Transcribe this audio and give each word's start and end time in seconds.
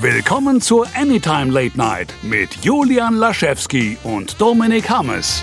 Willkommen 0.00 0.60
zur 0.60 0.86
Anytime 0.96 1.52
Late 1.52 1.78
Night 1.78 2.12
mit 2.22 2.64
Julian 2.64 3.14
Laschewski 3.14 3.96
und 4.02 4.40
Dominik 4.40 4.90
Hammes. 4.90 5.42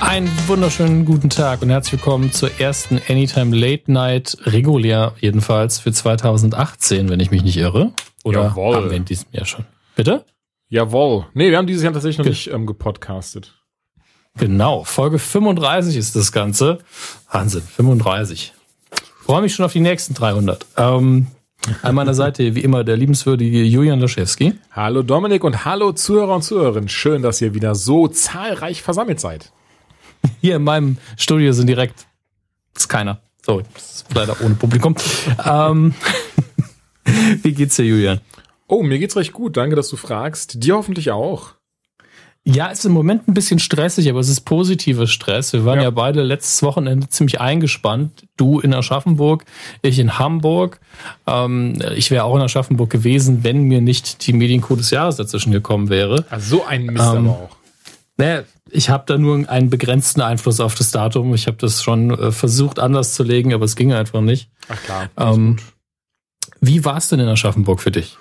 Einen 0.00 0.30
wunderschönen 0.46 1.04
guten 1.04 1.28
Tag 1.28 1.60
und 1.60 1.68
herzlich 1.68 2.00
willkommen 2.00 2.32
zur 2.32 2.58
ersten 2.58 3.00
Anytime 3.08 3.54
Late 3.54 3.92
Night, 3.92 4.38
regulär 4.44 5.12
jedenfalls 5.20 5.78
für 5.78 5.92
2018, 5.92 7.10
wenn 7.10 7.20
ich 7.20 7.30
mich 7.30 7.44
nicht 7.44 7.58
irre. 7.58 7.92
Oder 8.24 8.44
Jawohl. 8.44 8.76
haben 8.76 8.90
wir 8.90 8.96
in 8.96 9.04
diesem 9.04 9.28
Jahr 9.32 9.46
schon? 9.46 9.66
Bitte? 9.94 10.24
Jawohl. 10.70 11.26
Nee, 11.34 11.50
wir 11.50 11.58
haben 11.58 11.66
dieses 11.66 11.82
Jahr 11.82 11.92
tatsächlich 11.92 12.18
noch 12.18 12.24
nicht 12.24 12.50
ähm, 12.50 12.64
gepodcastet. 12.66 13.54
Genau, 14.36 14.82
Folge 14.82 15.18
35 15.18 15.96
ist 15.96 16.16
das 16.16 16.32
Ganze. 16.32 16.78
Wahnsinn, 17.30 17.62
35. 17.62 18.52
Freue 19.24 19.42
mich 19.42 19.54
schon 19.54 19.64
auf 19.64 19.72
die 19.72 19.80
nächsten 19.80 20.14
300. 20.14 20.66
Ähm, 20.76 21.28
an 21.82 21.94
meiner 21.94 22.14
Seite 22.14 22.54
wie 22.54 22.60
immer 22.60 22.82
der 22.84 22.96
liebenswürdige 22.96 23.62
Julian 23.62 24.00
Laschewski. 24.00 24.54
Hallo 24.72 25.02
Dominik 25.02 25.44
und 25.44 25.64
hallo 25.64 25.92
Zuhörer 25.92 26.34
und 26.34 26.42
Zuhörerinnen. 26.42 26.88
Schön, 26.88 27.22
dass 27.22 27.40
ihr 27.40 27.54
wieder 27.54 27.74
so 27.74 28.08
zahlreich 28.08 28.82
versammelt 28.82 29.20
seid. 29.20 29.52
Hier 30.40 30.56
in 30.56 30.64
meinem 30.64 30.98
Studio 31.16 31.52
sind 31.52 31.68
direkt 31.68 32.06
ist 32.76 32.88
keiner. 32.88 33.20
Sorry, 33.42 33.62
ist 33.76 34.06
leider 34.14 34.36
ohne 34.42 34.56
Publikum. 34.56 34.96
ähm, 35.44 35.94
wie 37.42 37.52
geht's 37.52 37.76
dir, 37.76 37.84
Julian? 37.84 38.20
Oh, 38.66 38.82
mir 38.82 38.98
geht's 38.98 39.16
recht 39.16 39.32
gut. 39.32 39.56
Danke, 39.56 39.76
dass 39.76 39.88
du 39.88 39.96
fragst. 39.96 40.62
Dir 40.62 40.74
hoffentlich 40.74 41.12
auch. 41.12 41.54
Ja, 42.46 42.66
ist 42.66 42.84
im 42.84 42.92
Moment 42.92 43.26
ein 43.26 43.32
bisschen 43.32 43.58
stressig, 43.58 44.10
aber 44.10 44.20
es 44.20 44.28
ist 44.28 44.42
positiver 44.42 45.06
Stress. 45.06 45.54
Wir 45.54 45.64
waren 45.64 45.78
ja, 45.78 45.84
Ja. 45.84 45.90
beide 45.90 46.22
letztes 46.22 46.62
Wochenende 46.62 47.08
ziemlich 47.08 47.40
eingespannt. 47.40 48.26
Du 48.36 48.60
in 48.60 48.74
Aschaffenburg, 48.74 49.46
ich 49.80 49.98
in 49.98 50.18
Hamburg. 50.18 50.78
Ähm, 51.26 51.78
ich 51.96 52.10
wäre 52.10 52.24
auch 52.24 52.36
in 52.36 52.42
Aschaffenburg 52.42 52.90
gewesen, 52.90 53.44
wenn 53.44 53.62
mir 53.62 53.80
nicht 53.80 54.26
die 54.26 54.34
Medienkuh 54.34 54.76
des 54.76 54.90
Jahres 54.90 55.16
dazwischen 55.16 55.52
gekommen 55.52 55.88
wäre. 55.88 56.26
Also 56.28 56.58
so 56.58 56.64
ein 56.66 56.84
Mist 56.84 56.98
Ähm, 57.02 57.28
aber 57.28 57.30
auch. 57.30 57.56
Naja, 58.18 58.42
ich 58.70 58.90
habe 58.90 59.04
da 59.06 59.16
nur 59.16 59.48
einen 59.48 59.70
begrenzten 59.70 60.20
Einfluss 60.20 60.60
auf 60.60 60.74
das 60.74 60.90
Datum. 60.90 61.32
Ich 61.34 61.46
habe 61.46 61.56
das 61.56 61.82
schon 61.82 62.10
äh, 62.10 62.30
versucht 62.30 62.78
anders 62.78 63.14
zu 63.14 63.22
legen, 63.22 63.54
aber 63.54 63.64
es 63.64 63.74
ging 63.74 63.94
einfach 63.94 64.20
nicht. 64.20 64.50
Ach 64.68 64.82
klar. 64.82 65.08
Ähm, 65.16 65.56
wie 66.60 66.84
war 66.84 66.98
es 66.98 67.08
denn 67.08 67.20
in 67.20 67.28
Aschaffenburg 67.28 67.80
für 67.80 67.90
dich? 67.90 68.18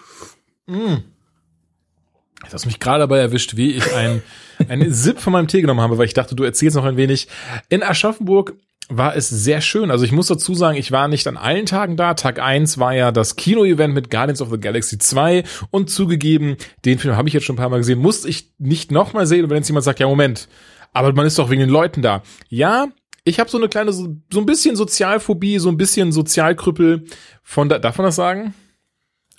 Du 2.47 2.53
hast 2.53 2.65
mich 2.65 2.79
gerade 2.79 2.99
dabei 2.99 3.19
erwischt, 3.19 3.55
wie 3.55 3.71
ich 3.71 3.93
ein, 3.95 4.21
einen 4.67 4.93
Sip 4.93 5.19
von 5.19 5.33
meinem 5.33 5.47
Tee 5.47 5.61
genommen 5.61 5.81
habe, 5.81 5.97
weil 5.97 6.05
ich 6.05 6.13
dachte, 6.13 6.35
du 6.35 6.43
erzählst 6.43 6.75
noch 6.75 6.85
ein 6.85 6.97
wenig. 6.97 7.27
In 7.69 7.83
Aschaffenburg 7.83 8.53
war 8.89 9.15
es 9.15 9.29
sehr 9.29 9.61
schön. 9.61 9.91
Also 9.91 10.05
ich 10.05 10.11
muss 10.11 10.27
dazu 10.27 10.53
sagen, 10.53 10.77
ich 10.77 10.91
war 10.91 11.07
nicht 11.07 11.27
an 11.27 11.37
allen 11.37 11.65
Tagen 11.65 11.95
da. 11.95 12.13
Tag 12.13 12.39
eins 12.39 12.77
war 12.77 12.93
ja 12.93 13.11
das 13.11 13.35
Kino-Event 13.35 13.93
mit 13.93 14.11
Guardians 14.11 14.41
of 14.41 14.51
the 14.51 14.59
Galaxy 14.59 14.97
2 14.97 15.43
und 15.71 15.89
zugegeben, 15.89 16.57
den 16.85 16.99
Film 16.99 17.15
habe 17.15 17.27
ich 17.27 17.33
jetzt 17.33 17.45
schon 17.45 17.55
ein 17.55 17.59
paar 17.59 17.69
Mal 17.69 17.77
gesehen, 17.77 17.99
musste 17.99 18.27
ich 18.29 18.51
nicht 18.57 18.91
nochmal 18.91 19.25
sehen. 19.25 19.45
Und 19.45 19.49
wenn 19.49 19.57
jetzt 19.57 19.69
jemand 19.69 19.85
sagt, 19.85 19.99
ja 19.99 20.07
Moment, 20.07 20.47
aber 20.91 21.13
man 21.13 21.25
ist 21.25 21.39
doch 21.39 21.49
wegen 21.49 21.61
den 21.61 21.69
Leuten 21.69 22.01
da. 22.01 22.23
Ja, 22.49 22.87
ich 23.23 23.39
habe 23.39 23.49
so 23.49 23.57
eine 23.57 23.69
kleine, 23.69 23.93
so, 23.93 24.15
so 24.31 24.39
ein 24.39 24.45
bisschen 24.45 24.75
Sozialphobie, 24.75 25.59
so 25.59 25.69
ein 25.69 25.77
bisschen 25.77 26.11
Sozialkrüppel. 26.11 27.05
Von 27.41 27.69
da, 27.69 27.79
darf 27.79 27.97
man 27.97 28.05
das 28.05 28.15
sagen? 28.15 28.53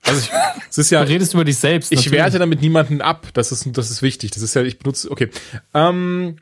Also 0.06 0.20
ich, 0.20 0.30
es 0.70 0.78
ist 0.78 0.90
ja, 0.90 1.04
Du 1.04 1.10
redest 1.10 1.34
über 1.34 1.44
dich 1.44 1.56
selbst. 1.56 1.92
ich 1.92 1.98
natürlich. 1.98 2.18
werte 2.18 2.38
damit 2.38 2.60
niemanden 2.60 3.00
ab. 3.00 3.28
Das 3.34 3.52
ist, 3.52 3.66
das 3.72 3.90
ist 3.90 4.02
wichtig. 4.02 4.30
Das 4.32 4.42
ist 4.42 4.54
ja, 4.54 4.62
ich 4.62 4.78
benutze, 4.78 5.10
okay. 5.10 5.30
Ähm, 5.72 6.36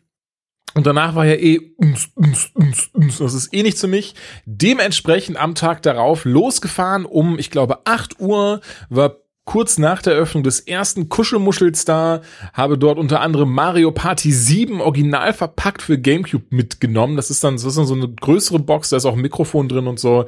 und 0.75 0.87
danach 0.87 1.15
war 1.15 1.27
ja 1.27 1.35
eh, 1.35 1.61
uns, 1.77 2.09
uns, 2.15 2.51
uns, 2.55 2.89
uns. 2.93 3.19
das 3.19 3.35
ist 3.35 3.53
eh 3.53 3.63
nichts 3.63 3.81
für 3.81 3.89
mich. 3.89 4.15
Dementsprechend 4.47 5.37
am 5.37 5.55
Tag 5.55 5.83
darauf 5.83 6.25
losgefahren 6.25 7.05
um, 7.05 7.39
ich 7.39 7.51
glaube, 7.51 7.87
8 7.87 8.21
Uhr, 8.21 8.61
war 8.89 9.17
kurz 9.45 9.79
nach 9.79 10.03
der 10.03 10.15
Eröffnung 10.15 10.45
des 10.45 10.61
ersten 10.61 11.09
Kuschelmuschels 11.09 11.85
da, 11.85 12.21
habe 12.53 12.79
dort 12.79 12.99
unter 12.99 13.21
anderem 13.21 13.53
Mario 13.53 13.91
Party 13.91 14.33
7 14.33 14.81
original 14.81 15.33
verpackt 15.33 15.83
für 15.83 15.99
Gamecube 15.99 16.45
mitgenommen. 16.51 17.17
Das 17.17 17.31
ist 17.31 17.43
dann, 17.43 17.55
das 17.55 17.65
ist 17.65 17.77
dann 17.77 17.87
so 17.87 17.95
eine 17.95 18.09
größere 18.09 18.61
Box, 18.61 18.91
da 18.91 18.97
ist 18.97 19.05
auch 19.05 19.15
ein 19.15 19.21
Mikrofon 19.21 19.69
drin 19.69 19.89
und 19.89 19.99
so. 19.99 20.27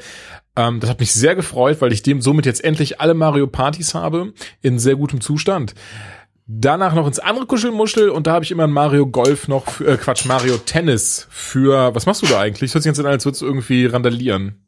Ähm, 0.56 0.80
das 0.80 0.90
hat 0.90 1.00
mich 1.00 1.12
sehr 1.12 1.34
gefreut, 1.34 1.80
weil 1.80 1.92
ich 1.92 2.02
dem 2.02 2.20
somit 2.20 2.46
jetzt 2.46 2.64
endlich 2.64 3.00
alle 3.00 3.14
Mario 3.14 3.46
Partys 3.46 3.94
habe, 3.94 4.32
in 4.62 4.78
sehr 4.78 4.96
gutem 4.96 5.20
Zustand. 5.20 5.74
Danach 6.46 6.94
noch 6.94 7.06
ins 7.06 7.20
andere 7.20 7.46
Kuschelmuschel 7.46 8.10
und 8.10 8.26
da 8.26 8.32
habe 8.32 8.44
ich 8.44 8.50
immer 8.50 8.64
ein 8.64 8.72
Mario 8.72 9.06
Golf 9.06 9.48
noch, 9.48 9.70
für, 9.70 9.86
äh, 9.86 9.96
Quatsch, 9.96 10.26
Mario 10.26 10.58
Tennis 10.58 11.26
für, 11.30 11.94
was 11.94 12.04
machst 12.04 12.22
du 12.22 12.26
da 12.26 12.40
eigentlich? 12.40 12.70
Das 12.70 12.74
hört 12.74 12.82
sich 12.82 12.90
jetzt 12.90 13.00
an, 13.00 13.06
als 13.06 13.24
würdest 13.24 13.42
du 13.42 13.46
irgendwie 13.46 13.86
randalieren. 13.86 14.66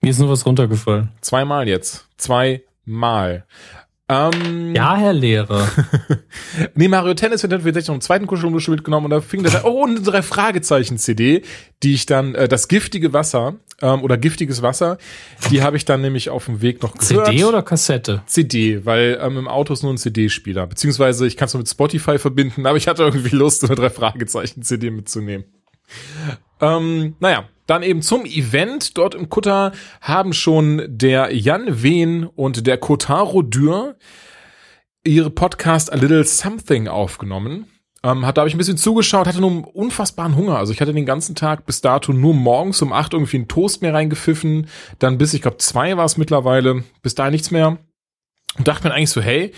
Mir 0.00 0.10
ist 0.10 0.18
nur 0.18 0.30
was 0.30 0.46
runtergefallen. 0.46 1.10
Zweimal 1.20 1.68
jetzt. 1.68 2.06
Zweimal. 2.84 3.46
Ähm, 4.06 4.74
Ja, 4.74 4.96
Herr 4.96 5.14
Lehrer. 5.14 5.66
Nee, 6.74 6.88
Mario 6.88 7.14
Tennis 7.14 7.42
wird 7.42 7.52
dann 7.52 7.60
tatsächlich 7.60 7.88
noch 7.88 7.94
einen 7.94 8.00
zweiten 8.02 8.26
Kuschelmuschel 8.26 8.74
mitgenommen 8.74 9.06
und 9.06 9.10
da 9.10 9.20
fing 9.20 9.42
das 9.42 9.54
an, 9.54 9.62
oh, 9.64 9.82
und 9.84 9.90
eine 9.96 10.02
drei 10.02 10.22
Fragezeichen 10.22 10.98
CD, 10.98 11.42
die 11.82 11.94
ich 11.94 12.06
dann, 12.06 12.34
äh, 12.34 12.46
das 12.46 12.68
giftige 12.68 13.12
Wasser, 13.12 13.54
ähm, 13.80 14.02
oder 14.02 14.18
giftiges 14.18 14.60
Wasser, 14.60 14.98
die 15.50 15.62
habe 15.62 15.76
ich 15.76 15.84
dann 15.84 16.02
nämlich 16.02 16.28
auf 16.28 16.44
dem 16.44 16.60
Weg 16.60 16.82
noch 16.82 16.94
gehört. 16.94 17.26
CD 17.26 17.44
oder 17.44 17.62
Kassette? 17.62 18.22
CD, 18.26 18.84
weil 18.84 19.18
ähm, 19.22 19.38
im 19.38 19.48
Auto 19.48 19.72
ist 19.72 19.82
nur 19.82 19.92
ein 19.92 19.98
CD-Spieler. 19.98 20.66
Beziehungsweise 20.66 21.26
ich 21.26 21.36
kann 21.36 21.46
es 21.46 21.54
nur 21.54 21.60
mit 21.60 21.68
Spotify 21.68 22.18
verbinden, 22.18 22.66
aber 22.66 22.76
ich 22.76 22.88
hatte 22.88 23.02
irgendwie 23.04 23.34
Lust, 23.34 23.64
eine 23.64 23.74
drei 23.74 23.90
Fragezeichen 23.90 24.62
CD 24.62 24.90
mitzunehmen. 24.90 25.46
Ähm, 26.60 27.16
naja, 27.20 27.48
dann 27.66 27.82
eben 27.82 28.02
zum 28.02 28.24
Event. 28.24 28.96
Dort 28.98 29.14
im 29.14 29.28
Kutter 29.28 29.72
haben 30.00 30.32
schon 30.32 30.82
der 30.86 31.34
Jan 31.34 31.82
Wehn 31.82 32.24
und 32.24 32.66
der 32.66 32.78
Kotaro 32.78 33.42
Dürr 33.42 33.96
ihre 35.04 35.30
Podcast 35.30 35.92
A 35.92 35.96
Little 35.96 36.24
Something 36.24 36.88
aufgenommen. 36.88 37.66
Ähm, 38.02 38.26
hat, 38.26 38.36
da 38.36 38.42
habe 38.42 38.48
ich 38.48 38.54
ein 38.54 38.58
bisschen 38.58 38.76
zugeschaut, 38.76 39.26
hatte 39.26 39.40
nur 39.40 39.74
unfassbaren 39.74 40.36
Hunger. 40.36 40.58
Also 40.58 40.72
ich 40.72 40.80
hatte 40.80 40.92
den 40.92 41.06
ganzen 41.06 41.34
Tag 41.34 41.64
bis 41.64 41.80
dato 41.80 42.12
nur 42.12 42.34
morgens 42.34 42.82
um 42.82 42.92
acht 42.92 43.14
irgendwie 43.14 43.38
einen 43.38 43.48
Toast 43.48 43.80
mehr 43.80 43.94
reingepfiffen. 43.94 44.66
Dann 44.98 45.16
bis, 45.16 45.32
ich 45.32 45.42
glaube, 45.42 45.56
zwei 45.56 45.96
war 45.96 46.04
es 46.04 46.18
mittlerweile. 46.18 46.84
Bis 47.02 47.14
dahin 47.14 47.32
nichts 47.32 47.50
mehr. 47.50 47.78
Und 48.58 48.68
dachte 48.68 48.86
mir 48.86 48.94
eigentlich 48.94 49.10
so, 49.10 49.22
hey, 49.22 49.52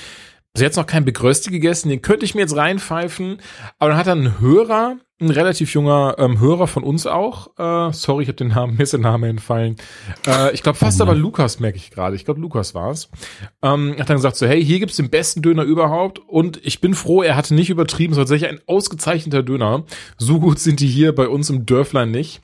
bis 0.57 0.63
jetzt 0.63 0.77
noch 0.77 0.87
kein 0.87 1.05
Begrösti 1.05 1.51
gegessen, 1.51 1.91
den 1.91 2.01
könnte 2.01 2.25
ich 2.25 2.35
mir 2.35 2.41
jetzt 2.41 2.57
reinpfeifen. 2.57 3.39
Aber 3.79 3.91
dann 3.91 3.99
hat 3.99 4.07
dann 4.07 4.23
ein 4.23 4.41
Hörer, 4.41 4.97
ein 5.21 5.31
relativ 5.31 5.75
junger 5.75 6.15
ähm, 6.19 6.41
Hörer 6.41 6.67
von 6.67 6.83
uns 6.83 7.07
auch, 7.07 7.49
äh, 7.59 7.93
sorry, 7.93 8.23
ich 8.23 8.29
habe 8.29 8.37
den 8.37 8.49
Namen, 8.49 8.75
mir 8.77 8.83
ist 8.83 8.95
der 8.95 9.01
Name 9.01 9.29
entfallen. 9.29 9.77
Äh, 10.27 10.55
ich 10.55 10.63
glaube 10.63 10.79
fast 10.79 11.03
aber 11.03 11.15
Lukas, 11.15 11.61
merke 11.61 11.77
ich 11.77 11.91
gerade. 11.91 12.17
Ich 12.17 12.25
glaube, 12.25 12.41
Lukas 12.41 12.75
war's. 12.75 13.11
Ähm, 13.61 13.97
hat 13.99 14.09
dann 14.09 14.17
gesagt 14.17 14.37
so, 14.37 14.47
hey, 14.47 14.65
hier 14.65 14.79
gibt's 14.79 14.97
den 14.97 15.11
besten 15.11 15.43
Döner 15.43 15.65
überhaupt. 15.65 16.21
Und 16.21 16.59
ich 16.65 16.81
bin 16.81 16.95
froh, 16.95 17.23
er 17.23 17.37
hatte 17.37 17.55
nicht 17.55 17.69
übertrieben, 17.69 18.13
es 18.13 18.17
war 18.17 18.25
tatsächlich 18.25 18.51
ein 18.51 18.61
ausgezeichneter 18.67 19.43
Döner. 19.43 19.85
So 20.17 20.41
gut 20.41 20.59
sind 20.59 20.81
die 20.81 20.89
hier 20.89 21.15
bei 21.15 21.29
uns 21.29 21.51
im 21.51 21.67
Dörflein 21.67 22.11
nicht. 22.11 22.41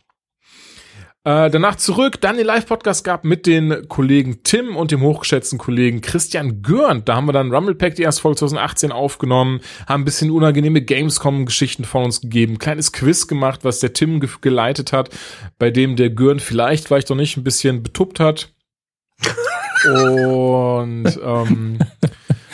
Äh, 1.24 1.50
danach 1.50 1.76
zurück, 1.76 2.20
dann 2.20 2.36
den 2.36 2.46
Live-Podcast 2.46 3.04
gab 3.04 3.24
mit 3.24 3.46
den 3.46 3.86
Kollegen 3.86 4.42
Tim 4.42 4.74
und 4.74 4.90
dem 4.90 5.02
hochgeschätzten 5.02 5.56
Kollegen 5.56 6.00
Christian 6.00 6.62
Görnd. 6.62 7.08
Da 7.08 7.14
haben 7.14 7.26
wir 7.26 7.32
dann 7.32 7.54
Rumble 7.54 7.76
Pack 7.76 7.94
die 7.94 8.02
erste 8.02 8.22
Folge 8.22 8.38
2018 8.38 8.90
aufgenommen, 8.90 9.60
haben 9.86 10.02
ein 10.02 10.04
bisschen 10.04 10.32
unangenehme 10.32 10.82
Gamescom-Geschichten 10.82 11.84
von 11.84 12.04
uns 12.04 12.22
gegeben, 12.22 12.58
kleines 12.58 12.90
Quiz 12.90 13.28
gemacht, 13.28 13.60
was 13.62 13.78
der 13.78 13.92
Tim 13.92 14.18
ge 14.18 14.30
geleitet 14.40 14.92
hat, 14.92 15.10
bei 15.60 15.70
dem 15.70 15.94
der 15.94 16.10
Görnd 16.10 16.42
vielleicht, 16.42 16.88
vielleicht 16.88 17.08
noch 17.08 17.16
nicht, 17.16 17.36
ein 17.36 17.44
bisschen 17.44 17.84
betuppt 17.84 18.18
hat. 18.18 18.52
und 19.84 21.20
ähm, 21.24 21.78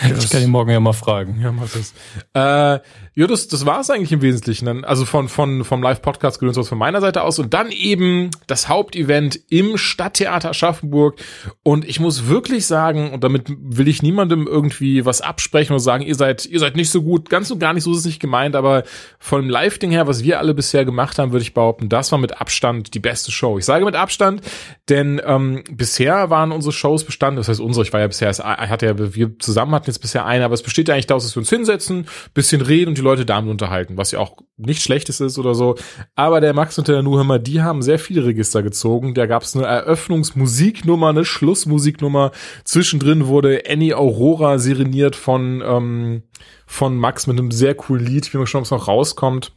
Ich 0.03 0.31
kann 0.31 0.42
ihn 0.42 0.50
morgen 0.50 0.70
ja 0.70 0.81
mal 0.81 0.92
fragen. 0.92 1.41
ja, 1.41 1.50
mach 1.53 1.69
das. 1.70 1.92
Äh, 2.34 2.81
ja, 3.19 3.26
das, 3.26 3.48
das 3.48 3.66
war 3.66 3.81
es 3.81 3.91
eigentlich 3.91 4.12
im 4.12 4.22
Wesentlichen. 4.22 4.84
Also 4.84 5.04
von, 5.04 5.28
von, 5.28 5.64
vom 5.64 5.82
Live-Podcast 5.82 6.38
gedöns 6.38 6.56
aus 6.56 6.69
von 6.69 6.78
meiner 6.78 7.00
Seite 7.00 7.25
aus. 7.25 7.41
Und 7.41 7.53
dann 7.53 7.72
eben 7.72 8.31
das 8.47 8.69
Hauptevent 8.69 9.40
im 9.50 9.76
Stadttheater 9.76 10.50
Aschaffenburg. 10.50 11.19
Und 11.64 11.84
ich 11.84 11.99
muss 11.99 12.28
wirklich 12.28 12.67
sagen, 12.67 13.11
und 13.11 13.25
damit 13.25 13.49
will 13.49 13.88
ich 13.88 14.02
niemandem 14.02 14.46
irgendwie 14.46 15.05
was 15.05 15.20
absprechen 15.20 15.72
oder 15.72 15.81
sagen, 15.81 16.05
ihr 16.05 16.14
seid, 16.14 16.46
ihr 16.46 16.61
seid 16.61 16.76
nicht 16.76 16.90
so 16.90 17.02
gut. 17.02 17.28
Ganz 17.28 17.50
und 17.50 17.58
gar 17.58 17.72
nicht 17.72 17.82
so 17.82 17.90
ist 17.90 17.99
es 17.99 18.05
nicht 18.05 18.20
gemeint. 18.20 18.55
Aber 18.55 18.84
von 19.19 19.43
dem 19.43 19.50
Live-Ding 19.50 19.90
her, 19.90 20.06
was 20.06 20.22
wir 20.22 20.38
alle 20.38 20.55
bisher 20.55 20.84
gemacht 20.84 21.19
haben, 21.19 21.32
würde 21.32 21.43
ich 21.43 21.55
behaupten, 21.55 21.88
das 21.88 22.12
war 22.12 22.20
mit 22.20 22.40
Abstand 22.40 22.94
die 22.94 23.00
beste 23.00 23.32
Show. 23.32 23.58
Ich 23.58 23.64
sage 23.64 23.84
mit 23.84 23.96
Abstand, 23.96 24.43
denn 24.88 25.20
ähm, 25.25 25.64
bisher 25.70 26.31
waren 26.31 26.52
unsere 26.52 26.72
Shows 26.72 27.02
bestanden, 27.02 27.38
das 27.38 27.49
heißt 27.49 27.61
unsere, 27.61 27.84
ich 27.84 27.93
war 27.93 28.00
ja 28.00 28.06
bisher, 28.06 28.31
es 28.31 28.38
hatte 28.38 28.87
ja, 28.87 29.14
wir 29.14 29.38
zusammen 29.40 29.75
hatten 29.75 29.88
jetzt 29.88 30.00
bisher 30.00 30.25
eine, 30.25 30.44
aber 30.44 30.55
es 30.55 30.62
besteht 30.62 30.88
ja 30.88 30.94
eigentlich 30.94 31.06
daraus, 31.06 31.25
dass 31.25 31.35
wir 31.35 31.40
uns 31.40 31.50
hinsetzen, 31.50 32.06
bisschen 32.35 32.61
reden 32.61 32.90
und 32.90 32.99
die 32.99 33.02
Leute 33.02 33.26
damit 33.26 33.50
unterhalten, 33.50 33.96
was 33.96 34.12
ja 34.12 34.20
auch 34.20 34.37
nicht 34.56 34.82
schlechtes 34.82 35.20
ist 35.20 35.38
oder 35.38 35.55
so. 35.55 35.76
Aber 36.14 36.40
der 36.40 36.55
Max 36.55 36.79
und 36.79 36.88
der 36.88 37.02
Nuhammer, 37.02 37.38
die 37.38 37.62
haben 37.62 37.82
sehr 37.82 37.99
viele 37.99 38.25
Register 38.25 38.62
gezogen. 38.62 39.14
Da 39.14 39.26
gab 39.26 39.43
es 39.43 39.56
eine 39.56 39.67
Eröffnungsmusiknummer, 39.67 41.08
eine 41.08 41.25
Schlussmusiknummer. 41.25 42.32
Zwischendrin 42.64 43.26
wurde 43.26 43.62
Annie 43.69 43.96
Aurora 43.96 44.58
sereniert 44.58 45.17
von, 45.17 45.62
ähm, 45.64 46.23
von 46.67 46.96
Max 46.96 47.26
mit 47.26 47.38
einem 47.38 47.50
sehr 47.50 47.75
coolen 47.75 48.05
Lied. 48.05 48.26
Ich 48.26 48.32
bin 48.32 48.41
mal 48.41 48.44
gespannt, 48.44 48.62
ob 48.62 48.67
es 48.67 48.70
noch 48.70 48.88
rauskommt. 48.88 49.52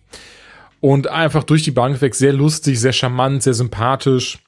Und 0.79 1.07
einfach 1.07 1.43
durch 1.43 1.61
die 1.61 1.71
Bank 1.71 2.01
weg 2.01 2.15
sehr 2.15 2.33
lustig, 2.33 2.79
sehr 2.79 2.93
charmant, 2.93 3.43
sehr 3.43 3.53
sympathisch. 3.53 4.39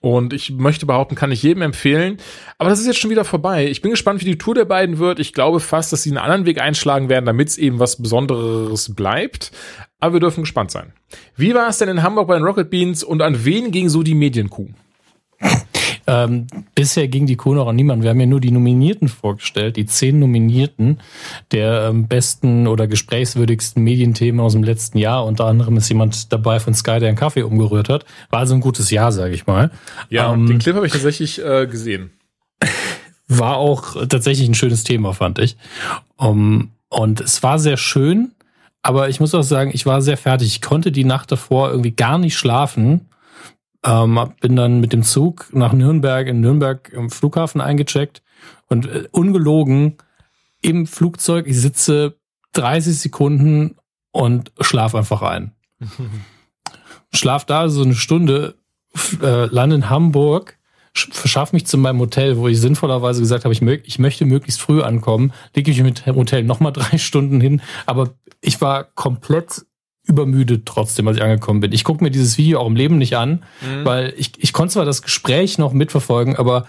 Und 0.00 0.32
ich 0.32 0.50
möchte 0.50 0.86
behaupten, 0.86 1.14
kann 1.14 1.30
ich 1.30 1.42
jedem 1.42 1.62
empfehlen. 1.62 2.18
Aber 2.58 2.70
das 2.70 2.80
ist 2.80 2.86
jetzt 2.86 2.98
schon 2.98 3.10
wieder 3.10 3.24
vorbei. 3.24 3.68
Ich 3.68 3.80
bin 3.80 3.92
gespannt, 3.92 4.20
wie 4.20 4.26
die 4.26 4.38
Tour 4.38 4.54
der 4.54 4.64
beiden 4.64 4.98
wird. 4.98 5.20
Ich 5.20 5.32
glaube 5.32 5.60
fast, 5.60 5.92
dass 5.92 6.02
sie 6.02 6.10
einen 6.10 6.18
anderen 6.18 6.46
Weg 6.46 6.60
einschlagen 6.60 7.08
werden, 7.08 7.26
damit 7.26 7.48
es 7.48 7.58
eben 7.58 7.78
was 7.78 8.00
Besonderes 8.00 8.94
bleibt. 8.94 9.52
Aber 10.00 10.14
wir 10.14 10.20
dürfen 10.20 10.42
gespannt 10.42 10.70
sein. 10.70 10.92
Wie 11.36 11.54
war 11.54 11.68
es 11.68 11.78
denn 11.78 11.88
in 11.88 12.02
Hamburg 12.02 12.28
bei 12.28 12.34
den 12.34 12.44
Rocket 12.44 12.70
Beans 12.70 13.04
und 13.04 13.22
an 13.22 13.44
wen 13.44 13.70
ging 13.70 13.88
so 13.88 14.02
die 14.02 14.14
Medienkuh? 14.14 14.68
Ähm, 16.08 16.46
bisher 16.74 17.06
ging 17.06 17.26
die 17.26 17.36
Kuh 17.36 17.52
noch 17.52 17.68
an 17.68 17.76
niemanden. 17.76 18.02
Wir 18.02 18.10
haben 18.10 18.20
ja 18.20 18.24
nur 18.24 18.40
die 18.40 18.50
Nominierten 18.50 19.08
vorgestellt, 19.08 19.76
die 19.76 19.84
zehn 19.84 20.18
Nominierten 20.18 21.00
der 21.52 21.88
ähm, 21.90 22.08
besten 22.08 22.66
oder 22.66 22.86
gesprächswürdigsten 22.86 23.84
Medienthemen 23.84 24.40
aus 24.40 24.54
dem 24.54 24.62
letzten 24.62 24.96
Jahr. 24.96 25.26
Unter 25.26 25.44
anderem 25.44 25.76
ist 25.76 25.90
jemand 25.90 26.32
dabei 26.32 26.60
von 26.60 26.72
Sky, 26.72 26.98
der 26.98 27.08
einen 27.08 27.18
Kaffee 27.18 27.42
umgerührt 27.42 27.90
hat. 27.90 28.06
War 28.30 28.40
also 28.40 28.54
ein 28.54 28.62
gutes 28.62 28.90
Jahr, 28.90 29.12
sage 29.12 29.34
ich 29.34 29.46
mal. 29.46 29.70
Ja, 30.08 30.32
ähm, 30.32 30.46
den 30.46 30.58
Clip 30.60 30.74
habe 30.74 30.86
ich 30.86 30.92
tatsächlich 30.92 31.44
äh, 31.44 31.66
gesehen. 31.66 32.10
War 33.28 33.58
auch 33.58 34.06
tatsächlich 34.06 34.48
ein 34.48 34.54
schönes 34.54 34.84
Thema, 34.84 35.12
fand 35.12 35.38
ich. 35.38 35.58
Um, 36.16 36.70
und 36.88 37.20
es 37.20 37.42
war 37.42 37.58
sehr 37.58 37.76
schön, 37.76 38.32
aber 38.80 39.10
ich 39.10 39.20
muss 39.20 39.34
auch 39.34 39.42
sagen, 39.42 39.70
ich 39.74 39.84
war 39.84 40.00
sehr 40.00 40.16
fertig. 40.16 40.48
Ich 40.48 40.62
konnte 40.62 40.90
die 40.90 41.04
Nacht 41.04 41.30
davor 41.30 41.68
irgendwie 41.68 41.90
gar 41.90 42.16
nicht 42.16 42.38
schlafen 42.38 43.08
ähm, 43.84 44.32
bin 44.40 44.56
dann 44.56 44.80
mit 44.80 44.92
dem 44.92 45.02
Zug 45.02 45.48
nach 45.52 45.72
Nürnberg 45.72 46.26
in 46.26 46.40
Nürnberg 46.40 46.90
im 46.92 47.10
Flughafen 47.10 47.60
eingecheckt 47.60 48.22
und 48.68 48.86
äh, 48.86 49.08
ungelogen 49.12 49.98
im 50.60 50.86
Flugzeug, 50.86 51.46
ich 51.46 51.60
sitze 51.60 52.16
30 52.52 52.98
Sekunden 52.98 53.76
und 54.10 54.52
schlaf 54.60 54.94
einfach 54.94 55.22
ein. 55.22 55.52
schlaf 57.12 57.44
da 57.44 57.68
so 57.68 57.82
eine 57.82 57.94
Stunde, 57.94 58.56
äh, 59.22 59.46
lande 59.46 59.76
in 59.76 59.90
Hamburg, 59.90 60.58
verschaffe 60.92 61.54
mich 61.54 61.66
zu 61.66 61.78
meinem 61.78 62.00
Hotel, 62.00 62.38
wo 62.38 62.48
ich 62.48 62.60
sinnvollerweise 62.60 63.20
gesagt 63.20 63.44
habe, 63.44 63.52
ich, 63.52 63.62
mö 63.62 63.78
ich 63.84 63.98
möchte 63.98 64.24
möglichst 64.24 64.60
früh 64.60 64.82
ankommen, 64.82 65.32
lege 65.54 65.70
ich 65.70 65.80
mit 65.82 66.06
dem 66.06 66.16
Hotel 66.16 66.42
nochmal 66.42 66.72
drei 66.72 66.98
Stunden 66.98 67.40
hin, 67.40 67.62
aber 67.86 68.14
ich 68.40 68.60
war 68.60 68.84
komplett 68.84 69.66
übermüdet 70.08 70.66
trotzdem, 70.66 71.06
als 71.06 71.18
ich 71.18 71.22
angekommen 71.22 71.60
bin. 71.60 71.72
Ich 71.72 71.84
gucke 71.84 72.02
mir 72.02 72.10
dieses 72.10 72.38
Video 72.38 72.60
auch 72.60 72.66
im 72.66 72.76
Leben 72.76 72.98
nicht 72.98 73.16
an, 73.16 73.44
mhm. 73.60 73.84
weil 73.84 74.14
ich, 74.16 74.32
ich 74.38 74.52
konnte 74.52 74.74
zwar 74.74 74.84
das 74.84 75.02
Gespräch 75.02 75.58
noch 75.58 75.72
mitverfolgen, 75.72 76.34
aber 76.34 76.66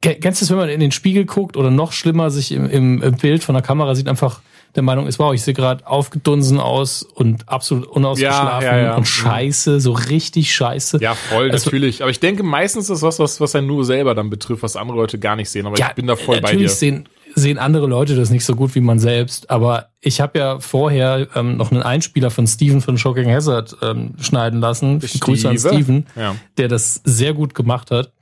kennst 0.00 0.40
du 0.40 0.44
es, 0.44 0.50
wenn 0.50 0.58
man 0.58 0.68
in 0.68 0.80
den 0.80 0.92
Spiegel 0.92 1.24
guckt 1.24 1.56
oder 1.56 1.70
noch 1.70 1.92
schlimmer 1.92 2.30
sich 2.30 2.52
im, 2.52 3.02
im 3.02 3.16
Bild 3.16 3.42
von 3.42 3.54
der 3.54 3.62
Kamera 3.62 3.94
sieht, 3.94 4.08
einfach 4.08 4.40
der 4.76 4.82
Meinung 4.82 5.06
ist, 5.06 5.18
wow, 5.18 5.32
ich 5.32 5.42
sehe 5.42 5.54
gerade 5.54 5.86
aufgedunsen 5.86 6.60
aus 6.60 7.02
und 7.02 7.48
absolut 7.48 7.86
unausgeschlafen 7.86 8.66
ja, 8.66 8.76
ja, 8.76 8.82
ja. 8.84 8.96
und 8.96 9.06
scheiße, 9.06 9.80
so 9.80 9.92
richtig 9.92 10.54
scheiße. 10.54 10.98
Ja, 11.00 11.14
voll, 11.14 11.50
also, 11.50 11.64
natürlich. 11.64 12.02
Aber 12.02 12.10
ich 12.10 12.20
denke, 12.20 12.42
meistens 12.42 12.84
ist 12.84 12.90
das 12.90 13.02
was, 13.02 13.18
was, 13.18 13.40
was 13.40 13.54
einen 13.56 13.66
nur 13.66 13.84
selber 13.84 14.14
dann 14.14 14.28
betrifft, 14.28 14.62
was 14.62 14.76
andere 14.76 14.98
Leute 14.98 15.18
gar 15.18 15.34
nicht 15.34 15.48
sehen. 15.48 15.66
Aber 15.66 15.78
ich 15.78 15.94
bin 15.94 16.06
da 16.06 16.14
voll 16.14 16.40
bei 16.42 16.54
dir. 16.54 16.68
Sehen, 16.68 17.08
sehen 17.36 17.58
andere 17.58 17.86
Leute 17.86 18.16
das 18.16 18.30
nicht 18.30 18.44
so 18.44 18.56
gut 18.56 18.74
wie 18.74 18.80
man 18.80 18.98
selbst. 18.98 19.50
Aber 19.50 19.90
ich 20.00 20.20
habe 20.20 20.38
ja 20.38 20.58
vorher 20.58 21.28
ähm, 21.34 21.58
noch 21.58 21.70
einen 21.70 21.82
Einspieler 21.82 22.30
von 22.30 22.46
Steven 22.46 22.80
von 22.80 22.96
Shocking 22.96 23.30
Hazard 23.30 23.76
ähm, 23.82 24.14
schneiden 24.18 24.60
lassen. 24.60 25.00
Steve. 25.00 25.18
Grüße 25.20 25.48
an 25.48 25.58
Steven, 25.58 26.06
ja. 26.16 26.34
der 26.56 26.68
das 26.68 27.02
sehr 27.04 27.34
gut 27.34 27.54
gemacht 27.54 27.90
hat. 27.90 28.12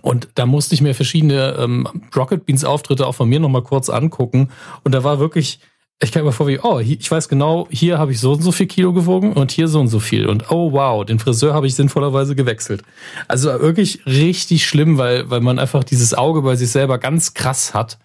Und 0.00 0.28
da 0.34 0.46
musste 0.46 0.74
ich 0.74 0.80
mir 0.80 0.94
verschiedene 0.94 1.56
ähm, 1.58 1.86
Rocket 2.16 2.46
Beans 2.46 2.64
Auftritte 2.64 3.06
auch 3.06 3.14
von 3.14 3.28
mir 3.28 3.38
nochmal 3.38 3.62
kurz 3.62 3.90
angucken. 3.90 4.48
Und 4.82 4.92
da 4.92 5.04
war 5.04 5.20
wirklich, 5.20 5.60
ich 6.02 6.10
kam 6.10 6.24
mir 6.24 6.32
vor 6.32 6.48
wie, 6.48 6.58
oh, 6.60 6.80
ich 6.80 7.08
weiß 7.08 7.28
genau, 7.28 7.68
hier 7.70 7.98
habe 7.98 8.10
ich 8.10 8.20
so 8.20 8.32
und 8.32 8.42
so 8.42 8.50
viel 8.50 8.66
Kilo 8.66 8.92
gewogen 8.92 9.32
und 9.32 9.52
hier 9.52 9.68
so 9.68 9.78
und 9.78 9.88
so 9.88 10.00
viel. 10.00 10.26
Und 10.26 10.50
oh 10.50 10.72
wow, 10.72 11.04
den 11.04 11.20
Friseur 11.20 11.54
habe 11.54 11.68
ich 11.68 11.76
sinnvollerweise 11.76 12.34
gewechselt. 12.34 12.82
Also 13.28 13.48
wirklich 13.60 14.04
richtig 14.04 14.66
schlimm, 14.66 14.98
weil, 14.98 15.30
weil 15.30 15.40
man 15.40 15.58
einfach 15.58 15.84
dieses 15.84 16.12
Auge 16.12 16.42
bei 16.42 16.56
sich 16.56 16.70
selber 16.70 16.98
ganz 16.98 17.32
krass 17.32 17.74
hat. 17.74 17.98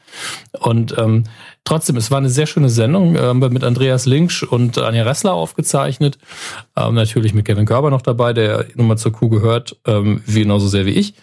Und 0.59 0.95
ähm, 0.99 1.23
trotzdem, 1.63 1.97
es 1.97 2.11
war 2.11 2.19
eine 2.19 2.29
sehr 2.29 2.45
schöne 2.45 2.69
Sendung. 2.69 3.15
Äh, 3.15 3.33
wir 3.33 3.49
mit 3.49 3.63
Andreas 3.63 4.05
Linksch 4.05 4.43
und 4.43 4.77
Anja 4.77 5.03
Ressler 5.03 5.33
aufgezeichnet. 5.33 6.19
Ähm, 6.77 6.93
natürlich 6.93 7.33
mit 7.33 7.45
Kevin 7.45 7.65
Körber 7.65 7.89
noch 7.89 8.03
dabei, 8.03 8.33
der 8.33 8.67
nochmal 8.75 8.99
zur 8.99 9.13
Kuh 9.13 9.29
gehört, 9.29 9.77
ähm, 9.87 10.21
wie 10.27 10.41
genauso 10.41 10.67
sehr 10.67 10.85
wie 10.85 10.91
ich. 10.91 11.15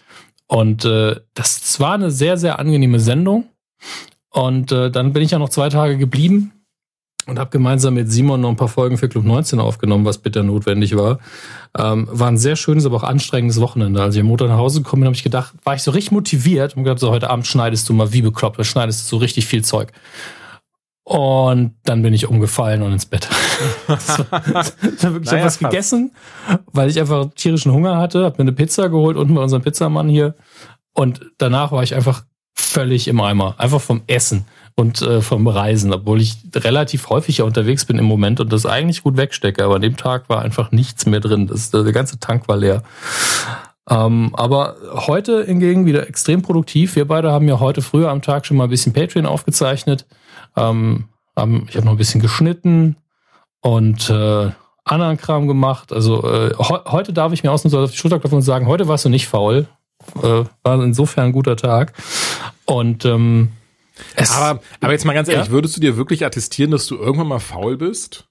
Und 0.49 0.85
äh, 0.85 1.17
das 1.35 1.79
war 1.79 1.95
eine 1.95 2.11
sehr, 2.11 2.37
sehr 2.37 2.59
angenehme 2.59 2.99
Sendung. 2.99 3.47
Und 4.31 4.73
äh, 4.73 4.91
dann 4.91 5.13
bin 5.13 5.23
ich 5.23 5.31
ja 5.31 5.39
noch 5.39 5.49
zwei 5.49 5.69
Tage 5.69 5.97
geblieben 5.97 6.53
und 7.27 7.39
habe 7.39 7.51
gemeinsam 7.51 7.95
mit 7.95 8.11
Simon 8.11 8.41
noch 8.41 8.51
ein 8.51 8.57
paar 8.57 8.69
Folgen 8.69 8.99
für 8.99 9.09
Club 9.09 9.25
19 9.25 9.59
aufgenommen, 9.59 10.05
was 10.05 10.19
bitter 10.19 10.43
notwendig 10.43 10.97
war. 10.97 11.19
Ähm, 11.77 12.09
war 12.11 12.29
ein 12.29 12.39
sehr 12.39 12.57
schönes, 12.57 12.87
aber 12.87 12.97
auch 12.97 13.03
anstrengendes 13.03 13.61
Wochenende. 13.61 14.01
Als 14.01 14.15
ich 14.15 14.21
am 14.21 14.29
Montag 14.29 14.49
nach 14.49 14.59
Hause 14.59 14.83
gekommen 14.83 15.01
bin, 15.01 15.07
habe 15.09 15.17
ich 15.17 15.25
gedacht, 15.25 15.55
war 15.65 15.75
ich 15.75 15.83
so 15.83 15.91
richtig 15.91 16.13
motiviert 16.13 16.77
und 16.77 16.85
gedacht, 16.85 17.01
so 17.01 17.11
heute 17.11 17.29
Abend 17.29 17.47
schneidest 17.47 17.89
du 17.89 17.93
mal 17.93 18.13
wie 18.13 18.23
bekloppt, 18.23 18.65
schneidest 18.65 19.05
du 19.05 19.17
so 19.17 19.21
richtig 19.21 19.47
viel 19.47 19.65
Zeug. 19.65 19.93
Und 21.03 21.75
dann 21.85 22.03
bin 22.03 22.15
ich 22.15 22.27
umgefallen 22.29 22.83
und 22.83 22.93
ins 22.93 23.07
Bett. 23.07 23.29
das 23.87 24.19
war, 24.31 24.41
das 24.41 24.75
war 25.05 25.13
wirklich, 25.13 25.31
naja, 25.31 25.45
was 25.45 25.59
gegessen, 25.59 26.13
weil 26.73 26.89
ich 26.89 26.99
einfach 26.99 27.31
tierischen 27.35 27.73
Hunger 27.73 27.97
hatte, 27.97 28.25
habe 28.25 28.37
mir 28.39 28.49
eine 28.49 28.53
Pizza 28.53 28.89
geholt 28.89 29.17
unten 29.17 29.35
bei 29.35 29.43
unserem 29.43 29.63
Pizzamann 29.63 30.09
hier. 30.09 30.35
Und 30.95 31.21
danach 31.39 31.71
war 31.73 31.83
ich 31.83 31.95
einfach 31.95 32.25
völlig 32.55 33.07
im 33.07 33.21
Eimer. 33.21 33.55
Einfach 33.59 33.81
vom 33.81 34.03
Essen 34.07 34.47
und 34.77 35.01
äh, 35.01 35.23
vom 35.23 35.49
Reisen, 35.49 35.93
obwohl 35.93 36.21
ich 36.21 36.37
relativ 36.55 37.09
häufig 37.09 37.39
ja 37.39 37.45
unterwegs 37.45 37.87
bin 37.87 37.99
im 37.99 38.05
Moment 38.05 38.41
und 38.41 38.53
das 38.53 38.67
eigentlich 38.67 39.03
gut 39.03 39.17
wegstecke. 39.17 39.65
Aber 39.65 39.77
an 39.77 39.83
dem 39.83 39.97
Tag 39.97 40.29
war 40.29 40.43
einfach 40.43 40.71
nichts 40.71 41.07
mehr 41.07 41.21
drin. 41.21 41.47
Das, 41.47 41.71
der 41.71 41.93
ganze 41.93 42.21
Tank 42.21 42.47
war 42.47 42.59
leer. 42.59 42.83
Ähm, 43.89 44.35
aber 44.35 44.77
heute 45.07 45.45
hingegen 45.45 45.87
wieder 45.87 46.07
extrem 46.09 46.43
produktiv. 46.43 46.95
Wir 46.95 47.09
beide 47.09 47.33
haben 47.33 47.49
ja 47.49 47.59
heute 47.59 47.81
früher 47.81 48.11
am 48.11 48.21
Tag 48.21 48.45
schon 48.45 48.59
mal 48.59 48.65
ein 48.65 48.71
bisschen 48.71 48.93
Patreon 48.93 49.27
aufgezeichnet. 49.27 50.07
Ähm, 50.57 51.09
haben, 51.35 51.67
ich 51.69 51.77
habe 51.77 51.87
noch 51.87 51.93
ein 51.93 51.99
bisschen 51.99 52.21
geschnitten 52.21 52.97
und 53.63 54.11
äh, 54.11 54.51
anderen 54.85 55.17
Kram 55.17 55.49
gemacht. 55.49 55.91
Also 55.93 56.23
äh, 56.31 56.55
he 56.59 56.75
heute 56.87 57.15
darf 57.15 57.33
ich 57.33 57.43
mir 57.43 57.51
ausnahmsweise 57.51 57.85
auf 57.85 57.91
die 57.93 57.97
Schulter 57.97 58.19
klopfen 58.19 58.37
und 58.37 58.43
sagen, 58.43 58.67
heute 58.67 58.89
warst 58.89 59.07
du 59.07 59.09
nicht 59.09 59.27
faul. 59.27 59.67
Äh, 60.23 60.45
war 60.63 60.83
insofern 60.83 61.27
ein 61.27 61.33
guter 61.33 61.57
Tag. 61.57 61.95
Und 62.67 63.05
ähm, 63.05 63.53
es, 64.15 64.33
aber, 64.33 64.61
aber 64.81 64.93
jetzt 64.93 65.05
mal 65.05 65.15
ganz 65.15 65.29
ehrlich, 65.29 65.47
ja? 65.47 65.53
würdest 65.53 65.77
du 65.77 65.81
dir 65.81 65.97
wirklich 65.97 66.25
attestieren, 66.25 66.71
dass 66.71 66.87
du 66.87 66.97
irgendwann 66.97 67.29
mal 67.29 67.39
faul 67.39 67.77
bist? 67.77 68.29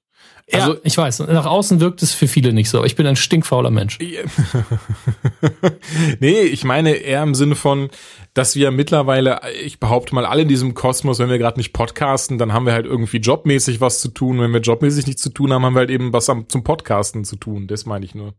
Also, 0.51 0.73
ja, 0.73 0.79
ich 0.83 0.95
weiß. 0.95 1.19
Nach 1.19 1.47
außen 1.47 1.79
wirkt 1.79 2.03
es 2.03 2.13
für 2.13 2.27
viele 2.27 2.53
nicht 2.53 2.69
so. 2.69 2.83
Ich 2.83 2.95
bin 2.95 3.07
ein 3.07 3.15
stinkfauler 3.15 3.71
Mensch. 3.71 3.97
nee, 6.19 6.41
ich 6.41 6.63
meine 6.63 6.91
eher 6.91 7.23
im 7.23 7.33
Sinne 7.33 7.55
von, 7.55 7.89
dass 8.35 8.55
wir 8.55 8.69
mittlerweile, 8.69 9.41
ich 9.63 9.79
behaupte 9.79 10.13
mal, 10.13 10.25
alle 10.25 10.43
in 10.43 10.47
diesem 10.47 10.75
Kosmos, 10.75 11.17
wenn 11.17 11.29
wir 11.29 11.39
gerade 11.39 11.57
nicht 11.57 11.73
podcasten, 11.73 12.37
dann 12.37 12.53
haben 12.53 12.67
wir 12.67 12.73
halt 12.73 12.85
irgendwie 12.85 13.17
jobmäßig 13.17 13.81
was 13.81 14.01
zu 14.01 14.09
tun. 14.09 14.39
Wenn 14.39 14.53
wir 14.53 14.61
jobmäßig 14.61 15.07
nichts 15.07 15.23
zu 15.23 15.31
tun 15.31 15.51
haben, 15.51 15.65
haben 15.65 15.73
wir 15.73 15.79
halt 15.79 15.89
eben 15.89 16.13
was 16.13 16.29
am, 16.29 16.47
zum 16.47 16.63
Podcasten 16.63 17.25
zu 17.25 17.37
tun. 17.37 17.65
Das 17.65 17.87
meine 17.87 18.05
ich 18.05 18.13
nur. 18.13 18.35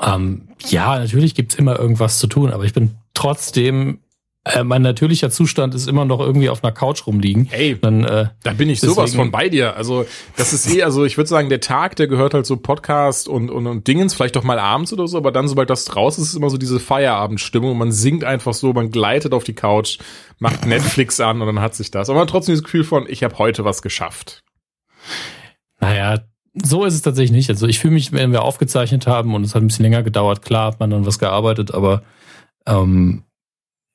Ähm, 0.00 0.48
ja, 0.68 0.98
natürlich 0.98 1.34
gibt's 1.34 1.54
immer 1.54 1.78
irgendwas 1.78 2.18
zu 2.18 2.26
tun, 2.26 2.50
aber 2.50 2.64
ich 2.64 2.74
bin 2.74 2.96
trotzdem 3.14 4.00
äh, 4.44 4.64
mein 4.64 4.82
natürlicher 4.82 5.30
Zustand 5.30 5.72
ist 5.72 5.86
immer 5.86 6.04
noch 6.04 6.18
irgendwie 6.18 6.48
auf 6.48 6.64
einer 6.64 6.72
Couch 6.72 7.06
rumliegen. 7.06 7.46
Hey, 7.48 7.78
dann, 7.80 8.02
äh, 8.02 8.26
da 8.42 8.52
bin 8.52 8.68
ich 8.68 8.80
deswegen, 8.80 8.94
sowas 8.94 9.14
von 9.14 9.30
bei 9.30 9.48
dir. 9.48 9.76
Also 9.76 10.04
das 10.36 10.52
ist 10.52 10.68
eh, 10.68 10.82
also 10.82 11.04
ich 11.04 11.16
würde 11.16 11.28
sagen, 11.28 11.48
der 11.48 11.60
Tag, 11.60 11.94
der 11.94 12.08
gehört 12.08 12.34
halt 12.34 12.44
so 12.44 12.56
Podcast 12.56 13.28
und, 13.28 13.50
und, 13.50 13.68
und 13.68 13.86
Dingens, 13.86 14.14
vielleicht 14.14 14.34
doch 14.34 14.42
mal 14.42 14.58
abends 14.58 14.92
oder 14.92 15.06
so, 15.06 15.16
aber 15.16 15.30
dann, 15.30 15.46
sobald 15.46 15.70
das 15.70 15.94
raus 15.94 16.18
ist, 16.18 16.28
ist 16.28 16.34
immer 16.34 16.50
so 16.50 16.58
diese 16.58 16.80
Feierabendstimmung. 16.80 17.78
Man 17.78 17.92
singt 17.92 18.24
einfach 18.24 18.52
so, 18.52 18.72
man 18.72 18.90
gleitet 18.90 19.32
auf 19.32 19.44
die 19.44 19.54
Couch, 19.54 19.98
macht 20.40 20.66
Netflix 20.66 21.20
an 21.20 21.40
und 21.40 21.46
dann 21.46 21.60
hat 21.60 21.76
sich 21.76 21.92
das. 21.92 22.10
Aber 22.10 22.26
trotzdem 22.26 22.54
dieses 22.54 22.64
Gefühl 22.64 22.82
von, 22.82 23.06
ich 23.08 23.22
habe 23.22 23.38
heute 23.38 23.64
was 23.64 23.80
geschafft. 23.80 24.42
Naja, 25.78 26.18
so 26.54 26.84
ist 26.84 26.94
es 26.94 27.02
tatsächlich 27.02 27.30
nicht. 27.30 27.48
Also 27.48 27.68
ich 27.68 27.78
fühle 27.78 27.94
mich, 27.94 28.12
wenn 28.12 28.32
wir 28.32 28.42
aufgezeichnet 28.42 29.06
haben 29.06 29.36
und 29.36 29.44
es 29.44 29.54
hat 29.54 29.62
ein 29.62 29.68
bisschen 29.68 29.84
länger 29.84 30.02
gedauert, 30.02 30.42
klar 30.42 30.66
hat 30.66 30.80
man 30.80 30.90
dann 30.90 31.06
was 31.06 31.20
gearbeitet, 31.20 31.72
aber 31.72 32.02
ähm, 32.66 33.22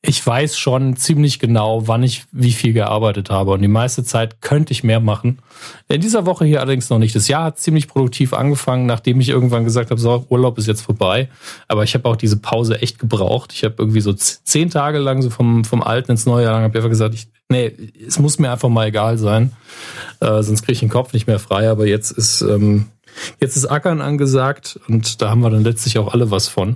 ich 0.03 0.25
weiß 0.25 0.57
schon 0.57 0.95
ziemlich 0.95 1.39
genau, 1.39 1.87
wann 1.87 2.03
ich 2.03 2.25
wie 2.31 2.51
viel 2.51 2.71
gearbeitet 2.71 3.31
habe. 3.31 3.51
Und 3.51 3.61
die 3.61 3.67
meiste 3.67 4.03
Zeit 4.03 4.41
könnte 4.41 4.71
ich 4.71 4.83
mehr 4.83 4.99
machen. 4.99 5.39
In 5.87 6.01
dieser 6.01 6.27
Woche 6.27 6.45
hier 6.45 6.61
allerdings 6.61 6.89
noch 6.89 6.99
nicht. 6.99 7.15
Das 7.15 7.27
Jahr 7.27 7.45
hat 7.45 7.59
ziemlich 7.59 7.87
produktiv 7.87 8.33
angefangen, 8.33 8.85
nachdem 8.85 9.19
ich 9.19 9.29
irgendwann 9.29 9.63
gesagt 9.63 9.89
habe, 9.89 9.99
so, 9.99 10.25
Urlaub 10.29 10.59
ist 10.59 10.67
jetzt 10.67 10.81
vorbei. 10.81 11.29
Aber 11.67 11.83
ich 11.83 11.95
habe 11.95 12.07
auch 12.07 12.15
diese 12.15 12.37
Pause 12.37 12.79
echt 12.81 12.99
gebraucht. 12.99 13.51
Ich 13.53 13.63
habe 13.63 13.75
irgendwie 13.79 14.01
so 14.01 14.13
zehn 14.13 14.69
Tage 14.69 14.99
lang 14.99 15.23
so 15.23 15.31
vom, 15.31 15.65
vom 15.65 15.81
alten 15.81 16.11
ins 16.11 16.27
neue 16.27 16.43
Jahr 16.43 16.53
lang, 16.53 16.63
habe 16.63 16.77
einfach 16.77 16.89
gesagt, 16.89 17.15
ich, 17.15 17.27
nee, 17.49 17.73
es 18.05 18.19
muss 18.19 18.37
mir 18.37 18.51
einfach 18.51 18.69
mal 18.69 18.87
egal 18.87 19.17
sein. 19.17 19.53
Äh, 20.19 20.43
sonst 20.43 20.61
kriege 20.61 20.73
ich 20.73 20.79
den 20.79 20.89
Kopf 20.89 21.11
nicht 21.13 21.25
mehr 21.25 21.39
frei. 21.39 21.71
Aber 21.71 21.87
jetzt 21.87 22.11
ist, 22.11 22.41
ähm, 22.41 22.85
jetzt 23.39 23.57
ist 23.57 23.65
Ackern 23.65 24.01
angesagt 24.01 24.79
und 24.87 25.23
da 25.23 25.31
haben 25.31 25.41
wir 25.41 25.49
dann 25.49 25.63
letztlich 25.63 25.97
auch 25.97 26.13
alle 26.13 26.29
was 26.29 26.47
von. 26.47 26.75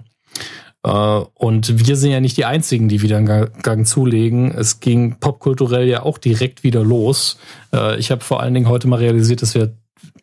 Äh, 0.84 0.90
und 0.90 1.88
wir 1.88 1.96
sind 1.96 2.12
ja 2.12 2.20
nicht 2.20 2.38
die 2.38 2.46
Einzigen, 2.46 2.90
die 2.90 3.02
wieder 3.02 3.18
einen 3.18 3.50
Gang 3.62 3.86
zulegen. 3.86 4.52
Es 4.52 4.80
ging 4.80 5.18
popkulturell 5.20 5.88
ja 5.88 6.04
auch 6.04 6.18
direkt 6.18 6.64
wieder 6.64 6.84
los. 6.84 7.38
Äh, 7.74 7.98
ich 7.98 8.12
habe 8.12 8.24
vor 8.24 8.42
allen 8.42 8.54
Dingen 8.54 8.70
heute 8.70 8.88
mal 8.88 9.00
realisiert, 9.00 9.42
dass 9.42 9.56
wir 9.56 9.76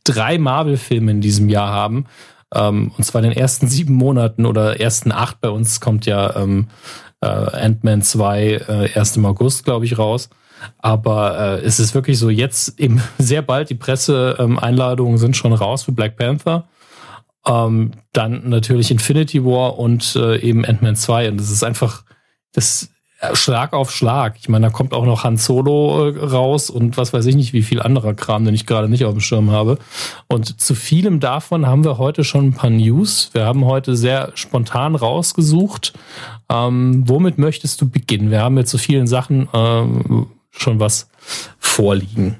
drei 0.04 0.38
Marvel-Filme 0.38 1.10
in 1.10 1.20
diesem 1.20 1.48
Jahr 1.48 1.70
haben. 1.70 2.06
Ähm, 2.54 2.92
und 2.96 3.04
zwar 3.04 3.22
in 3.22 3.30
den 3.30 3.38
ersten 3.38 3.68
sieben 3.68 3.94
Monaten 3.94 4.46
oder 4.46 4.80
ersten 4.80 5.12
acht 5.12 5.40
bei 5.40 5.50
uns 5.50 5.80
kommt 5.80 6.06
ja 6.06 6.36
ähm, 6.36 6.68
äh, 7.20 7.26
Ant-Man 7.26 8.02
2 8.02 8.42
äh, 8.42 8.92
erst 8.94 9.16
im 9.16 9.26
August, 9.26 9.64
glaube 9.64 9.84
ich, 9.84 9.98
raus. 9.98 10.30
Aber 10.78 11.38
äh, 11.38 11.64
es 11.64 11.78
ist 11.78 11.94
wirklich 11.94 12.18
so, 12.18 12.30
jetzt 12.30 12.80
eben 12.80 13.02
sehr 13.18 13.42
bald, 13.42 13.70
die 13.70 13.74
Presseeinladungen 13.74 15.18
sind 15.18 15.36
schon 15.36 15.52
raus 15.52 15.84
für 15.84 15.92
Black 15.92 16.16
Panther. 16.16 16.68
Ähm, 17.46 17.92
dann 18.12 18.48
natürlich 18.48 18.90
Infinity 18.90 19.44
War 19.44 19.78
und 19.78 20.16
äh, 20.16 20.38
eben 20.38 20.64
Ant-Man 20.64 20.96
2. 20.96 21.30
Und 21.30 21.40
das 21.40 21.50
ist 21.50 21.62
einfach, 21.62 22.04
das 22.52 22.90
äh, 23.20 23.34
Schlag 23.34 23.72
auf 23.72 23.90
Schlag. 23.90 24.36
Ich 24.38 24.48
meine, 24.48 24.66
da 24.66 24.70
kommt 24.72 24.94
auch 24.94 25.04
noch 25.04 25.24
Han 25.24 25.36
Solo 25.36 26.08
äh, 26.08 26.18
raus 26.24 26.70
und 26.70 26.96
was 26.96 27.12
weiß 27.12 27.26
ich 27.26 27.34
nicht, 27.34 27.52
wie 27.52 27.62
viel 27.62 27.82
anderer 27.82 28.14
Kram, 28.14 28.44
den 28.44 28.54
ich 28.54 28.66
gerade 28.66 28.88
nicht 28.88 29.04
auf 29.04 29.12
dem 29.12 29.20
Schirm 29.20 29.50
habe. 29.50 29.78
Und 30.28 30.60
zu 30.60 30.74
vielem 30.74 31.18
davon 31.20 31.66
haben 31.66 31.84
wir 31.84 31.98
heute 31.98 32.22
schon 32.22 32.48
ein 32.48 32.54
paar 32.54 32.70
News. 32.70 33.30
Wir 33.32 33.44
haben 33.44 33.64
heute 33.64 33.96
sehr 33.96 34.32
spontan 34.34 34.94
rausgesucht. 34.94 35.94
Ähm, 36.48 37.04
womit 37.06 37.38
möchtest 37.38 37.80
du 37.80 37.88
beginnen? 37.88 38.30
Wir 38.30 38.42
haben 38.42 38.56
jetzt 38.56 38.70
zu 38.70 38.78
vielen 38.78 39.06
Sachen 39.06 39.48
ähm, 39.52 40.28
schon 40.50 40.78
was 40.78 41.10
vorliegen. 41.58 42.36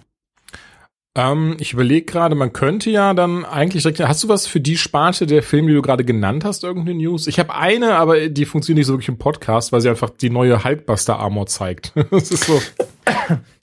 Ähm, 1.19 1.57
ich 1.59 1.73
überlege 1.73 2.07
gerade, 2.07 2.37
man 2.37 2.53
könnte 2.53 2.91
ja 2.91 3.13
dann 3.13 3.45
eigentlich 3.45 3.83
direkt. 3.83 3.99
Hast 4.01 4.23
du 4.23 4.29
was 4.29 4.47
für 4.47 4.61
die 4.61 4.77
Sparte 4.77 5.27
der 5.27 5.43
Filme, 5.43 5.67
die 5.67 5.75
du 5.75 5.83
gerade 5.83 6.05
genannt 6.05 6.45
hast, 6.45 6.63
irgendeine 6.63 6.97
News? 6.97 7.27
Ich 7.27 7.41
habe 7.41 7.53
eine, 7.57 7.97
aber 7.97 8.29
die 8.29 8.45
funktioniert 8.45 8.79
nicht 8.79 8.87
so 8.87 8.93
wirklich 8.93 9.09
im 9.09 9.19
Podcast, 9.19 9.73
weil 9.73 9.81
sie 9.81 9.89
einfach 9.89 10.11
die 10.11 10.31
neue 10.31 10.63
Hulkbuster 10.63 11.19
Armor 11.19 11.47
zeigt. 11.47 11.93
das 12.13 12.31
ist 12.31 12.45
so. 12.45 12.63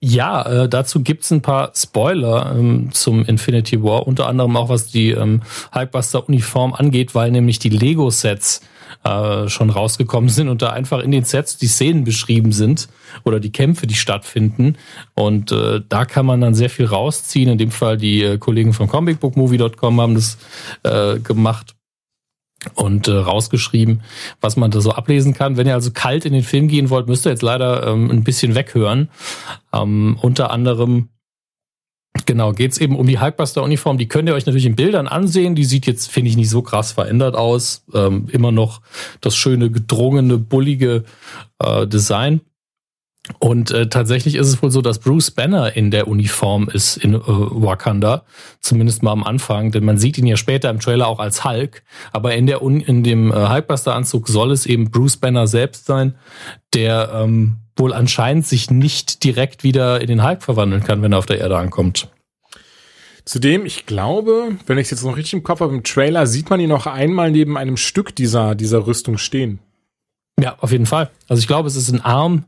Ja, 0.02 0.64
äh, 0.64 0.70
dazu 0.70 1.02
gibt's 1.02 1.32
ein 1.32 1.42
paar 1.42 1.72
Spoiler 1.74 2.54
ähm, 2.58 2.90
zum 2.92 3.24
Infinity 3.24 3.82
War, 3.82 4.06
unter 4.06 4.28
anderem 4.28 4.58
auch 4.58 4.68
was 4.68 4.88
die 4.88 5.12
ähm, 5.12 5.42
Hulkbuster 5.74 6.28
Uniform 6.28 6.74
angeht, 6.74 7.16
weil 7.16 7.32
nämlich 7.32 7.60
die 7.60 7.70
Lego 7.70 8.10
Sets 8.10 8.62
äh, 9.04 9.48
schon 9.50 9.70
rausgekommen 9.70 10.30
sind 10.30 10.50
und 10.50 10.62
da 10.62 10.70
einfach 10.70 11.00
in 11.02 11.12
den 11.12 11.24
Sets 11.24 11.58
die 11.58 11.68
Szenen 11.68 12.04
beschrieben 12.04 12.52
sind 12.52 12.88
oder 13.24 13.40
die 13.40 13.52
Kämpfe, 13.52 13.88
die 13.88 13.96
stattfinden. 13.96 14.78
Und 15.14 15.52
äh, 15.52 15.82
da 15.88 16.06
kann 16.06 16.26
man 16.26 16.42
dann 16.42 16.56
sehr 16.56 16.70
viel 16.70 16.86
rausziehen. 16.86 17.50
In 17.50 17.58
dem 17.58 17.72
Fall 17.72 17.98
die 17.98 18.24
äh, 18.24 18.38
Kollegen 18.38 18.74
von 18.74 18.88
comicbookmovie.com 18.88 20.02
haben 20.02 20.16
das 20.16 20.38
äh, 20.84 21.20
gemacht 21.20 21.76
und 22.74 23.08
äh, 23.08 23.12
rausgeschrieben, 23.12 24.02
was 24.42 24.58
man 24.58 24.72
da 24.72 24.82
so 24.82 24.92
ablesen 24.92 25.34
kann. 25.34 25.58
Wenn 25.58 25.68
ihr 25.68 25.76
also 25.76 25.92
kalt 25.92 26.26
in 26.26 26.34
den 26.34 26.44
Film 26.44 26.68
gehen 26.68 26.90
wollt, 26.90 27.08
müsst 27.08 27.26
ihr 27.28 27.32
jetzt 27.32 27.44
leider 27.44 27.86
ähm, 27.88 28.10
ein 28.10 28.24
bisschen 28.24 28.56
weghören. 28.56 29.10
Ähm, 29.72 30.18
unter 30.22 30.52
anderem 30.52 31.10
Genau, 32.26 32.54
geht's 32.54 32.78
eben 32.78 32.96
um 32.96 33.08
die 33.08 33.20
Hulkbuster-Uniform. 33.20 33.98
Die 33.98 34.08
könnt 34.08 34.30
ihr 34.30 34.36
euch 34.36 34.46
natürlich 34.46 34.66
in 34.66 34.76
Bildern 34.76 35.08
ansehen. 35.08 35.54
Die 35.56 35.66
sieht 35.66 35.86
jetzt, 35.86 36.10
finde 36.10 36.30
ich, 36.30 36.38
nicht 36.38 36.50
so 36.50 36.62
krass 36.62 36.94
verändert 36.94 37.36
aus. 37.36 37.84
Ähm, 37.94 38.28
immer 38.32 38.52
noch 38.52 38.82
das 39.22 39.36
schöne, 39.36 39.70
gedrungene, 39.70 40.38
bullige 40.38 41.04
äh, 41.60 41.86
Design. 41.86 42.42
Und 43.40 43.72
äh, 43.72 43.90
tatsächlich 43.90 44.36
ist 44.36 44.48
es 44.48 44.62
wohl 44.62 44.70
so, 44.70 44.82
dass 44.82 45.00
Bruce 45.00 45.32
Banner 45.32 45.76
in 45.76 45.90
der 45.90 46.08
Uniform 46.08 46.70
ist 46.70 46.98
in 46.98 47.16
äh, 47.16 47.20
Wakanda, 47.26 48.24
zumindest 48.60 49.02
mal 49.02 49.12
am 49.12 49.24
Anfang, 49.24 49.72
denn 49.72 49.84
man 49.84 49.98
sieht 49.98 50.18
ihn 50.18 50.28
ja 50.28 50.38
später 50.38 50.70
im 50.70 50.80
Trailer 50.80 51.08
auch 51.08 51.20
als 51.20 51.44
Hulk, 51.44 51.84
aber 52.12 52.36
in 52.36 52.46
der 52.46 52.62
Un 52.62 52.82
in 52.82 53.04
dem 53.04 53.32
äh, 53.32 53.36
Hulkbuster-Anzug 53.50 54.28
soll 54.28 54.52
es 54.52 54.66
eben 54.68 54.92
Bruce 54.92 55.18
Banner 55.18 55.48
selbst 55.48 55.88
sein, 55.88 56.16
der 56.76 57.12
ähm, 57.14 57.58
wohl 57.76 57.94
anscheinend 57.94 58.46
sich 58.46 58.70
nicht 58.70 59.24
direkt 59.24 59.64
wieder 59.64 60.02
in 60.02 60.08
den 60.08 60.24
Hulk 60.24 60.44
verwandeln 60.44 60.84
kann, 60.84 61.02
wenn 61.02 61.12
er 61.12 61.20
auf 61.20 61.26
der 61.26 61.40
Erde 61.40 61.58
ankommt. 61.58 62.10
Zudem, 63.26 63.66
ich 63.66 63.88
glaube, 63.88 64.52
wenn 64.68 64.78
ich 64.78 64.86
es 64.86 64.92
jetzt 64.92 65.04
noch 65.04 65.18
richtig 65.18 65.34
im 65.34 65.44
Kopf 65.44 65.62
habe, 65.62 65.74
im 65.74 65.84
Trailer 65.84 66.28
sieht 66.28 66.52
man 66.52 66.60
ihn 66.60 66.70
noch 66.70 66.86
einmal 66.86 67.32
neben 67.32 67.58
einem 67.58 67.76
Stück 67.76 68.16
dieser, 68.16 68.54
dieser 68.54 68.86
Rüstung 68.86 69.18
stehen. 69.18 69.60
Ja, 70.40 70.58
auf 70.60 70.72
jeden 70.72 70.86
Fall. 70.86 71.10
Also 71.28 71.40
ich 71.40 71.48
glaube, 71.48 71.68
es 71.68 71.76
ist 71.76 71.92
ein 71.92 72.02
Arm, 72.02 72.46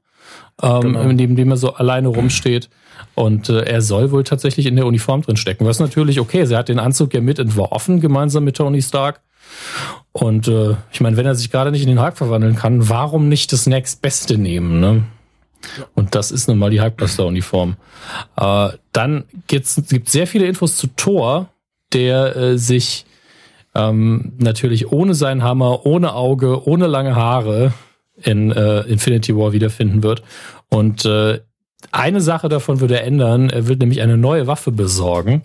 ähm, 0.61 0.81
genau. 0.81 1.03
neben 1.11 1.35
dem 1.35 1.51
er 1.51 1.57
so 1.57 1.73
alleine 1.73 2.07
rumsteht. 2.07 2.69
Und 3.15 3.49
äh, 3.49 3.61
er 3.61 3.81
soll 3.81 4.11
wohl 4.11 4.23
tatsächlich 4.23 4.65
in 4.65 4.75
der 4.75 4.85
Uniform 4.85 5.21
drin 5.21 5.37
stecken. 5.37 5.65
Was 5.65 5.79
natürlich 5.79 6.19
okay 6.19 6.41
ist. 6.41 6.51
Er 6.51 6.59
hat 6.59 6.69
den 6.69 6.79
Anzug 6.79 7.13
ja 7.13 7.21
mit 7.21 7.39
entworfen, 7.39 7.99
gemeinsam 7.99 8.43
mit 8.43 8.57
Tony 8.57 8.81
Stark. 8.81 9.21
Und 10.11 10.47
äh, 10.47 10.75
ich 10.91 11.01
meine, 11.01 11.17
wenn 11.17 11.25
er 11.25 11.35
sich 11.35 11.51
gerade 11.51 11.71
nicht 11.71 11.81
in 11.81 11.89
den 11.89 12.01
Hulk 12.01 12.17
verwandeln 12.17 12.55
kann, 12.55 12.89
warum 12.89 13.29
nicht 13.29 13.53
das 13.53 13.67
nächstbeste 13.67 14.37
nehmen? 14.37 14.79
Ne? 14.79 15.03
Und 15.95 16.15
das 16.15 16.31
ist 16.31 16.47
nun 16.47 16.57
mal 16.57 16.69
die 16.69 16.81
Hulkbuster-Uniform. 16.81 17.77
Äh, 18.35 18.69
dann 18.93 19.25
gibt's, 19.47 19.81
gibt 19.89 20.09
sehr 20.09 20.27
viele 20.27 20.45
Infos 20.45 20.77
zu 20.77 20.87
Thor, 20.95 21.49
der 21.93 22.35
äh, 22.35 22.57
sich 22.57 23.05
ähm, 23.75 24.33
natürlich 24.37 24.91
ohne 24.91 25.13
seinen 25.13 25.43
Hammer, 25.43 25.85
ohne 25.85 26.13
Auge, 26.13 26.67
ohne 26.67 26.87
lange 26.87 27.15
Haare 27.15 27.73
in 28.23 28.51
äh, 28.51 28.81
Infinity 28.81 29.35
War 29.35 29.53
wiederfinden 29.53 30.03
wird. 30.03 30.23
Und 30.69 31.05
äh, 31.05 31.39
eine 31.91 32.21
Sache 32.21 32.49
davon 32.49 32.79
würde 32.79 32.95
er 32.95 33.05
ändern. 33.05 33.49
Er 33.49 33.67
wird 33.67 33.79
nämlich 33.79 34.01
eine 34.01 34.17
neue 34.17 34.47
Waffe 34.47 34.71
besorgen, 34.71 35.43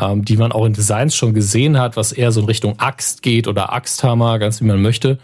ähm, 0.00 0.24
die 0.24 0.36
man 0.36 0.50
auch 0.52 0.64
in 0.64 0.72
Designs 0.72 1.14
schon 1.14 1.34
gesehen 1.34 1.78
hat, 1.78 1.96
was 1.96 2.12
eher 2.12 2.32
so 2.32 2.40
in 2.40 2.46
Richtung 2.46 2.78
Axt 2.78 3.22
geht 3.22 3.46
oder 3.46 3.72
Axthammer, 3.72 4.38
ganz 4.38 4.60
wie 4.60 4.64
man 4.64 4.80
möchte. 4.80 5.18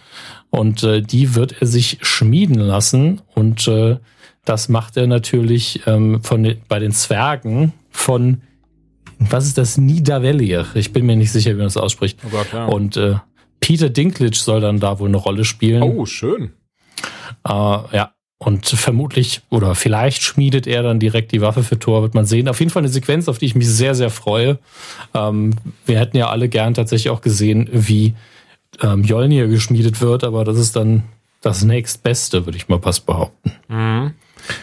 Und 0.50 0.82
äh, 0.82 1.00
die 1.00 1.34
wird 1.34 1.60
er 1.60 1.66
sich 1.66 1.98
schmieden 2.02 2.58
lassen. 2.58 3.22
Und 3.34 3.66
äh, 3.66 3.96
das 4.44 4.68
macht 4.68 4.96
er 4.96 5.06
natürlich 5.06 5.80
ähm, 5.86 6.22
von 6.22 6.56
bei 6.68 6.78
den 6.78 6.92
Zwergen 6.92 7.72
von, 7.90 8.42
was 9.18 9.46
ist 9.46 9.56
das, 9.56 9.78
Nidavellir? 9.78 10.66
Ich 10.74 10.92
bin 10.92 11.06
mir 11.06 11.16
nicht 11.16 11.32
sicher, 11.32 11.52
wie 11.52 11.56
man 11.56 11.66
das 11.66 11.76
ausspricht. 11.76 12.18
Oh 12.26 12.28
Gott, 12.30 12.52
ja. 12.52 12.66
Und 12.66 12.96
äh, 12.96 13.14
Peter 13.60 13.88
Dinklage 13.88 14.36
soll 14.36 14.60
dann 14.60 14.78
da 14.78 14.98
wohl 14.98 15.08
eine 15.08 15.16
Rolle 15.16 15.44
spielen. 15.44 15.82
Oh, 15.82 16.04
schön. 16.04 16.52
Äh, 17.46 17.50
ja, 17.50 18.12
und 18.38 18.66
vermutlich 18.66 19.42
oder 19.48 19.74
vielleicht 19.74 20.22
schmiedet 20.22 20.66
er 20.66 20.82
dann 20.82 21.00
direkt 21.00 21.32
die 21.32 21.40
Waffe 21.40 21.62
für 21.62 21.78
Thor, 21.78 22.02
wird 22.02 22.14
man 22.14 22.26
sehen. 22.26 22.48
Auf 22.48 22.60
jeden 22.60 22.70
Fall 22.70 22.82
eine 22.82 22.92
Sequenz, 22.92 23.28
auf 23.28 23.38
die 23.38 23.46
ich 23.46 23.54
mich 23.54 23.68
sehr, 23.68 23.94
sehr 23.94 24.10
freue. 24.10 24.58
Ähm, 25.14 25.54
wir 25.86 25.98
hätten 25.98 26.16
ja 26.16 26.28
alle 26.28 26.48
gern 26.48 26.74
tatsächlich 26.74 27.10
auch 27.10 27.22
gesehen, 27.22 27.68
wie 27.72 28.14
ähm, 28.82 29.02
Jolnir 29.04 29.48
geschmiedet 29.48 30.00
wird, 30.00 30.24
aber 30.24 30.44
das 30.44 30.58
ist 30.58 30.76
dann 30.76 31.04
das 31.40 31.64
nächstbeste, 31.64 32.46
würde 32.46 32.58
ich 32.58 32.68
mal 32.68 32.80
fast 32.80 33.06
behaupten. 33.06 33.52
Mhm. 33.68 34.14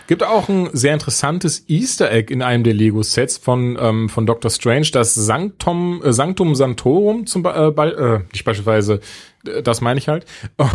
Gibt 0.07 0.23
auch 0.23 0.47
ein 0.47 0.69
sehr 0.73 0.93
interessantes 0.93 1.67
Easter 1.67 2.11
Egg 2.11 2.31
in 2.31 2.43
einem 2.43 2.63
der 2.63 2.73
Lego-Sets 2.73 3.37
von, 3.37 3.77
ähm, 3.81 4.09
von 4.09 4.25
Doctor 4.25 4.51
Strange, 4.51 4.87
das 4.91 5.15
Sanctum, 5.15 6.01
äh, 6.03 6.13
Sanctum 6.13 6.53
Santorum 6.53 7.25
zum 7.25 7.45
äh, 7.45 7.49
äh, 7.49 8.19
nicht 8.31 8.43
beispielsweise, 8.43 8.99
das 9.63 9.81
meine 9.81 9.99
ich 9.99 10.07
halt. 10.07 10.25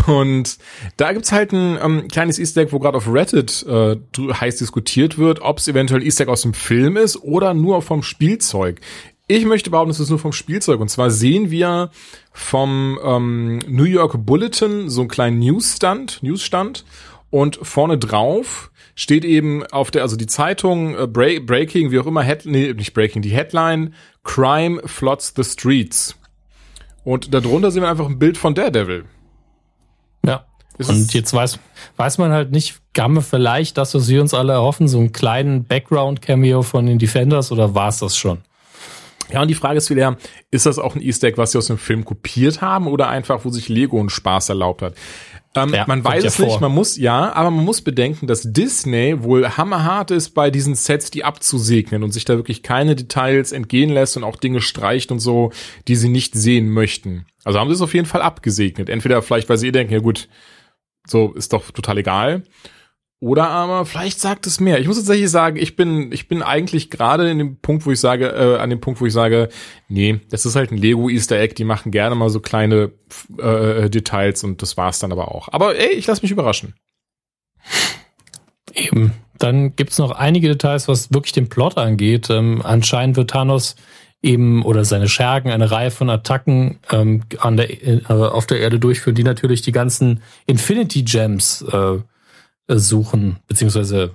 Und 0.07 0.59
da 0.97 1.13
gibt's 1.13 1.33
halt 1.33 1.53
ein 1.53 1.79
ähm, 1.83 2.09
kleines 2.09 2.39
Easter 2.39 2.63
Egg, 2.63 2.73
wo 2.73 2.79
gerade 2.79 2.97
auf 2.97 3.13
Reddit 3.13 3.65
äh, 3.69 3.97
heiß 4.19 4.57
diskutiert 4.57 5.19
wird, 5.19 5.41
ob 5.41 5.59
es 5.59 5.69
eventuell 5.69 6.03
Easter 6.03 6.25
Egg 6.25 6.33
aus 6.33 6.43
dem 6.43 6.55
Film 6.55 6.97
ist 6.97 7.17
oder 7.23 7.55
nur 7.55 7.83
vom 7.83 8.03
Spielzeug. 8.03 8.81
Ich 9.29 9.45
möchte 9.45 9.71
behaupten, 9.71 9.91
es 9.91 9.99
ist 9.99 10.11
nur 10.11 10.21
vom 10.21 10.33
Spielzeug. 10.33 10.81
Und 10.81 10.89
zwar 10.89 11.11
sehen 11.11 11.51
wir 11.51 11.91
vom 12.33 12.99
ähm, 13.03 13.65
New 13.67 13.85
York 13.85 14.25
Bulletin 14.25 14.89
so 14.89 15.01
einen 15.01 15.09
kleinen 15.09 15.41
Newsstand, 15.41 16.23
Newsstand. 16.23 16.85
Und 17.31 17.59
vorne 17.61 17.99
drauf 17.99 18.71
steht 18.95 19.25
eben 19.25 19.67
auf 19.67 19.91
der, 19.91 20.03
also 20.03 20.17
die 20.17 20.29
Zeitung, 20.29 20.97
äh, 20.97 21.07
Break, 21.09 21.45
Breaking, 21.45 21.91
wie 21.91 21.99
auch 21.99 22.07
immer, 22.07 22.23
Head, 22.23 22.47
nee, 22.47 22.73
nicht 22.73 22.95
Breaking, 22.95 23.21
die 23.21 23.31
Headline, 23.31 23.95
Crime 24.23 24.81
floods 24.87 25.35
the 25.37 25.43
streets. 25.43 26.17
Und 27.07 27.33
darunter 27.33 27.71
sehen 27.71 27.83
wir 27.83 27.89
einfach 27.89 28.09
ein 28.09 28.19
Bild 28.19 28.37
von 28.37 28.57
Daredevil. 28.57 29.05
Ja. 30.27 30.45
Ist 30.77 30.91
und 30.91 31.15
jetzt 31.15 31.33
weiß, 31.33 31.61
weiß 31.97 32.19
man 32.19 32.33
halt 32.33 32.51
nicht, 32.51 32.81
gamme 32.95 33.23
vielleicht 33.23 33.79
das, 33.79 33.95
was 33.95 34.09
wir 34.09 34.21
uns 34.21 34.35
alle 34.35 34.55
erhoffen, 34.55 34.89
so 34.89 34.99
einen 34.99 35.13
kleinen 35.13 35.65
Background-Cameo 35.65 36.63
von 36.63 36.85
den 36.85 36.99
Defenders 36.99 37.53
oder 37.53 37.77
war 37.77 37.91
es 37.91 37.99
das 37.99 38.17
schon? 38.17 38.39
Ja, 39.31 39.41
und 39.41 39.47
die 39.47 39.55
Frage 39.55 39.79
ist 39.79 39.89
wieder, 39.89 40.17
ist 40.51 40.67
das 40.67 40.81
auch 40.81 40.97
ein 40.97 41.01
Easter 41.01 41.29
Egg, 41.29 41.39
was 41.39 41.53
sie 41.53 41.59
aus 41.59 41.69
dem 41.69 41.79
Film 41.79 42.05
kopiert 42.05 42.61
haben 42.61 42.89
oder 42.89 43.09
einfach, 43.09 43.45
wo 43.45 43.51
sich 43.51 43.69
Lego 43.69 44.01
einen 44.01 44.11
Spaß 44.11 44.49
erlaubt 44.49 44.83
hat? 44.83 44.95
Ähm, 45.57 45.75
ja, 45.75 45.85
man 45.87 46.05
weiß 46.05 46.25
es 46.25 46.39
ja 46.39 46.45
nicht, 46.45 46.61
man 46.61 46.73
muss, 46.73 46.97
ja, 46.97 47.33
aber 47.33 47.51
man 47.51 47.65
muss 47.65 47.81
bedenken, 47.81 48.27
dass 48.27 48.53
Disney 48.53 49.23
wohl 49.23 49.49
hammerhart 49.49 50.11
ist, 50.11 50.31
bei 50.31 50.51
diesen 50.51 50.75
Sets 50.75 51.11
die 51.11 51.25
abzusegnen 51.25 52.03
und 52.03 52.13
sich 52.13 52.25
da 52.25 52.37
wirklich 52.37 52.63
keine 52.63 52.95
Details 52.97 53.53
entgehen 53.53 53.91
lässt 53.91 54.17
und 54.17 54.25
auch 54.25 54.37
Dinge 54.37 54.61
streicht 54.61 55.11
und 55.11 55.21
so, 55.21 55.53
die 55.89 55.97
sie 55.97 56.09
nicht 56.09 56.35
sehen 56.35 56.69
möchten. 56.69 57.27
Also 57.45 57.59
haben 57.59 57.69
sie 57.69 57.75
es 57.75 57.83
auf 57.83 57.95
jeden 57.95 58.07
Fall 58.07 58.23
abgesegnet. 58.23 58.89
Entweder 58.89 59.23
vielleicht, 59.23 59.49
weil 59.49 59.59
sie 59.59 59.73
denken, 59.73 59.93
ja 59.93 60.01
gut, 60.01 60.29
so 61.07 61.33
ist 61.33 61.53
doch 61.53 61.71
total 61.71 61.99
egal. 61.99 62.43
Oder 63.19 63.49
aber 63.49 63.87
vielleicht 63.87 64.21
sagt 64.21 64.47
es 64.47 64.61
mehr. 64.61 64.79
Ich 64.79 64.87
muss 64.87 64.99
tatsächlich 64.99 65.31
sagen, 65.31 65.57
ich 65.57 65.75
bin, 65.75 66.13
ich 66.13 66.29
bin 66.29 66.43
eigentlich 66.43 66.91
gerade 66.91 67.31
in 67.31 67.39
dem 67.39 67.57
Punkt, 67.61 67.87
wo 67.87 67.91
ich 67.91 68.01
sage, 68.01 68.27
äh, 68.27 68.59
an 68.59 68.69
dem 68.69 68.81
Punkt, 68.81 69.01
wo 69.01 69.07
ich 69.07 69.13
sage, 69.13 69.49
nee, 69.89 70.21
das 70.31 70.45
ist 70.45 70.55
halt 70.55 70.71
ein 70.71 70.77
Lego 70.77 71.09
Easter 71.09 71.39
Egg, 71.39 71.55
die 71.55 71.65
machen 71.65 71.93
gerne 71.93 72.15
mal 72.15 72.29
so 72.29 72.41
kleine 72.41 72.93
äh, 73.39 73.89
Details 73.89 74.45
und 74.45 74.61
das 74.61 74.77
war's 74.77 74.99
dann 74.99 75.13
aber 75.13 75.35
auch. 75.35 75.49
Aber 75.51 75.77
ey, 75.77 75.95
ich 75.95 76.07
lasse 76.07 76.23
mich 76.23 76.31
überraschen. 76.31 76.75
Eben. 78.75 79.13
Dann 79.39 79.75
gibt's 79.77 79.99
noch 79.99 80.13
einige 80.13 80.49
Details, 80.49 80.89
was 80.89 81.13
wirklich 81.13 81.33
den 81.33 81.49
Plot 81.49 81.79
angeht. 81.79 82.29
Ähm, 82.29 82.61
anscheinend 82.63 83.17
wird 83.17 83.31
Thanos 83.31 83.77
eben 84.23 84.63
oder 84.63 84.85
seine 84.85 85.09
Schergen 85.09 85.51
eine 85.51 85.71
Reihe 85.71 85.91
von 85.91 86.11
Attacken 86.11 86.81
ähm, 86.91 87.23
an 87.39 87.57
der, 87.57 87.71
äh, 87.87 88.03
auf 88.09 88.47
der 88.47 88.61
Erde 88.61 88.79
durchführen, 88.79 89.15
die 89.15 89.25
natürlich 89.25 89.63
die 89.63 89.73
ganzen 89.73 90.23
Infinity 90.47 91.03
Gems 91.03 91.63
äh, 91.63 91.99
suchen, 92.69 93.39
beziehungsweise 93.47 94.13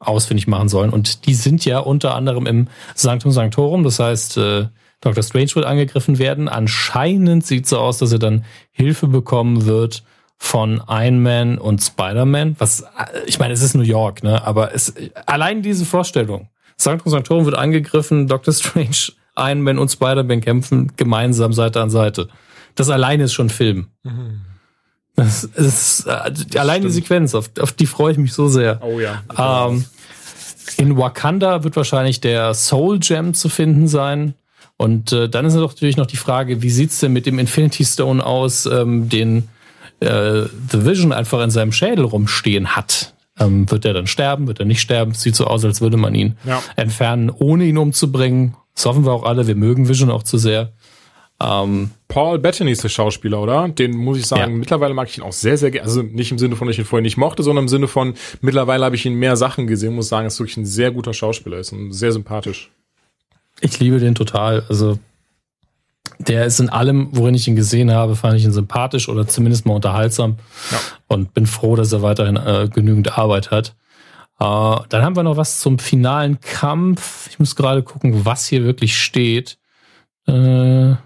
ausfindig 0.00 0.46
machen 0.46 0.68
sollen. 0.68 0.90
Und 0.90 1.26
die 1.26 1.34
sind 1.34 1.64
ja 1.64 1.80
unter 1.80 2.14
anderem 2.14 2.46
im 2.46 2.68
Sanctum 2.94 3.32
Sanctorum, 3.32 3.82
das 3.84 3.98
heißt, 3.98 4.36
äh, 4.38 4.68
Dr. 5.00 5.22
Strange 5.22 5.54
wird 5.54 5.64
angegriffen 5.64 6.18
werden. 6.18 6.48
Anscheinend 6.48 7.46
sieht 7.46 7.66
so 7.66 7.78
aus, 7.78 7.98
dass 7.98 8.12
er 8.12 8.18
dann 8.18 8.44
Hilfe 8.70 9.06
bekommen 9.06 9.66
wird 9.66 10.02
von 10.38 10.82
Iron 10.88 11.22
Man 11.22 11.58
und 11.58 11.82
Spider-Man. 11.82 12.56
Was, 12.58 12.84
ich 13.26 13.38
meine, 13.38 13.54
es 13.54 13.62
ist 13.62 13.74
New 13.74 13.82
York, 13.82 14.22
ne? 14.22 14.44
Aber 14.44 14.74
es, 14.74 14.94
allein 15.26 15.62
diese 15.62 15.84
Vorstellung. 15.84 16.48
Sanctum 16.76 17.10
Sanctorum 17.10 17.44
wird 17.44 17.56
angegriffen, 17.56 18.28
Doctor 18.28 18.52
Strange, 18.54 19.12
Iron 19.36 19.62
Man 19.62 19.78
und 19.78 19.90
Spider-Man 19.90 20.40
kämpfen 20.40 20.92
gemeinsam 20.96 21.52
Seite 21.52 21.80
an 21.80 21.90
Seite. 21.90 22.28
Das 22.74 22.90
alleine 22.90 23.24
ist 23.24 23.34
schon 23.34 23.50
Film. 23.50 23.88
Mhm. 24.04 24.42
Das 25.18 25.42
ist 25.42 26.06
äh, 26.06 26.58
allein 26.58 26.82
die 26.82 26.90
Sequenz, 26.90 27.34
auf, 27.34 27.50
auf, 27.58 27.72
die 27.72 27.86
freue 27.86 28.12
ich 28.12 28.18
mich 28.18 28.32
so 28.32 28.46
sehr. 28.46 28.80
Oh 28.82 29.00
ja. 29.00 29.22
Ähm, 29.36 29.84
in 30.76 30.96
Wakanda 30.96 31.64
wird 31.64 31.74
wahrscheinlich 31.74 32.20
der 32.20 32.54
Soul 32.54 33.00
Gem 33.00 33.34
zu 33.34 33.48
finden 33.48 33.88
sein. 33.88 34.34
Und 34.76 35.12
äh, 35.12 35.28
dann 35.28 35.44
ist 35.44 35.54
natürlich 35.54 35.96
noch 35.96 36.06
die 36.06 36.16
Frage, 36.16 36.62
wie 36.62 36.70
sieht's 36.70 37.00
denn 37.00 37.12
mit 37.12 37.26
dem 37.26 37.40
Infinity 37.40 37.84
Stone 37.84 38.24
aus, 38.24 38.66
ähm, 38.66 39.08
den 39.08 39.48
äh, 39.98 40.42
The 40.70 40.84
Vision 40.84 41.12
einfach 41.12 41.42
in 41.42 41.50
seinem 41.50 41.72
Schädel 41.72 42.04
rumstehen 42.04 42.76
hat. 42.76 43.12
Ähm, 43.40 43.68
wird 43.72 43.84
er 43.84 43.94
dann 43.94 44.06
sterben? 44.06 44.46
Wird 44.46 44.60
er 44.60 44.66
nicht 44.66 44.80
sterben? 44.80 45.14
Sieht 45.14 45.34
so 45.34 45.48
aus, 45.48 45.64
als 45.64 45.80
würde 45.80 45.96
man 45.96 46.14
ihn 46.14 46.36
ja. 46.44 46.62
entfernen, 46.76 47.28
ohne 47.30 47.64
ihn 47.64 47.76
umzubringen. 47.76 48.54
Das 48.76 48.86
hoffen 48.86 49.04
wir 49.04 49.10
auch 49.10 49.24
alle. 49.24 49.48
Wir 49.48 49.56
mögen 49.56 49.88
Vision 49.88 50.12
auch 50.12 50.22
zu 50.22 50.38
sehr. 50.38 50.70
Ähm, 51.42 51.90
Paul 52.18 52.40
Bettany 52.40 52.72
ist 52.72 52.82
der 52.82 52.88
Schauspieler, 52.88 53.40
oder? 53.40 53.68
Den 53.68 53.96
muss 53.96 54.18
ich 54.18 54.26
sagen, 54.26 54.50
ja. 54.50 54.58
mittlerweile 54.58 54.92
mag 54.92 55.08
ich 55.08 55.18
ihn 55.18 55.22
auch 55.22 55.32
sehr, 55.32 55.56
sehr 55.56 55.70
gerne. 55.70 55.86
Also 55.86 56.02
nicht 56.02 56.32
im 56.32 56.38
Sinne 56.40 56.56
von, 56.56 56.66
dass 56.66 56.74
ich 56.74 56.80
ihn 56.80 56.84
vorher 56.84 57.04
nicht 57.04 57.16
mochte, 57.16 57.44
sondern 57.44 57.66
im 57.66 57.68
Sinne 57.68 57.86
von, 57.86 58.14
mittlerweile 58.40 58.84
habe 58.84 58.96
ich 58.96 59.06
ihn 59.06 59.14
mehr 59.14 59.36
Sachen 59.36 59.68
gesehen, 59.68 59.94
muss 59.94 60.08
sagen, 60.08 60.24
dass 60.24 60.40
wirklich 60.40 60.56
ein 60.56 60.66
sehr 60.66 60.90
guter 60.90 61.14
Schauspieler 61.14 61.58
ist 61.58 61.70
und 61.72 61.92
sehr 61.92 62.10
sympathisch. 62.10 62.72
Ich 63.60 63.78
liebe 63.78 64.00
den 64.00 64.16
total. 64.16 64.64
Also 64.68 64.98
der 66.18 66.44
ist 66.44 66.58
in 66.58 66.68
allem, 66.70 67.10
worin 67.12 67.36
ich 67.36 67.46
ihn 67.46 67.54
gesehen 67.54 67.92
habe, 67.92 68.16
fand 68.16 68.36
ich 68.36 68.42
ihn 68.42 68.50
sympathisch 68.50 69.08
oder 69.08 69.28
zumindest 69.28 69.64
mal 69.64 69.74
unterhaltsam. 69.74 70.38
Ja. 70.72 70.78
Und 71.06 71.34
bin 71.34 71.46
froh, 71.46 71.76
dass 71.76 71.92
er 71.92 72.02
weiterhin 72.02 72.34
äh, 72.34 72.68
genügend 72.68 73.16
Arbeit 73.16 73.52
hat. 73.52 73.76
Äh, 74.40 74.76
dann 74.88 75.02
haben 75.04 75.14
wir 75.14 75.22
noch 75.22 75.36
was 75.36 75.60
zum 75.60 75.78
finalen 75.78 76.40
Kampf. 76.40 77.28
Ich 77.30 77.38
muss 77.38 77.54
gerade 77.54 77.84
gucken, 77.84 78.24
was 78.24 78.48
hier 78.48 78.64
wirklich 78.64 79.00
steht. 79.00 79.56
Äh, 80.26 80.96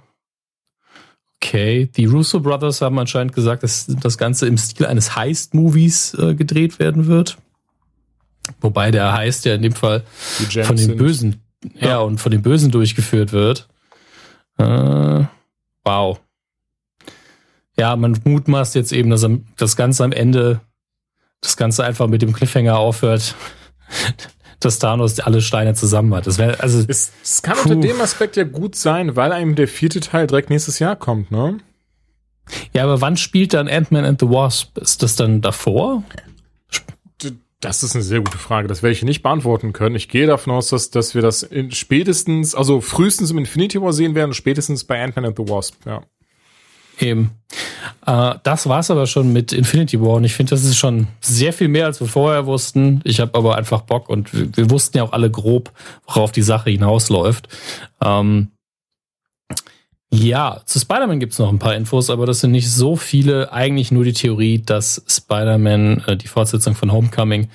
okay, 1.42 1.86
die 1.86 2.04
Russo 2.04 2.40
Brothers 2.40 2.80
haben 2.80 2.98
anscheinend 2.98 3.34
gesagt, 3.34 3.62
dass 3.64 3.86
das 3.86 4.16
Ganze 4.16 4.46
im 4.46 4.56
Stil 4.56 4.86
eines 4.86 5.16
Heist-Movies 5.16 6.14
äh, 6.14 6.34
gedreht 6.34 6.78
werden 6.78 7.06
wird. 7.06 7.38
Wobei 8.60 8.90
der 8.90 9.12
Heist 9.12 9.44
ja 9.44 9.54
in 9.54 9.62
dem 9.62 9.72
Fall 9.72 10.04
von 10.64 10.76
den 10.76 10.96
Bösen, 10.96 11.42
ja. 11.80 11.88
ja, 11.88 11.98
und 11.98 12.18
von 12.18 12.32
den 12.32 12.42
Bösen 12.42 12.70
durchgeführt 12.70 13.32
wird. 13.32 13.68
Äh, 14.58 15.24
wow. 15.84 16.20
Ja, 17.76 17.96
man 17.96 18.18
mutmaßt 18.24 18.74
jetzt 18.74 18.92
eben, 18.92 19.10
dass 19.10 19.26
das 19.56 19.76
Ganze 19.76 20.04
am 20.04 20.12
Ende, 20.12 20.60
das 21.40 21.56
Ganze 21.56 21.84
einfach 21.84 22.06
mit 22.06 22.22
dem 22.22 22.32
Cliffhanger 22.32 22.76
aufhört, 22.76 23.34
dass 24.64 24.78
Thanos 24.78 25.20
alle 25.20 25.40
Steine 25.40 25.74
zusammen 25.74 26.14
hat. 26.14 26.26
Das 26.26 26.38
wäre 26.38 26.60
also. 26.60 26.84
Es, 26.86 27.12
es 27.22 27.42
kann 27.42 27.56
puh. 27.56 27.70
unter 27.70 27.88
dem 27.88 28.00
Aspekt 28.00 28.36
ja 28.36 28.44
gut 28.44 28.74
sein, 28.74 29.16
weil 29.16 29.32
einem 29.32 29.54
der 29.54 29.68
vierte 29.68 30.00
Teil 30.00 30.26
direkt 30.26 30.50
nächstes 30.50 30.78
Jahr 30.78 30.96
kommt, 30.96 31.30
ne? 31.30 31.58
Ja, 32.72 32.84
aber 32.84 33.00
wann 33.00 33.16
spielt 33.16 33.54
dann 33.54 33.68
Ant-Man 33.68 34.04
and 34.04 34.20
the 34.20 34.28
Wasp? 34.28 34.78
Ist 34.78 35.02
das 35.02 35.16
dann 35.16 35.40
davor? 35.40 36.02
Das 37.60 37.84
ist 37.84 37.94
eine 37.94 38.02
sehr 38.02 38.20
gute 38.20 38.38
Frage. 38.38 38.66
Das 38.66 38.82
werde 38.82 38.92
ich 38.92 39.04
nicht 39.04 39.22
beantworten 39.22 39.72
können. 39.72 39.94
Ich 39.94 40.08
gehe 40.08 40.26
davon 40.26 40.52
aus, 40.52 40.68
dass, 40.68 40.90
dass 40.90 41.14
wir 41.14 41.22
das 41.22 41.48
spätestens, 41.70 42.56
also 42.56 42.80
frühestens 42.80 43.30
im 43.30 43.38
Infinity 43.38 43.80
War 43.80 43.92
sehen 43.92 44.16
werden, 44.16 44.34
spätestens 44.34 44.82
bei 44.82 45.02
Ant-Man 45.02 45.26
and 45.26 45.36
the 45.36 45.48
Wasp, 45.48 45.76
ja. 45.86 46.02
Eben. 47.02 47.32
Äh, 48.06 48.34
das 48.42 48.68
war's 48.68 48.90
aber 48.90 49.06
schon 49.06 49.32
mit 49.32 49.52
Infinity 49.52 50.00
War 50.00 50.14
und 50.14 50.24
ich 50.24 50.34
finde, 50.34 50.50
das 50.50 50.64
ist 50.64 50.76
schon 50.76 51.08
sehr 51.20 51.52
viel 51.52 51.68
mehr, 51.68 51.86
als 51.86 52.00
wir 52.00 52.08
vorher 52.08 52.46
wussten. 52.46 53.00
Ich 53.04 53.20
habe 53.20 53.36
aber 53.36 53.56
einfach 53.56 53.82
Bock 53.82 54.08
und 54.08 54.32
wir, 54.32 54.56
wir, 54.56 54.70
wussten 54.70 54.98
ja 54.98 55.04
auch 55.04 55.12
alle 55.12 55.30
grob, 55.30 55.72
worauf 56.06 56.32
die 56.32 56.42
Sache 56.42 56.70
hinausläuft. 56.70 57.48
Ähm, 58.02 58.48
ja, 60.14 60.60
zu 60.66 60.78
Spider-Man 60.78 61.20
gibt's 61.20 61.38
noch 61.38 61.48
ein 61.48 61.58
paar 61.58 61.74
Infos, 61.74 62.10
aber 62.10 62.26
das 62.26 62.40
sind 62.40 62.50
nicht 62.50 62.70
so 62.70 62.96
viele. 62.96 63.50
Eigentlich 63.52 63.90
nur 63.92 64.04
die 64.04 64.12
Theorie, 64.12 64.60
dass 64.60 65.02
Spider-Man, 65.08 66.04
äh, 66.06 66.16
die 66.16 66.28
Fortsetzung 66.28 66.74
von 66.74 66.92
Homecoming, 66.92 67.48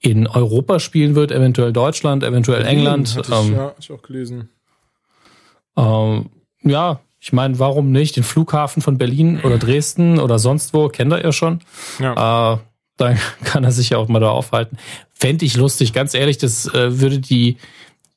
in 0.00 0.26
Europa 0.26 0.80
spielen 0.80 1.14
wird, 1.14 1.30
eventuell 1.30 1.72
Deutschland, 1.72 2.24
eventuell 2.24 2.66
England. 2.66 3.16
Ich, 3.20 3.30
ähm, 3.30 3.54
ja, 3.54 3.72
ich 3.78 3.92
auch 3.92 4.02
gelesen. 4.02 4.48
Ähm, 5.76 6.30
ja, 6.64 7.00
ich 7.24 7.32
meine, 7.32 7.60
warum 7.60 7.92
nicht? 7.92 8.16
Den 8.16 8.24
Flughafen 8.24 8.82
von 8.82 8.98
Berlin 8.98 9.40
oder 9.44 9.56
Dresden 9.56 10.18
oder 10.18 10.40
sonst 10.40 10.74
wo 10.74 10.88
kennt 10.88 11.12
er 11.12 11.22
ja 11.22 11.30
schon. 11.30 11.60
Ja. 12.00 12.54
Äh, 12.54 12.58
dann 12.96 13.16
kann 13.44 13.62
er 13.62 13.70
sich 13.70 13.90
ja 13.90 13.98
auch 13.98 14.08
mal 14.08 14.18
da 14.18 14.30
aufhalten. 14.30 14.76
Fände 15.14 15.44
ich 15.44 15.56
lustig, 15.56 15.92
ganz 15.92 16.14
ehrlich, 16.14 16.38
das 16.38 16.66
äh, 16.74 17.00
würde 17.00 17.20
die 17.20 17.58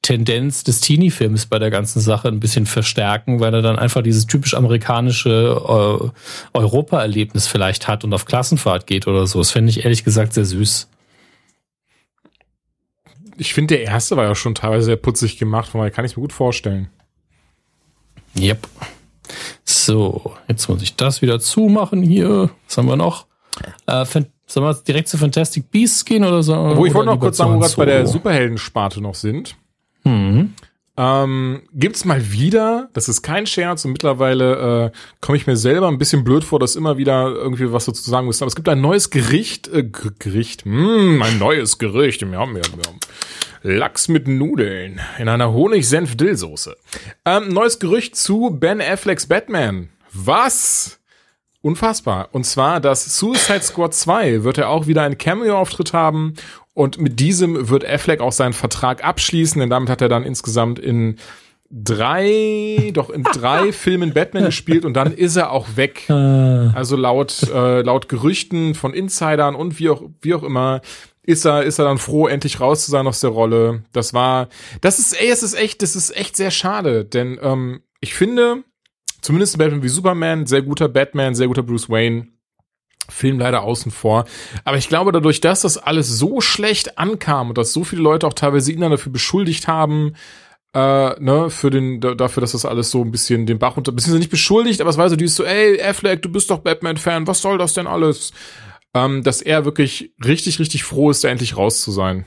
Tendenz 0.01 0.63
des 0.63 0.81
Teenie-Films 0.81 1.45
bei 1.45 1.59
der 1.59 1.69
ganzen 1.69 1.99
Sache 1.99 2.29
ein 2.29 2.39
bisschen 2.39 2.65
verstärken, 2.65 3.39
weil 3.39 3.53
er 3.53 3.61
dann 3.61 3.77
einfach 3.77 4.01
dieses 4.01 4.25
typisch 4.25 4.55
amerikanische 4.55 5.29
äh, 5.31 6.57
Europa-Erlebnis 6.57 7.47
vielleicht 7.47 7.87
hat 7.87 8.03
und 8.05 8.13
auf 8.13 8.25
Klassenfahrt 8.25 8.87
geht 8.87 9.05
oder 9.05 9.27
so. 9.27 9.37
Das 9.37 9.51
fände 9.51 9.69
ich 9.69 9.83
ehrlich 9.83 10.03
gesagt 10.03 10.33
sehr 10.33 10.45
süß. 10.45 10.89
Ich 13.37 13.53
finde, 13.53 13.75
der 13.75 13.83
erste 13.83 14.17
war 14.17 14.23
ja 14.23 14.33
schon 14.33 14.55
teilweise 14.55 14.85
sehr 14.85 14.95
putzig 14.95 15.37
gemacht, 15.37 15.69
von 15.69 15.79
daher 15.79 15.91
kann 15.91 16.05
ich 16.05 16.17
mir 16.17 16.21
gut 16.21 16.33
vorstellen. 16.33 16.89
Yep. 18.37 18.67
So, 19.63 20.33
jetzt 20.47 20.67
muss 20.69 20.81
ich 20.81 20.95
das 20.95 21.21
wieder 21.21 21.39
zumachen 21.39 22.01
hier. 22.01 22.49
Was 22.67 22.77
haben 22.77 22.87
wir 22.87 22.95
noch? 22.95 23.25
Äh, 23.87 24.05
sollen 24.05 24.65
wir 24.65 24.73
direkt 24.73 25.07
zu 25.07 25.17
Fantastic 25.17 25.71
Beasts 25.71 26.05
gehen 26.05 26.23
oder 26.23 26.43
so? 26.43 26.53
Wo 26.75 26.85
ich 26.85 26.93
wollte 26.93 27.11
noch 27.11 27.19
kurz 27.19 27.37
sagen, 27.37 27.55
wo 27.55 27.61
wir 27.61 27.75
bei 27.75 27.85
der 27.85 28.05
Superhelden-Sparte 28.05 29.01
noch 29.01 29.15
sind. 29.15 29.55
Mhm. 30.03 30.53
Ähm, 30.97 31.63
gibt's 31.73 32.05
mal 32.05 32.31
wieder, 32.31 32.89
das 32.93 33.09
ist 33.09 33.21
kein 33.21 33.47
Scherz 33.47 33.83
und 33.83 33.91
mittlerweile 33.91 34.85
äh, 34.85 34.97
komme 35.19 35.37
ich 35.37 35.45
mir 35.45 35.57
selber 35.57 35.89
ein 35.89 35.97
bisschen 35.97 36.23
blöd 36.23 36.45
vor, 36.45 36.57
dass 36.57 36.77
immer 36.77 36.97
wieder 36.97 37.33
irgendwie 37.33 37.73
was 37.73 37.85
dazu 37.85 38.09
sagen 38.09 38.27
muss. 38.27 38.41
Aber 38.41 38.47
es 38.47 38.55
gibt 38.55 38.69
ein 38.69 38.79
neues 38.79 39.09
Gericht, 39.09 39.67
äh, 39.67 39.83
Gericht, 39.83 40.65
mm, 40.65 41.21
ein 41.21 41.37
neues 41.37 41.79
Gericht, 41.79 42.21
ja, 42.21 42.29
ja, 42.29 42.45
ja. 42.45 42.61
Lachs 43.65 44.07
mit 44.09 44.27
Nudeln 44.27 45.01
in 45.17 45.27
einer 45.27 45.51
Honig-Senf-Dillsoße. 45.51 46.77
Ähm, 47.25 47.49
neues 47.49 47.79
Gerücht 47.79 48.15
zu 48.15 48.51
Ben 48.51 48.79
Afflecks 48.79 49.25
Batman. 49.25 49.89
Was? 50.13 50.99
Unfassbar. 51.61 52.29
Und 52.31 52.45
zwar, 52.45 52.79
dass 52.79 53.17
Suicide 53.17 53.63
Squad 53.63 53.95
2 53.95 54.43
wird 54.43 54.59
er 54.59 54.69
auch 54.69 54.85
wieder 54.85 55.01
einen 55.01 55.17
Cameo-Auftritt 55.17 55.93
haben 55.93 56.35
und 56.75 56.99
mit 56.99 57.19
diesem 57.19 57.69
wird 57.69 57.83
Affleck 57.83 58.21
auch 58.21 58.33
seinen 58.33 58.53
Vertrag 58.53 59.03
abschließen, 59.03 59.59
denn 59.59 59.71
damit 59.71 59.89
hat 59.89 60.01
er 60.03 60.09
dann 60.09 60.25
insgesamt 60.25 60.77
in 60.77 61.15
drei, 61.71 62.91
doch 62.93 63.09
in 63.09 63.23
drei 63.23 63.71
Filmen 63.73 64.13
Batman 64.13 64.45
gespielt 64.45 64.85
und 64.85 64.93
dann 64.93 65.11
ist 65.11 65.37
er 65.37 65.49
auch 65.49 65.69
weg. 65.75 66.07
Ah. 66.11 66.71
Also 66.75 66.95
laut, 66.95 67.41
äh, 67.51 67.81
laut 67.81 68.09
Gerüchten 68.09 68.75
von 68.75 68.93
Insidern 68.93 69.55
und 69.55 69.79
wie 69.79 69.89
auch, 69.89 70.03
wie 70.21 70.35
auch 70.35 70.43
immer, 70.43 70.81
ist 71.25 71.45
er, 71.45 71.63
ist 71.63 71.79
er 71.79 71.85
dann 71.85 71.97
froh, 71.97 72.27
endlich 72.27 72.59
raus 72.59 72.85
zu 72.85 72.91
sein 72.91 73.07
aus 73.07 73.19
der 73.19 73.31
Rolle. 73.31 73.83
Das 73.91 74.13
war, 74.13 74.49
das 74.81 74.99
ist, 74.99 75.19
ey, 75.19 75.29
es 75.29 75.43
ist 75.43 75.53
echt, 75.53 75.81
das 75.81 75.95
ist 75.95 76.15
echt 76.15 76.35
sehr 76.35 76.51
schade, 76.51 77.05
denn 77.05 77.39
ähm, 77.41 77.81
ich 77.99 78.13
finde, 78.13 78.63
zumindest 79.21 79.57
Batman 79.57 79.83
wie 79.83 79.89
Superman, 79.89 80.45
sehr 80.45 80.61
guter 80.61 80.87
Batman, 80.87 81.35
sehr 81.35 81.47
guter 81.47 81.63
Bruce 81.63 81.89
Wayne, 81.89 82.27
Film 83.09 83.39
leider 83.39 83.61
außen 83.61 83.91
vor. 83.91 84.25
Aber 84.63 84.77
ich 84.77 84.89
glaube, 84.89 85.11
dadurch, 85.11 85.39
dass 85.41 85.61
das 85.61 85.77
alles 85.77 86.07
so 86.07 86.41
schlecht 86.41 86.97
ankam 86.97 87.49
und 87.49 87.57
dass 87.57 87.71
so 87.71 87.83
viele 87.83 88.01
Leute 88.01 88.25
auch 88.25 88.33
teilweise 88.33 88.71
ihn 88.71 88.81
dann 88.81 88.91
dafür 88.91 89.11
beschuldigt 89.11 89.67
haben, 89.67 90.13
äh, 90.73 91.19
ne, 91.21 91.49
für 91.49 91.69
den, 91.69 92.01
dafür, 92.01 92.41
dass 92.41 92.51
das 92.51 92.65
alles 92.65 92.91
so 92.91 93.01
ein 93.01 93.11
bisschen 93.11 93.45
den 93.45 93.59
Bach 93.59 93.77
unter, 93.77 93.91
beziehungsweise 93.91 94.19
nicht 94.19 94.31
beschuldigt, 94.31 94.81
aber 94.81 94.89
es 94.89 94.97
war 94.97 95.09
so 95.09 95.15
dieses 95.15 95.35
so, 95.35 95.43
ey, 95.43 95.81
Affleck, 95.81 96.21
du 96.21 96.29
bist 96.29 96.49
doch 96.49 96.59
Batman-Fan, 96.59 97.27
was 97.27 97.41
soll 97.41 97.57
das 97.57 97.73
denn 97.73 97.87
alles? 97.87 98.33
Ähm, 98.95 99.21
dass 99.23 99.41
er 99.41 99.65
wirklich 99.65 100.13
richtig, 100.23 100.57
richtig 100.57 100.83
froh 100.83 101.11
ist, 101.11 101.23
da 101.23 101.27
endlich 101.27 101.57
raus 101.57 101.81
zu 101.81 101.91
sein. 101.91 102.25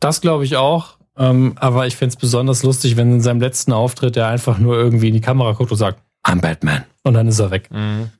Das 0.00 0.20
glaube 0.20 0.44
ich 0.44 0.56
auch. 0.56 0.96
Ähm, 1.16 1.52
aber 1.56 1.86
ich 1.86 1.96
fände 1.96 2.14
es 2.14 2.16
besonders 2.16 2.62
lustig, 2.62 2.96
wenn 2.96 3.12
in 3.12 3.20
seinem 3.20 3.40
letzten 3.40 3.72
Auftritt 3.72 4.16
er 4.16 4.28
einfach 4.28 4.58
nur 4.58 4.76
irgendwie 4.76 5.08
in 5.08 5.14
die 5.14 5.20
Kamera 5.20 5.52
guckt 5.52 5.70
und 5.70 5.76
sagt, 5.76 6.02
I'm 6.24 6.40
Batman. 6.40 6.84
Und 7.02 7.14
dann 7.14 7.28
ist 7.28 7.38
er 7.38 7.50
weg. 7.50 7.70
Mhm. 7.70 8.10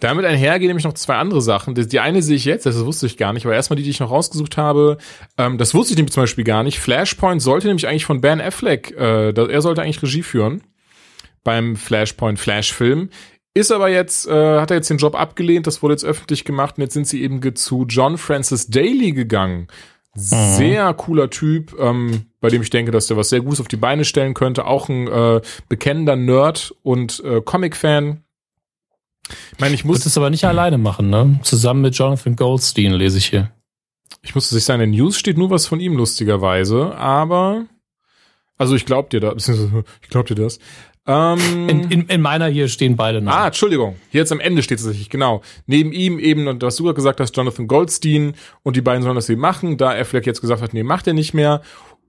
Damit 0.00 0.24
einhergehen 0.24 0.68
nämlich 0.68 0.84
noch 0.84 0.94
zwei 0.94 1.16
andere 1.16 1.42
Sachen. 1.42 1.74
Die 1.74 2.00
eine 2.00 2.22
sehe 2.22 2.36
ich 2.36 2.44
jetzt, 2.44 2.66
das 2.66 2.76
wusste 2.84 3.06
ich 3.06 3.16
gar 3.16 3.32
nicht, 3.32 3.44
aber 3.44 3.54
erstmal 3.54 3.76
die, 3.76 3.82
die 3.82 3.90
ich 3.90 4.00
noch 4.00 4.10
rausgesucht 4.10 4.56
habe, 4.56 4.98
ähm, 5.36 5.58
das 5.58 5.74
wusste 5.74 5.92
ich 5.92 5.96
nämlich 5.96 6.12
zum 6.12 6.22
Beispiel 6.22 6.44
gar 6.44 6.62
nicht. 6.62 6.78
Flashpoint 6.78 7.42
sollte 7.42 7.66
nämlich 7.66 7.86
eigentlich 7.86 8.06
von 8.06 8.20
Ben 8.20 8.40
Affleck, 8.40 8.94
äh, 8.96 9.30
er 9.32 9.62
sollte 9.62 9.82
eigentlich 9.82 10.02
Regie 10.02 10.22
führen 10.22 10.62
beim 11.44 11.76
Flashpoint 11.76 12.38
Flash-Film. 12.38 13.10
Ist 13.56 13.72
aber 13.72 13.88
jetzt, 13.88 14.28
äh, 14.28 14.60
hat 14.60 14.70
er 14.70 14.76
jetzt 14.76 14.90
den 14.90 14.98
Job 14.98 15.14
abgelehnt, 15.14 15.66
das 15.66 15.82
wurde 15.82 15.94
jetzt 15.94 16.04
öffentlich 16.04 16.44
gemacht 16.44 16.76
und 16.76 16.82
jetzt 16.82 16.92
sind 16.92 17.08
sie 17.08 17.22
eben 17.22 17.40
zu 17.56 17.86
John 17.88 18.18
Francis 18.18 18.66
Daly 18.66 19.12
gegangen. 19.12 19.68
Sehr 20.12 20.92
mhm. 20.92 20.96
cooler 20.98 21.30
Typ, 21.30 21.74
ähm, 21.80 22.26
bei 22.42 22.50
dem 22.50 22.60
ich 22.60 22.68
denke, 22.68 22.90
dass 22.90 23.06
der 23.06 23.16
was 23.16 23.30
sehr 23.30 23.40
Gutes 23.40 23.62
auf 23.62 23.68
die 23.68 23.78
Beine 23.78 24.04
stellen 24.04 24.34
könnte. 24.34 24.66
Auch 24.66 24.90
ein 24.90 25.08
äh, 25.08 25.40
bekennender 25.70 26.16
Nerd 26.16 26.74
und 26.82 27.24
äh, 27.24 27.40
Comic-Fan. 27.40 28.22
Ich 29.52 29.58
meine, 29.58 29.74
ich 29.74 29.86
muss. 29.86 30.04
Es 30.04 30.18
aber 30.18 30.28
nicht 30.28 30.44
alleine 30.44 30.76
machen, 30.76 31.08
ne? 31.08 31.40
Zusammen 31.42 31.80
mit 31.80 31.96
Jonathan 31.96 32.36
Goldstein 32.36 32.92
lese 32.92 33.16
ich 33.16 33.28
hier. 33.28 33.52
Ich 34.20 34.34
musste 34.34 34.54
sich 34.54 34.64
sagen, 34.64 34.82
in 34.82 34.92
den 34.92 35.00
News 35.00 35.16
steht 35.16 35.38
nur 35.38 35.48
was 35.48 35.66
von 35.66 35.80
ihm, 35.80 35.96
lustigerweise, 35.96 36.94
aber. 36.94 37.64
Also 38.58 38.74
ich 38.74 38.84
glaub 38.84 39.08
dir 39.08 39.20
da, 39.20 39.32
ich 39.36 40.10
glaub 40.10 40.26
dir 40.26 40.34
das. 40.34 40.58
Ähm, 41.06 41.68
in, 41.68 41.90
in, 41.90 42.02
in, 42.08 42.20
meiner 42.20 42.48
hier 42.48 42.68
stehen 42.68 42.96
beide 42.96 43.20
noch. 43.20 43.32
Ah, 43.32 43.46
Entschuldigung. 43.46 43.96
Hier 44.10 44.20
jetzt 44.20 44.32
am 44.32 44.40
Ende 44.40 44.62
steht 44.62 44.78
es 44.78 44.84
tatsächlich, 44.84 45.08
genau. 45.08 45.42
Neben 45.66 45.92
ihm 45.92 46.18
eben, 46.18 46.48
und 46.48 46.62
was 46.62 46.76
du 46.76 46.84
gerade 46.84 46.96
gesagt 46.96 47.20
hast, 47.20 47.36
Jonathan 47.36 47.68
Goldstein 47.68 48.34
und 48.64 48.76
die 48.76 48.80
beiden 48.80 49.02
sollen 49.02 49.14
das 49.14 49.28
eben 49.28 49.40
machen, 49.40 49.76
da 49.76 49.90
Affleck 49.90 50.26
jetzt 50.26 50.40
gesagt 50.40 50.62
hat, 50.62 50.74
nee, 50.74 50.82
macht 50.82 51.06
er 51.06 51.12
nicht 51.12 51.32
mehr. 51.32 51.62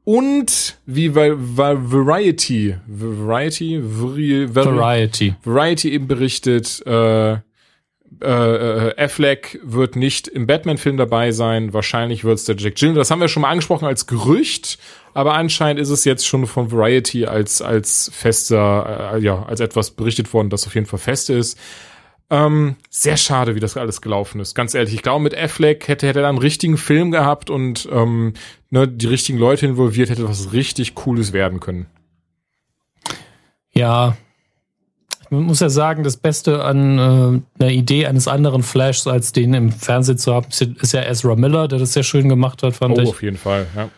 Und 0.04 0.78
wie 0.86 1.14
weil, 1.16 1.36
weil 1.38 1.92
Variety, 1.92 2.76
Variety, 2.88 3.80
Vari, 3.84 4.48
Variety, 4.56 5.36
Variety 5.44 5.92
eben 5.92 6.08
berichtet, 6.08 6.82
äh, 6.88 7.38
äh, 8.22 8.28
äh, 8.90 8.96
Affleck 8.98 9.60
wird 9.64 9.96
nicht 9.96 10.28
im 10.28 10.48
Batman-Film 10.48 10.98
dabei 10.98 11.32
sein. 11.32 11.74
Wahrscheinlich 11.74 12.24
wird 12.24 12.40
es 12.40 12.46
der 12.46 12.56
Jack 12.56 12.76
Gyllenhaal. 12.76 13.00
Das 13.00 13.12
haben 13.12 13.22
wir 13.22 13.28
schon 13.28 13.42
mal 13.42 13.50
angesprochen 13.50 13.86
als 13.86 14.08
Gerücht 14.08 14.80
aber 15.18 15.34
anscheinend 15.34 15.82
ist 15.82 15.90
es 15.90 16.06
jetzt 16.06 16.28
schon 16.28 16.46
von 16.46 16.72
Variety 16.72 17.26
als, 17.26 17.64
als 17.64 18.12
fester, 18.14 19.16
äh, 19.16 19.20
ja, 19.20 19.42
als 19.42 19.62
etwas 19.62 19.90
berichtet 19.90 20.32
worden, 20.32 20.52
das 20.52 20.68
auf 20.68 20.76
jeden 20.76 20.86
Fall 20.86 21.00
fest 21.00 21.32
ist. 21.32 21.58
Ähm, 22.30 22.76
sehr 22.92 23.18
schade, 23.18 23.56
wie 23.56 23.60
das 23.60 23.78
alles 23.78 24.02
gelaufen 24.04 24.40
ist. 24.40 24.54
Ganz 24.54 24.76
ehrlich, 24.76 24.94
ich 24.94 25.02
glaube, 25.02 25.24
mit 25.24 25.36
Affleck 25.36 25.88
hätte, 25.88 26.06
hätte 26.06 26.22
er 26.22 26.30
einen 26.30 26.38
richtigen 26.38 26.78
Film 26.78 27.10
gehabt 27.10 27.50
und 27.50 27.90
ähm, 27.92 28.34
ne, 28.70 28.88
die 28.88 29.08
richtigen 29.08 29.40
Leute 29.40 29.66
involviert, 29.66 30.12
hätte 30.12 30.30
was 30.30 30.54
richtig 30.54 30.94
Cooles 30.94 31.34
werden 31.34 31.62
können. 31.62 31.88
Ja, 33.72 34.18
man 35.30 35.44
muss 35.44 35.60
ja 35.60 35.70
sagen, 35.70 36.04
das 36.04 36.18
Beste 36.18 36.64
an 36.64 36.98
äh, 36.98 37.62
einer 37.64 37.72
Idee 37.72 38.06
eines 38.06 38.28
anderen 38.28 38.64
Flashs, 38.64 39.08
als 39.08 39.32
den 39.32 39.54
im 39.54 39.72
Fernsehen 39.72 40.18
zu 40.18 40.34
haben, 40.34 40.48
ist 40.50 40.94
ja 40.94 41.02
Ezra 41.02 41.36
Miller, 41.36 41.68
der 41.68 41.80
das 41.80 41.94
sehr 41.94 42.04
schön 42.04 42.30
gemacht 42.30 42.64
hat, 42.64 42.74
fand 42.74 42.98
oh, 42.98 43.02
ich. 43.02 43.10
auf 43.10 43.24
jeden 43.24 43.38
Fall, 43.38 43.68
ja. 43.76 43.90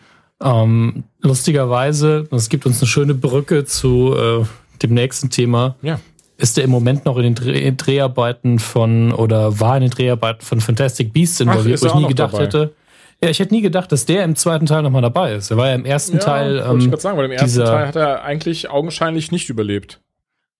Ähm, 0.42 1.04
lustigerweise, 1.20 2.26
das 2.30 2.48
gibt 2.48 2.64
uns 2.64 2.80
eine 2.80 2.88
schöne 2.88 3.14
Brücke 3.14 3.64
zu 3.66 4.14
äh, 4.16 4.44
dem 4.82 4.94
nächsten 4.94 5.28
Thema. 5.28 5.76
Ja. 5.82 6.00
Ist 6.38 6.56
er 6.56 6.64
im 6.64 6.70
Moment 6.70 7.04
noch 7.04 7.18
in 7.18 7.22
den 7.22 7.34
Dreh 7.34 7.70
Dreharbeiten 7.72 8.58
von 8.58 9.12
oder 9.12 9.60
war 9.60 9.76
in 9.76 9.82
den 9.82 9.90
Dreharbeiten 9.90 10.40
von 10.40 10.62
Fantastic 10.62 11.12
Beasts 11.12 11.40
involviert, 11.40 11.82
wo 11.82 11.86
ich 11.86 11.94
nie 11.94 12.06
gedacht 12.06 12.32
dabei. 12.32 12.44
hätte. 12.44 12.74
Ja, 13.22 13.28
ich 13.28 13.38
hätte 13.38 13.52
nie 13.52 13.60
gedacht, 13.60 13.92
dass 13.92 14.06
der 14.06 14.24
im 14.24 14.34
zweiten 14.34 14.64
Teil 14.64 14.82
nochmal 14.82 15.02
dabei 15.02 15.34
ist. 15.34 15.50
Er 15.50 15.58
war 15.58 15.68
ja 15.68 15.74
im 15.74 15.84
ersten 15.84 16.16
ja, 16.16 16.22
Teil. 16.22 16.64
Ähm, 16.66 16.78
ich 16.78 16.88
gerade 16.88 17.02
sagen, 17.02 17.18
weil 17.18 17.26
im 17.26 17.32
ersten 17.32 17.58
Teil 17.58 17.88
hat 17.88 17.96
er 17.96 18.24
eigentlich 18.24 18.70
augenscheinlich 18.70 19.30
nicht 19.30 19.50
überlebt. 19.50 20.00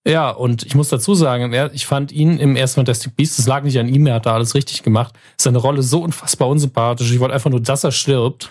Ja, 0.06 0.30
und 0.30 0.62
ich 0.62 0.74
muss 0.74 0.88
dazu 0.88 1.14
sagen, 1.14 1.54
ich 1.74 1.84
fand 1.84 2.10
ihn 2.10 2.38
im 2.38 2.56
ersten 2.56 2.76
Fantastic 2.76 3.16
Beast, 3.16 3.38
das 3.38 3.46
lag 3.46 3.62
nicht 3.64 3.78
an 3.78 3.86
ihm, 3.86 4.06
er 4.06 4.14
hat 4.14 4.24
da 4.24 4.32
alles 4.32 4.54
richtig 4.54 4.82
gemacht. 4.82 5.14
Seine 5.36 5.58
Rolle 5.58 5.82
so 5.82 6.02
unfassbar 6.02 6.48
unsympathisch. 6.48 7.12
Ich 7.12 7.20
wollte 7.20 7.34
einfach 7.34 7.50
nur, 7.50 7.60
dass 7.60 7.84
er 7.84 7.92
stirbt. 7.92 8.48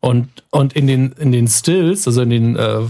Und, 0.00 0.28
und 0.50 0.72
in 0.72 0.88
den, 0.88 1.12
in 1.12 1.30
den 1.30 1.46
Stills, 1.46 2.08
also 2.08 2.22
in 2.22 2.30
den 2.30 2.56
äh, 2.56 2.80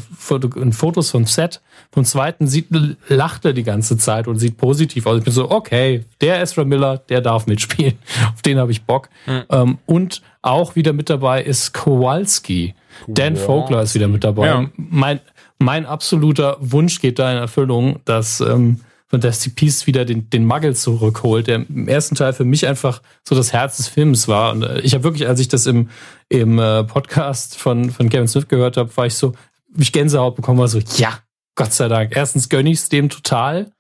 in 0.57 0.73
Fotos 0.73 1.11
vom 1.11 1.27
Set, 1.27 1.61
vom 1.93 2.05
zweiten 2.05 2.47
sieht, 2.47 2.69
lacht 3.09 3.45
er 3.45 3.53
die 3.53 3.63
ganze 3.63 3.99
Zeit 3.99 4.27
und 4.27 4.39
sieht 4.39 4.57
positiv 4.57 5.07
aus. 5.07 5.19
Ich 5.19 5.25
bin 5.25 5.33
so, 5.33 5.51
okay, 5.51 6.05
der 6.23 6.41
Ezra 6.41 6.65
Miller, 6.65 6.97
der 6.97 7.21
darf 7.21 7.47
mitspielen. 7.47 7.99
Auf 8.35 8.41
den 8.41 8.59
habe 8.59 8.73
ich 8.73 8.85
Bock. 8.85 9.11
Mhm. 9.27 9.43
Ähm, 9.51 9.79
und 9.85 10.23
auch 10.41 10.77
wieder 10.77 10.95
mit 10.95 11.11
dabei 11.11 11.43
ist 11.43 11.75
Kowalski. 11.75 12.75
Dan 13.07 13.37
Vogler 13.37 13.83
ist 13.83 13.95
wieder 13.95 14.09
mit 14.09 14.25
dabei. 14.25 14.47
Ja. 14.47 14.67
Mein, 14.77 15.21
mein 15.59 15.87
absoluter 15.87 16.57
Wunsch 16.61 17.01
geht 17.01 17.19
da 17.19 17.31
in 17.33 17.39
Erfüllung, 17.39 18.01
dass 18.05 18.41
ähm, 18.41 18.81
Fantastic 19.09 19.57
Beasts 19.57 19.87
wieder 19.87 20.05
den, 20.05 20.29
den 20.31 20.45
Muggle 20.45 20.75
zurückholt, 20.75 21.47
der 21.47 21.67
im 21.69 21.89
ersten 21.89 22.15
Teil 22.15 22.35
für 22.35 22.45
mich 22.45 22.67
einfach 22.67 23.01
so 23.27 23.35
das 23.35 23.53
Herz 23.53 23.79
des 23.79 23.89
Films 23.89 24.29
war. 24.29 24.53
Und 24.53 24.63
äh, 24.63 24.81
ich 24.81 24.95
habe 24.95 25.05
wirklich, 25.05 25.27
als 25.27 25.41
ich 25.41 25.49
das 25.49 25.67
im, 25.67 25.89
im 26.29 26.59
äh, 26.59 26.85
Podcast 26.85 27.57
von, 27.57 27.91
von 27.91 28.11
Kevin 28.11 28.29
Smith 28.29 28.49
gehört 28.49 28.77
habe, 28.77 28.95
war 28.97 29.07
ich 29.07 29.15
so, 29.15 29.33
ich 29.77 29.93
Gänsehaut 29.93 30.37
bekommen, 30.37 30.59
war 30.59 30.69
so, 30.69 30.81
ja, 30.97 31.19
Gott 31.55 31.73
sei 31.73 31.89
Dank. 31.89 32.15
Erstens 32.15 32.49
gönne 32.51 32.71
ich 32.71 32.79
es 32.79 32.89
dem 32.91 33.09
total, 33.09 33.73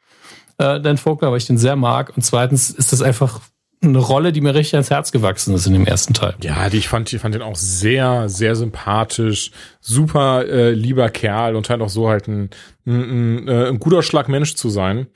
äh, 0.56 0.80
Dan 0.80 0.96
Vogler, 0.96 1.30
weil 1.30 1.38
ich 1.38 1.46
den 1.46 1.58
sehr 1.58 1.76
mag. 1.76 2.16
Und 2.16 2.22
zweitens 2.22 2.70
ist 2.70 2.92
das 2.92 3.02
einfach 3.02 3.40
eine 3.80 3.98
Rolle, 3.98 4.32
die 4.32 4.40
mir 4.40 4.54
richtig 4.54 4.74
ans 4.74 4.90
Herz 4.90 5.12
gewachsen 5.12 5.54
ist 5.54 5.66
in 5.66 5.72
dem 5.72 5.86
ersten 5.86 6.14
Teil. 6.14 6.34
Ja, 6.42 6.68
die, 6.68 6.78
ich 6.78 6.88
fand, 6.88 7.12
ich 7.12 7.20
fand 7.20 7.34
den 7.34 7.42
auch 7.42 7.54
sehr, 7.54 8.28
sehr 8.28 8.56
sympathisch, 8.56 9.52
super 9.80 10.46
äh, 10.46 10.72
lieber 10.72 11.08
Kerl 11.10 11.54
und 11.54 11.70
halt 11.70 11.80
auch 11.80 11.88
so 11.88 12.08
halt 12.08 12.28
ein, 12.28 12.50
ein, 12.86 13.38
ein, 13.38 13.48
äh, 13.48 13.68
ein 13.68 13.78
guter 13.78 14.02
Schlag 14.02 14.28
Mensch 14.28 14.54
zu 14.54 14.68
sein. 14.68 15.06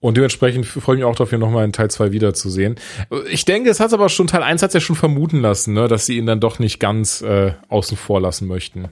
Und 0.00 0.16
dementsprechend 0.16 0.64
freue 0.64 0.96
ich 0.96 1.00
mich 1.00 1.04
auch 1.04 1.14
darauf, 1.14 1.30
hier 1.30 1.38
nochmal 1.38 1.64
in 1.64 1.72
Teil 1.72 1.90
2 1.90 2.12
wiederzusehen. 2.12 2.76
Ich 3.30 3.44
denke, 3.44 3.68
es 3.68 3.80
hat 3.80 3.92
aber 3.92 4.08
schon, 4.08 4.28
Teil 4.28 4.44
1 4.44 4.62
hat 4.62 4.72
ja 4.72 4.80
schon 4.80 4.94
vermuten 4.94 5.40
lassen, 5.40 5.74
ne, 5.74 5.88
dass 5.88 6.06
sie 6.06 6.16
ihn 6.16 6.26
dann 6.26 6.40
doch 6.40 6.60
nicht 6.60 6.78
ganz 6.78 7.20
äh, 7.20 7.54
außen 7.68 7.96
vor 7.96 8.20
lassen 8.20 8.46
möchten. 8.46 8.88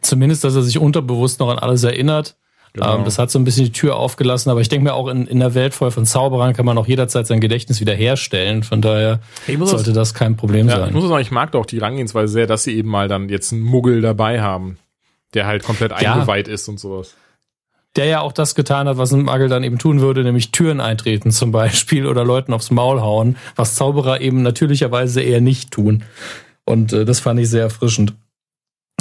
Zumindest, 0.00 0.44
dass 0.44 0.54
er 0.54 0.62
sich 0.62 0.78
unterbewusst 0.78 1.40
noch 1.40 1.50
an 1.50 1.58
alles 1.58 1.84
erinnert. 1.84 2.36
Genau. 2.72 2.98
Ähm, 2.98 3.04
das 3.04 3.18
hat 3.18 3.30
so 3.30 3.38
ein 3.38 3.44
bisschen 3.44 3.64
die 3.64 3.72
Tür 3.72 3.96
aufgelassen, 3.96 4.50
aber 4.50 4.60
ich 4.60 4.68
denke 4.68 4.84
mir 4.84 4.94
auch 4.94 5.08
in, 5.08 5.26
in 5.26 5.40
der 5.40 5.54
Welt 5.54 5.74
voll 5.74 5.90
von 5.90 6.06
Zauberern 6.06 6.52
kann 6.52 6.66
man 6.66 6.76
auch 6.78 6.86
jederzeit 6.86 7.26
sein 7.26 7.40
Gedächtnis 7.40 7.80
wiederherstellen. 7.80 8.62
Von 8.62 8.82
daher 8.82 9.20
sollte 9.46 9.92
das, 9.92 10.14
kein 10.14 10.36
Problem 10.36 10.68
ja, 10.68 10.78
sein. 10.78 10.88
Ich 10.88 10.94
muss 10.94 11.08
sagen, 11.08 11.22
ich 11.22 11.30
mag 11.30 11.52
doch 11.52 11.66
die 11.66 11.78
Rangehensweise 11.78 12.32
sehr, 12.32 12.46
dass 12.46 12.64
sie 12.64 12.76
eben 12.76 12.88
mal 12.88 13.08
dann 13.08 13.28
jetzt 13.28 13.52
einen 13.52 13.62
Muggel 13.62 14.00
dabei 14.00 14.40
haben, 14.40 14.78
der 15.34 15.46
halt 15.46 15.62
komplett 15.62 15.92
ja. 16.00 16.14
eingeweiht 16.14 16.48
ist 16.48 16.68
und 16.68 16.78
sowas. 16.78 17.14
Der 17.96 18.04
ja 18.04 18.20
auch 18.20 18.32
das 18.32 18.54
getan 18.54 18.86
hat, 18.86 18.98
was 18.98 19.12
ein 19.12 19.22
Muggel 19.22 19.48
dann 19.48 19.64
eben 19.64 19.78
tun 19.78 20.00
würde, 20.00 20.22
nämlich 20.22 20.52
Türen 20.52 20.80
eintreten 20.80 21.30
zum 21.30 21.52
Beispiel 21.52 22.06
oder 22.06 22.24
Leuten 22.24 22.52
aufs 22.52 22.70
Maul 22.70 23.00
hauen, 23.00 23.36
was 23.56 23.74
Zauberer 23.74 24.20
eben 24.20 24.42
natürlicherweise 24.42 25.22
eher 25.22 25.40
nicht 25.40 25.70
tun. 25.70 26.04
Und 26.64 26.92
äh, 26.92 27.04
das 27.04 27.20
fand 27.20 27.40
ich 27.40 27.48
sehr 27.48 27.62
erfrischend. 27.62 28.14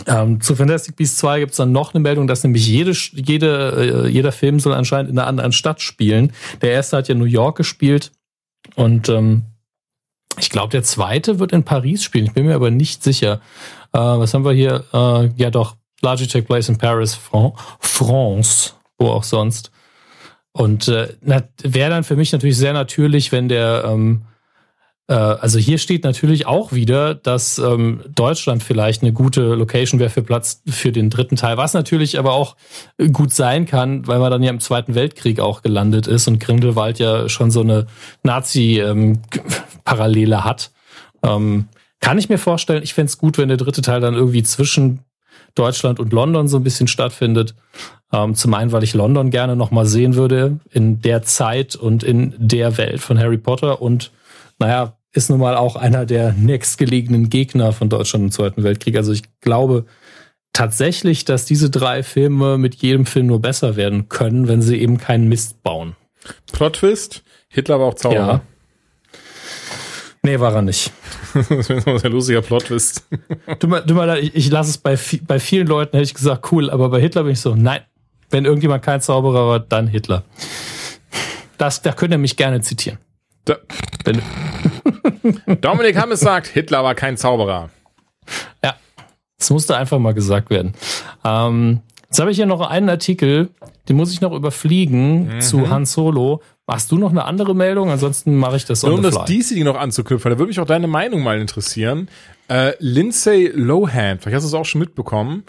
Ähm, 0.06 0.40
zu 0.42 0.56
Fantastic 0.56 0.96
Beasts 0.96 1.18
2 1.18 1.40
gibt's 1.40 1.58
dann 1.58 1.72
noch 1.72 1.94
eine 1.94 2.02
Meldung, 2.02 2.28
dass 2.28 2.44
nämlich 2.44 2.68
jede, 2.68 2.92
jede, 2.92 4.06
äh, 4.06 4.10
jeder 4.10 4.32
Film 4.32 4.60
soll 4.60 4.74
anscheinend 4.74 5.10
in 5.12 5.18
einer 5.18 5.28
anderen 5.28 5.52
Stadt 5.52 5.82
spielen. 5.82 6.34
Der 6.62 6.72
erste 6.72 6.98
hat 6.98 7.08
ja 7.08 7.16
New 7.16 7.26
York 7.26 7.58
gespielt 7.58 8.12
und 8.76 9.10
ähm, 9.10 9.44
ich 10.40 10.50
glaube, 10.50 10.70
der 10.70 10.84
zweite 10.84 11.40
wird 11.40 11.52
in 11.52 11.64
Paris 11.64 12.04
spielen. 12.04 12.26
Ich 12.26 12.34
bin 12.34 12.46
mir 12.46 12.56
aber 12.56 12.70
nicht 12.70 13.04
sicher. 13.04 13.42
Äh, 13.92 13.98
was 14.00 14.34
haben 14.34 14.46
wir 14.46 14.54
hier? 14.54 14.84
Äh, 14.94 15.32
ja 15.36 15.50
doch, 15.50 15.76
Take 16.02 16.44
Place 16.44 16.70
in 16.70 16.78
Paris, 16.78 17.16
Fran 17.16 17.54
France, 17.80 18.74
wo 18.98 19.08
auch 19.08 19.24
sonst. 19.24 19.72
Und 20.52 20.88
äh, 20.88 21.14
wäre 21.22 21.90
dann 21.90 22.04
für 22.04 22.16
mich 22.16 22.32
natürlich 22.32 22.58
sehr 22.58 22.74
natürlich, 22.74 23.32
wenn 23.32 23.50
der 23.50 23.84
ähm, 23.86 24.22
äh, 24.22 24.37
also 25.14 25.58
hier 25.58 25.78
steht 25.78 26.04
natürlich 26.04 26.48
auch 26.48 26.74
wieder, 26.74 27.16
dass 27.16 27.60
ähm, 27.60 28.02
Deutschland 28.14 28.62
vielleicht 28.62 29.04
eine 29.04 29.14
gute 29.14 29.56
Location 29.56 30.02
wäre 30.02 30.10
für 30.10 30.22
Platz 30.22 30.62
für 30.68 30.92
den 30.92 31.10
dritten 31.10 31.38
Teil, 31.38 31.56
was 31.56 31.74
natürlich 31.74 32.20
aber 32.20 32.34
auch 32.34 32.58
gut 33.14 33.34
sein 33.34 33.66
kann, 33.66 34.06
weil 34.06 34.20
man 34.20 34.32
dann 34.32 34.44
ja 34.44 34.50
im 34.50 34.60
Zweiten 34.60 34.96
Weltkrieg 34.96 35.40
auch 35.40 35.62
gelandet 35.62 36.08
ist 36.08 36.28
und 36.28 36.40
Grindelwald 36.40 37.00
ja 37.00 37.30
schon 37.30 37.52
so 37.52 37.62
eine 37.62 37.88
Nazi-Parallele 38.24 40.36
ähm, 40.36 40.44
hat. 40.44 40.72
Ähm, 41.24 41.70
kann 42.02 42.18
ich 42.18 42.30
mir 42.30 42.38
vorstellen, 42.38 42.84
ich 42.84 42.94
fände 42.94 43.10
es 43.10 43.18
gut, 43.18 43.38
wenn 43.38 43.48
der 43.48 43.58
dritte 43.58 43.82
Teil 43.82 44.02
dann 44.02 44.14
irgendwie 44.14 44.44
zwischen 44.44 45.00
Deutschland 45.56 46.00
und 46.00 46.14
London 46.14 46.48
so 46.48 46.58
ein 46.58 46.64
bisschen 46.64 46.88
stattfindet. 46.88 47.56
Ähm, 48.14 48.36
zum 48.36 48.54
einen, 48.54 48.72
weil 48.72 48.84
ich 48.84 48.94
London 48.94 49.32
gerne 49.32 49.56
nochmal 49.56 49.86
sehen 49.86 50.16
würde 50.16 50.60
in 50.72 51.02
der 51.02 51.24
Zeit 51.24 51.76
und 51.76 52.04
in 52.04 52.34
der 52.38 52.78
Welt 52.78 53.02
von 53.02 53.20
Harry 53.20 53.38
Potter 53.38 53.82
und 53.82 54.12
naja, 54.60 54.98
ist 55.12 55.30
nun 55.30 55.40
mal 55.40 55.56
auch 55.56 55.76
einer 55.76 56.06
der 56.06 56.34
nächstgelegenen 56.34 57.30
Gegner 57.30 57.74
von 57.74 57.90
Deutschland 57.90 58.26
im 58.26 58.32
Zweiten 58.32 58.64
Weltkrieg. 58.64 58.96
Also 58.98 59.12
ich 59.12 59.24
glaube 59.42 59.86
tatsächlich, 60.54 61.26
dass 61.26 61.46
diese 61.46 61.70
drei 61.70 62.04
Filme 62.04 62.58
mit 62.58 62.76
jedem 62.76 63.06
Film 63.06 63.28
nur 63.28 63.42
besser 63.42 63.76
werden 63.76 64.10
können, 64.10 64.48
wenn 64.48 64.62
sie 64.62 64.78
eben 64.78 64.98
keinen 64.98 65.28
Mist 65.28 65.64
bauen. 65.64 65.96
Plot 66.52 66.78
Twist, 66.78 67.24
Hitler 67.50 67.80
war 67.80 67.88
auch 67.88 67.94
Zauberer. 67.96 68.28
Ja. 68.28 68.42
Nee, 70.28 70.42
war 70.42 70.54
er 70.54 70.62
nicht. 70.62 70.92
das 71.34 71.70
wäre 71.70 72.04
ein 72.04 72.12
lustiger 72.12 72.42
Plot-Twist. 72.42 73.08
du, 73.60 73.68
du, 73.68 74.14
ich, 74.20 74.36
ich 74.36 74.50
lasse 74.50 74.72
es 74.72 74.78
bei, 74.78 74.98
bei 75.26 75.40
vielen 75.40 75.68
Leuten, 75.68 75.96
hätte 75.96 76.04
ich 76.04 76.14
gesagt, 76.14 76.52
cool, 76.52 76.70
aber 76.70 76.90
bei 76.90 77.00
Hitler 77.00 77.24
bin 77.24 77.32
ich 77.32 77.40
so, 77.40 77.56
nein. 77.56 77.80
Wenn 78.30 78.44
irgendjemand 78.44 78.84
kein 78.84 79.00
Zauberer 79.00 79.48
war, 79.48 79.60
dann 79.62 79.88
Hitler. 79.88 80.26
Das, 81.58 81.82
da 81.82 81.94
könnt 81.94 82.14
ihr 82.14 82.18
mich 82.18 82.36
gerne 82.36 82.60
zitieren. 82.60 83.00
Da 83.48 83.58
Dominik 85.62 85.98
Hammes 85.98 86.20
sagt, 86.20 86.48
Hitler 86.48 86.84
war 86.84 86.96
kein 86.96 87.18
Zauberer. 87.18 87.70
Ja, 88.64 88.76
das 89.38 89.50
musste 89.50 89.78
einfach 89.78 90.00
mal 90.00 90.14
gesagt 90.14 90.50
werden. 90.50 90.74
Ähm, 91.24 91.82
jetzt 92.06 92.20
habe 92.20 92.32
ich 92.32 92.38
hier 92.38 92.46
noch 92.46 92.62
einen 92.62 92.90
Artikel, 92.90 93.50
den 93.90 93.96
muss 93.96 94.12
ich 94.12 94.22
noch 94.22 94.34
überfliegen 94.34 95.36
mhm. 95.36 95.42
zu 95.42 95.70
Han 95.70 95.86
Solo. 95.86 96.42
Machst 96.66 96.92
du 96.92 96.98
noch 96.98 97.12
eine 97.12 97.24
andere 97.24 97.56
Meldung? 97.56 97.90
Ansonsten 97.90 98.36
mache 98.36 98.58
ich 98.58 98.66
das 98.66 98.84
on 98.84 98.94
Um 98.94 99.02
das 99.02 99.24
DC 99.26 99.64
noch 99.64 99.78
anzuknüpfen, 99.78 100.32
da 100.32 100.38
würde 100.38 100.50
mich 100.50 100.60
auch 100.60 100.66
deine 100.66 100.88
Meinung 100.88 101.24
mal 101.24 101.40
interessieren. 101.40 102.10
Äh, 102.50 102.74
Lindsay 102.80 103.52
Lohan, 103.54 104.20
vielleicht 104.20 104.36
hast 104.36 104.44
du 104.44 104.48
es 104.48 104.54
auch 104.54 104.66
schon 104.66 104.80
mitbekommen, 104.80 105.44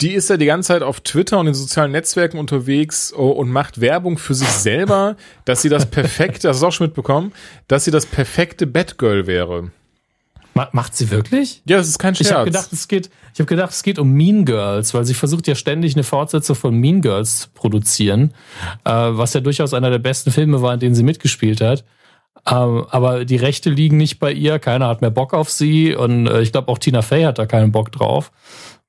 die 0.00 0.12
ist 0.12 0.30
ja 0.30 0.36
die 0.36 0.46
ganze 0.46 0.68
Zeit 0.68 0.82
auf 0.82 1.00
Twitter 1.00 1.38
und 1.38 1.46
in 1.46 1.54
sozialen 1.54 1.92
Netzwerken 1.92 2.38
unterwegs 2.38 3.12
oh, 3.16 3.30
und 3.30 3.50
macht 3.50 3.80
Werbung 3.80 4.18
für 4.18 4.34
sich 4.34 4.48
selber, 4.48 5.16
dass 5.44 5.62
sie 5.62 5.68
das 5.68 5.86
perfekte, 5.86 6.48
hast 6.48 6.62
du 6.62 6.66
auch 6.66 6.72
schon 6.72 6.86
mitbekommen, 6.86 7.32
dass 7.68 7.84
sie 7.84 7.90
das 7.90 8.06
perfekte 8.06 8.66
Batgirl 8.66 9.26
wäre. 9.26 9.70
Macht 10.72 10.96
sie 10.96 11.10
wirklich? 11.10 11.60
Ja, 11.66 11.76
das 11.76 11.88
ist 11.88 11.98
kein 11.98 12.14
Scherz. 12.14 12.28
Ich 12.28 12.34
habe 12.34 12.46
gedacht, 12.46 12.72
es 12.72 12.88
geht, 12.88 13.10
ich 13.34 13.40
habe 13.40 13.46
gedacht, 13.46 13.72
es 13.72 13.82
geht 13.82 13.98
um 13.98 14.12
Mean 14.12 14.46
Girls, 14.46 14.94
weil 14.94 15.04
sie 15.04 15.12
versucht 15.12 15.46
ja 15.46 15.54
ständig 15.54 15.94
eine 15.94 16.02
Fortsetzung 16.02 16.56
von 16.56 16.74
Mean 16.74 17.02
Girls 17.02 17.40
zu 17.40 17.48
produzieren, 17.52 18.32
äh, 18.84 18.90
was 18.90 19.34
ja 19.34 19.40
durchaus 19.40 19.74
einer 19.74 19.90
der 19.90 19.98
besten 19.98 20.30
Filme 20.30 20.62
war, 20.62 20.72
in 20.72 20.80
denen 20.80 20.94
sie 20.94 21.02
mitgespielt 21.02 21.60
hat. 21.60 21.84
Ähm, 22.46 22.86
aber 22.88 23.26
die 23.26 23.36
Rechte 23.36 23.68
liegen 23.68 23.98
nicht 23.98 24.18
bei 24.18 24.32
ihr, 24.32 24.58
keiner 24.58 24.88
hat 24.88 25.02
mehr 25.02 25.10
Bock 25.10 25.34
auf 25.34 25.50
sie 25.50 25.94
und 25.94 26.26
äh, 26.26 26.40
ich 26.40 26.52
glaube 26.52 26.68
auch 26.68 26.78
Tina 26.78 27.02
Fey 27.02 27.24
hat 27.24 27.38
da 27.38 27.44
keinen 27.44 27.72
Bock 27.72 27.92
drauf. 27.92 28.32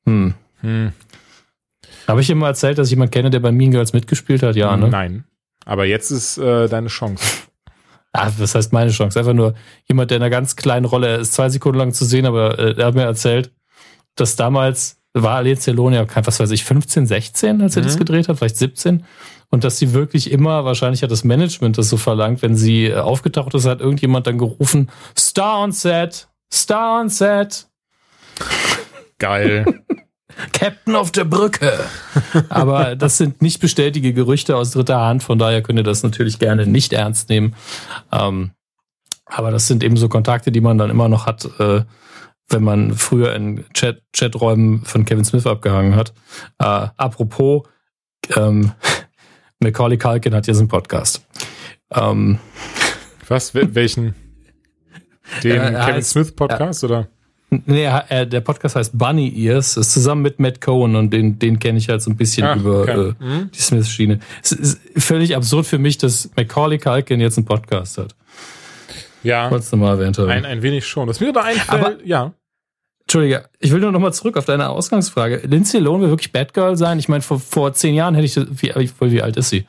Hm. 0.05 0.35
Hm. 0.61 0.91
Habe 2.07 2.21
ich 2.21 2.29
immer 2.29 2.47
erzählt, 2.47 2.77
dass 2.77 2.87
ich 2.87 2.91
jemanden 2.91 3.11
kenne, 3.11 3.29
der 3.29 3.39
bei 3.39 3.51
Mean 3.51 3.71
Girls 3.71 3.93
mitgespielt 3.93 4.43
hat? 4.43 4.55
Ja, 4.55 4.75
ne? 4.77 4.87
Nein. 4.89 5.23
Aber 5.65 5.85
jetzt 5.85 6.11
ist 6.11 6.37
äh, 6.37 6.67
deine 6.67 6.87
Chance. 6.87 7.23
Ah, 8.13 8.31
was 8.37 8.55
heißt 8.55 8.73
meine 8.73 8.91
Chance? 8.91 9.19
Einfach 9.19 9.33
nur 9.33 9.53
jemand, 9.87 10.09
der 10.09 10.17
in 10.17 10.23
einer 10.23 10.29
ganz 10.29 10.55
kleinen 10.55 10.85
Rolle 10.85 11.17
ist, 11.17 11.33
zwei 11.33 11.49
Sekunden 11.49 11.77
lang 11.77 11.93
zu 11.93 12.05
sehen, 12.05 12.25
aber 12.25 12.57
äh, 12.57 12.75
er 12.77 12.87
hat 12.87 12.95
mir 12.95 13.03
erzählt, 13.03 13.51
dass 14.15 14.35
damals 14.35 14.97
war 15.13 15.37
Alicia 15.37 15.73
Lonia, 15.73 16.05
was 16.23 16.39
weiß 16.39 16.51
ich, 16.51 16.63
15, 16.63 17.05
16, 17.05 17.61
als 17.61 17.75
er 17.75 17.81
mhm. 17.81 17.85
das 17.85 17.97
gedreht 17.97 18.27
hat, 18.27 18.37
vielleicht 18.37 18.57
17. 18.57 19.03
Und 19.49 19.63
dass 19.63 19.77
sie 19.77 19.93
wirklich 19.93 20.31
immer, 20.31 20.65
wahrscheinlich 20.65 21.03
hat 21.03 21.11
das 21.11 21.23
Management 21.23 21.77
das 21.77 21.89
so 21.89 21.97
verlangt, 21.97 22.41
wenn 22.41 22.55
sie 22.55 22.85
äh, 22.85 22.95
aufgetaucht 22.95 23.53
ist, 23.53 23.65
hat 23.65 23.81
irgendjemand 23.81 24.27
dann 24.27 24.37
gerufen, 24.37 24.89
Star 25.17 25.59
on 25.59 25.71
Set, 25.71 26.27
Star 26.51 27.01
on 27.01 27.09
Set. 27.09 27.67
Geil. 29.19 29.83
Captain 30.51 30.95
auf 30.95 31.11
der 31.11 31.25
Brücke. 31.25 31.79
Aber 32.49 32.95
das 32.95 33.17
sind 33.17 33.41
nicht 33.41 33.59
bestätigte 33.59 34.13
Gerüchte 34.13 34.55
aus 34.55 34.71
dritter 34.71 34.99
Hand, 34.99 35.23
von 35.23 35.39
daher 35.39 35.61
könnt 35.61 35.79
ihr 35.79 35.83
das 35.83 36.03
natürlich 36.03 36.39
gerne 36.39 36.67
nicht 36.67 36.93
ernst 36.93 37.29
nehmen. 37.29 37.55
Ähm, 38.11 38.51
aber 39.29 39.51
das 39.51 39.67
sind 39.67 39.83
eben 39.83 39.97
so 39.97 40.07
Kontakte, 40.09 40.51
die 40.51 40.61
man 40.61 40.77
dann 40.77 40.89
immer 40.89 41.09
noch 41.09 41.25
hat, 41.25 41.45
äh, 41.59 41.83
wenn 42.49 42.63
man 42.63 42.93
früher 42.93 43.35
in 43.35 43.65
Chat 43.73 44.01
Chaträumen 44.13 44.85
von 44.85 45.03
Kevin 45.03 45.25
Smith 45.25 45.45
abgehangen 45.45 45.95
hat. 45.95 46.13
Äh, 46.59 46.87
apropos, 46.95 47.63
ähm, 48.35 48.71
Macaulay 49.59 49.97
Culkin 49.97 50.33
hat 50.33 50.47
jetzt 50.47 50.59
einen 50.59 50.69
Podcast. 50.69 51.25
Ähm, 51.91 52.39
Was? 53.27 53.53
Welchen? 53.53 54.15
Den 55.43 55.75
äh, 55.75 55.85
Kevin 55.85 56.03
Smith 56.03 56.33
Podcast 56.33 56.83
oder? 56.85 57.09
Nee, 57.49 57.85
äh, 57.85 58.27
der 58.27 58.41
Podcast 58.41 58.75
heißt 58.75 58.97
Bunny 58.97 59.33
Ears, 59.45 59.77
ist 59.77 59.93
zusammen 59.93 60.21
mit 60.21 60.37
Matt 60.39 60.59
Cohen 60.59 60.97
und 60.97 61.13
den, 61.13 61.39
den 61.39 61.59
kenne 61.59 61.77
ich 61.77 61.87
halt 61.87 62.01
so 62.01 62.11
ein 62.11 62.17
bisschen 62.17 62.45
Ach, 62.45 62.57
über 62.57 62.81
okay. 62.81 63.13
äh, 63.19 63.23
mhm. 63.23 63.51
die 63.53 63.59
Smith-Schiene. 63.59 64.19
Es 64.43 64.51
ist 64.51 64.81
völlig 64.97 65.33
absurd 65.33 65.65
für 65.65 65.77
mich, 65.77 65.97
dass 65.97 66.29
Macaulay 66.35 66.77
Culkin 66.77 67.21
jetzt 67.21 67.37
einen 67.37 67.45
Podcast 67.45 67.99
hat. 67.99 68.15
Ja. 69.23 69.49
Wolltest 69.49 69.71
du 69.71 69.77
mal 69.77 69.91
erwähnt 69.91 70.17
haben. 70.17 70.29
Ein, 70.29 70.45
ein 70.45 70.61
wenig 70.61 70.85
schon. 70.85 71.07
Das 71.07 71.21
mir 71.21 71.31
da 71.31 71.41
einfällt, 71.41 71.69
Aber, 71.69 71.95
ja. 72.03 72.33
Entschuldige, 73.03 73.45
ich 73.59 73.71
will 73.71 73.79
nur 73.79 73.93
noch 73.93 74.01
mal 74.01 74.11
zurück 74.11 74.35
auf 74.35 74.43
deine 74.43 74.67
Ausgangsfrage. 74.67 75.43
Lindsay 75.47 75.79
Lohan 75.79 76.01
will 76.01 76.09
wirklich 76.09 76.33
Batgirl 76.33 76.75
sein? 76.75 76.99
Ich 76.99 77.07
meine, 77.07 77.21
vor, 77.21 77.39
vor 77.39 77.71
zehn 77.71 77.95
Jahren 77.95 78.15
hätte 78.15 78.25
ich, 78.25 78.35
wie, 78.61 78.73
wie 78.99 79.21
alt 79.21 79.37
ist 79.37 79.49
sie? 79.49 79.65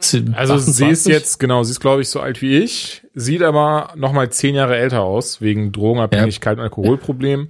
Sie 0.00 0.24
also 0.34 0.54
28? 0.54 0.74
sie 0.74 0.92
ist 0.92 1.06
jetzt, 1.08 1.40
genau, 1.40 1.62
sie 1.64 1.72
ist 1.72 1.80
glaube 1.80 2.02
ich 2.02 2.08
so 2.08 2.20
alt 2.20 2.40
wie 2.42 2.58
ich, 2.58 3.02
sieht 3.14 3.42
aber 3.42 3.92
noch 3.96 4.12
mal 4.12 4.30
zehn 4.30 4.54
Jahre 4.54 4.76
älter 4.76 5.02
aus, 5.02 5.40
wegen 5.40 5.72
Drogenabhängigkeit 5.72 6.56
ja. 6.56 6.60
und 6.60 6.64
Alkoholproblem. 6.64 7.48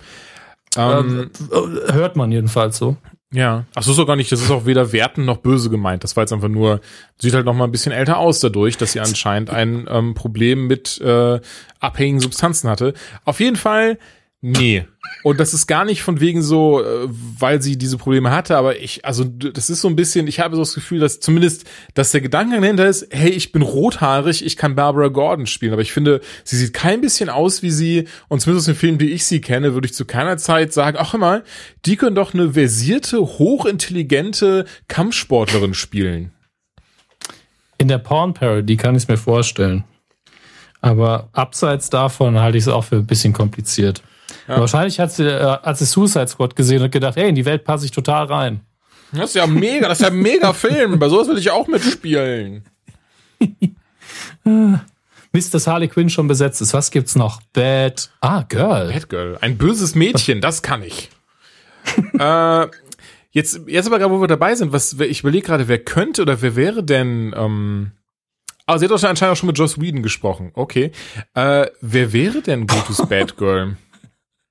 Ähm, 0.76 1.30
äh, 1.50 1.92
hört 1.92 2.16
man 2.16 2.32
jedenfalls 2.32 2.78
so. 2.78 2.96
Ja, 3.30 3.66
ach 3.74 3.82
so 3.82 3.90
ist 3.90 3.98
doch 3.98 4.06
gar 4.06 4.16
nicht, 4.16 4.32
das 4.32 4.40
ist 4.40 4.50
auch 4.50 4.64
weder 4.64 4.92
werten 4.92 5.26
noch 5.26 5.38
böse 5.38 5.68
gemeint. 5.68 6.02
Das 6.02 6.16
war 6.16 6.22
jetzt 6.22 6.32
einfach 6.32 6.48
nur, 6.48 6.80
sieht 7.18 7.34
halt 7.34 7.44
noch 7.44 7.52
mal 7.52 7.64
ein 7.64 7.72
bisschen 7.72 7.92
älter 7.92 8.16
aus 8.16 8.40
dadurch, 8.40 8.78
dass 8.78 8.92
sie 8.92 9.00
anscheinend 9.00 9.50
ein 9.50 9.86
ähm, 9.90 10.14
Problem 10.14 10.66
mit 10.66 10.98
äh, 11.02 11.38
abhängigen 11.78 12.20
Substanzen 12.20 12.70
hatte. 12.70 12.94
Auf 13.26 13.40
jeden 13.40 13.56
Fall 13.56 13.98
Nee. 14.40 14.86
Und 15.24 15.40
das 15.40 15.52
ist 15.52 15.66
gar 15.66 15.84
nicht 15.84 16.02
von 16.02 16.20
wegen 16.20 16.42
so, 16.42 16.80
äh, 16.80 17.08
weil 17.08 17.60
sie 17.60 17.76
diese 17.76 17.98
Probleme 17.98 18.30
hatte, 18.30 18.56
aber 18.56 18.78
ich, 18.78 19.04
also 19.04 19.24
das 19.24 19.68
ist 19.68 19.80
so 19.80 19.88
ein 19.88 19.96
bisschen, 19.96 20.28
ich 20.28 20.38
habe 20.38 20.54
so 20.54 20.62
das 20.62 20.74
Gefühl, 20.74 21.00
dass 21.00 21.18
zumindest, 21.18 21.64
dass 21.94 22.12
der 22.12 22.20
Gedanke 22.20 22.60
dahinter 22.60 22.86
ist, 22.86 23.08
hey, 23.10 23.30
ich 23.30 23.50
bin 23.50 23.62
rothaarig, 23.62 24.46
ich 24.46 24.56
kann 24.56 24.76
Barbara 24.76 25.08
Gordon 25.08 25.46
spielen, 25.46 25.72
aber 25.72 25.82
ich 25.82 25.92
finde, 25.92 26.20
sie 26.44 26.56
sieht 26.56 26.72
kein 26.72 27.00
bisschen 27.00 27.30
aus 27.30 27.62
wie 27.62 27.70
sie, 27.70 28.06
und 28.28 28.40
zumindest 28.40 28.68
den 28.68 28.76
Filmen, 28.76 28.98
die 28.98 29.10
ich 29.10 29.24
sie 29.24 29.40
kenne, 29.40 29.74
würde 29.74 29.86
ich 29.86 29.94
zu 29.94 30.04
keiner 30.04 30.36
Zeit 30.36 30.72
sagen, 30.72 30.98
ach 31.00 31.14
immer, 31.14 31.42
die 31.84 31.96
können 31.96 32.14
doch 32.14 32.32
eine 32.32 32.52
versierte, 32.52 33.18
hochintelligente 33.18 34.66
Kampfsportlerin 34.86 35.74
spielen. 35.74 36.30
In 37.76 37.88
der 37.88 37.98
Porn-Parody 37.98 38.76
kann 38.76 38.94
ich 38.94 39.02
es 39.04 39.08
mir 39.08 39.16
vorstellen. 39.16 39.82
Aber 40.80 41.28
abseits 41.32 41.90
davon 41.90 42.38
halte 42.38 42.58
ich 42.58 42.64
es 42.64 42.68
auch 42.68 42.84
für 42.84 42.96
ein 42.96 43.06
bisschen 43.06 43.32
kompliziert. 43.32 44.02
Ja. 44.48 44.60
Wahrscheinlich 44.60 44.98
hat 44.98 45.12
sie, 45.12 45.24
äh, 45.24 45.58
hat 45.58 45.78
sie 45.78 45.84
Suicide 45.84 46.26
Squad 46.28 46.56
gesehen 46.56 46.82
und 46.82 46.90
gedacht, 46.90 47.16
hey, 47.16 47.28
in 47.28 47.34
die 47.34 47.44
Welt 47.44 47.64
passe 47.64 47.84
ich 47.84 47.90
total 47.90 48.26
rein. 48.26 48.60
Das 49.12 49.30
ist 49.30 49.36
ja 49.36 49.46
mega, 49.46 49.88
das 49.88 50.00
ist 50.00 50.06
ja 50.06 50.10
ein 50.10 50.18
mega 50.18 50.52
Film. 50.52 50.98
Bei 50.98 51.08
sowas 51.08 51.28
will 51.28 51.38
ich 51.38 51.50
auch 51.50 51.66
mitspielen. 51.66 52.64
Mist, 55.32 55.54
dass 55.54 55.66
Harley 55.66 55.88
Quinn 55.88 56.10
schon 56.10 56.28
besetzt 56.28 56.60
ist. 56.60 56.74
Was 56.74 56.90
gibt's 56.90 57.14
noch? 57.14 57.40
Bad. 57.52 58.10
Ah, 58.20 58.42
Girl. 58.48 58.92
Bad 58.92 59.08
Girl. 59.08 59.38
Ein 59.40 59.58
böses 59.58 59.94
Mädchen, 59.94 60.40
das 60.40 60.62
kann 60.62 60.82
ich. 60.82 61.10
äh, 62.18 62.66
jetzt, 63.30 63.60
jetzt 63.66 63.86
aber 63.86 63.98
gerade, 63.98 64.12
wo 64.12 64.20
wir 64.20 64.28
dabei 64.28 64.54
sind, 64.54 64.72
was, 64.72 64.94
ich 64.94 65.20
überlege 65.20 65.46
gerade, 65.46 65.68
wer 65.68 65.78
könnte 65.78 66.22
oder 66.22 66.40
wer 66.42 66.56
wäre 66.56 66.82
denn, 66.82 67.34
ähm, 67.36 67.92
Ah, 68.68 68.76
sie 68.76 68.84
hat 68.84 68.90
doch 68.90 69.02
anscheinend 69.02 69.32
auch 69.32 69.36
schon 69.36 69.46
mit 69.46 69.56
Joss 69.56 69.80
Whedon 69.80 70.02
gesprochen. 70.02 70.50
Okay. 70.52 70.92
Äh, 71.32 71.68
wer 71.80 72.12
wäre 72.12 72.42
denn 72.42 72.66
gutes 72.66 72.98
Bad 73.08 73.38
Girl? 73.38 73.78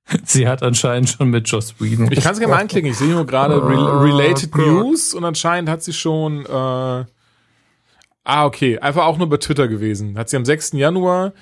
Sie 0.24 0.48
hat 0.48 0.62
anscheinend 0.62 1.10
schon 1.10 1.30
mit 1.30 1.48
Joss 1.48 1.74
Whedon. 1.78 2.10
Ich 2.12 2.22
kann 2.22 2.32
es 2.32 2.38
gerne 2.38 2.54
mal 2.54 2.60
anklicken. 2.60 2.90
Ich 2.90 2.98
sehe 2.98 3.08
nur 3.08 3.26
gerade 3.26 3.56
Re 3.56 3.76
oh, 3.76 3.98
Related 3.98 4.50
oh, 4.54 4.58
News 4.58 5.14
und 5.14 5.24
anscheinend 5.24 5.68
hat 5.68 5.82
sie 5.82 5.92
schon. 5.92 6.46
Äh, 6.46 6.48
ah, 6.48 8.44
okay. 8.44 8.78
Einfach 8.78 9.04
auch 9.04 9.18
nur 9.18 9.28
bei 9.28 9.36
Twitter 9.36 9.68
gewesen. 9.68 10.16
Hat 10.18 10.28
sie 10.28 10.36
am 10.36 10.44
6. 10.44 10.72
Januar 10.72 11.32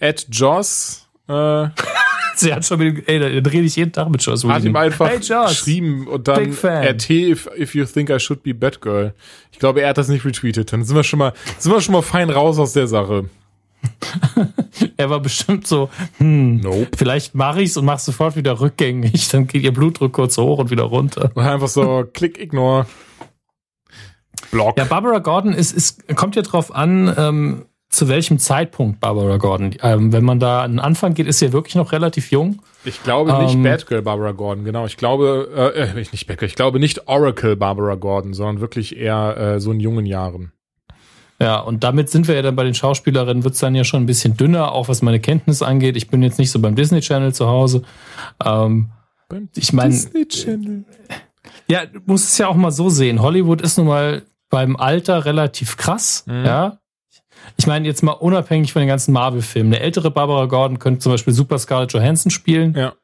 at 0.00 0.26
Joss. 0.30 1.08
Äh, 1.28 1.68
sie 2.36 2.52
hat 2.52 2.64
schon 2.66 2.78
mit, 2.78 3.08
ey, 3.08 3.18
da 3.18 3.50
rede 3.50 3.64
ich 3.64 3.76
jeden 3.76 3.92
Tag 3.92 4.10
mit 4.10 4.22
Joss 4.22 4.44
Whedon. 4.44 4.54
Hat 4.54 4.64
ihm 4.64 4.76
einfach 4.76 5.08
hey, 5.08 5.18
geschrieben 5.18 6.06
und 6.06 6.28
dann 6.28 6.52
RT 6.52 7.10
if, 7.10 7.48
if 7.56 7.74
you 7.74 7.84
think 7.86 8.10
I 8.10 8.18
should 8.18 8.42
be 8.42 8.54
Batgirl. 8.54 9.14
Ich 9.50 9.58
glaube, 9.58 9.80
er 9.80 9.90
hat 9.90 9.98
das 9.98 10.08
nicht 10.08 10.24
retweetet. 10.24 10.72
Dann 10.72 10.84
sind 10.84 10.94
wir 10.94 11.04
schon 11.04 11.18
mal, 11.18 11.32
sind 11.58 11.72
wir 11.72 11.80
schon 11.80 11.92
mal 11.92 12.02
fein 12.02 12.28
raus 12.28 12.58
aus 12.58 12.74
der 12.74 12.86
Sache. 12.86 13.30
er 14.96 15.10
war 15.10 15.20
bestimmt 15.20 15.66
so, 15.66 15.90
hm, 16.18 16.60
nope. 16.60 16.88
vielleicht 16.96 17.34
mache 17.34 17.62
ich's 17.62 17.76
und 17.76 17.84
mach 17.84 17.98
sofort 17.98 18.36
wieder 18.36 18.60
rückgängig, 18.60 19.28
dann 19.32 19.46
geht 19.46 19.62
ihr 19.62 19.72
Blutdruck 19.72 20.12
kurz 20.12 20.36
hoch 20.38 20.58
und 20.58 20.70
wieder 20.70 20.84
runter. 20.84 21.30
Einfach 21.36 21.68
so, 21.68 22.04
klick, 22.12 22.38
ignore. 22.38 22.86
Block. 24.50 24.76
Ja, 24.78 24.84
Barbara 24.84 25.18
Gordon 25.18 25.52
ist, 25.52 25.72
ist, 25.72 26.16
kommt 26.16 26.36
ja 26.36 26.42
drauf 26.42 26.74
an, 26.74 27.12
ähm, 27.16 27.64
zu 27.88 28.08
welchem 28.08 28.38
Zeitpunkt 28.38 29.00
Barbara 29.00 29.36
Gordon. 29.36 29.74
Ähm, 29.82 30.12
wenn 30.12 30.24
man 30.24 30.40
da 30.40 30.62
an 30.62 30.72
den 30.72 30.80
Anfang 30.80 31.14
geht, 31.14 31.26
ist 31.26 31.38
sie 31.38 31.46
ja 31.46 31.52
wirklich 31.52 31.76
noch 31.76 31.92
relativ 31.92 32.30
jung. 32.30 32.60
Ich 32.84 33.02
glaube 33.02 33.32
nicht 33.42 33.54
ähm, 33.54 33.62
Batgirl 33.62 34.02
Barbara 34.02 34.32
Gordon, 34.32 34.64
genau. 34.64 34.84
Ich 34.86 34.96
glaube, 34.96 35.48
äh, 35.76 35.80
äh 35.80 35.94
nicht 35.94 36.26
Batgirl, 36.26 36.48
ich 36.48 36.56
glaube 36.56 36.80
nicht 36.80 37.08
Oracle 37.08 37.56
Barbara 37.56 37.94
Gordon, 37.94 38.34
sondern 38.34 38.60
wirklich 38.60 38.96
eher 38.96 39.36
äh, 39.36 39.60
so 39.60 39.72
in 39.72 39.80
jungen 39.80 40.06
Jahren. 40.06 40.52
Ja, 41.40 41.58
und 41.58 41.82
damit 41.82 42.10
sind 42.10 42.28
wir 42.28 42.36
ja 42.36 42.42
dann 42.42 42.56
bei 42.56 42.64
den 42.64 42.74
Schauspielerinnen, 42.74 43.42
wird 43.42 43.54
es 43.54 43.60
dann 43.60 43.74
ja 43.74 43.84
schon 43.84 44.02
ein 44.04 44.06
bisschen 44.06 44.36
dünner, 44.36 44.72
auch 44.72 44.88
was 44.88 45.02
meine 45.02 45.20
Kenntnis 45.20 45.62
angeht. 45.62 45.96
Ich 45.96 46.08
bin 46.08 46.22
jetzt 46.22 46.38
nicht 46.38 46.50
so 46.50 46.60
beim 46.60 46.76
Disney 46.76 47.00
Channel 47.00 47.34
zu 47.34 47.46
Hause. 47.46 47.82
Ähm, 48.44 48.90
beim 49.28 49.48
ich 49.56 49.72
meine, 49.72 49.90
Disney 49.90 50.26
Channel. 50.26 50.84
Ja, 51.66 51.86
du 51.86 52.00
musst 52.06 52.28
es 52.28 52.38
ja 52.38 52.46
auch 52.48 52.54
mal 52.54 52.70
so 52.70 52.88
sehen. 52.88 53.20
Hollywood 53.20 53.62
ist 53.62 53.78
nun 53.78 53.88
mal 53.88 54.22
beim 54.48 54.76
Alter 54.76 55.24
relativ 55.24 55.76
krass, 55.76 56.24
mhm. 56.26 56.44
ja. 56.44 56.78
Ich 57.56 57.66
meine, 57.66 57.86
jetzt 57.86 58.02
mal 58.02 58.12
unabhängig 58.12 58.72
von 58.72 58.80
den 58.80 58.88
ganzen 58.88 59.12
Marvel-Filmen. 59.12 59.74
Eine 59.74 59.82
ältere 59.82 60.10
Barbara 60.10 60.46
Gordon 60.46 60.78
könnte 60.78 61.00
zum 61.00 61.12
Beispiel 61.12 61.34
Super 61.34 61.58
Scarlett 61.58 61.92
Johansson 61.92 62.30
spielen. 62.30 62.74
Ja. 62.74 62.94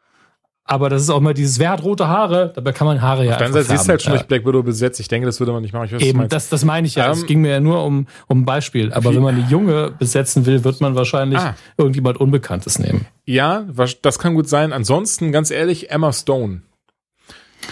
Aber 0.70 0.88
das 0.88 1.02
ist 1.02 1.11
auch 1.11 1.18
immer 1.18 1.35
dieses, 1.35 1.59
wer 1.59 1.70
hat 1.70 1.83
rote 1.83 2.06
Haare? 2.06 2.52
Dabei 2.54 2.70
kann 2.70 2.87
man 2.87 3.02
Haare 3.02 3.26
ja 3.26 3.37
Dann 3.37 3.52
siehst 3.52 3.87
du 3.87 3.88
halt 3.88 4.02
schon 4.02 4.12
durch 4.12 4.26
Black 4.26 4.46
Widow 4.46 4.62
besetzt. 4.62 5.00
Ich 5.00 5.09
denke, 5.09 5.26
das 5.26 5.40
würde 5.40 5.50
man 5.50 5.62
nicht 5.62 5.72
machen. 5.72 5.87
Ich 5.87 5.92
weiß, 5.92 6.00
Eben, 6.00 6.28
das, 6.28 6.48
das 6.48 6.64
meine 6.64 6.87
ich 6.87 6.94
ja. 6.94 7.11
Es 7.11 7.22
um, 7.22 7.26
ging 7.26 7.40
mir 7.40 7.50
ja 7.50 7.59
nur 7.59 7.85
um, 7.85 8.06
um 8.28 8.42
ein 8.42 8.44
Beispiel. 8.44 8.92
Aber 8.92 9.12
wenn 9.12 9.20
man 9.20 9.35
eine 9.35 9.48
Junge 9.48 9.90
besetzen 9.98 10.46
will, 10.46 10.62
wird 10.62 10.80
man 10.80 10.94
wahrscheinlich 10.94 11.40
ah. 11.40 11.56
irgendjemand 11.76 12.20
Unbekanntes 12.20 12.78
nehmen. 12.78 13.06
Ja, 13.26 13.66
das 14.02 14.20
kann 14.20 14.35
gut 14.35 14.48
sein. 14.48 14.72
Ansonsten, 14.72 15.33
ganz 15.33 15.50
ehrlich, 15.50 15.90
Emma 15.90 16.12
Stone. 16.12 16.62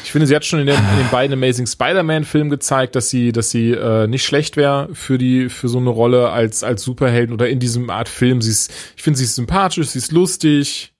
Ich 0.02 0.10
finde, 0.10 0.26
sie 0.26 0.34
hat 0.34 0.44
schon 0.44 0.58
in 0.58 0.66
den, 0.66 0.74
in 0.74 0.98
den 0.98 1.10
beiden 1.12 1.32
Amazing 1.34 1.68
Spider-Man-Filmen 1.68 2.50
gezeigt, 2.50 2.96
dass 2.96 3.10
sie, 3.10 3.30
dass 3.30 3.50
sie 3.50 3.70
äh, 3.70 4.08
nicht 4.08 4.24
schlecht 4.24 4.56
wäre 4.56 4.88
für 4.92 5.18
die, 5.18 5.48
für 5.48 5.68
so 5.68 5.78
eine 5.78 5.90
Rolle 5.90 6.30
als 6.30 6.64
als 6.64 6.82
Superhelden 6.82 7.32
oder 7.32 7.48
in 7.48 7.60
diesem 7.60 7.90
Art 7.90 8.08
Film. 8.08 8.42
Sie 8.42 8.50
ist, 8.50 8.72
ich 8.96 9.04
finde, 9.04 9.18
sie 9.18 9.24
ist 9.24 9.36
sympathisch, 9.36 9.86
sie 9.90 9.98
ist 9.98 10.10
lustig. 10.10 10.92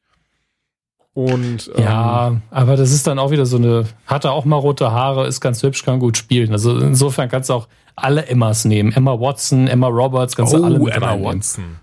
Und, 1.18 1.72
ähm, 1.74 1.82
ja, 1.82 2.36
aber 2.52 2.76
das 2.76 2.92
ist 2.92 3.08
dann 3.08 3.18
auch 3.18 3.32
wieder 3.32 3.44
so 3.44 3.56
eine, 3.56 3.86
hatte 4.06 4.30
auch 4.30 4.44
mal 4.44 4.54
rote 4.54 4.92
Haare, 4.92 5.26
ist 5.26 5.40
ganz 5.40 5.60
hübsch, 5.64 5.84
kann 5.84 5.98
gut 5.98 6.16
spielen. 6.16 6.52
Also 6.52 6.78
insofern 6.78 7.28
kannst 7.28 7.50
du 7.50 7.54
auch 7.54 7.66
alle 7.96 8.26
Emmas 8.26 8.64
nehmen. 8.64 8.92
Emma 8.92 9.18
Watson, 9.18 9.66
Emma 9.66 9.88
Roberts, 9.88 10.36
kannst 10.36 10.54
oh, 10.54 10.58
du 10.58 10.64
alle 10.64 10.78
mit 10.78 10.94
Emma 10.94 11.20
Watson. 11.20 11.80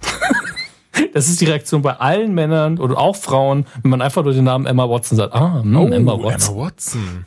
das 1.12 1.28
ist 1.28 1.38
die 1.42 1.44
Reaktion 1.44 1.82
bei 1.82 2.00
allen 2.00 2.32
Männern 2.32 2.78
oder 2.78 2.96
auch 2.96 3.14
Frauen, 3.14 3.66
wenn 3.82 3.90
man 3.90 4.00
einfach 4.00 4.24
nur 4.24 4.32
den 4.32 4.44
Namen 4.44 4.64
Emma 4.64 4.88
Watson 4.88 5.18
sagt. 5.18 5.34
Ah, 5.34 5.60
mh, 5.62 5.78
oh, 5.78 5.86
Emma 5.88 6.12
Watson. 6.22 6.54
Emma 6.54 6.64
Watson. 6.64 7.26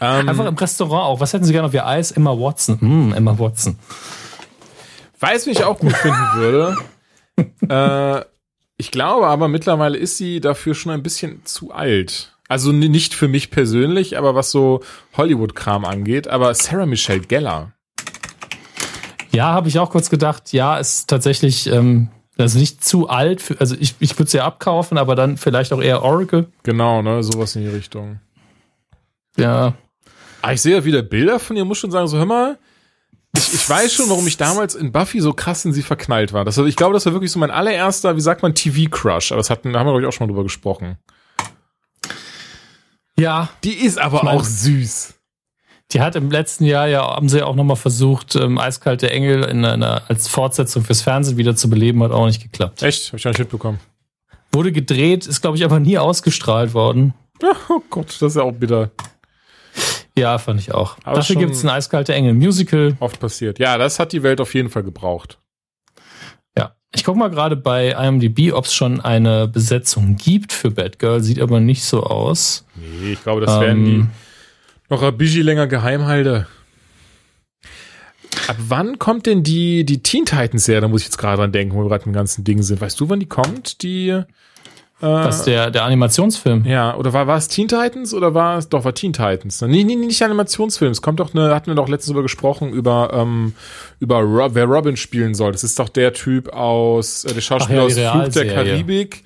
Ähm, 0.00 0.28
einfach 0.28 0.46
im 0.46 0.56
Restaurant 0.56 1.04
auch. 1.04 1.20
Was 1.20 1.32
hätten 1.32 1.44
Sie 1.44 1.52
gerne 1.52 1.68
auf 1.68 1.74
Ihr 1.74 1.86
Eis? 1.86 2.10
Emma 2.10 2.32
Watson. 2.32 2.78
Mm, 2.80 3.12
Emma 3.12 3.38
Watson. 3.38 3.78
Weiß, 5.20 5.46
wie 5.46 5.50
ich 5.50 5.62
auch 5.62 5.78
gut 5.78 5.92
finden 5.92 6.26
würde. 6.34 6.76
äh, 7.68 8.24
ich 8.76 8.90
glaube 8.90 9.26
aber 9.26 9.48
mittlerweile 9.48 9.98
ist 9.98 10.16
sie 10.16 10.40
dafür 10.40 10.74
schon 10.74 10.92
ein 10.92 11.02
bisschen 11.02 11.44
zu 11.44 11.72
alt. 11.72 12.32
Also 12.48 12.70
nicht 12.70 13.14
für 13.14 13.28
mich 13.28 13.50
persönlich, 13.50 14.16
aber 14.16 14.34
was 14.34 14.50
so 14.50 14.82
Hollywood-Kram 15.16 15.84
angeht. 15.84 16.28
Aber 16.28 16.54
Sarah 16.54 16.86
Michelle 16.86 17.20
Geller. 17.20 17.72
Ja, 19.32 19.46
habe 19.46 19.68
ich 19.68 19.78
auch 19.78 19.90
kurz 19.90 20.10
gedacht. 20.10 20.52
Ja, 20.52 20.78
ist 20.78 21.08
tatsächlich 21.10 21.66
ähm, 21.66 22.08
ist 22.44 22.54
nicht 22.54 22.84
zu 22.84 23.08
alt. 23.08 23.40
Für, 23.40 23.60
also 23.60 23.74
ich, 23.78 23.94
ich 23.98 24.18
würde 24.18 24.30
sie 24.30 24.36
ja 24.38 24.44
abkaufen, 24.44 24.98
aber 24.98 25.16
dann 25.16 25.36
vielleicht 25.36 25.72
auch 25.72 25.82
eher 25.82 26.02
Oracle. 26.02 26.46
Genau, 26.62 27.02
ne, 27.02 27.22
sowas 27.22 27.56
in 27.56 27.62
die 27.62 27.68
Richtung. 27.68 28.20
Ja. 29.36 29.66
Aber 29.66 29.74
ah, 30.42 30.52
ich 30.52 30.62
sehe 30.62 30.76
ja 30.76 30.84
wieder 30.84 31.02
Bilder 31.02 31.38
von 31.38 31.56
ihr, 31.56 31.64
muss 31.64 31.78
schon 31.78 31.90
sagen, 31.90 32.06
so 32.06 32.18
hör 32.18 32.26
mal, 32.26 32.58
ich, 33.36 33.54
ich 33.54 33.68
weiß 33.68 33.92
schon, 33.92 34.08
warum 34.08 34.26
ich 34.26 34.36
damals 34.36 34.74
in 34.74 34.92
Buffy 34.92 35.20
so 35.20 35.32
krass 35.32 35.64
in 35.64 35.72
sie 35.72 35.82
verknallt 35.82 36.32
war. 36.32 36.44
Das, 36.44 36.56
ich 36.58 36.76
glaube, 36.76 36.94
das 36.94 37.06
war 37.06 37.12
wirklich 37.12 37.30
so 37.30 37.38
mein 37.38 37.50
allererster, 37.50 38.16
wie 38.16 38.20
sagt 38.20 38.42
man, 38.42 38.54
TV-Crush. 38.54 39.32
Aber 39.32 39.38
das 39.38 39.50
hatten, 39.50 39.72
da 39.72 39.80
haben 39.80 39.86
wir, 39.86 39.92
glaube 39.92 40.02
ich, 40.02 40.08
auch 40.08 40.12
schon 40.12 40.26
mal 40.26 40.32
drüber 40.32 40.44
gesprochen. 40.44 40.98
Ja. 43.18 43.48
Die 43.64 43.74
ist 43.74 43.98
aber 43.98 44.18
ich 44.18 44.22
mein, 44.24 44.36
auch 44.36 44.44
süß. 44.44 45.14
Die 45.92 46.00
hat 46.00 46.16
im 46.16 46.30
letzten 46.30 46.64
Jahr 46.64 46.88
ja, 46.88 47.02
haben 47.02 47.28
sie 47.28 47.42
auch 47.42 47.54
nochmal 47.54 47.76
versucht, 47.76 48.34
ähm, 48.34 48.58
Eiskalte 48.58 49.10
Engel 49.10 49.44
in 49.44 49.64
einer, 49.64 50.02
als 50.08 50.26
Fortsetzung 50.26 50.84
fürs 50.84 51.02
Fernsehen 51.02 51.36
wieder 51.36 51.54
zu 51.54 51.70
beleben, 51.70 52.02
hat 52.02 52.10
auch 52.10 52.26
nicht 52.26 52.42
geklappt. 52.42 52.82
Echt? 52.82 53.08
Hab 53.08 53.14
ich 53.14 53.22
gar 53.22 53.30
nicht 53.30 53.38
mitbekommen. 53.38 53.78
Wurde 54.52 54.72
gedreht, 54.72 55.26
ist, 55.26 55.42
glaube 55.42 55.56
ich, 55.56 55.64
aber 55.64 55.78
nie 55.78 55.98
ausgestrahlt 55.98 56.74
worden. 56.74 57.14
Oh 57.68 57.82
Gott, 57.90 58.08
das 58.08 58.22
ist 58.22 58.36
ja 58.36 58.42
auch 58.42 58.52
bitter. 58.52 58.90
Ja, 60.18 60.38
fand 60.38 60.60
ich 60.60 60.72
auch. 60.72 60.96
Aber 61.04 61.16
Dafür 61.16 61.36
gibt's 61.36 61.62
ein 61.62 61.68
eiskalte 61.68 62.14
Engel 62.14 62.34
Musical. 62.34 62.96
Oft 63.00 63.20
passiert. 63.20 63.58
Ja, 63.58 63.76
das 63.76 63.98
hat 63.98 64.12
die 64.12 64.22
Welt 64.22 64.40
auf 64.40 64.54
jeden 64.54 64.70
Fall 64.70 64.82
gebraucht. 64.82 65.38
Ja. 66.56 66.74
Ich 66.94 67.04
guck 67.04 67.16
mal 67.16 67.28
gerade 67.28 67.54
bei 67.54 67.90
IMDb, 67.90 68.52
ob 68.52 68.64
es 68.64 68.74
schon 68.74 69.00
eine 69.00 69.46
Besetzung 69.46 70.16
gibt 70.16 70.52
für 70.52 70.70
Batgirl. 70.70 71.22
Sieht 71.22 71.40
aber 71.40 71.60
nicht 71.60 71.84
so 71.84 72.02
aus. 72.02 72.66
Nee, 72.76 73.12
ich 73.12 73.22
glaube, 73.22 73.42
das 73.42 73.56
ähm, 73.56 73.60
werden 73.60 73.84
die 73.84 74.06
noch 74.88 75.02
ein 75.02 75.16
bisschen 75.16 75.42
länger 75.42 75.66
geheim 75.66 76.06
halte. 76.06 76.46
Ab 78.48 78.56
wann 78.58 78.98
kommt 78.98 79.26
denn 79.26 79.42
die, 79.42 79.84
die 79.84 80.02
Teen 80.02 80.24
Titans 80.24 80.64
Serie? 80.64 80.80
Da 80.80 80.88
muss 80.88 81.02
ich 81.02 81.08
jetzt 81.08 81.18
gerade 81.18 81.38
dran 81.38 81.52
denken, 81.52 81.74
wo 81.74 81.82
wir 81.82 81.88
gerade 81.88 82.06
im 82.06 82.12
ganzen 82.12 82.44
Ding 82.44 82.62
sind. 82.62 82.80
Weißt 82.80 82.98
du, 83.00 83.08
wann 83.08 83.20
die 83.20 83.26
kommt? 83.26 83.82
Die 83.82 84.22
was, 85.00 85.44
der, 85.44 85.70
der 85.70 85.84
Animationsfilm? 85.84 86.64
Ja, 86.64 86.96
oder 86.96 87.12
war, 87.12 87.26
war 87.26 87.36
es 87.36 87.48
Teen 87.48 87.68
Titans 87.68 88.14
oder 88.14 88.32
war 88.32 88.56
es, 88.56 88.68
doch, 88.70 88.84
war 88.84 88.94
Teen 88.94 89.12
Titans. 89.12 89.60
Nee, 89.60 89.84
nee, 89.84 89.94
nicht 89.94 90.22
Animationsfilm. 90.22 90.90
Es 90.90 91.02
kommt 91.02 91.20
doch 91.20 91.34
eine, 91.34 91.54
hatten 91.54 91.66
wir 91.66 91.74
doch 91.74 91.88
letztens 91.88 92.12
über 92.12 92.22
gesprochen, 92.22 92.70
über, 92.70 93.10
ähm, 93.12 93.54
über 94.00 94.20
Rob, 94.20 94.54
wer 94.54 94.64
Robin 94.64 94.96
spielen 94.96 95.34
soll. 95.34 95.52
Das 95.52 95.64
ist 95.64 95.78
doch 95.78 95.90
der 95.90 96.14
Typ 96.14 96.48
aus, 96.48 97.24
äh, 97.24 97.34
der 97.34 97.42
Schauspieler 97.42 97.88
ja, 97.88 98.12
aus 98.12 98.22
Flug 98.22 98.32
der 98.32 98.54
Karibik. 98.54 99.24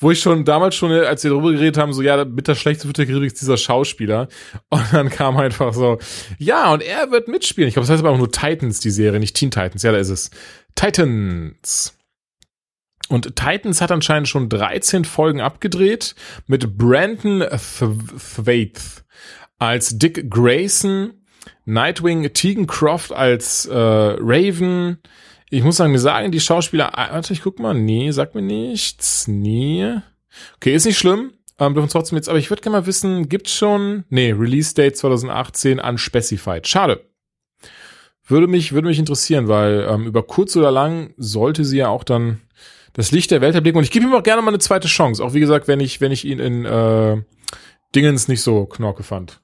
Wo 0.00 0.12
ich 0.12 0.20
schon 0.20 0.44
damals 0.44 0.76
schon, 0.76 0.92
als 0.92 1.24
wir 1.24 1.32
darüber 1.32 1.50
geredet 1.50 1.76
haben, 1.76 1.92
so, 1.92 2.02
ja, 2.02 2.24
mit 2.24 2.46
der 2.46 2.54
schlechteste 2.54 2.86
Flug 2.86 2.94
der 2.94 3.06
Karibik 3.06 3.32
ist 3.32 3.40
dieser 3.40 3.56
Schauspieler. 3.56 4.28
Und 4.68 4.84
dann 4.92 5.10
kam 5.10 5.36
einfach 5.36 5.74
so, 5.74 5.98
ja, 6.38 6.72
und 6.72 6.84
er 6.84 7.10
wird 7.10 7.26
mitspielen. 7.26 7.66
Ich 7.66 7.74
glaube, 7.74 7.88
das 7.88 7.94
heißt 7.94 8.04
aber 8.04 8.14
auch 8.14 8.18
nur 8.18 8.30
Titans, 8.30 8.78
die 8.78 8.90
Serie, 8.90 9.18
nicht 9.18 9.34
Teen 9.34 9.50
Titans. 9.50 9.82
Ja, 9.82 9.90
da 9.90 9.98
ist 9.98 10.10
es. 10.10 10.30
Titans. 10.76 11.97
Und 13.08 13.36
Titans 13.36 13.80
hat 13.80 13.90
anscheinend 13.90 14.28
schon 14.28 14.48
13 14.48 15.04
Folgen 15.04 15.40
abgedreht 15.40 16.14
mit 16.46 16.76
Brandon 16.76 17.44
Thwaite 17.48 18.80
als 19.58 19.98
Dick 19.98 20.30
Grayson, 20.30 21.14
Nightwing 21.64 22.32
Tegan 22.32 22.66
Croft 22.66 23.12
als 23.12 23.66
äh, 23.66 23.74
Raven. 23.74 24.98
Ich 25.50 25.64
muss 25.64 25.76
sagen, 25.76 25.92
mir 25.92 25.98
sagen 25.98 26.30
die 26.30 26.40
Schauspieler, 26.40 26.98
ah, 26.98 27.08
warte, 27.12 27.32
ich 27.32 27.42
guck 27.42 27.58
mal, 27.58 27.74
nee, 27.74 28.10
sag 28.10 28.34
mir 28.34 28.42
nichts, 28.42 29.26
nee. 29.26 29.96
Okay, 30.56 30.74
ist 30.74 30.84
nicht 30.84 30.98
schlimm, 30.98 31.32
ähm, 31.58 31.74
dürfen 31.74 31.88
trotzdem 31.88 32.16
jetzt, 32.16 32.28
aber 32.28 32.38
ich 32.38 32.50
würde 32.50 32.62
gerne 32.62 32.78
mal 32.78 32.86
wissen, 32.86 33.28
gibt's 33.28 33.54
schon, 33.54 34.04
nee, 34.10 34.32
Release 34.32 34.74
Date 34.74 34.96
2018 34.96 35.80
unspecified. 35.80 36.68
Schade. 36.68 37.04
Würde 38.26 38.46
mich, 38.46 38.72
würde 38.72 38.88
mich 38.88 38.98
interessieren, 38.98 39.48
weil 39.48 39.86
ähm, 39.90 40.06
über 40.06 40.22
kurz 40.22 40.54
oder 40.54 40.70
lang 40.70 41.14
sollte 41.16 41.64
sie 41.64 41.78
ja 41.78 41.88
auch 41.88 42.04
dann 42.04 42.42
das 42.98 43.12
Licht 43.12 43.30
der 43.30 43.40
Welt 43.40 43.54
erblicken. 43.54 43.78
Und 43.78 43.84
ich 43.84 43.92
gebe 43.92 44.06
ihm 44.06 44.12
auch 44.12 44.24
gerne 44.24 44.42
mal 44.42 44.48
eine 44.48 44.58
zweite 44.58 44.88
Chance. 44.88 45.24
Auch 45.24 45.32
wie 45.32 45.38
gesagt, 45.38 45.68
wenn 45.68 45.78
ich, 45.78 46.00
wenn 46.00 46.10
ich 46.10 46.24
ihn 46.24 46.40
in 46.40 46.64
äh, 46.64 47.22
Dingens 47.94 48.26
nicht 48.26 48.42
so 48.42 48.66
knorke 48.66 49.04
fand. 49.04 49.40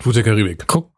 Flut 0.00 0.16
der 0.16 0.24
Karibik. 0.24 0.66
Guck. 0.66 0.90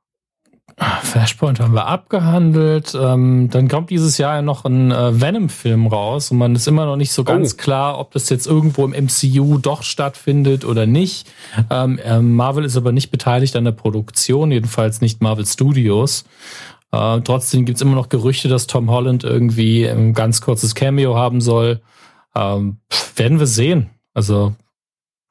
Flashpoint 1.02 1.60
haben 1.60 1.74
wir 1.74 1.86
abgehandelt. 1.86 2.96
Ähm, 2.98 3.50
dann 3.50 3.68
kommt 3.68 3.90
dieses 3.90 4.16
Jahr 4.16 4.36
ja 4.36 4.42
noch 4.42 4.64
ein 4.64 4.90
äh, 4.90 5.20
Venom-Film 5.20 5.86
raus 5.86 6.30
und 6.30 6.38
man 6.38 6.54
ist 6.54 6.66
immer 6.66 6.86
noch 6.86 6.96
nicht 6.96 7.12
so 7.12 7.22
ganz 7.22 7.52
oh. 7.52 7.56
klar, 7.58 7.98
ob 7.98 8.12
das 8.12 8.30
jetzt 8.30 8.46
irgendwo 8.46 8.86
im 8.86 8.92
MCU 9.04 9.58
doch 9.58 9.82
stattfindet 9.82 10.64
oder 10.64 10.86
nicht. 10.86 11.30
Ähm, 11.68 11.98
äh, 11.98 12.20
Marvel 12.20 12.64
ist 12.64 12.78
aber 12.78 12.90
nicht 12.90 13.10
beteiligt 13.10 13.54
an 13.54 13.66
der 13.66 13.72
Produktion, 13.72 14.50
jedenfalls 14.50 15.02
nicht 15.02 15.20
Marvel 15.20 15.44
Studios. 15.44 16.24
Äh, 16.92 17.20
trotzdem 17.22 17.64
gibt's 17.64 17.80
immer 17.80 17.94
noch 17.96 18.10
Gerüchte, 18.10 18.48
dass 18.48 18.66
Tom 18.66 18.90
Holland 18.90 19.24
irgendwie 19.24 19.86
ein 19.86 20.12
ganz 20.12 20.40
kurzes 20.40 20.74
Cameo 20.74 21.16
haben 21.16 21.40
soll. 21.40 21.80
Ähm, 22.34 22.78
werden 23.16 23.38
wir 23.38 23.46
sehen. 23.46 23.90
Also, 24.14 24.54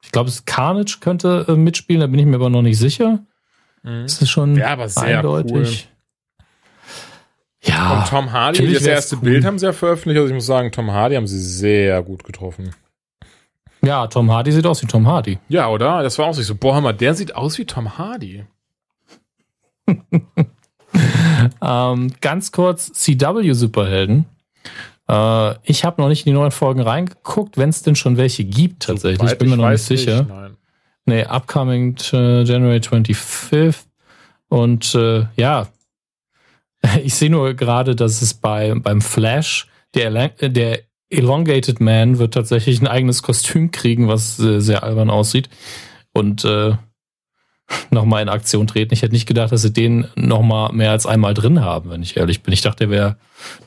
ich 0.02 0.10
glaube, 0.10 0.30
Carnage 0.44 0.98
könnte 1.00 1.46
äh, 1.48 1.52
mitspielen, 1.52 2.00
da 2.00 2.08
bin 2.08 2.18
ich 2.18 2.26
mir 2.26 2.36
aber 2.36 2.50
noch 2.50 2.62
nicht 2.62 2.78
sicher. 2.78 3.20
Mhm. 3.82 4.02
Das 4.02 4.20
ist 4.20 4.30
schon 4.30 4.56
ja, 4.56 4.68
aber 4.68 4.88
sehr 4.88 5.18
eindeutig. 5.18 5.52
Cool. 5.52 5.92
Ja. 7.64 8.00
Und 8.00 8.08
Tom 8.08 8.32
Hardy, 8.32 8.72
das 8.72 8.82
erste 8.82 9.16
cool. 9.16 9.22
Bild 9.22 9.44
haben 9.44 9.58
sie 9.58 9.66
ja 9.66 9.72
veröffentlicht. 9.72 10.18
Also 10.18 10.28
ich 10.28 10.34
muss 10.34 10.46
sagen, 10.46 10.72
Tom 10.72 10.90
Hardy 10.90 11.14
haben 11.14 11.28
sie 11.28 11.40
sehr 11.40 12.02
gut 12.02 12.24
getroffen. 12.24 12.74
Ja, 13.84 14.08
Tom 14.08 14.32
Hardy 14.32 14.50
sieht 14.50 14.66
aus 14.66 14.82
wie 14.82 14.86
Tom 14.86 15.06
Hardy. 15.06 15.38
Ja, 15.48 15.68
oder? 15.68 16.02
Das 16.02 16.18
war 16.18 16.26
auch 16.26 16.34
so. 16.34 16.54
Boah, 16.56 16.80
mal, 16.80 16.92
der 16.92 17.14
sieht 17.14 17.36
aus 17.36 17.58
wie 17.58 17.64
Tom 17.64 17.98
Hardy. 17.98 18.44
ähm, 21.62 22.12
ganz 22.20 22.52
kurz, 22.52 22.92
CW-Superhelden. 22.92 24.26
Äh, 25.08 25.54
ich 25.64 25.84
habe 25.84 26.00
noch 26.00 26.08
nicht 26.08 26.26
in 26.26 26.32
die 26.32 26.38
neuen 26.38 26.50
Folgen 26.50 26.80
reingeguckt, 26.80 27.58
wenn 27.58 27.70
es 27.70 27.82
denn 27.82 27.96
schon 27.96 28.16
welche 28.16 28.44
gibt 28.44 28.84
tatsächlich. 28.84 29.28
So 29.28 29.32
ich 29.32 29.38
bin 29.38 29.50
mir 29.50 29.56
noch 29.56 29.70
nicht 29.70 29.82
sicher. 29.82 30.20
Nicht, 30.20 30.28
nein. 30.28 30.56
Nee, 31.04 31.24
upcoming 31.24 31.96
uh, 32.12 32.42
January 32.42 32.78
25th. 32.78 33.84
Und 34.48 34.94
äh, 34.94 35.26
ja, 35.36 35.68
ich 37.02 37.14
sehe 37.14 37.30
nur 37.30 37.54
gerade, 37.54 37.96
dass 37.96 38.22
es 38.22 38.34
bei, 38.34 38.74
beim 38.74 39.00
Flash, 39.00 39.68
der, 39.94 40.28
der 40.28 40.80
Elongated 41.10 41.80
Man 41.80 42.18
wird 42.18 42.34
tatsächlich 42.34 42.80
ein 42.80 42.86
eigenes 42.86 43.22
Kostüm 43.22 43.70
kriegen, 43.70 44.08
was 44.08 44.38
äh, 44.38 44.60
sehr 44.60 44.82
albern 44.82 45.10
aussieht. 45.10 45.50
Und 46.12 46.44
äh, 46.44 46.74
nochmal 47.90 48.22
in 48.22 48.28
Aktion 48.28 48.66
treten. 48.66 48.94
Ich 48.94 49.02
hätte 49.02 49.14
nicht 49.14 49.26
gedacht, 49.26 49.52
dass 49.52 49.62
sie 49.62 49.72
den 49.72 50.06
nochmal 50.14 50.72
mehr 50.72 50.90
als 50.90 51.06
einmal 51.06 51.34
drin 51.34 51.60
haben, 51.60 51.90
wenn 51.90 52.02
ich 52.02 52.16
ehrlich 52.16 52.42
bin. 52.42 52.52
Ich 52.52 52.62
dachte, 52.62 52.86
der 52.86 52.90
wäre 52.90 53.16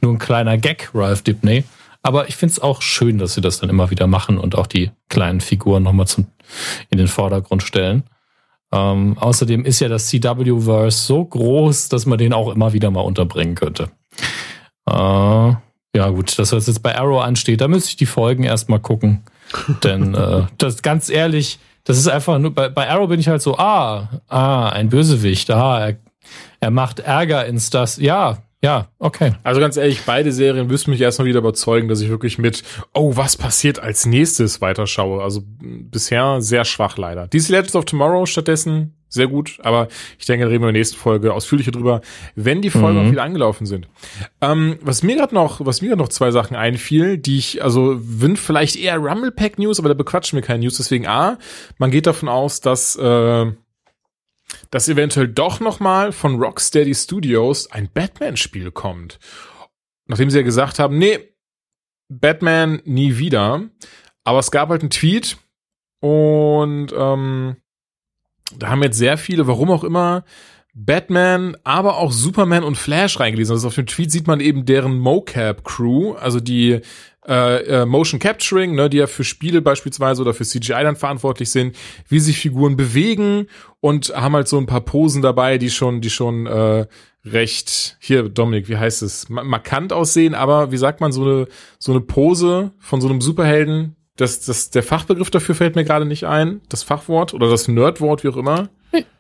nur 0.02 0.14
ein 0.14 0.20
kleiner 0.20 0.58
Gag, 0.58 0.90
Ralph 0.94 1.22
Dibney. 1.22 1.64
Aber 2.02 2.30
ich 2.30 2.36
finde 2.36 2.54
es 2.54 2.60
auch 2.60 2.82
schön, 2.82 3.18
dass 3.18 3.34
sie 3.34 3.42
das 3.42 3.60
dann 3.60 3.70
immer 3.70 3.90
wieder 3.90 4.06
machen 4.06 4.38
und 4.38 4.56
auch 4.56 4.68
die 4.68 4.92
kleinen 5.10 5.42
Figuren 5.42 5.84
nochmal 5.84 6.08
zum, 6.08 6.28
in 6.92 7.00
den 7.00 7.08
Vordergrund 7.08 7.64
stellen. 7.64 8.04
Ähm, 8.72 9.18
außerdem 9.18 9.66
ist 9.66 9.80
ja 9.80 9.88
das 9.88 10.08
CW-Verse 10.08 11.06
so 11.06 11.26
groß, 11.26 11.90
dass 11.90 12.06
man 12.06 12.18
den 12.18 12.34
auch 12.34 12.54
immer 12.54 12.74
wieder 12.74 12.92
mal 12.92 13.02
unterbringen 13.02 13.56
könnte. 13.56 13.90
Äh, 14.88 14.94
ja, 14.94 16.10
gut, 16.10 16.38
das, 16.38 16.52
was 16.52 16.68
jetzt 16.68 16.84
bei 16.84 16.98
Arrow 16.98 17.22
ansteht, 17.22 17.62
da 17.62 17.68
müsste 17.68 17.90
ich 17.90 17.96
die 17.96 18.06
Folgen 18.06 18.44
erstmal 18.44 18.80
gucken. 18.80 19.24
Denn 19.84 20.14
äh, 20.14 20.44
das 20.58 20.82
ganz 20.82 21.10
ehrlich, 21.10 21.60
das 21.86 21.98
ist 21.98 22.08
einfach 22.08 22.38
nur, 22.40 22.54
bei, 22.54 22.68
bei 22.68 22.90
Arrow 22.90 23.08
bin 23.08 23.20
ich 23.20 23.28
halt 23.28 23.42
so, 23.42 23.58
ah, 23.58 24.10
ah, 24.28 24.70
ein 24.70 24.90
Bösewicht, 24.90 25.50
ah, 25.52 25.88
er, 25.88 25.98
er 26.60 26.72
macht 26.72 27.00
Ärger 27.00 27.46
ins 27.46 27.70
das, 27.70 27.98
ja, 27.98 28.40
ja, 28.66 28.88
okay. 28.98 29.34
Also 29.44 29.62
ganz 29.62 29.78
ehrlich, 29.78 30.02
beide 30.08 30.32
Serien 30.32 30.66
müssen 30.66 30.90
mich 30.90 31.00
erstmal 31.00 31.28
wieder 31.28 31.38
überzeugen, 31.38 31.88
dass 31.88 32.02
ich 32.02 32.10
wirklich 32.10 32.40
mit, 32.40 32.64
oh, 32.96 33.16
was 33.16 33.38
passiert 33.38 33.78
als 33.78 34.08
nächstes 34.08 34.60
weiterschaue. 34.60 35.22
Also 35.22 35.44
bisher 35.46 36.42
sehr 36.42 36.66
schwach 36.66 36.98
leider. 36.98 37.28
DC 37.28 37.50
Legends 37.50 37.76
of 37.76 37.86
Tomorrow 37.86 38.26
stattdessen 38.26 38.96
sehr 39.08 39.28
gut, 39.28 39.60
aber 39.62 39.88
ich 40.18 40.26
denke, 40.26 40.46
da 40.46 40.50
reden 40.50 40.64
wir 40.64 40.70
in 40.70 40.74
der 40.74 40.80
nächsten 40.80 40.98
Folge 40.98 41.32
ausführlicher 41.32 41.70
drüber, 41.70 42.02
wenn 42.34 42.64
die 42.64 42.72
Folgen 42.72 43.00
mhm. 43.00 43.06
auch 43.06 43.12
wieder 43.12 43.24
angelaufen 43.24 43.68
sind. 43.68 43.88
Ähm, 44.42 44.80
was 44.82 45.04
mir 45.04 45.16
gerade 45.16 45.36
noch, 45.36 45.64
was 45.64 45.84
mir 45.84 45.90
gerade 45.90 46.02
noch 46.02 46.10
zwei 46.10 46.32
Sachen 46.32 46.58
einfiel, 46.58 47.20
die 47.20 47.38
ich, 47.38 47.64
also 47.64 48.00
sind 48.00 48.40
vielleicht 48.40 48.78
eher 48.78 48.98
Rumble 48.98 49.32
Pack 49.32 49.60
News, 49.60 49.78
aber 49.78 49.90
da 49.90 49.94
bequatschen 49.94 50.38
wir 50.38 50.44
keine 50.44 50.64
News. 50.64 50.78
Deswegen 50.78 51.06
A, 51.06 51.38
man 51.78 51.92
geht 51.92 52.08
davon 52.08 52.30
aus, 52.30 52.62
dass 52.62 52.96
äh, 52.96 53.46
dass 54.72 54.90
eventuell 54.90 55.28
doch 55.28 55.60
noch 55.60 55.80
mal 55.80 56.12
von 56.12 56.40
Rocksteady 56.42 56.94
Studios 56.94 57.72
ein 57.72 57.90
Batman-Spiel 57.94 58.72
kommt. 58.72 59.20
Nachdem 60.08 60.30
sie 60.30 60.38
ja 60.38 60.44
gesagt 60.44 60.80
haben, 60.80 60.98
nee, 60.98 61.36
Batman 62.10 62.82
nie 62.86 63.18
wieder. 63.18 63.64
Aber 64.24 64.40
es 64.40 64.52
gab 64.52 64.70
halt 64.70 64.82
einen 64.82 64.90
Tweet 64.90 65.38
und 66.02 66.94
ähm, 66.96 67.58
da 68.58 68.70
haben 68.70 68.84
jetzt 68.84 68.98
sehr 68.98 69.18
viele, 69.18 69.48
warum 69.48 69.72
auch 69.72 69.84
immer, 69.84 70.24
Batman, 70.76 71.56
aber 71.64 71.98
auch 71.98 72.12
Superman 72.12 72.64
und 72.64 72.78
Flash 72.78 73.20
reingelesen. 73.20 73.54
Also 73.54 73.70
auf 73.70 73.76
dem 73.76 73.88
Tweet 73.88 74.12
sieht 74.12 74.28
man 74.28 74.42
eben 74.42 74.66
deren 74.66 75.00
Mocap 75.00 75.64
Crew, 75.64 76.14
also 76.14 76.42
die 76.42 76.82
äh, 77.28 77.82
äh, 77.82 77.86
Motion 77.86 78.20
Capturing, 78.20 78.76
ne, 78.76 78.90
die 78.90 78.98
ja 78.98 79.08
für 79.08 79.24
Spiele 79.24 79.62
beispielsweise 79.62 80.22
oder 80.22 80.34
für 80.34 80.44
CGI 80.44 80.84
dann 80.84 80.98
verantwortlich 80.98 81.50
sind, 81.50 81.78
wie 82.10 82.20
sich 82.20 82.38
Figuren 82.38 82.76
bewegen 82.76 83.48
und 83.80 84.14
haben 84.14 84.36
halt 84.36 84.50
so 84.50 84.58
ein 84.58 84.66
paar 84.66 84.82
Posen 84.82 85.22
dabei, 85.22 85.58
die 85.58 85.70
schon, 85.70 86.02
die 86.02 86.10
schon 86.10 86.46
äh, 86.46 86.86
recht, 87.24 87.98
hier 88.02 88.28
Dominik, 88.28 88.68
wie 88.68 88.78
heißt 88.78 89.02
es, 89.02 89.30
markant 89.30 89.94
aussehen, 89.94 90.36
aber 90.36 90.72
wie 90.72 90.78
sagt 90.78 91.00
man, 91.00 91.14
so 91.14 91.24
eine, 91.24 91.48
so 91.80 91.94
eine 91.94 92.02
Pose 92.02 92.74
von 92.80 93.00
so 93.00 93.08
einem 93.08 93.22
Superhelden, 93.22 93.96
das, 94.18 94.42
das, 94.42 94.70
der 94.70 94.84
Fachbegriff 94.84 95.32
dafür 95.32 95.56
fällt 95.56 95.76
mir 95.76 95.86
gerade 95.86 96.06
nicht 96.06 96.26
ein, 96.26 96.62
das 96.70 96.84
Fachwort 96.84 97.34
oder 97.34 97.50
das 97.50 97.68
Nerdwort, 97.68 98.24
wie 98.24 98.30
auch 98.30 98.38
immer. 98.38 98.70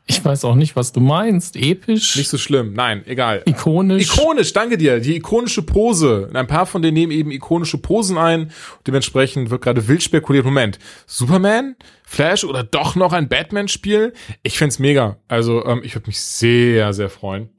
Ich 0.07 0.24
weiß 0.24 0.45
auch 0.45 0.53
nicht, 0.53 0.76
was 0.76 0.91
du 0.91 0.99
meinst. 0.99 1.55
Episch? 1.55 2.16
Nicht 2.16 2.30
so 2.30 2.38
schlimm. 2.38 2.74
Nein, 2.74 3.03
egal. 3.07 3.41
Ikonisch? 3.45 4.03
Ikonisch, 4.03 4.53
danke 4.53 4.78
dir. 4.78 4.99
Die 4.99 5.16
ikonische 5.16 5.63
Pose. 5.63 6.30
Ein 6.32 6.45
paar 6.45 6.68
von 6.68 6.84
denen 6.84 6.93
nehmen 6.93 7.11
eben 7.11 7.32
ikonische 7.32 7.80
Posen 7.80 8.18
ein. 8.18 8.51
Dementsprechend 8.86 9.49
wird 9.49 9.63
gerade 9.63 9.88
wild 9.88 10.03
spekuliert. 10.03 10.45
Moment, 10.45 10.78
Superman? 11.07 11.76
Flash 12.03 12.43
oder 12.43 12.63
doch 12.63 12.95
noch 12.95 13.13
ein 13.13 13.28
Batman-Spiel? 13.30 14.13
Ich 14.43 14.59
find's 14.59 14.78
mega. 14.78 15.18
Also, 15.28 15.66
ähm, 15.66 15.82
ich 15.84 15.95
würde 15.95 16.07
mich 16.07 16.22
sehr, 16.22 16.93
sehr 16.93 17.09
freuen. 17.09 17.49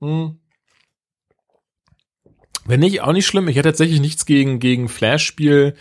Hm. 0.00 0.40
Wenn 2.64 2.80
nicht, 2.80 3.00
auch 3.00 3.12
nicht 3.12 3.26
schlimm. 3.26 3.46
Ich 3.46 3.56
hätte 3.56 3.68
tatsächlich 3.68 4.00
nichts 4.00 4.26
gegen, 4.26 4.58
gegen 4.58 4.88
Flash-Spiel 4.88 5.76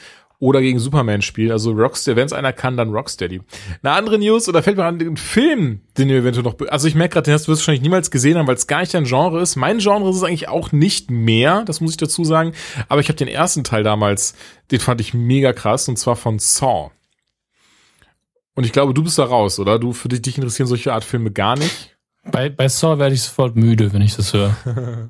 oder 0.46 0.62
gegen 0.62 0.78
Superman 0.78 1.24
spielt. 1.24 1.52
Also 1.52 1.72
Rocksteady, 1.72 2.16
wenn 2.16 2.28
es 2.28 2.34
einer 2.34 2.54
kann, 2.54 2.78
dann 2.78 2.92
Rocksteady. 2.92 3.42
Eine 3.82 3.94
andere 3.94 4.20
News, 4.20 4.48
oder 4.48 4.62
fällt 4.62 4.78
mir 4.78 4.86
an 4.86 5.00
den 5.00 5.18
Film, 5.18 5.82
den 5.98 6.10
ihr 6.10 6.18
eventuell 6.18 6.44
noch, 6.44 6.56
also 6.70 6.88
ich 6.88 6.94
merke 6.94 7.14
gerade, 7.14 7.26
den 7.26 7.34
hast 7.34 7.48
du 7.48 7.52
wahrscheinlich 7.52 7.82
niemals 7.82 8.12
gesehen 8.12 8.38
haben, 8.38 8.48
weil 8.48 8.56
es 8.56 8.68
gar 8.68 8.82
nicht 8.82 8.94
dein 8.94 9.06
Genre 9.06 9.42
ist. 9.42 9.56
Mein 9.56 9.80
Genre 9.80 10.08
ist 10.10 10.18
es 10.18 10.24
eigentlich 10.24 10.48
auch 10.48 10.72
nicht 10.72 11.10
mehr, 11.10 11.64
das 11.66 11.82
muss 11.82 11.92
ich 11.92 11.98
dazu 11.98 12.24
sagen. 12.24 12.54
Aber 12.88 13.02
ich 13.02 13.08
habe 13.08 13.18
den 13.18 13.28
ersten 13.28 13.64
Teil 13.64 13.84
damals, 13.84 14.36
den 14.72 14.80
fand 14.80 15.02
ich 15.02 15.16
mega 15.16 15.52
krass, 15.52 15.90
und 15.90 15.98
zwar 15.98 16.16
von 16.16 16.38
Saw. 16.38 16.92
Und 18.54 18.66
ich 18.66 18.72
glaube, 18.72 18.94
du 18.94 19.04
bist 19.04 19.18
da 19.18 19.26
raus, 19.26 19.60
oder? 19.60 19.80
Du, 19.80 19.94
für 19.94 20.10
dich, 20.10 20.22
dich 20.22 20.38
interessieren 20.38 20.68
solche 20.68 20.94
Art 20.94 21.04
Filme 21.04 21.32
gar 21.32 21.58
nicht? 21.58 21.98
Bei, 22.32 22.50
bei 22.50 22.70
Saw 22.70 23.00
werde 23.00 23.16
ich 23.16 23.24
sofort 23.24 23.56
müde, 23.56 23.94
wenn 23.94 24.02
ich 24.02 24.16
das 24.16 24.32
höre. 24.34 25.10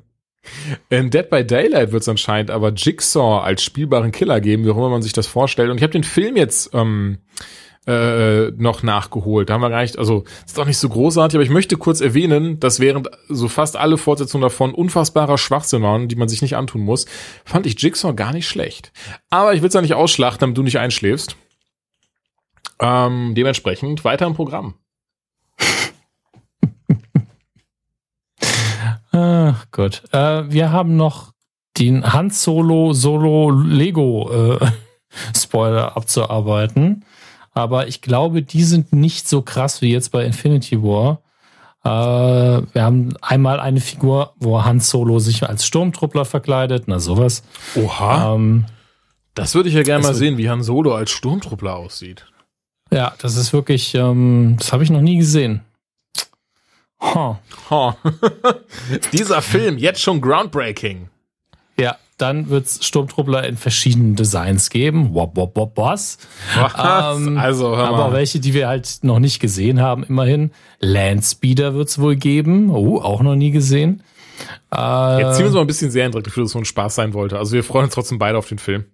In 0.88 1.10
Dead 1.10 1.28
by 1.28 1.44
Daylight 1.44 1.92
wird 1.92 2.02
es 2.02 2.08
anscheinend 2.08 2.50
aber 2.50 2.72
Jigsaw 2.72 3.42
als 3.42 3.62
spielbaren 3.62 4.12
Killer 4.12 4.40
geben, 4.40 4.64
wie 4.64 4.70
auch 4.70 4.76
immer 4.76 4.90
man 4.90 5.02
sich 5.02 5.12
das 5.12 5.26
vorstellt. 5.26 5.70
Und 5.70 5.76
ich 5.76 5.82
habe 5.82 5.92
den 5.92 6.04
Film 6.04 6.36
jetzt 6.36 6.70
ähm, 6.74 7.18
äh, 7.86 8.50
noch 8.56 8.82
nachgeholt. 8.82 9.48
Da 9.48 9.54
haben 9.54 9.60
wir 9.60 9.70
gar 9.70 9.82
nicht, 9.82 9.98
also 9.98 10.24
ist 10.44 10.58
doch 10.58 10.66
nicht 10.66 10.78
so 10.78 10.88
großartig, 10.88 11.36
aber 11.36 11.44
ich 11.44 11.50
möchte 11.50 11.76
kurz 11.76 12.00
erwähnen, 12.00 12.58
dass 12.58 12.80
während 12.80 13.08
so 13.28 13.48
fast 13.48 13.76
alle 13.76 13.96
Fortsetzungen 13.96 14.42
davon 14.42 14.74
unfassbarer 14.74 15.38
Schwachsinn 15.38 15.82
waren, 15.82 16.08
die 16.08 16.16
man 16.16 16.28
sich 16.28 16.42
nicht 16.42 16.56
antun 16.56 16.80
muss, 16.80 17.06
fand 17.44 17.66
ich 17.66 17.80
Jigsaw 17.80 18.14
gar 18.14 18.32
nicht 18.32 18.48
schlecht. 18.48 18.92
Aber 19.30 19.54
ich 19.54 19.62
will 19.62 19.68
es 19.68 19.74
ja 19.74 19.82
nicht 19.82 19.94
ausschlachten, 19.94 20.40
damit 20.40 20.58
du 20.58 20.62
nicht 20.62 20.78
einschläfst. 20.78 21.36
Ähm, 22.80 23.34
dementsprechend 23.34 24.04
weiter 24.04 24.26
im 24.26 24.34
Programm. 24.34 24.74
Ach 29.16 29.66
Gott. 29.70 30.02
Äh, 30.12 30.50
wir 30.50 30.72
haben 30.72 30.96
noch 30.96 31.32
den 31.78 32.12
Han 32.12 32.30
Solo 32.30 32.92
Solo 32.92 33.50
Lego 33.50 34.58
äh, 34.60 34.66
Spoiler 35.36 35.96
abzuarbeiten. 35.96 37.04
Aber 37.52 37.88
ich 37.88 38.02
glaube, 38.02 38.42
die 38.42 38.64
sind 38.64 38.92
nicht 38.92 39.28
so 39.28 39.40
krass 39.40 39.80
wie 39.80 39.90
jetzt 39.90 40.12
bei 40.12 40.24
Infinity 40.26 40.82
War. 40.82 41.22
Äh, 41.84 41.88
wir 42.72 42.82
haben 42.82 43.14
einmal 43.22 43.60
eine 43.60 43.80
Figur, 43.80 44.34
wo 44.36 44.62
Han 44.62 44.80
Solo 44.80 45.18
sich 45.18 45.48
als 45.48 45.64
Sturmtruppler 45.64 46.26
verkleidet, 46.26 46.84
na 46.86 46.98
sowas. 46.98 47.42
Oha. 47.74 48.34
Ähm, 48.34 48.66
das 49.34 49.54
würde 49.54 49.70
ich 49.70 49.74
ja 49.74 49.82
gerne 49.82 50.02
mal 50.04 50.14
sehen, 50.14 50.36
wie 50.36 50.50
Han 50.50 50.62
Solo 50.62 50.94
als 50.94 51.10
Sturmtruppler 51.10 51.76
aussieht. 51.76 52.26
Ja, 52.90 53.14
das 53.18 53.36
ist 53.36 53.52
wirklich, 53.52 53.94
ähm, 53.94 54.56
das 54.58 54.72
habe 54.72 54.84
ich 54.84 54.90
noch 54.90 55.00
nie 55.00 55.16
gesehen. 55.16 55.62
Huh. 57.00 57.36
Huh. 57.70 57.92
Dieser 59.12 59.42
Film 59.42 59.78
jetzt 59.78 60.00
schon 60.00 60.20
groundbreaking. 60.20 61.08
Ja, 61.78 61.96
dann 62.16 62.48
wird's 62.48 62.84
Sturmtruppler 62.86 63.46
in 63.46 63.56
verschiedenen 63.58 64.16
Designs 64.16 64.70
geben. 64.70 65.12
Wop, 65.14 65.36
wop, 65.36 65.54
wop, 65.56 65.76
was? 65.76 66.18
was? 66.56 67.16
Ähm, 67.18 67.36
also, 67.36 67.76
hör 67.76 67.90
mal. 67.90 68.00
aber 68.00 68.12
welche, 68.14 68.40
die 68.40 68.54
wir 68.54 68.68
halt 68.68 69.00
noch 69.02 69.18
nicht 69.18 69.40
gesehen 69.40 69.80
haben, 69.80 70.04
immerhin. 70.04 70.52
Landspeeder 70.80 71.74
wird's 71.74 71.98
wohl 71.98 72.16
geben. 72.16 72.70
Oh, 72.70 72.98
auch 72.98 73.20
noch 73.20 73.34
nie 73.34 73.50
gesehen. 73.50 74.02
Äh, 74.74 75.20
Jetzt 75.20 75.36
ziehen 75.36 75.44
wir 75.44 75.46
uns 75.46 75.54
mal 75.54 75.60
ein 75.62 75.66
bisschen 75.66 75.90
sehr 75.90 76.08
dafür, 76.08 76.42
dass 76.42 76.48
es 76.48 76.52
so 76.52 76.58
ein 76.58 76.64
Spaß 76.64 76.94
sein 76.94 77.12
wollte. 77.12 77.38
Also 77.38 77.52
wir 77.52 77.64
freuen 77.64 77.84
uns 77.84 77.94
trotzdem 77.94 78.18
beide 78.18 78.38
auf 78.38 78.48
den 78.48 78.58
Film. 78.58 78.86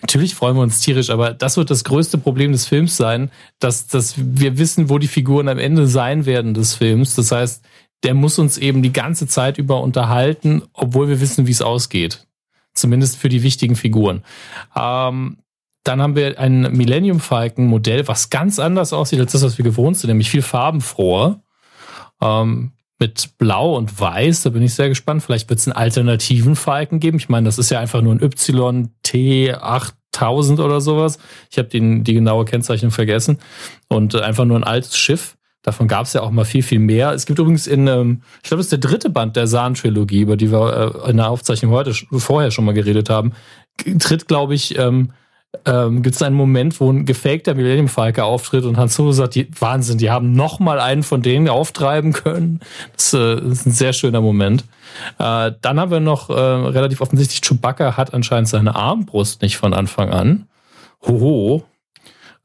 Natürlich 0.00 0.34
freuen 0.34 0.56
wir 0.56 0.62
uns 0.62 0.80
tierisch, 0.80 1.10
aber 1.10 1.34
das 1.34 1.56
wird 1.56 1.70
das 1.70 1.84
größte 1.84 2.18
Problem 2.18 2.52
des 2.52 2.66
Films 2.66 2.96
sein, 2.96 3.30
dass, 3.58 3.86
dass 3.86 4.14
wir 4.16 4.58
wissen, 4.58 4.88
wo 4.88 4.98
die 4.98 5.08
Figuren 5.08 5.48
am 5.48 5.58
Ende 5.58 5.86
sein 5.86 6.26
werden 6.26 6.54
des 6.54 6.74
Films. 6.74 7.14
Das 7.14 7.32
heißt, 7.32 7.64
der 8.02 8.14
muss 8.14 8.38
uns 8.38 8.58
eben 8.58 8.82
die 8.82 8.92
ganze 8.92 9.26
Zeit 9.26 9.58
über 9.58 9.82
unterhalten, 9.82 10.62
obwohl 10.72 11.08
wir 11.08 11.20
wissen, 11.20 11.46
wie 11.46 11.52
es 11.52 11.62
ausgeht. 11.62 12.26
Zumindest 12.74 13.16
für 13.16 13.28
die 13.28 13.42
wichtigen 13.42 13.76
Figuren. 13.76 14.22
Ähm, 14.74 15.38
dann 15.82 16.02
haben 16.02 16.16
wir 16.16 16.38
ein 16.38 16.62
Millennium 16.76 17.20
Falcon 17.20 17.66
Modell, 17.66 18.06
was 18.08 18.28
ganz 18.28 18.58
anders 18.58 18.92
aussieht 18.92 19.20
als 19.20 19.32
das, 19.32 19.42
was 19.42 19.56
wir 19.56 19.64
gewohnt 19.64 19.96
sind, 19.96 20.08
nämlich 20.08 20.30
viel 20.30 20.42
farbenfroher. 20.42 21.40
Ähm, 22.20 22.72
mit 22.98 23.30
Blau 23.38 23.76
und 23.76 24.00
Weiß. 24.00 24.42
Da 24.42 24.50
bin 24.50 24.62
ich 24.62 24.74
sehr 24.74 24.88
gespannt. 24.88 25.22
Vielleicht 25.22 25.48
wird 25.48 25.60
es 25.60 25.66
einen 25.66 25.76
alternativen 25.76 26.56
Falken 26.56 27.00
geben. 27.00 27.18
Ich 27.18 27.28
meine, 27.28 27.46
das 27.46 27.58
ist 27.58 27.70
ja 27.70 27.80
einfach 27.80 28.02
nur 28.02 28.14
ein 28.14 28.20
YT8000 28.20 30.62
oder 30.62 30.80
sowas. 30.80 31.18
Ich 31.50 31.58
habe 31.58 31.68
die 31.68 32.14
genaue 32.14 32.44
Kennzeichnung 32.44 32.90
vergessen. 32.90 33.38
Und 33.88 34.14
einfach 34.14 34.44
nur 34.44 34.58
ein 34.58 34.64
altes 34.64 34.96
Schiff. 34.96 35.36
Davon 35.62 35.88
gab 35.88 36.06
es 36.06 36.12
ja 36.12 36.22
auch 36.22 36.30
mal 36.30 36.44
viel, 36.44 36.62
viel 36.62 36.78
mehr. 36.78 37.10
Es 37.10 37.26
gibt 37.26 37.40
übrigens 37.40 37.66
in, 37.66 37.88
ähm, 37.88 38.22
ich 38.42 38.48
glaube, 38.48 38.60
es 38.60 38.66
ist 38.66 38.72
der 38.72 38.78
dritte 38.78 39.10
Band 39.10 39.34
der 39.34 39.48
Sahn-Trilogie, 39.48 40.20
über 40.20 40.36
die 40.36 40.52
wir 40.52 41.04
äh, 41.04 41.10
in 41.10 41.16
der 41.16 41.28
Aufzeichnung 41.28 41.72
heute 41.72 41.92
vorher 41.92 42.52
schon 42.52 42.64
mal 42.64 42.72
geredet 42.72 43.10
haben. 43.10 43.32
Tritt, 43.98 44.28
glaube 44.28 44.54
ich, 44.54 44.78
ähm, 44.78 45.10
ähm, 45.64 46.02
gibt 46.02 46.16
es 46.16 46.22
einen 46.22 46.36
Moment, 46.36 46.78
wo 46.80 46.90
ein 46.90 47.06
gefakter 47.06 47.54
Millennium 47.54 47.88
Falke 47.88 48.24
auftritt 48.24 48.64
und 48.64 48.76
Han 48.76 48.88
Solo 48.88 49.12
sagt, 49.12 49.34
die, 49.34 49.48
Wahnsinn, 49.58 49.98
die 49.98 50.10
haben 50.10 50.32
noch 50.32 50.58
mal 50.58 50.80
einen 50.80 51.02
von 51.02 51.22
denen 51.22 51.48
auftreiben 51.48 52.12
können. 52.12 52.60
Das, 52.94 53.12
äh, 53.14 53.40
ist 53.40 53.66
ein 53.66 53.72
sehr 53.72 53.92
schöner 53.92 54.20
Moment. 54.20 54.64
Äh, 55.18 55.52
dann 55.60 55.80
haben 55.80 55.90
wir 55.90 56.00
noch 56.00 56.30
äh, 56.30 56.32
relativ 56.32 57.00
offensichtlich, 57.00 57.40
Chewbacca 57.40 57.96
hat 57.96 58.14
anscheinend 58.14 58.48
seine 58.48 58.74
Armbrust 58.74 59.42
nicht 59.42 59.56
von 59.56 59.74
Anfang 59.74 60.10
an. 60.10 60.46
Hoho. 61.02 61.64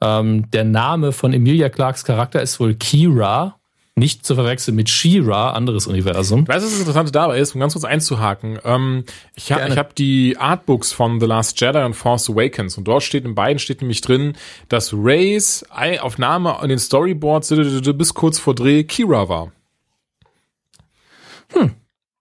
Ähm, 0.02 0.50
der 0.52 0.64
Name 0.64 1.12
von 1.12 1.34
Emilia 1.34 1.70
Clarks 1.70 2.04
Charakter 2.04 2.42
ist 2.42 2.60
wohl 2.60 2.74
Kira. 2.76 3.61
Nicht 3.96 4.26
zu 4.26 4.36
verwechseln 4.36 4.76
mit 4.76 4.90
She-Ra, 4.90 5.52
anderes 5.52 5.86
Universum. 5.86 6.48
Weißt 6.48 6.62
du, 6.62 6.66
was 6.66 6.72
das 6.72 6.80
Interessante 6.80 7.12
dabei 7.12 7.40
ist, 7.40 7.54
um 7.54 7.60
ganz 7.60 7.74
kurz 7.74 7.84
einzuhaken? 7.84 8.58
Ähm, 8.64 9.04
ich 9.36 9.52
habe 9.52 9.76
hab 9.76 9.96
die 9.96 10.38
Artbooks 10.38 10.94
von 10.94 11.20
The 11.20 11.26
Last 11.26 11.60
Jedi 11.60 11.84
und 11.84 11.94
Force 11.94 12.30
Awakens 12.30 12.78
und 12.78 12.86
dort 12.86 13.04
steht 13.04 13.26
in 13.26 13.36
beiden 13.36 13.60
steht 13.60 13.82
nämlich 13.82 14.00
drin, 14.00 14.34
dass 14.70 14.94
Rays 14.94 15.66
auf 16.00 16.18
Name 16.18 16.58
an 16.60 16.70
den 16.70 16.80
Storyboards 16.80 17.50
bis 17.50 18.14
kurz 18.14 18.40
vor 18.40 18.56
Dreh 18.56 18.86
Kira 18.86 19.28
war. 19.28 19.52
Hm. 21.54 21.76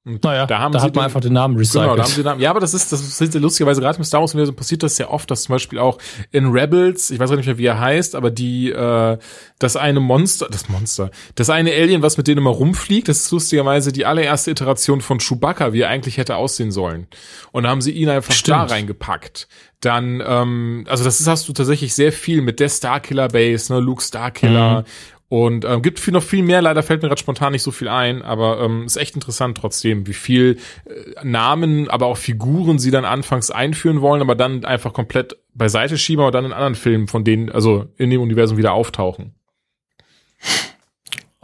Und 0.07 0.25
naja, 0.25 0.47
da, 0.47 0.61
haben 0.61 0.73
da 0.73 0.81
hat 0.81 0.95
man 0.95 1.03
den, 1.03 1.05
einfach 1.05 1.21
den 1.21 1.35
Namen 1.35 1.59
recycelt. 1.59 1.85
Genau, 1.85 1.97
da 1.97 2.05
haben 2.05 2.09
sie 2.11 2.17
den 2.17 2.25
Namen. 2.25 2.41
Ja, 2.41 2.49
aber 2.51 2.61
das 2.61 2.73
ist, 2.73 2.91
das 2.91 3.21
ist 3.21 3.35
lustigerweise 3.35 3.83
gerade 3.83 3.99
mit 3.99 4.07
Star 4.07 4.21
Wars 4.21 4.33
Universum 4.33 4.57
passiert 4.57 4.83
das 4.83 4.97
sehr 4.97 5.13
oft, 5.13 5.31
dass 5.31 5.43
zum 5.43 5.53
Beispiel 5.53 5.79
auch 5.79 5.99
in 6.31 6.47
Rebels, 6.47 7.11
ich 7.11 7.19
weiß 7.19 7.29
gar 7.29 7.37
nicht 7.37 7.45
mehr, 7.45 7.59
wie 7.59 7.67
er 7.67 7.79
heißt, 7.79 8.15
aber 8.15 8.31
die, 8.31 8.71
äh, 8.71 9.19
das 9.59 9.77
eine 9.77 10.01
Monster, 10.01 10.49
das 10.51 10.71
Monster, 10.71 11.11
das 11.35 11.51
eine 11.51 11.71
Alien, 11.73 12.01
was 12.01 12.17
mit 12.17 12.29
denen 12.29 12.39
immer 12.39 12.51
rumfliegt, 12.51 13.09
das 13.09 13.25
ist 13.25 13.31
lustigerweise 13.31 13.93
die 13.93 14.07
allererste 14.07 14.53
Iteration 14.53 15.03
von 15.03 15.19
Chewbacca, 15.19 15.75
wie 15.75 15.83
er 15.83 15.91
eigentlich 15.91 16.17
hätte 16.17 16.37
aussehen 16.37 16.73
sollen. 16.73 17.07
Und 17.53 17.65
da 17.65 17.69
haben 17.69 17.83
sie 17.83 17.93
ihn 17.93 18.09
einfach 18.09 18.33
Stimmt. 18.33 18.57
da 18.57 18.63
reingepackt. 18.65 19.49
Dann, 19.81 20.23
ähm, 20.27 20.87
also 20.89 21.05
das 21.05 21.21
ist, 21.21 21.27
hast 21.27 21.47
du 21.47 21.53
tatsächlich 21.53 21.95
sehr 21.95 22.13
viel 22.13 22.41
mit 22.41 22.59
der 22.59 22.71
Starkiller 22.71 23.29
Base, 23.29 23.71
ne, 23.71 23.81
Luke 23.81 24.03
Starkiller 24.03 24.81
mhm. 24.81 24.85
Und 25.31 25.65
ähm, 25.65 25.81
gibt 25.81 26.01
viel 26.01 26.13
noch 26.13 26.25
viel 26.25 26.43
mehr, 26.43 26.61
leider 26.61 26.83
fällt 26.83 27.03
mir 27.03 27.09
gerade 27.09 27.21
spontan 27.21 27.53
nicht 27.53 27.63
so 27.63 27.71
viel 27.71 27.87
ein, 27.87 28.21
aber 28.21 28.61
ähm, 28.63 28.85
ist 28.85 28.97
echt 28.97 29.15
interessant 29.15 29.57
trotzdem, 29.57 30.09
wie 30.09 30.13
viel 30.13 30.59
äh, 30.87 31.25
Namen, 31.25 31.89
aber 31.89 32.07
auch 32.07 32.17
Figuren 32.17 32.81
sie 32.81 32.91
dann 32.91 33.05
anfangs 33.05 33.53
einführen 33.53 34.01
wollen, 34.01 34.23
aber 34.23 34.35
dann 34.35 34.65
einfach 34.65 34.93
komplett 34.93 35.37
beiseite 35.55 35.99
schieben, 35.99 36.23
aber 36.23 36.33
dann 36.33 36.47
in 36.47 36.53
anderen 36.53 36.75
Filmen 36.75 37.07
von 37.07 37.23
denen, 37.23 37.49
also 37.49 37.87
in 37.97 38.11
dem 38.11 38.21
Universum 38.21 38.59
wieder 38.59 38.73
auftauchen. 38.73 39.37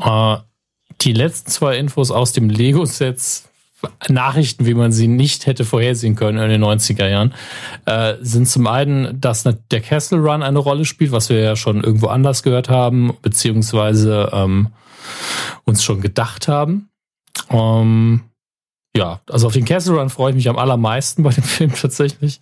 Uh, 0.01 0.39
die 1.03 1.12
letzten 1.12 1.53
zwei 1.53 1.78
Infos 1.78 2.11
aus 2.11 2.32
dem 2.32 2.51
Lego-Sets 2.51 3.49
Nachrichten, 4.09 4.66
wie 4.66 4.74
man 4.74 4.93
sie 4.93 5.09
nicht 5.09 5.47
hätte 5.47 5.64
vorhersehen 5.64 6.14
können 6.14 6.39
in 6.39 6.51
den 6.51 6.64
90er 6.64 7.09
Jahren, 7.09 7.34
äh, 7.84 8.14
sind 8.20 8.49
zum 8.49 8.66
einen, 8.66 9.20
dass 9.20 9.45
der 9.45 9.80
Castle 9.80 10.18
Run 10.18 10.43
eine 10.43 10.59
Rolle 10.59 10.84
spielt, 10.84 11.12
was 11.12 11.28
wir 11.28 11.41
ja 11.41 11.57
schon 11.57 11.82
irgendwo 11.82 12.09
anders 12.09 12.43
gehört 12.43 12.68
haben, 12.68 13.16
beziehungsweise 13.22 14.30
ähm, 14.32 14.68
uns 15.64 15.82
schon 15.82 16.01
gedacht 16.01 16.49
haben. 16.49 16.89
Ähm, 17.51 18.22
ja, 18.97 19.20
also 19.30 19.49
auf 19.49 19.53
den 19.53 19.64
Castle 19.64 19.99
Run 19.99 20.09
freue 20.09 20.30
ich 20.30 20.37
mich 20.37 20.49
am 20.49 20.59
allermeisten 20.59 21.22
bei 21.22 21.30
dem 21.30 21.45
Film 21.45 21.72
tatsächlich. 21.74 22.41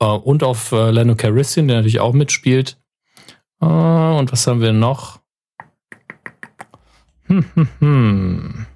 Äh, 0.00 0.06
und 0.06 0.42
auf 0.42 0.72
äh, 0.72 0.90
Lando 0.90 1.14
Calrissian, 1.14 1.68
der 1.68 1.78
natürlich 1.78 2.00
auch 2.00 2.12
mitspielt. 2.12 2.78
Äh, 3.60 3.66
und 3.66 4.32
was 4.32 4.46
haben 4.46 4.60
wir 4.60 4.72
noch? 4.72 5.20
Hm, 7.26 7.44
hm, 7.54 7.68
hm. 7.78 8.66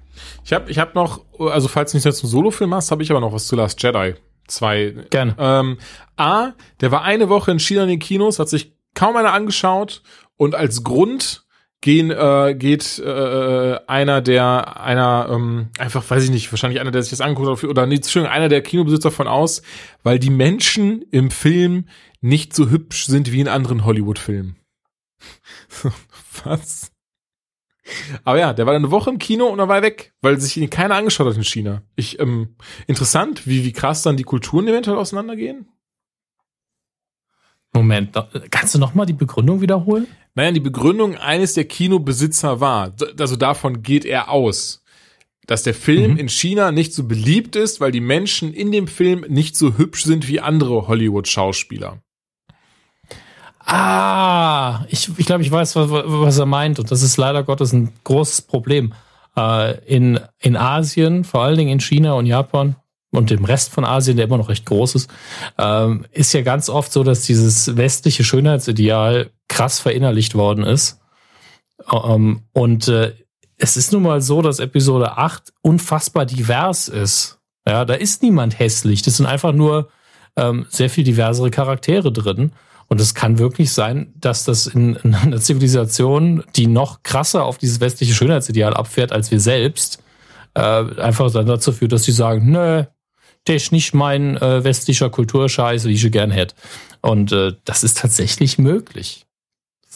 Ich 0.43 0.53
habe 0.53 0.71
ich 0.71 0.79
hab 0.79 0.95
noch, 0.95 1.25
also 1.39 1.67
falls 1.67 1.91
du 1.91 1.97
nicht 1.97 2.05
jetzt 2.05 2.23
einen 2.23 2.31
Solo-Film 2.31 2.73
hast, 2.73 2.91
habe 2.91 3.03
ich 3.03 3.11
aber 3.11 3.19
noch 3.19 3.33
was 3.33 3.47
zu 3.47 3.55
Last 3.55 3.81
Jedi. 3.81 4.15
Zwei. 4.47 4.95
Gerne. 5.09 5.35
Ähm, 5.37 5.77
A, 6.15 6.53
der 6.79 6.91
war 6.91 7.03
eine 7.03 7.29
Woche 7.29 7.51
in 7.51 7.59
China 7.59 7.83
in 7.83 7.89
den 7.89 7.99
Kinos, 7.99 8.39
hat 8.39 8.49
sich 8.49 8.73
kaum 8.93 9.15
einer 9.15 9.33
angeschaut 9.33 10.01
und 10.37 10.55
als 10.55 10.83
Grund 10.83 11.45
gehen 11.81 12.09
äh, 12.09 12.55
geht 12.57 12.97
äh, 12.99 13.79
einer 13.85 14.21
der 14.21 14.81
einer 14.81 15.29
ähm, 15.29 15.69
einfach 15.77 16.09
weiß 16.09 16.23
ich 16.23 16.31
nicht 16.31 16.51
wahrscheinlich 16.51 16.79
einer 16.81 16.91
der 16.91 17.03
sich 17.03 17.11
das 17.11 17.21
angeguckt 17.21 17.63
hat 17.63 17.69
oder 17.69 17.85
nee, 17.85 17.95
Entschuldigung, 17.95 18.33
einer 18.33 18.49
der 18.49 18.63
Kinobesitzer 18.63 19.11
von 19.11 19.27
aus 19.27 19.61
weil 20.01 20.17
die 20.17 20.31
Menschen 20.31 21.03
im 21.11 21.29
Film 21.29 21.85
nicht 22.19 22.55
so 22.55 22.69
hübsch 22.69 23.05
sind 23.05 23.31
wie 23.31 23.41
in 23.41 23.47
anderen 23.47 23.85
Hollywood-Filmen 23.85 24.57
was 26.43 26.91
aber 28.23 28.39
ja, 28.39 28.53
der 28.53 28.65
war 28.65 28.73
dann 28.73 28.83
eine 28.83 28.91
Woche 28.91 29.09
im 29.09 29.19
Kino 29.19 29.45
und 29.45 29.57
dann 29.57 29.69
war 29.69 29.77
er 29.77 29.83
weg, 29.83 30.13
weil 30.21 30.39
sich 30.39 30.57
ihn 30.57 30.69
keiner 30.69 30.95
angeschaut 30.95 31.27
hat 31.27 31.35
in 31.35 31.43
China. 31.43 31.83
Ich, 31.95 32.19
ähm, 32.19 32.55
interessant, 32.85 33.47
wie, 33.47 33.63
wie 33.63 33.71
krass 33.71 34.01
dann 34.01 34.17
die 34.17 34.23
Kulturen 34.23 34.67
eventuell 34.67 34.97
auseinandergehen. 34.97 35.67
Moment, 37.73 38.17
kannst 38.49 38.73
du 38.75 38.79
nochmal 38.79 39.05
die 39.05 39.13
Begründung 39.13 39.61
wiederholen? 39.61 40.07
Naja, 40.35 40.51
die 40.51 40.59
Begründung 40.59 41.15
eines 41.15 41.53
der 41.53 41.65
Kinobesitzer 41.65 42.59
war, 42.59 42.93
also 43.19 43.35
davon 43.35 43.83
geht 43.83 44.05
er 44.05 44.29
aus, 44.29 44.83
dass 45.45 45.63
der 45.63 45.73
Film 45.73 46.13
mhm. 46.13 46.17
in 46.17 46.29
China 46.29 46.71
nicht 46.71 46.93
so 46.93 47.07
beliebt 47.07 47.55
ist, 47.55 47.79
weil 47.79 47.91
die 47.91 48.01
Menschen 48.01 48.53
in 48.53 48.71
dem 48.71 48.87
Film 48.87 49.25
nicht 49.27 49.55
so 49.55 49.77
hübsch 49.77 50.03
sind 50.03 50.27
wie 50.27 50.39
andere 50.39 50.87
Hollywood-Schauspieler. 50.87 52.01
Ah, 53.69 54.85
ich, 54.87 55.09
ich 55.17 55.25
glaube, 55.25 55.43
ich 55.43 55.51
weiß, 55.51 55.75
was, 55.75 55.89
was 55.91 56.37
er 56.37 56.45
meint. 56.45 56.79
Und 56.79 56.89
das 56.89 57.01
ist 57.01 57.17
leider 57.17 57.43
Gottes 57.43 57.73
ein 57.73 57.91
großes 58.05 58.43
Problem. 58.43 58.93
Äh, 59.35 59.77
in, 59.85 60.21
in 60.39 60.55
Asien, 60.55 61.25
vor 61.25 61.43
allen 61.43 61.57
Dingen 61.57 61.71
in 61.71 61.79
China 61.81 62.13
und 62.13 62.27
Japan 62.27 62.77
und 63.11 63.29
dem 63.29 63.43
Rest 63.43 63.73
von 63.73 63.83
Asien, 63.83 64.15
der 64.15 64.27
immer 64.27 64.37
noch 64.37 64.47
recht 64.47 64.65
groß 64.65 64.95
ist, 64.95 65.09
ähm, 65.57 66.05
ist 66.11 66.33
ja 66.33 66.43
ganz 66.43 66.69
oft 66.69 66.93
so, 66.93 67.03
dass 67.03 67.23
dieses 67.23 67.75
westliche 67.75 68.23
Schönheitsideal 68.23 69.31
krass 69.49 69.81
verinnerlicht 69.81 70.33
worden 70.33 70.63
ist. 70.63 71.01
Ähm, 71.91 72.43
und 72.53 72.87
äh, 72.87 73.15
es 73.57 73.75
ist 73.75 73.91
nun 73.91 74.03
mal 74.03 74.21
so, 74.21 74.41
dass 74.41 74.59
Episode 74.59 75.17
8 75.17 75.51
unfassbar 75.61 76.25
divers 76.25 76.87
ist. 76.87 77.39
Ja, 77.67 77.83
da 77.83 77.95
ist 77.95 78.23
niemand 78.23 78.59
hässlich. 78.59 79.01
Das 79.01 79.17
sind 79.17 79.25
einfach 79.25 79.51
nur 79.51 79.89
ähm, 80.37 80.67
sehr 80.69 80.89
viel 80.89 81.03
diversere 81.03 81.51
Charaktere 81.51 82.13
drin. 82.13 82.53
Und 82.89 83.01
es 83.01 83.13
kann 83.13 83.37
wirklich 83.37 83.71
sein, 83.71 84.13
dass 84.15 84.45
das 84.45 84.67
in, 84.67 84.95
in 84.95 85.13
einer 85.13 85.41
Zivilisation, 85.41 86.43
die 86.55 86.67
noch 86.67 87.03
krasser 87.03 87.43
auf 87.43 87.57
dieses 87.57 87.81
westliche 87.81 88.13
Schönheitsideal 88.13 88.73
abfährt 88.73 89.11
als 89.11 89.29
wir 89.29 89.39
selbst, 89.39 90.01
äh, 90.53 90.61
einfach 90.61 91.31
dann 91.31 91.45
dazu 91.45 91.71
führt, 91.71 91.91
dass 91.91 92.03
sie 92.03 92.13
sagen, 92.13 92.51
nö, 92.51 92.83
der 93.47 93.55
ist 93.55 93.71
nicht 93.71 93.93
mein 93.93 94.37
äh, 94.37 94.63
westlicher 94.63 95.09
Kulturscheiß, 95.09 95.85
wie 95.85 95.93
ich 95.93 96.03
ihn 96.03 96.11
gern 96.11 96.31
hätte. 96.31 96.55
Und 97.01 97.31
äh, 97.31 97.53
das 97.65 97.83
ist 97.83 97.97
tatsächlich 97.97 98.57
möglich. 98.57 99.25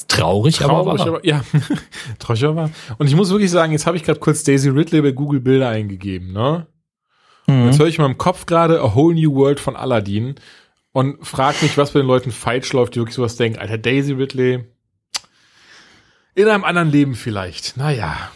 Traurig, 0.07 0.57
Traurig, 0.57 1.01
aber, 1.01 1.17
aber 1.17 1.25
ja, 1.25 1.43
traurig, 2.19 2.43
aber 2.43 2.71
Und 2.97 3.07
ich 3.07 3.15
muss 3.15 3.29
wirklich 3.29 3.51
sagen, 3.51 3.71
jetzt 3.71 3.85
habe 3.85 3.97
ich 3.97 4.03
gerade 4.03 4.19
kurz 4.19 4.43
Daisy 4.43 4.69
Ridley 4.69 5.01
bei 5.01 5.11
Google 5.11 5.39
Bilder 5.39 5.69
eingegeben, 5.69 6.33
ne? 6.33 6.65
Mhm. 7.47 7.67
Jetzt 7.67 7.79
höre 7.79 7.87
ich 7.87 7.97
in 7.97 8.03
meinem 8.03 8.17
Kopf 8.17 8.45
gerade 8.45 8.81
A 8.81 8.95
Whole 8.95 9.15
New 9.15 9.35
World 9.35 9.59
von 9.59 9.75
Aladdin 9.75 10.35
und 10.93 11.25
frag 11.25 11.61
mich, 11.61 11.77
was 11.77 11.91
bei 11.91 11.99
den 11.99 12.07
Leuten 12.07 12.31
falsch 12.31 12.73
läuft, 12.73 12.95
die 12.95 12.99
wirklich 12.99 13.15
sowas 13.15 13.35
denken. 13.35 13.59
Alter, 13.59 13.77
Daisy 13.77 14.13
Ridley. 14.13 14.65
In 16.35 16.47
einem 16.47 16.63
anderen 16.63 16.91
Leben 16.91 17.15
vielleicht. 17.15 17.77
Naja. 17.77 18.31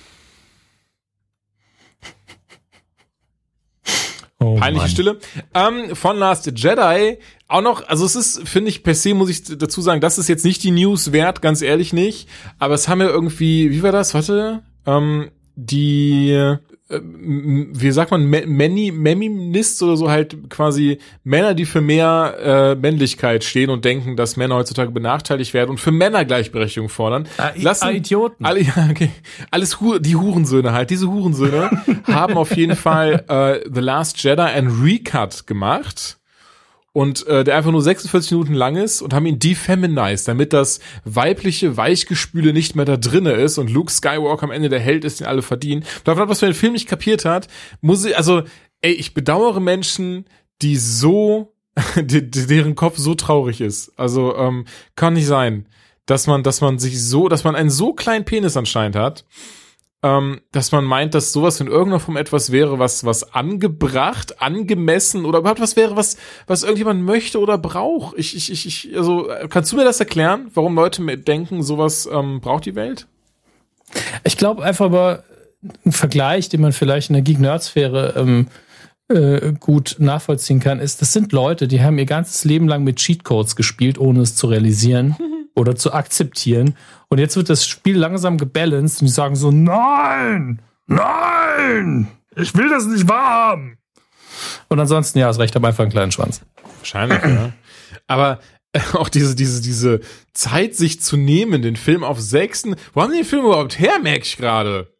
Oh, 4.39 4.55
Peinliche 4.55 4.83
Mann. 4.83 4.89
Stille. 4.89 5.19
Ähm, 5.53 5.95
von 5.95 6.17
Last 6.17 6.45
Jedi. 6.45 7.17
Auch 7.47 7.61
noch, 7.61 7.87
also 7.87 8.05
es 8.05 8.15
ist, 8.15 8.47
finde 8.47 8.69
ich, 8.69 8.83
per 8.83 8.95
se 8.95 9.13
muss 9.13 9.29
ich 9.29 9.43
dazu 9.43 9.81
sagen, 9.81 10.01
das 10.01 10.17
ist 10.17 10.27
jetzt 10.27 10.45
nicht 10.45 10.63
die 10.63 10.71
News 10.71 11.11
wert, 11.11 11.41
ganz 11.41 11.61
ehrlich 11.61 11.93
nicht. 11.93 12.29
Aber 12.59 12.73
es 12.73 12.87
haben 12.87 13.01
ja 13.01 13.07
irgendwie, 13.07 13.71
wie 13.71 13.81
war 13.81 13.91
das? 13.91 14.13
Warte. 14.13 14.63
Ähm, 14.85 15.31
die 15.55 16.57
wie 16.87 17.91
sagt 17.91 18.11
man, 18.11 18.27
many, 18.29 18.91
Feminists 18.91 19.81
oder 19.81 19.97
so 19.97 20.09
halt 20.11 20.49
quasi 20.51 20.99
Männer, 21.23 21.55
die 21.55 21.65
für 21.65 21.81
mehr 21.81 22.37
äh, 22.39 22.75
Männlichkeit 22.75 23.43
stehen 23.43 23.71
und 23.71 23.85
denken, 23.85 24.15
dass 24.15 24.37
Männer 24.37 24.55
heutzutage 24.55 24.91
benachteiligt 24.91 25.55
werden 25.55 25.71
und 25.71 25.79
für 25.79 25.91
Männer 25.91 26.25
Gleichberechtigung 26.25 26.89
fordern. 26.89 27.27
Ah, 27.37 27.51
Lassen, 27.55 27.85
ah, 27.85 27.91
Idioten. 27.91 28.45
Alle, 28.45 28.61
ja, 28.61 28.87
okay. 28.89 29.09
Alles 29.49 29.79
die 29.99 30.15
Hurensöhne 30.15 30.73
halt. 30.73 30.91
Diese 30.91 31.09
Hurensöhne 31.09 31.71
haben 32.03 32.37
auf 32.37 32.55
jeden 32.55 32.75
Fall 32.75 33.25
äh, 33.27 33.67
The 33.73 33.81
Last 33.81 34.21
Jedi 34.23 34.41
ein 34.41 34.67
Recut 34.67 35.47
gemacht 35.47 36.17
und 36.95 37.27
äh, 37.27 37.43
der 37.43 37.57
einfach 37.57 37.71
nur 37.71 37.81
46 37.81 38.31
Minuten 38.31 38.53
lang 38.53 38.77
ist 38.77 39.01
und 39.01 39.13
haben 39.13 39.25
ihn 39.25 39.37
defeminized, 39.37 40.29
damit 40.29 40.53
das 40.53 40.79
weibliche 41.03 41.75
Weichgespüle 41.75 42.53
nicht 42.53 42.77
mehr 42.77 42.85
da 42.85 42.95
drinne 42.95 43.33
ist 43.33 43.57
und 43.57 43.69
Luke 43.69 43.91
Skywalker 43.91 44.45
am 44.45 44.51
Ende 44.51 44.69
der 44.69 44.79
Held 44.79 45.03
ist, 45.03 45.19
den 45.19 45.27
alle 45.27 45.41
verdienen. 45.41 45.83
Davon, 46.05 46.29
was 46.29 46.39
für 46.39 46.45
den 46.45 46.55
Film 46.55 46.71
nicht 46.71 46.87
kapiert 46.87 47.25
hat, 47.25 47.49
muss 47.81 48.05
ich, 48.05 48.17
also, 48.17 48.43
ey, 48.79 48.93
ich 48.93 49.13
bedauere 49.13 49.59
Menschen, 49.59 50.23
die 50.61 50.77
so, 50.77 51.53
die, 51.97 52.31
deren 52.31 52.75
Kopf 52.75 52.97
so 52.97 53.13
traurig 53.13 53.59
ist. 53.59 53.91
Also, 53.97 54.33
ähm, 54.37 54.63
kann 54.95 55.15
nicht 55.15 55.27
sein, 55.27 55.65
dass 56.05 56.27
man, 56.27 56.43
dass 56.43 56.61
man 56.61 56.79
sich 56.79 57.03
so, 57.03 57.27
dass 57.27 57.43
man 57.43 57.57
einen 57.57 57.71
so 57.71 57.91
kleinen 57.91 58.23
Penis 58.23 58.55
anscheinend 58.55 58.95
hat 58.95 59.25
ähm, 60.05 60.41
dass 60.51 60.71
man 60.71 60.85
meint, 60.85 61.15
dass 61.15 61.33
sowas 61.33 61.59
in 61.59 61.65
irgendeiner 61.65 61.99
Form 61.99 62.15
etwas 62.15 62.51
wäre, 62.51 62.77
was, 62.77 63.05
was 63.05 63.33
angebracht, 63.33 64.39
angemessen 64.39 65.25
oder 65.25 65.39
überhaupt 65.39 65.59
was 65.59 65.75
wäre, 65.75 65.95
was, 65.95 66.17
was 66.45 66.61
irgendjemand 66.61 67.03
möchte 67.03 67.39
oder 67.39 67.57
braucht. 67.57 68.15
Ich, 68.19 68.35
ich, 68.35 68.51
ich, 68.51 68.67
ich, 68.67 68.95
also, 68.95 69.27
kannst 69.49 69.71
du 69.71 69.77
mir 69.77 69.83
das 69.83 69.99
erklären, 69.99 70.51
warum 70.53 70.75
Leute 70.75 71.01
denken, 71.17 71.63
sowas 71.63 72.07
ähm, 72.11 72.39
braucht 72.39 72.65
die 72.65 72.75
Welt? 72.75 73.07
Ich 74.23 74.37
glaube 74.37 74.63
einfach 74.63 74.85
aber, 74.85 75.23
ein 75.83 75.91
Vergleich, 75.91 76.49
den 76.49 76.61
man 76.61 76.73
vielleicht 76.73 77.09
in 77.09 77.13
der 77.13 77.23
Geek-Nerd-Sphäre 77.23 78.13
ähm, 78.15 78.47
äh, 79.07 79.53
gut 79.59 79.95
nachvollziehen 79.97 80.59
kann, 80.59 80.79
ist, 80.79 81.01
das 81.01 81.13
sind 81.13 81.31
Leute, 81.31 81.67
die 81.67 81.81
haben 81.81 81.97
ihr 81.97 82.05
ganzes 82.05 82.43
Leben 82.45 82.67
lang 82.67 82.83
mit 82.83 82.97
Cheatcodes 82.97 83.55
gespielt, 83.55 83.97
ohne 83.97 84.21
es 84.21 84.35
zu 84.35 84.45
realisieren 84.45 85.15
oder 85.55 85.75
zu 85.75 85.93
akzeptieren. 85.93 86.75
Und 87.07 87.19
jetzt 87.19 87.35
wird 87.35 87.49
das 87.49 87.65
Spiel 87.65 87.97
langsam 87.97 88.37
gebalanced 88.37 89.01
und 89.01 89.07
die 89.07 89.13
sagen 89.13 89.35
so, 89.35 89.51
nein, 89.51 90.61
nein, 90.85 92.07
ich 92.35 92.55
will 92.55 92.69
das 92.69 92.85
nicht 92.85 93.07
wahrhaben. 93.07 93.77
Und 94.67 94.79
ansonsten, 94.79 95.19
ja, 95.19 95.27
das 95.27 95.39
Recht 95.39 95.55
haben 95.55 95.65
einfach 95.65 95.83
einen 95.83 95.91
kleinen 95.91 96.11
Schwanz. 96.11 96.41
Wahrscheinlich, 96.79 97.23
ja. 97.23 97.53
Aber 98.07 98.39
äh, 98.73 98.79
auch 98.93 99.09
diese, 99.09 99.35
diese, 99.35 99.61
diese 99.61 100.01
Zeit, 100.33 100.75
sich 100.75 101.01
zu 101.01 101.17
nehmen, 101.17 101.61
den 101.61 101.75
Film 101.75 102.03
auf 102.03 102.19
sechsten. 102.19 102.75
Wo 102.93 103.01
haben 103.01 103.11
die 103.11 103.19
den 103.19 103.25
Film 103.25 103.45
überhaupt 103.45 103.79
her, 103.79 103.99
merke 104.01 104.25
ich 104.25 104.37
gerade? 104.37 104.94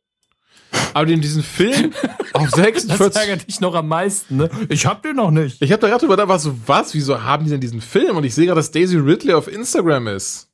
Aber 0.94 1.08
in 1.10 1.22
diesem 1.22 1.44
Film 1.44 1.94
auf 2.34 2.50
46. 2.52 2.98
Das 2.98 3.16
ärgert 3.16 3.48
dich 3.48 3.60
noch 3.60 3.76
am 3.76 3.88
meisten, 3.88 4.38
ne? 4.38 4.50
Ich 4.70 4.86
hab 4.86 5.04
den 5.04 5.16
noch 5.18 5.32
nicht. 5.32 5.62
Ich 5.62 5.72
hab 5.72 5.80
da 5.82 5.88
gerade 5.88 6.06
drüber 6.06 6.28
was, 6.28 6.50
was, 6.66 6.94
wieso 6.94 7.22
haben 7.22 7.44
die 7.46 7.52
denn 7.52 7.62
diesen 7.62 7.82
Film? 7.82 8.18
Und 8.18 8.24
ich 8.24 8.34
sehe 8.36 8.46
gerade, 8.46 8.60
dass 8.60 8.72
Daisy 8.72 8.98
Ridley 8.98 9.34
auf 9.34 9.48
Instagram 9.48 10.08
ist. 10.08 10.50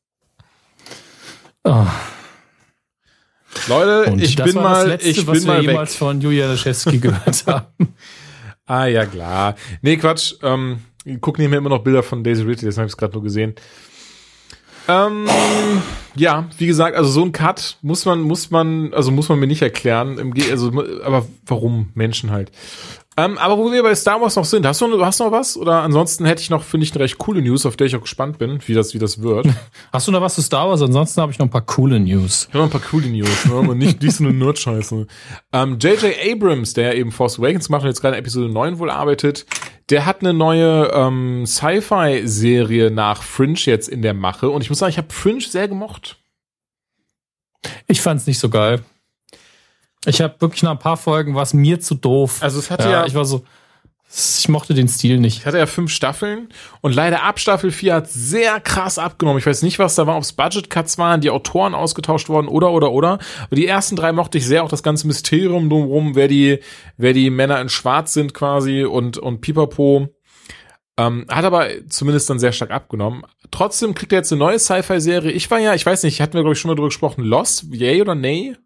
Oh. 1.64 1.86
Leute, 3.68 4.12
Und 4.12 4.22
ich 4.22 4.36
bin 4.36 4.56
mal, 4.56 4.88
Letzte, 4.88 5.10
ich 5.10 5.26
bin 5.26 5.44
mal 5.46 5.66
weg. 5.66 5.90
von 5.90 6.22
Julia 6.22 6.48
Laschewski 6.48 7.00
gehört 7.00 7.44
haben. 7.48 7.94
ah 8.66 8.86
ja, 8.86 9.06
klar. 9.06 9.56
Nee, 9.82 9.98
Quatsch. 9.98 10.36
Ähm, 10.42 10.80
ich 11.04 11.20
gucke 11.20 11.42
mir 11.42 11.56
immer 11.58 11.70
noch 11.70 11.84
Bilder 11.84 12.04
von 12.04 12.24
Daisy 12.24 12.44
Ridley, 12.44 12.66
das 12.68 12.78
habe 12.78 12.88
ich 12.88 12.96
gerade 12.96 13.14
nur 13.14 13.24
gesehen. 13.24 13.56
Ähm, 14.88 15.28
ja, 16.16 16.48
wie 16.58 16.68
gesagt, 16.68 16.98
also 16.98 17.10
so 17.10 17.24
ein 17.24 17.32
Cut 17.32 17.78
muss 17.82 18.06
man, 18.06 18.22
muss 18.22 18.52
man, 18.52 18.94
also 18.94 19.12
muss 19.12 19.30
man 19.30 19.40
mir 19.40 19.48
nicht 19.48 19.62
erklären. 19.62 20.18
Im 20.18 20.34
Ge 20.34 20.52
also, 20.52 20.72
aber 21.04 21.26
warum 21.46 21.90
Menschen 21.94 22.32
halt? 22.32 22.52
Ähm, 23.18 23.38
aber 23.38 23.58
wo 23.58 23.72
wir 23.72 23.84
bei 23.84 23.94
Star 23.94 24.22
Wars 24.22 24.38
noch 24.38 24.46
sind, 24.46 24.66
hast 24.66 24.80
du, 24.80 25.06
hast 25.06 25.20
du 25.20 25.26
noch 25.26 25.32
was? 25.32 25.58
Oder 25.58 25.82
ansonsten 25.82 26.26
hätte 26.26 26.42
ich 26.42 26.50
noch, 26.50 26.64
finde 26.64 26.86
ich, 26.86 26.94
eine 26.94 27.04
recht 27.04 27.18
coole 27.18 27.42
News, 27.42 27.66
auf 27.66 27.76
der 27.76 27.88
ich 27.88 27.96
auch 27.96 28.02
gespannt 28.02 28.38
bin, 28.38 28.60
wie 28.66 28.74
das, 28.74 28.94
wie 28.94 29.00
das 29.00 29.22
wird. 29.22 29.48
Hast 29.92 30.08
du 30.08 30.14
noch 30.14 30.22
was 30.22 30.36
zu 30.36 30.42
Star 30.42 30.70
Wars? 30.70 30.82
Ansonsten 30.82 31.22
habe 31.22 31.32
ich 31.32 31.38
noch 31.38 31.46
ein 31.46 31.52
paar 31.52 31.66
coole 31.66 32.00
News. 32.00 32.48
Ich 32.48 32.54
habe 32.54 32.66
noch 32.66 32.74
ein 32.74 32.80
paar 32.80 32.90
coole 32.90 33.08
News, 33.08 33.46
ne? 33.46 33.56
Und 33.56 33.78
nicht, 33.78 34.02
nicht 34.02 34.16
so 34.16 34.24
eine 34.24 34.34
Nerd-Scheiße. 34.34 35.08
Ähm, 35.52 35.78
J.J. 35.78 36.16
Abrams, 36.32 36.74
der 36.74 36.96
eben 36.96 37.12
Force 37.12 37.38
Awakens 37.38 37.68
macht 37.68 37.84
und 37.84 37.90
jetzt 37.90 38.00
gerade 38.00 38.16
in 38.16 38.22
Episode 38.22 38.48
9 38.50 38.80
wohl 38.80 38.90
arbeitet, 38.90 39.46
der 39.92 40.06
hat 40.06 40.22
eine 40.22 40.34
neue 40.34 40.90
ähm, 40.94 41.46
Sci-Fi-Serie 41.46 42.90
nach 42.92 43.22
Fringe 43.22 43.60
jetzt 43.60 43.90
in 43.90 44.02
der 44.02 44.14
Mache. 44.14 44.50
Und 44.50 44.62
ich 44.62 44.70
muss 44.70 44.80
sagen, 44.80 44.90
ich 44.90 44.98
habe 44.98 45.14
Fringe 45.14 45.42
sehr 45.42 45.68
gemocht. 45.68 46.18
Ich 47.88 48.02
fand's 48.02 48.26
nicht 48.26 48.40
so 48.40 48.50
geil. 48.50 48.84
Ich 50.06 50.22
habe 50.22 50.40
wirklich 50.40 50.64
nach 50.64 50.72
ein 50.72 50.80
paar 50.80 50.98
Folgen 50.98 51.36
was 51.36 51.54
mir 51.54 51.80
zu 51.80 51.96
doof. 51.96 52.42
Also 52.42 52.58
es 52.58 52.72
hatte 52.72 52.86
ja, 52.86 52.92
ja, 52.92 53.06
ich 53.06 53.14
war 53.14 53.26
so, 53.26 53.46
ich 54.14 54.50
mochte 54.50 54.74
den 54.74 54.90
Stil 54.90 55.20
nicht. 55.20 55.38
Ich 55.38 55.46
hatte 55.46 55.58
ja 55.58 55.66
fünf 55.66 55.90
Staffeln 55.90 56.50
und 56.82 56.94
leider 56.94 57.24
ab 57.24 57.40
Staffel 57.40 57.72
4 57.72 57.96
hat 57.96 58.10
sehr 58.10 58.60
krass 58.60 58.98
abgenommen. 58.98 59.40
Ich 59.40 59.46
weiß 59.46 59.62
nicht, 59.62 59.80
was 59.80 59.96
da 59.96 60.06
war, 60.06 60.18
ob 60.18 60.24
es 60.24 60.34
Budget-Cuts 60.34 60.98
waren, 60.98 61.22
die 61.22 61.30
Autoren 61.30 61.74
ausgetauscht 61.74 62.28
worden 62.28 62.48
oder, 62.48 62.72
oder, 62.72 62.92
oder. 62.92 63.20
Aber 63.44 63.56
die 63.56 63.68
ersten 63.68 63.96
drei 63.96 64.12
mochte 64.12 64.38
ich 64.38 64.46
sehr, 64.46 64.64
auch 64.64 64.70
das 64.70 64.84
ganze 64.84 65.08
Mysterium 65.08 65.70
drumherum, 65.70 66.16
wer 66.16 66.28
die, 66.28 66.60
wer 66.98 67.14
die 67.14 67.30
Männer 67.30 67.62
in 67.62 67.70
Schwarz 67.70 68.14
sind 68.14 68.34
quasi 68.34 68.84
und, 68.84 69.18
und 69.18 69.40
Pipapo. 69.40 70.10
Ähm, 70.98 71.26
hat 71.30 71.46
aber 71.46 71.70
zumindest 71.88 72.30
dann 72.30 72.40
sehr 72.40 72.52
stark 72.52 72.72
abgenommen. 72.72 73.24
Trotzdem 73.50 73.94
kriegt 73.94 74.12
er 74.12 74.20
jetzt 74.20 74.32
eine 74.34 74.40
neue 74.40 74.60
Sci-Fi-Serie. 74.60 75.32
Ich 75.32 75.50
war 75.50 75.60
ja, 75.60 75.74
ich 75.74 75.86
weiß 75.86 76.04
nicht, 76.04 76.20
hatten 76.20 76.34
wir, 76.34 76.42
glaube 76.42 76.54
ich, 76.54 76.60
schon 76.60 76.70
mal 76.70 76.76
drüber 76.76 76.90
gesprochen, 76.90 77.24
Lost, 77.24 77.66
yay 77.72 78.02
oder 78.02 78.16
nay? 78.16 78.58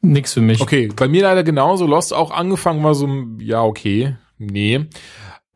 Nix 0.00 0.32
für 0.32 0.40
mich. 0.40 0.60
Okay, 0.60 0.88
bei 0.96 1.06
mir 1.06 1.22
leider 1.22 1.44
genauso. 1.44 1.86
Lost 1.86 2.12
auch 2.12 2.32
angefangen 2.32 2.82
war 2.82 2.96
so, 2.96 3.08
ja, 3.38 3.62
okay, 3.62 4.16
nee. 4.46 4.86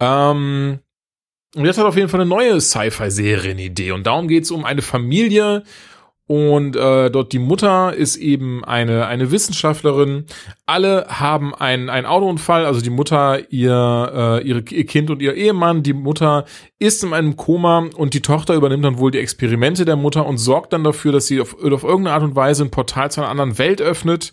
Ähm, 0.00 0.78
und 1.54 1.64
jetzt 1.64 1.78
hat 1.78 1.86
auf 1.86 1.96
jeden 1.96 2.08
Fall 2.08 2.20
eine 2.20 2.28
neue 2.28 2.60
Sci-Fi-Serienidee. 2.60 3.92
Und 3.92 4.06
darum 4.06 4.28
geht 4.28 4.44
es 4.44 4.50
um 4.50 4.64
eine 4.64 4.82
Familie 4.82 5.62
und 6.28 6.74
äh, 6.74 7.08
dort 7.08 7.32
die 7.32 7.38
Mutter 7.38 7.94
ist 7.94 8.16
eben 8.16 8.64
eine, 8.64 9.06
eine 9.06 9.30
Wissenschaftlerin. 9.30 10.26
Alle 10.66 11.06
haben 11.08 11.54
einen, 11.54 11.88
einen 11.88 12.06
Autounfall, 12.06 12.66
also 12.66 12.80
die 12.80 12.90
Mutter, 12.90 13.52
ihr, 13.52 14.40
äh, 14.42 14.46
ihre, 14.46 14.64
ihr 14.68 14.86
Kind 14.86 15.08
und 15.10 15.22
ihr 15.22 15.34
Ehemann. 15.34 15.84
Die 15.84 15.92
Mutter 15.92 16.44
ist 16.80 17.04
in 17.04 17.12
einem 17.12 17.36
Koma 17.36 17.88
und 17.96 18.12
die 18.12 18.22
Tochter 18.22 18.54
übernimmt 18.54 18.84
dann 18.84 18.98
wohl 18.98 19.12
die 19.12 19.20
Experimente 19.20 19.84
der 19.84 19.94
Mutter 19.94 20.26
und 20.26 20.38
sorgt 20.38 20.72
dann 20.72 20.82
dafür, 20.82 21.12
dass 21.12 21.28
sie 21.28 21.40
auf, 21.40 21.54
auf 21.62 21.84
irgendeine 21.84 22.14
Art 22.14 22.24
und 22.24 22.34
Weise 22.34 22.64
ein 22.64 22.72
Portal 22.72 23.08
zu 23.08 23.20
einer 23.20 23.30
anderen 23.30 23.56
Welt 23.58 23.80
öffnet, 23.80 24.32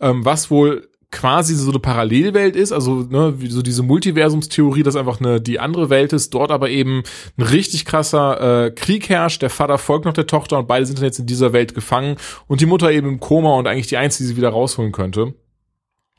ähm, 0.00 0.24
was 0.24 0.48
wohl 0.48 0.91
quasi 1.12 1.54
so 1.54 1.70
eine 1.70 1.78
Parallelwelt 1.78 2.56
ist, 2.56 2.72
also 2.72 3.06
ne, 3.08 3.34
so 3.48 3.62
diese 3.62 3.82
Multiversumstheorie, 3.84 4.82
dass 4.82 4.96
einfach 4.96 5.20
eine 5.20 5.40
die 5.40 5.60
andere 5.60 5.90
Welt 5.90 6.12
ist, 6.12 6.34
dort 6.34 6.50
aber 6.50 6.70
eben 6.70 7.04
ein 7.36 7.42
richtig 7.42 7.84
krasser 7.84 8.66
äh, 8.66 8.70
Krieg 8.72 9.08
herrscht, 9.08 9.42
der 9.42 9.50
Vater 9.50 9.78
folgt 9.78 10.06
noch 10.06 10.14
der 10.14 10.26
Tochter 10.26 10.58
und 10.58 10.66
beide 10.66 10.86
sind 10.86 10.98
dann 10.98 11.04
jetzt 11.04 11.20
in 11.20 11.26
dieser 11.26 11.52
Welt 11.52 11.74
gefangen 11.74 12.16
und 12.48 12.60
die 12.60 12.66
Mutter 12.66 12.90
eben 12.90 13.06
im 13.06 13.20
Koma 13.20 13.56
und 13.56 13.68
eigentlich 13.68 13.86
die 13.86 13.98
einzige, 13.98 14.24
die 14.24 14.28
sie 14.30 14.36
wieder 14.36 14.48
rausholen 14.48 14.90
könnte. 14.90 15.34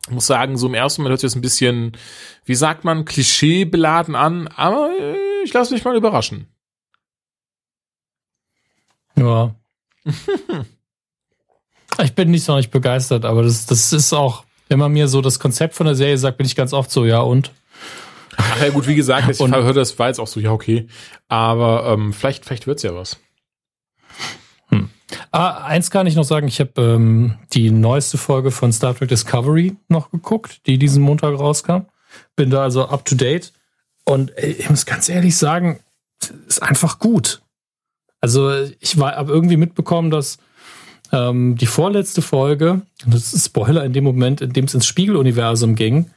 Ich 0.08 0.14
muss 0.14 0.28
sagen, 0.28 0.58
so 0.58 0.68
im 0.68 0.74
ersten 0.74 1.02
Moment 1.02 1.14
hört 1.14 1.22
sich 1.22 1.32
das 1.32 1.36
ein 1.36 1.42
bisschen, 1.42 1.98
wie 2.46 2.56
sagt 2.56 2.86
man, 2.86 3.06
klischeebeladen 3.06 4.16
an, 4.16 4.48
aber 4.48 4.92
äh, 5.00 5.44
ich 5.44 5.54
lasse 5.54 5.74
mich 5.74 5.84
mal 5.84 5.98
überraschen. 5.98 6.48
Ja. 9.16 9.56
ich 12.04 12.14
bin 12.14 12.32
nicht 12.32 12.44
so 12.44 12.56
nicht 12.56 12.72
begeistert, 12.72 13.26
aber 13.26 13.44
das, 13.44 13.66
das 13.66 13.92
ist 13.92 14.14
auch 14.14 14.44
wenn 14.74 14.80
man 14.80 14.92
mir 14.92 15.08
so 15.08 15.22
das 15.22 15.38
Konzept 15.38 15.76
von 15.76 15.86
der 15.86 15.94
Serie 15.94 16.18
sagt, 16.18 16.38
bin 16.38 16.48
ich 16.48 16.56
ganz 16.56 16.74
oft 16.74 16.90
so, 16.90 17.06
ja 17.06 17.20
und? 17.20 17.52
Ach 18.38 18.60
ja, 18.60 18.70
gut, 18.70 18.88
wie 18.88 18.96
gesagt, 18.96 19.30
ich 19.30 19.40
höre 19.40 19.72
das 19.72 20.00
war 20.00 20.08
jetzt 20.08 20.18
auch 20.18 20.26
so, 20.26 20.40
ja, 20.40 20.52
okay. 20.52 20.88
Aber 21.28 21.86
ähm, 21.94 22.12
vielleicht, 22.12 22.44
vielleicht 22.44 22.66
wird's 22.66 22.82
ja 22.82 22.96
was. 22.96 23.20
Hm. 24.70 24.90
Ah, 25.32 25.64
eins 25.66 25.92
kann 25.92 26.08
ich 26.08 26.16
noch 26.16 26.24
sagen, 26.24 26.48
ich 26.48 26.60
habe 26.60 26.82
ähm, 26.82 27.36
die 27.54 27.70
neueste 27.70 28.18
Folge 28.18 28.50
von 28.50 28.74
Star 28.74 28.96
Trek 28.96 29.10
Discovery 29.10 29.76
noch 29.90 30.10
geguckt, 30.10 30.66
die 30.66 30.80
diesen 30.80 31.04
Montag 31.04 31.38
rauskam. 31.38 31.86
Bin 32.36 32.50
da 32.50 32.64
also 32.64 32.88
up 32.88 33.06
to 33.06 33.14
date. 33.14 33.54
Und 34.06 34.36
ey, 34.36 34.54
ich 34.54 34.72
muss 34.72 34.88
ganz 34.88 35.08
ehrlich 35.08 35.38
sagen, 35.38 35.82
ist 36.48 36.64
einfach 36.64 36.98
gut. 36.98 37.44
Also 38.22 38.52
ich 38.80 38.98
habe 38.98 39.32
irgendwie 39.32 39.58
mitbekommen, 39.58 40.10
dass 40.10 40.40
ähm, 41.14 41.56
die 41.56 41.68
vorletzte 41.68 42.22
Folge, 42.22 42.82
das 43.06 43.34
ist 43.34 43.46
Spoiler 43.46 43.86
in 43.86 43.94
dem 43.94 44.04
Moment, 44.04 44.42
in 44.42 44.52
dem 44.52 44.66
es 44.66 44.74
ins 44.74 44.88
Spiegeluniversum 44.88 45.76
ging, 45.76 46.08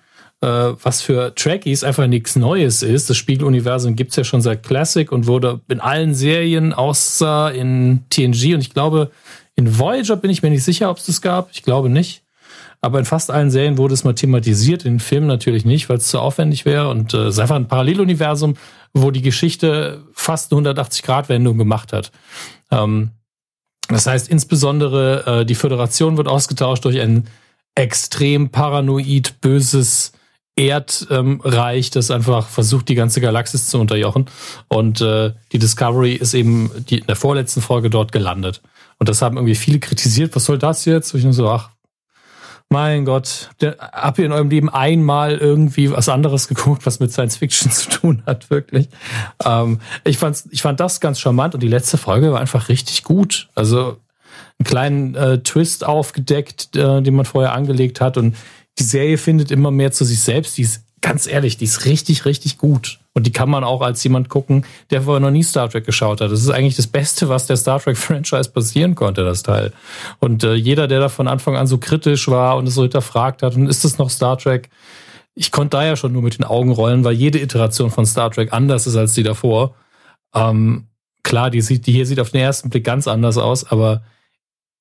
äh, 0.40 0.46
was 0.46 1.02
für 1.02 1.34
Trekkies 1.34 1.84
einfach 1.84 2.06
nichts 2.06 2.34
Neues 2.34 2.82
ist. 2.82 3.10
Das 3.10 3.16
Spiegeluniversum 3.18 3.94
gibt's 3.94 4.16
ja 4.16 4.24
schon 4.24 4.40
seit 4.40 4.62
Classic 4.62 5.12
und 5.12 5.26
wurde 5.26 5.60
in 5.68 5.80
allen 5.80 6.14
Serien, 6.14 6.72
außer 6.72 7.52
in 7.52 8.04
TNG 8.08 8.54
und 8.54 8.60
ich 8.60 8.72
glaube, 8.72 9.10
in 9.54 9.78
Voyager 9.78 10.16
bin 10.16 10.30
ich 10.30 10.42
mir 10.42 10.50
nicht 10.50 10.64
sicher, 10.64 10.90
ob 10.90 10.98
es 10.98 11.06
das 11.06 11.20
gab. 11.20 11.50
Ich 11.52 11.62
glaube 11.62 11.88
nicht. 11.88 12.22
Aber 12.82 12.98
in 12.98 13.04
fast 13.04 13.30
allen 13.30 13.50
Serien 13.50 13.78
wurde 13.78 13.94
es 13.94 14.04
mal 14.04 14.14
thematisiert, 14.14 14.84
in 14.84 14.94
den 14.94 15.00
Filmen 15.00 15.26
natürlich 15.26 15.64
nicht, 15.64 15.88
weil 15.88 15.96
es 15.96 16.08
zu 16.08 16.20
aufwendig 16.20 16.64
wäre. 16.64 16.88
Und 16.88 17.14
äh, 17.14 17.24
es 17.24 17.34
ist 17.34 17.40
einfach 17.40 17.56
ein 17.56 17.68
Paralleluniversum, 17.68 18.54
wo 18.92 19.10
die 19.10 19.22
Geschichte 19.22 20.04
fast 20.12 20.52
eine 20.52 20.70
180-Grad-Wendung 20.70 21.56
gemacht 21.56 21.92
hat. 21.94 22.12
Ähm, 22.70 23.10
das 23.88 24.06
heißt, 24.06 24.28
insbesondere 24.28 25.40
äh, 25.40 25.46
die 25.46 25.54
Föderation 25.54 26.16
wird 26.16 26.28
ausgetauscht 26.28 26.84
durch 26.84 27.00
ein 27.00 27.28
extrem 27.74 28.50
paranoid 28.50 29.40
böses 29.40 30.12
Erdreich, 30.56 31.86
ähm, 31.86 31.90
das 31.92 32.10
einfach 32.10 32.48
versucht, 32.48 32.88
die 32.88 32.94
ganze 32.94 33.20
Galaxis 33.20 33.68
zu 33.68 33.78
unterjochen. 33.78 34.26
Und 34.68 35.02
äh, 35.02 35.34
die 35.52 35.58
Discovery 35.58 36.14
ist 36.14 36.32
eben 36.32 36.70
die, 36.88 36.98
in 36.98 37.06
der 37.06 37.16
vorletzten 37.16 37.60
Folge 37.60 37.90
dort 37.90 38.10
gelandet. 38.10 38.62
Und 38.98 39.10
das 39.10 39.20
haben 39.20 39.36
irgendwie 39.36 39.54
viele 39.54 39.78
kritisiert. 39.78 40.34
Was 40.34 40.46
soll 40.46 40.58
das 40.58 40.86
jetzt? 40.86 41.12
Und 41.12 41.18
ich 41.18 41.24
nur 41.24 41.34
so, 41.34 41.50
ach, 41.50 41.70
mein 42.68 43.04
Gott, 43.04 43.50
habt 43.62 44.18
ihr 44.18 44.26
in 44.26 44.32
eurem 44.32 44.50
Leben 44.50 44.68
einmal 44.68 45.36
irgendwie 45.36 45.90
was 45.90 46.08
anderes 46.08 46.48
geguckt, 46.48 46.84
was 46.84 46.98
mit 46.98 47.12
Science 47.12 47.36
Fiction 47.36 47.70
zu 47.70 47.90
tun 47.90 48.22
hat, 48.26 48.50
wirklich? 48.50 48.88
Ähm, 49.44 49.80
ich, 50.04 50.18
fand's, 50.18 50.48
ich 50.50 50.62
fand 50.62 50.80
das 50.80 51.00
ganz 51.00 51.20
charmant 51.20 51.54
und 51.54 51.62
die 51.62 51.68
letzte 51.68 51.96
Folge 51.96 52.32
war 52.32 52.40
einfach 52.40 52.68
richtig 52.68 53.04
gut. 53.04 53.48
Also 53.54 53.98
einen 54.58 54.64
kleinen 54.64 55.14
äh, 55.14 55.38
Twist 55.42 55.84
aufgedeckt, 55.84 56.74
äh, 56.76 57.02
den 57.02 57.14
man 57.14 57.24
vorher 57.24 57.52
angelegt 57.52 58.00
hat 58.00 58.16
und 58.16 58.36
die 58.78 58.84
Serie 58.84 59.16
findet 59.16 59.50
immer 59.50 59.70
mehr 59.70 59.92
zu 59.92 60.04
sich 60.04 60.20
selbst. 60.20 60.58
Die 60.58 60.62
ist 60.62 60.84
ganz 61.00 61.26
ehrlich, 61.26 61.56
die 61.56 61.64
ist 61.64 61.84
richtig, 61.84 62.24
richtig 62.24 62.58
gut. 62.58 62.98
Und 63.16 63.26
die 63.26 63.32
kann 63.32 63.48
man 63.48 63.64
auch 63.64 63.80
als 63.80 64.04
jemand 64.04 64.28
gucken, 64.28 64.66
der 64.90 65.00
vorher 65.00 65.20
noch 65.20 65.30
nie 65.30 65.42
Star 65.42 65.70
Trek 65.70 65.86
geschaut 65.86 66.20
hat. 66.20 66.30
Das 66.30 66.42
ist 66.42 66.50
eigentlich 66.50 66.76
das 66.76 66.86
Beste, 66.86 67.30
was 67.30 67.46
der 67.46 67.56
Star 67.56 67.80
Trek-Franchise 67.80 68.50
passieren 68.54 68.94
konnte, 68.94 69.24
das 69.24 69.42
Teil. 69.42 69.72
Und 70.18 70.44
äh, 70.44 70.52
jeder, 70.52 70.86
der 70.86 71.00
da 71.00 71.08
von 71.08 71.26
Anfang 71.26 71.56
an 71.56 71.66
so 71.66 71.78
kritisch 71.78 72.28
war 72.28 72.58
und 72.58 72.66
es 72.66 72.74
so 72.74 72.82
hinterfragt 72.82 73.42
hat, 73.42 73.56
und 73.56 73.68
ist 73.68 73.86
das 73.86 73.96
noch 73.96 74.10
Star 74.10 74.36
Trek? 74.36 74.68
Ich 75.34 75.50
konnte 75.50 75.78
da 75.78 75.86
ja 75.86 75.96
schon 75.96 76.12
nur 76.12 76.20
mit 76.20 76.36
den 76.36 76.44
Augen 76.44 76.70
rollen, 76.72 77.04
weil 77.04 77.14
jede 77.14 77.40
Iteration 77.40 77.90
von 77.90 78.04
Star 78.04 78.30
Trek 78.30 78.52
anders 78.52 78.86
ist 78.86 78.96
als 78.96 79.14
die 79.14 79.22
davor. 79.22 79.74
Ähm, 80.34 80.88
klar, 81.22 81.48
die, 81.48 81.62
sieht, 81.62 81.86
die 81.86 81.92
hier 81.92 82.04
sieht 82.04 82.20
auf 82.20 82.32
den 82.32 82.42
ersten 82.42 82.68
Blick 82.68 82.84
ganz 82.84 83.08
anders 83.08 83.38
aus, 83.38 83.64
aber 83.64 84.02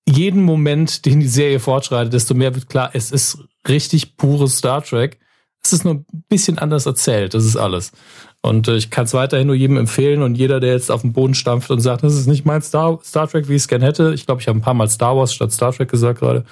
jeden 0.05 0.43
Moment, 0.43 1.05
den 1.05 1.21
die 1.21 1.29
Serie 1.29 1.61
fortschreitet, 1.61 2.11
desto 2.11 2.33
mehr 2.33 2.53
wird 2.53 2.67
klar, 2.67 2.89
es 2.91 3.13
ist 3.13 3.37
richtig 3.65 4.17
pures 4.17 4.57
Star 4.57 4.83
Trek. 4.83 5.19
Es 5.65 5.73
ist 5.73 5.83
nur 5.83 5.95
ein 5.95 6.05
bisschen 6.29 6.59
anders 6.59 6.85
erzählt, 6.85 7.33
das 7.33 7.43
ist 7.43 7.57
alles. 7.57 7.91
Und 8.41 8.67
äh, 8.67 8.75
ich 8.75 8.91
kann 8.91 9.05
es 9.05 9.13
weiterhin 9.15 9.47
nur 9.47 9.55
jedem 9.55 9.77
empfehlen 9.77 10.21
und 10.21 10.35
jeder, 10.35 10.59
der 10.59 10.73
jetzt 10.73 10.91
auf 10.91 11.01
den 11.01 11.11
Boden 11.11 11.33
stampft 11.33 11.71
und 11.71 11.79
sagt, 11.79 12.03
das 12.03 12.13
ist 12.13 12.27
nicht 12.27 12.45
mein 12.45 12.61
Star, 12.61 12.99
Star 13.03 13.27
Trek, 13.27 13.49
wie 13.49 13.55
ich 13.55 13.63
es 13.63 13.67
gern 13.67 13.81
hätte. 13.81 14.13
Ich 14.13 14.27
glaube, 14.27 14.41
ich 14.41 14.47
habe 14.47 14.59
ein 14.59 14.61
paar 14.61 14.75
Mal 14.75 14.87
Star 14.87 15.17
Wars 15.17 15.33
statt 15.33 15.51
Star 15.51 15.73
Trek 15.73 15.89
gesagt 15.89 16.19
gerade. 16.19 16.45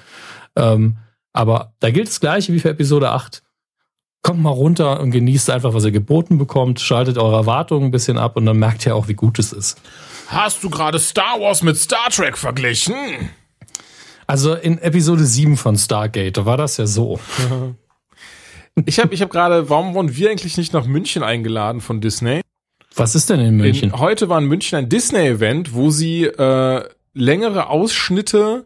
Ähm, 0.55 0.97
aber 1.31 1.73
da 1.79 1.91
gilt 1.91 2.07
das 2.07 2.19
Gleiche 2.19 2.51
wie 2.53 2.59
für 2.59 2.69
Episode 2.69 3.11
8. 3.11 3.43
Kommt 4.23 4.41
mal 4.41 4.49
runter 4.49 4.99
und 4.99 5.11
genießt 5.11 5.51
einfach, 5.51 5.75
was 5.75 5.85
ihr 5.85 5.91
geboten 5.91 6.39
bekommt, 6.39 6.79
schaltet 6.79 7.19
eure 7.19 7.35
Erwartungen 7.35 7.85
ein 7.85 7.91
bisschen 7.91 8.17
ab 8.17 8.37
und 8.37 8.47
dann 8.47 8.57
merkt 8.57 8.85
ihr 8.85 8.95
auch, 8.95 9.07
wie 9.07 9.13
gut 9.13 9.37
es 9.37 9.53
ist. 9.53 9.79
Hast 10.27 10.63
du 10.63 10.71
gerade 10.71 10.97
Star 10.97 11.39
Wars 11.39 11.61
mit 11.61 11.77
Star 11.77 12.09
Trek 12.09 12.37
verglichen? 12.37 12.95
Also 14.25 14.55
in 14.55 14.79
Episode 14.79 15.25
7 15.25 15.57
von 15.57 15.77
Stargate, 15.77 16.37
da 16.37 16.45
war 16.45 16.57
das 16.57 16.77
ja 16.77 16.87
so. 16.87 17.19
ich 18.85 18.99
habe 18.99 19.13
ich 19.13 19.21
hab 19.21 19.29
gerade, 19.29 19.69
warum 19.69 19.93
wurden 19.93 20.15
wir 20.15 20.29
eigentlich 20.29 20.57
nicht 20.57 20.73
nach 20.73 20.85
München 20.85 21.23
eingeladen 21.23 21.81
von 21.81 22.01
Disney? 22.01 22.41
Was 22.95 23.15
ist 23.15 23.29
denn 23.29 23.39
in 23.39 23.57
München? 23.57 23.89
In, 23.89 23.99
heute 23.99 24.29
war 24.29 24.39
in 24.39 24.45
München 24.45 24.77
ein 24.77 24.89
Disney-Event, 24.89 25.73
wo 25.73 25.89
sie 25.89 26.25
äh, 26.25 26.83
längere 27.13 27.69
Ausschnitte 27.69 28.65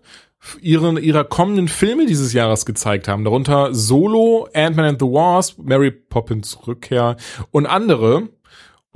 ihren, 0.61 0.97
ihrer 0.97 1.23
kommenden 1.23 1.67
Filme 1.67 2.05
dieses 2.05 2.33
Jahres 2.33 2.65
gezeigt 2.65 3.07
haben. 3.07 3.23
Darunter 3.23 3.73
Solo, 3.73 4.47
Ant-Man 4.53 4.85
and 4.85 4.99
the 4.99 5.07
Wasp, 5.07 5.59
Mary 5.59 5.91
Poppins 5.91 6.67
Rückkehr 6.67 7.17
und 7.51 7.65
andere. 7.65 8.29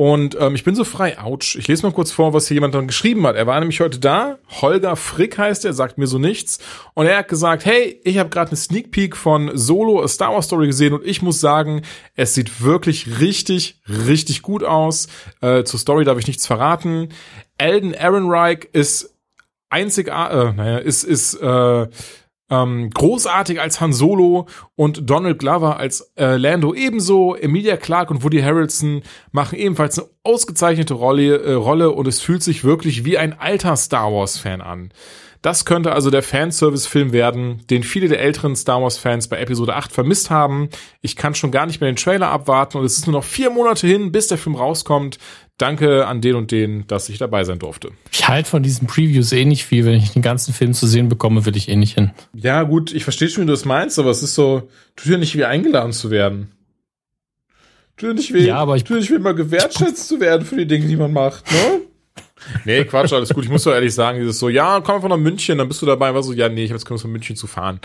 Und 0.02 0.36
ähm, 0.40 0.56
ich 0.56 0.64
bin 0.64 0.74
so 0.74 0.84
frei, 0.84 1.20
ouch. 1.20 1.56
Ich 1.56 1.68
lese 1.68 1.86
mal 1.86 1.92
kurz 1.92 2.12
vor, 2.12 2.34
was 2.34 2.48
hier 2.48 2.56
jemand 2.56 2.74
dann 2.74 2.88
geschrieben 2.88 3.28
hat. 3.28 3.36
Er 3.36 3.46
war 3.46 3.60
nämlich 3.60 3.82
heute 3.82 4.00
da. 4.00 4.40
Holger 4.50 4.96
Frick 4.96 5.38
heißt 5.38 5.64
er, 5.64 5.74
sagt 5.74 6.00
mir 6.00 6.08
so 6.08 6.18
nichts. 6.18 6.58
Und 6.96 7.06
er 7.06 7.20
hat 7.20 7.28
gesagt, 7.28 7.66
hey, 7.66 8.02
ich 8.04 8.18
habe 8.18 8.32
gerade 8.32 8.50
eine 8.50 8.58
Sneak 8.58 8.90
Peek 8.90 9.16
von 9.16 9.52
Solo, 9.54 10.02
A 10.02 10.08
Star 10.08 10.34
Wars 10.34 10.48
Story 10.48 10.66
gesehen 10.66 10.94
und 10.94 11.06
ich 11.06 11.22
muss 11.22 11.40
sagen, 11.40 11.84
es 12.16 12.34
sieht 12.34 12.64
wirklich 12.64 13.20
richtig, 13.20 13.80
richtig 13.88 14.42
gut 14.42 14.64
aus. 14.64 15.08
Äh, 15.40 15.66
zur 15.66 15.80
Story 15.80 16.04
darf 16.04 16.18
ich 16.18 16.26
nichts 16.26 16.48
verraten. 16.48 17.10
Alden 17.60 17.94
Ehrenreich 17.94 18.70
ist 18.72 19.14
einzigartig, 19.70 20.36
äh, 20.36 20.54
naja, 20.54 20.78
ist, 20.80 21.04
ist 21.04 21.36
äh, 21.36 21.88
ähm, 22.52 22.90
großartig 22.92 23.60
als 23.60 23.80
Han 23.80 23.94
Solo 23.94 24.46
und 24.76 25.10
Donald 25.10 25.40
Glover 25.40 25.78
als 25.78 26.12
äh, 26.18 26.36
Lando 26.36 26.74
ebenso. 26.76 27.36
Emilia 27.36 27.78
Clarke 27.78 28.14
und 28.14 28.24
Woody 28.24 28.42
Harrelson 28.42 29.02
machen 29.32 29.58
ebenfalls 29.58 29.98
eine 29.98 30.10
ausgezeichnete 30.24 30.94
Rolle, 30.94 31.38
äh, 31.38 31.54
Rolle 31.54 31.92
und 31.92 32.08
es 32.08 32.20
fühlt 32.20 32.44
sich 32.44 32.64
wirklich 32.64 33.06
wie 33.06 33.18
ein 33.18 33.40
alter 33.40 33.78
Star 33.78 34.12
Wars 34.12 34.38
Fan 34.38 34.62
an. 34.62 34.92
Das 35.42 35.66
könnte 35.66 35.94
also 35.94 36.12
der 36.12 36.22
Fanservice-Film 36.22 37.14
werden, 37.14 37.66
den 37.72 37.82
viele 37.82 38.08
der 38.08 38.22
älteren 38.22 38.56
Star 38.56 38.80
Wars-Fans 38.82 39.28
bei 39.28 39.40
Episode 39.40 39.76
8 39.76 39.92
vermisst 39.92 40.30
haben. 40.30 40.70
Ich 41.02 41.16
kann 41.16 41.34
schon 41.34 41.50
gar 41.50 41.66
nicht 41.66 41.82
mehr 41.82 41.92
den 41.92 41.96
Trailer 41.96 42.30
abwarten 42.30 42.78
und 42.78 42.86
es 42.86 42.98
ist 42.98 43.08
nur 43.08 43.16
noch 43.16 43.24
vier 43.24 43.50
Monate 43.50 43.88
hin, 43.88 44.12
bis 44.12 44.28
der 44.28 44.38
Film 44.38 44.56
rauskommt. 44.56 45.18
Danke 45.62 46.08
an 46.08 46.22
den 46.22 46.36
und 46.36 46.52
den, 46.52 46.88
dass 46.88 47.08
ich 47.10 47.20
dabei 47.20 47.44
sein 47.44 47.60
durfte. 47.60 47.92
Ich 48.12 48.28
halte 48.28 48.50
von 48.50 48.64
diesen 48.64 48.88
Previews 48.88 49.32
eh 49.32 49.46
nicht 49.46 49.66
viel. 49.66 49.86
Wenn 49.86 49.94
ich 49.94 50.12
den 50.12 50.24
ganzen 50.24 50.54
Film 50.54 50.74
zu 50.74 50.88
sehen 50.88 51.08
bekomme, 51.08 51.46
will 51.46 51.56
ich 51.56 51.70
eh 51.70 51.76
nicht 51.76 51.94
hin. 51.94 52.12
Ja, 52.34 52.64
gut, 52.64 52.94
ich 52.94 53.04
verstehe 53.04 53.30
schon, 53.30 53.44
wie 53.44 53.48
du 53.48 53.54
das 53.54 53.66
meinst, 53.66 54.00
aber 54.00 54.10
es 54.10 54.24
ist 54.24 54.34
so, 54.34 54.70
tut 54.96 55.12
dir 55.12 55.18
nicht 55.20 55.38
wie 55.38 55.46
eingeladen 55.46 55.94
zu 55.94 56.10
werden. 56.10 56.52
Tut 57.96 58.10
dir 58.10 58.14
nicht 58.16 58.34
weh, 58.34 58.48
ja, 58.48 58.56
aber 58.56 58.76
ich, 58.76 58.84
tut 58.84 58.98
nicht 58.98 59.12
weh, 59.12 59.20
mal 59.20 59.36
gewertschätzt 59.36 60.08
zu 60.08 60.20
werden 60.20 60.46
für 60.48 60.56
die 60.56 60.66
Dinge, 60.66 60.88
die 60.88 60.96
man 60.96 61.14
macht, 61.14 61.52
ne? 61.52 61.82
Nee, 62.66 62.84
Quatsch, 62.86 63.14
alles 63.14 63.30
gut. 63.30 63.44
Ich 63.44 63.52
muss 63.52 63.64
doch 63.64 63.74
ehrlich 63.74 63.94
sagen, 63.94 64.20
dieses 64.20 64.40
so, 64.40 64.50
ja, 64.50 64.82
komm 64.82 64.96
einfach 64.96 65.10
nach 65.10 65.18
München, 65.18 65.60
dann 65.60 65.68
bist 65.68 65.82
du 65.84 65.86
dabei. 65.86 66.14
War 66.14 66.24
so, 66.24 66.34
ja, 66.34 66.50
nee, 66.50 66.64
ich 66.64 66.72
habe 66.72 66.80
jetzt 66.80 66.90
Lust 66.90 67.04
von 67.04 67.12
München 67.12 67.36
zu 67.36 67.46
fahren. 67.46 67.80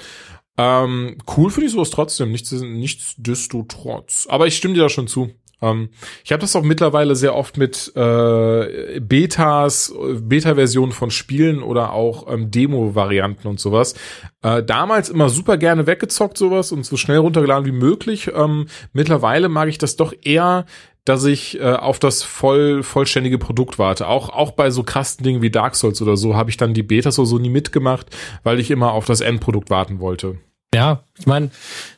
Ähm, 0.57 1.19
cool 1.37 1.51
finde 1.51 1.67
ich 1.67 1.73
sowas 1.73 1.91
trotzdem, 1.91 2.33
nichts, 2.33 2.53
nichtsdestotrotz. 2.53 4.27
Aber 4.31 4.47
ich 4.47 4.57
stimme 4.57 4.73
dir 4.73 4.81
da 4.81 4.89
schon 4.89 5.09
zu. 5.09 5.31
Ähm, 5.63 5.91
ich 6.25 6.33
habe 6.33 6.41
das 6.41 6.55
auch 6.57 6.63
mittlerweile 6.63 7.17
sehr 7.17 7.35
oft 7.35 7.57
mit 7.57 7.93
äh, 7.97 9.01
Betas, 9.01 9.95
Beta-Versionen 10.21 10.93
von 10.93 11.11
Spielen 11.11 11.63
oder 11.63 11.93
auch 11.93 12.33
ähm, 12.33 12.51
Demo-Varianten 12.51 13.49
und 13.49 13.61
sowas. 13.61 13.95
Äh, 14.43 14.63
damals 14.63 15.09
immer 15.09 15.29
super 15.29 15.57
gerne 15.57 15.87
weggezockt 15.87 16.37
sowas 16.37 16.73
und 16.73 16.85
so 16.85 16.97
schnell 16.97 17.19
runtergeladen 17.19 17.67
wie 17.67 17.73
möglich. 17.73 18.31
Ähm, 18.35 18.67
mittlerweile 18.93 19.49
mag 19.49 19.69
ich 19.69 19.79
das 19.79 19.97
doch 19.97 20.13
eher 20.23 20.67
dass 21.07 21.25
ich 21.25 21.61
äh, 21.61 21.73
auf 21.73 22.01
das 22.01 22.25
voll 22.25 22.83
vollständige 22.83 23.39
Produkt 23.39 23.79
warte. 23.79 24.09
Auch 24.09 24.29
auch 24.29 24.51
bei 24.51 24.71
so 24.71 24.83
krassen 24.83 25.25
Dingen 25.25 25.41
wie 25.41 25.51
Dark 25.51 25.77
Souls 25.77 26.03
oder 26.03 26.17
so 26.17 26.35
habe 26.35 26.51
ich 26.51 26.57
dann 26.57 26.75
die 26.75 26.83
Betas 26.83 27.19
oder 27.19 27.27
so 27.27 27.39
nie 27.39 27.49
mitgemacht, 27.49 28.09
weil 28.43 28.59
ich 28.59 28.73
immer 28.73 28.93
auf 28.93 29.07
das 29.07 29.21
Endprodukt 29.21 29.71
warten 29.71 30.01
wollte. 30.01 30.39
Ja, 30.77 31.03
ich 31.19 31.27
meine, 31.27 31.51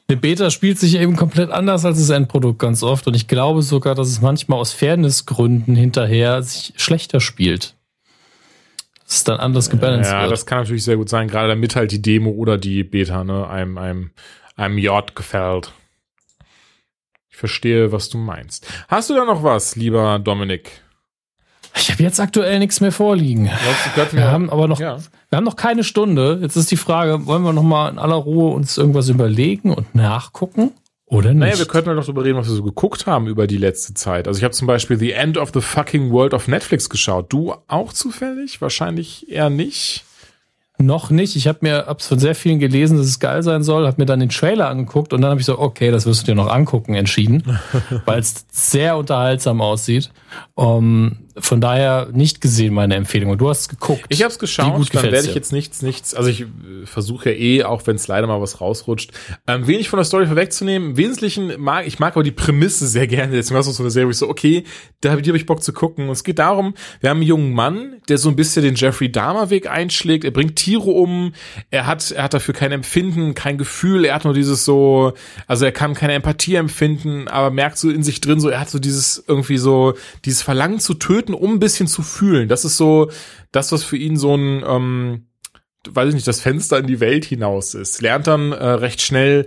eine 0.08 0.16
Beta 0.16 0.50
spielt 0.50 0.78
sich 0.78 0.94
eben 0.94 1.16
komplett 1.16 1.50
anders 1.50 1.84
als 1.84 1.98
das 1.98 2.10
Endprodukt 2.10 2.58
ganz 2.58 2.82
oft 2.82 3.06
und 3.08 3.14
ich 3.14 3.26
glaube 3.28 3.62
sogar, 3.62 3.94
dass 3.94 4.08
es 4.08 4.20
manchmal 4.20 4.58
aus 4.58 4.72
Fairnessgründen 4.72 5.74
hinterher 5.74 6.42
sich 6.42 6.72
schlechter 6.76 7.20
spielt. 7.20 7.74
Das 9.04 9.16
ist 9.16 9.28
dann 9.28 9.40
anders 9.40 9.68
gebalanced 9.68 10.12
ja, 10.12 10.22
wird. 10.22 10.32
das 10.32 10.46
kann 10.46 10.58
natürlich 10.58 10.84
sehr 10.84 10.96
gut 10.96 11.08
sein, 11.08 11.28
gerade 11.28 11.48
damit 11.48 11.76
halt 11.76 11.90
die 11.90 12.00
Demo 12.00 12.30
oder 12.30 12.56
die 12.56 12.84
Beta 12.84 13.24
ne, 13.24 13.48
einem, 13.48 13.78
einem, 13.78 14.10
einem 14.54 14.78
J 14.78 15.14
gefällt 15.16 15.72
verstehe, 17.38 17.92
was 17.92 18.08
du 18.08 18.18
meinst. 18.18 18.66
Hast 18.88 19.10
du 19.10 19.14
da 19.14 19.24
noch 19.24 19.42
was, 19.42 19.76
lieber 19.76 20.18
Dominik? 20.18 20.82
Ich 21.78 21.90
habe 21.90 22.02
jetzt 22.02 22.20
aktuell 22.20 22.58
nichts 22.58 22.80
mehr 22.80 22.92
vorliegen. 22.92 23.50
Wir, 23.94 24.12
wir 24.12 24.30
haben 24.30 24.50
aber 24.50 24.68
noch, 24.68 24.80
ja. 24.80 24.98
wir 25.30 25.36
haben 25.36 25.44
noch 25.44 25.56
keine 25.56 25.84
Stunde. 25.84 26.38
Jetzt 26.42 26.56
ist 26.56 26.70
die 26.70 26.76
Frage, 26.76 27.26
wollen 27.26 27.42
wir 27.42 27.52
noch 27.52 27.62
mal 27.62 27.90
in 27.90 27.98
aller 27.98 28.16
Ruhe 28.16 28.54
uns 28.54 28.76
irgendwas 28.78 29.08
überlegen 29.08 29.72
und 29.72 29.94
nachgucken? 29.94 30.72
Oder 31.06 31.30
nicht? 31.30 31.40
Naja, 31.40 31.58
wir 31.58 31.66
könnten 31.66 31.94
noch 31.94 32.04
darüber 32.04 32.24
reden, 32.24 32.36
was 32.36 32.48
wir 32.48 32.54
so 32.54 32.62
geguckt 32.62 33.06
haben 33.06 33.26
über 33.28 33.46
die 33.46 33.56
letzte 33.56 33.94
Zeit. 33.94 34.28
Also 34.28 34.38
ich 34.38 34.44
habe 34.44 34.52
zum 34.52 34.66
Beispiel 34.66 34.98
The 34.98 35.12
End 35.12 35.38
of 35.38 35.50
the 35.54 35.60
Fucking 35.60 36.10
World 36.10 36.34
of 36.34 36.48
Netflix 36.48 36.90
geschaut. 36.90 37.32
Du 37.32 37.54
auch 37.66 37.92
zufällig? 37.92 38.60
Wahrscheinlich 38.60 39.30
eher 39.30 39.48
nicht. 39.48 40.04
Noch 40.80 41.10
nicht. 41.10 41.34
Ich 41.34 41.48
habe 41.48 41.58
mir 41.62 41.86
hab's 41.88 42.06
von 42.06 42.20
sehr 42.20 42.36
vielen 42.36 42.60
gelesen, 42.60 42.98
dass 42.98 43.06
es 43.06 43.18
geil 43.18 43.42
sein 43.42 43.64
soll, 43.64 43.84
habe 43.84 44.00
mir 44.00 44.06
dann 44.06 44.20
den 44.20 44.28
Trailer 44.28 44.68
angeguckt 44.68 45.12
und 45.12 45.22
dann 45.22 45.30
habe 45.30 45.40
ich 45.40 45.46
so, 45.46 45.58
okay, 45.58 45.90
das 45.90 46.06
wirst 46.06 46.22
du 46.22 46.26
dir 46.26 46.34
noch 46.36 46.48
angucken, 46.48 46.94
entschieden, 46.94 47.58
weil 48.04 48.20
es 48.20 48.46
sehr 48.52 48.96
unterhaltsam 48.96 49.60
aussieht. 49.60 50.10
Um, 50.54 51.16
von 51.40 51.60
daher 51.60 52.08
nicht 52.12 52.40
gesehen 52.40 52.74
meine 52.74 52.94
Empfehlung. 52.94 53.30
Und 53.30 53.38
du 53.38 53.48
hast 53.48 53.68
geguckt. 53.68 54.04
Ich 54.08 54.22
habe 54.22 54.32
es 54.32 54.38
geschaut, 54.38 54.76
gut 54.76 54.94
dann 54.94 55.10
werde 55.10 55.28
ich 55.28 55.34
jetzt 55.34 55.52
nichts, 55.52 55.82
nichts. 55.82 56.14
Also 56.14 56.30
ich 56.30 56.42
äh, 56.42 56.46
versuche 56.84 57.30
ja 57.30 57.36
eh, 57.36 57.64
auch 57.64 57.86
wenn 57.86 57.96
es 57.96 58.08
leider 58.08 58.26
mal 58.26 58.40
was 58.40 58.60
rausrutscht, 58.60 59.12
ähm, 59.46 59.66
wenig 59.66 59.88
von 59.88 59.98
der 59.98 60.04
Story 60.04 60.26
vorwegzunehmen. 60.26 60.90
Im 60.90 60.96
Wesentlichen 60.96 61.60
mag 61.60 61.86
ich 61.86 61.98
mag 61.98 62.14
aber 62.14 62.22
die 62.22 62.30
Prämisse 62.30 62.86
sehr 62.86 63.06
gerne. 63.06 63.32
Deswegen 63.32 63.54
war 63.54 63.60
es 63.60 63.76
so 63.76 63.82
eine 63.82 63.90
Serie, 63.90 64.12
so 64.12 64.28
okay, 64.28 64.64
da 65.00 65.10
habe 65.10 65.20
ich 65.20 65.46
Bock 65.46 65.62
zu 65.62 65.72
gucken. 65.72 66.06
Und 66.06 66.12
es 66.12 66.24
geht 66.24 66.38
darum, 66.38 66.74
wir 67.00 67.10
haben 67.10 67.18
einen 67.18 67.26
jungen 67.26 67.52
Mann, 67.52 67.96
der 68.08 68.18
so 68.18 68.28
ein 68.28 68.36
bisschen 68.36 68.62
den 68.62 68.74
Jeffrey 68.74 69.10
Dahmer 69.10 69.50
Weg 69.50 69.70
einschlägt. 69.70 70.24
Er 70.24 70.30
bringt 70.30 70.56
Tiere 70.56 70.90
um. 70.90 71.32
Er 71.70 71.86
hat 71.86 72.10
er 72.10 72.24
hat 72.24 72.34
dafür 72.34 72.54
kein 72.54 72.72
Empfinden, 72.72 73.34
kein 73.34 73.58
Gefühl. 73.58 74.04
Er 74.04 74.14
hat 74.14 74.24
nur 74.24 74.34
dieses 74.34 74.64
so, 74.64 75.12
also 75.46 75.64
er 75.64 75.72
kann 75.72 75.94
keine 75.94 76.14
Empathie 76.14 76.56
empfinden, 76.56 77.28
aber 77.28 77.50
merkt 77.50 77.78
so 77.78 77.90
in 77.90 78.02
sich 78.02 78.20
drin 78.20 78.40
so, 78.40 78.48
er 78.48 78.60
hat 78.60 78.70
so 78.70 78.78
dieses 78.78 79.24
irgendwie 79.26 79.58
so 79.58 79.94
dieses 80.24 80.42
Verlangen 80.42 80.80
zu 80.80 80.94
töten, 80.94 81.27
um 81.34 81.54
ein 81.54 81.58
bisschen 81.60 81.86
zu 81.86 82.02
fühlen. 82.02 82.48
Das 82.48 82.64
ist 82.64 82.76
so 82.76 83.10
das, 83.52 83.72
was 83.72 83.84
für 83.84 83.96
ihn 83.96 84.16
so 84.16 84.34
ein, 84.34 84.62
ähm, 84.66 85.26
weiß 85.88 86.08
ich 86.08 86.14
nicht, 86.14 86.26
das 86.26 86.40
Fenster 86.40 86.78
in 86.78 86.86
die 86.86 87.00
Welt 87.00 87.24
hinaus 87.24 87.74
ist. 87.74 88.02
Lernt 88.02 88.26
dann 88.26 88.52
äh, 88.52 88.64
recht 88.64 89.00
schnell 89.00 89.46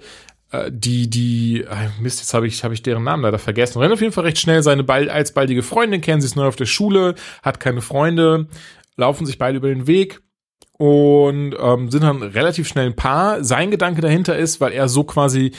äh, 0.51 0.69
die, 0.71 1.09
die, 1.09 1.61
äh, 1.61 1.89
Mist, 2.01 2.19
jetzt 2.19 2.33
habe 2.33 2.47
ich, 2.47 2.63
hab 2.63 2.71
ich 2.71 2.83
deren 2.83 3.03
Namen 3.03 3.23
leider 3.23 3.39
vergessen. 3.39 3.79
Rennt 3.79 3.93
auf 3.93 4.01
jeden 4.01 4.13
Fall 4.13 4.25
recht 4.25 4.39
schnell 4.39 4.63
seine 4.63 4.83
bald, 4.83 5.09
als 5.09 5.33
baldige 5.33 5.63
Freundin 5.63 6.01
kennen, 6.01 6.21
sie 6.21 6.27
ist 6.27 6.35
neu 6.35 6.47
auf 6.47 6.55
der 6.55 6.65
Schule, 6.65 7.15
hat 7.41 7.59
keine 7.59 7.81
Freunde, 7.81 8.47
laufen 8.97 9.25
sich 9.25 9.37
beide 9.37 9.57
über 9.57 9.69
den 9.69 9.87
Weg 9.87 10.21
und 10.77 11.55
ähm, 11.59 11.91
sind 11.91 12.03
dann 12.03 12.23
relativ 12.23 12.67
schnell 12.67 12.87
ein 12.87 12.95
Paar. 12.95 13.43
Sein 13.43 13.71
Gedanke 13.71 14.01
dahinter 14.01 14.37
ist, 14.37 14.59
weil 14.59 14.71
er 14.71 14.89
so 14.89 15.03
quasi 15.03 15.51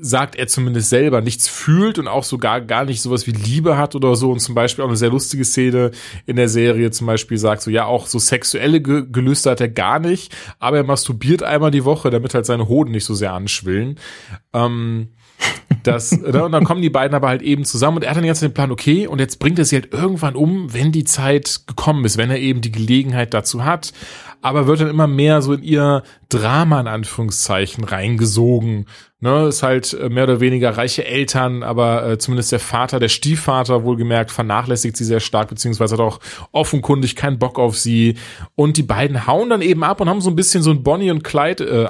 sagt 0.00 0.36
er 0.36 0.46
zumindest 0.46 0.90
selber, 0.90 1.20
nichts 1.20 1.48
fühlt 1.48 1.98
und 1.98 2.08
auch 2.08 2.24
sogar 2.24 2.60
gar 2.60 2.84
nicht 2.84 3.00
sowas 3.00 3.26
wie 3.26 3.32
Liebe 3.32 3.76
hat 3.76 3.94
oder 3.94 4.16
so. 4.16 4.30
Und 4.30 4.40
zum 4.40 4.54
Beispiel 4.54 4.84
auch 4.84 4.88
eine 4.88 4.96
sehr 4.96 5.10
lustige 5.10 5.44
Szene 5.44 5.90
in 6.26 6.36
der 6.36 6.48
Serie 6.48 6.90
zum 6.90 7.06
Beispiel 7.06 7.38
sagt 7.38 7.62
so, 7.62 7.70
ja, 7.70 7.84
auch 7.86 8.06
so 8.06 8.18
sexuelle 8.18 8.80
Ge 8.80 9.04
Gelüste 9.10 9.50
hat 9.50 9.60
er 9.60 9.68
gar 9.68 9.98
nicht, 9.98 10.34
aber 10.58 10.78
er 10.78 10.84
masturbiert 10.84 11.42
einmal 11.42 11.70
die 11.70 11.84
Woche, 11.84 12.10
damit 12.10 12.34
halt 12.34 12.46
seine 12.46 12.68
Hoden 12.68 12.92
nicht 12.92 13.04
so 13.04 13.14
sehr 13.14 13.32
anschwillen. 13.32 13.98
Ähm, 14.52 15.08
das, 15.82 16.12
ne, 16.20 16.44
und 16.44 16.52
dann 16.52 16.64
kommen 16.64 16.82
die 16.82 16.90
beiden 16.90 17.14
aber 17.14 17.28
halt 17.28 17.42
eben 17.42 17.64
zusammen 17.64 17.98
und 17.98 18.02
er 18.04 18.10
hat 18.10 18.16
dann 18.16 18.24
jetzt 18.24 18.42
den 18.42 18.54
Plan, 18.54 18.70
okay, 18.70 19.06
und 19.06 19.20
jetzt 19.20 19.38
bringt 19.38 19.58
er 19.58 19.64
sie 19.64 19.76
halt 19.76 19.92
irgendwann 19.92 20.36
um, 20.36 20.72
wenn 20.72 20.92
die 20.92 21.04
Zeit 21.04 21.62
gekommen 21.66 22.04
ist, 22.04 22.16
wenn 22.16 22.30
er 22.30 22.38
eben 22.38 22.60
die 22.60 22.72
Gelegenheit 22.72 23.34
dazu 23.34 23.64
hat, 23.64 23.92
aber 24.44 24.66
wird 24.66 24.80
dann 24.80 24.90
immer 24.90 25.06
mehr 25.06 25.40
so 25.40 25.54
in 25.54 25.62
ihr 25.62 26.02
Drama 26.28 26.78
in 26.78 26.86
Anführungszeichen 26.86 27.82
reingesogen. 27.82 28.84
Ne, 29.20 29.46
ist 29.48 29.62
halt 29.62 29.94
äh, 29.94 30.10
mehr 30.10 30.24
oder 30.24 30.40
weniger 30.40 30.76
reiche 30.76 31.06
Eltern, 31.06 31.62
aber 31.62 32.06
äh, 32.06 32.18
zumindest 32.18 32.52
der 32.52 32.60
Vater, 32.60 33.00
der 33.00 33.08
Stiefvater 33.08 33.84
wohlgemerkt, 33.84 34.30
vernachlässigt 34.30 34.98
sie 34.98 35.04
sehr 35.06 35.20
stark, 35.20 35.48
beziehungsweise 35.48 35.94
hat 35.94 36.00
auch 36.00 36.20
offenkundig 36.52 37.16
keinen 37.16 37.38
Bock 37.38 37.58
auf 37.58 37.78
sie. 37.78 38.18
Und 38.54 38.76
die 38.76 38.82
beiden 38.82 39.26
hauen 39.26 39.48
dann 39.48 39.62
eben 39.62 39.82
ab 39.82 40.02
und 40.02 40.10
haben 40.10 40.20
so 40.20 40.28
ein 40.28 40.36
bisschen 40.36 40.62
so 40.62 40.72
ein 40.72 40.82
Bonnie 40.82 41.10
und 41.10 41.24
Clyde 41.24 41.64
äh, 41.64 41.86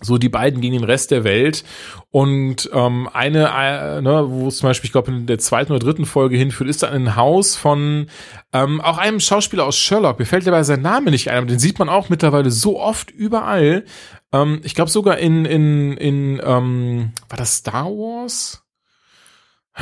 so 0.00 0.18
die 0.18 0.28
beiden 0.28 0.60
gegen 0.60 0.74
den 0.74 0.84
Rest 0.84 1.10
der 1.10 1.24
Welt 1.24 1.64
und 2.10 2.70
ähm, 2.72 3.08
eine, 3.12 3.48
äh, 3.48 4.00
ne, 4.00 4.24
wo 4.28 4.48
es 4.48 4.58
zum 4.58 4.68
Beispiel, 4.68 4.88
ich 4.88 4.92
glaube, 4.92 5.10
in 5.10 5.26
der 5.26 5.38
zweiten 5.38 5.72
oder 5.72 5.84
dritten 5.84 6.06
Folge 6.06 6.36
hinführt, 6.36 6.68
ist 6.68 6.82
dann 6.82 6.92
ein 6.92 7.16
Haus 7.16 7.56
von 7.56 8.06
ähm, 8.52 8.80
auch 8.80 8.98
einem 8.98 9.20
Schauspieler 9.20 9.64
aus 9.64 9.76
Sherlock. 9.76 10.18
Mir 10.18 10.26
fällt 10.26 10.46
dabei 10.46 10.62
sein 10.62 10.82
Name 10.82 11.10
nicht 11.10 11.30
ein, 11.30 11.38
aber 11.38 11.46
den 11.46 11.58
sieht 11.58 11.78
man 11.78 11.88
auch 11.88 12.08
mittlerweile 12.08 12.50
so 12.50 12.80
oft 12.80 13.10
überall. 13.10 13.84
Ähm, 14.32 14.60
ich 14.64 14.74
glaube 14.74 14.90
sogar 14.90 15.18
in 15.18 15.44
in 15.44 15.96
in 15.96 16.40
ähm, 16.44 17.12
war 17.28 17.38
das 17.38 17.56
Star 17.56 17.86
Wars? 17.86 18.65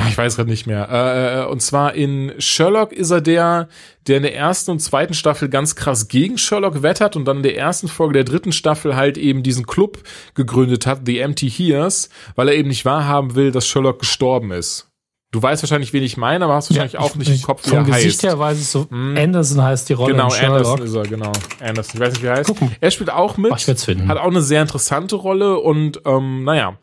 Ich 0.09 0.17
weiß 0.17 0.35
gerade 0.35 0.49
nicht 0.49 0.67
mehr. 0.67 0.89
Äh, 0.91 1.41
äh, 1.41 1.45
und 1.45 1.61
zwar 1.61 1.93
in 1.93 2.33
Sherlock 2.37 2.91
ist 2.91 3.11
er 3.11 3.21
der, 3.21 3.69
der 4.07 4.17
in 4.17 4.23
der 4.23 4.35
ersten 4.35 4.71
und 4.71 4.79
zweiten 4.79 5.13
Staffel 5.13 5.47
ganz 5.47 5.75
krass 5.75 6.09
gegen 6.09 6.37
Sherlock 6.37 6.81
wettert 6.81 7.15
und 7.15 7.25
dann 7.25 7.37
in 7.37 7.43
der 7.43 7.57
ersten 7.57 7.87
Folge 7.87 8.13
der 8.13 8.23
dritten 8.25 8.51
Staffel 8.51 8.95
halt 8.95 9.17
eben 9.17 9.41
diesen 9.41 9.65
Club 9.65 9.99
gegründet 10.33 10.85
hat, 10.85 11.01
The 11.05 11.19
Empty 11.19 11.49
Hears, 11.49 12.09
weil 12.35 12.49
er 12.49 12.55
eben 12.55 12.67
nicht 12.67 12.83
wahrhaben 12.83 13.35
will, 13.35 13.51
dass 13.51 13.67
Sherlock 13.67 13.99
gestorben 13.99 14.51
ist. 14.51 14.89
Du 15.31 15.41
weißt 15.41 15.63
wahrscheinlich, 15.63 15.91
wen 15.91 16.03
ich 16.03 16.15
meine, 16.15 16.45
aber 16.45 16.55
hast 16.55 16.69
wahrscheinlich 16.69 16.93
ja, 16.93 16.99
auch 17.01 17.15
nicht 17.15 17.29
im 17.29 17.41
Kopf, 17.41 17.69
wie 17.69 17.75
er 17.75 17.83
Gesicht 17.83 18.05
heißt. 18.05 18.23
her 18.23 18.39
weiß 18.39 18.57
ich 18.57 18.67
so, 18.67 18.87
hm. 18.89 19.17
Anderson 19.17 19.61
heißt 19.61 19.89
die 19.89 19.93
Rolle 19.93 20.13
Genau, 20.13 20.29
Anderson 20.29 20.81
ist 20.81 20.93
er, 20.93 21.03
genau. 21.03 21.31
Anderson, 21.61 21.95
ich 21.95 21.99
weiß 21.99 22.13
nicht, 22.13 22.23
wie 22.23 22.27
er 22.27 22.35
heißt. 22.37 22.47
Gucken. 22.47 22.71
Er 22.79 22.91
spielt 22.91 23.09
auch 23.09 23.35
mit, 23.35 23.51
Ach, 23.53 23.57
ich 23.57 23.79
finden. 23.79 24.07
hat 24.07 24.17
auch 24.17 24.27
eine 24.27 24.41
sehr 24.41 24.61
interessante 24.61 25.15
Rolle 25.15 25.57
und 25.59 26.01
ähm, 26.05 26.45
naja, 26.45 26.77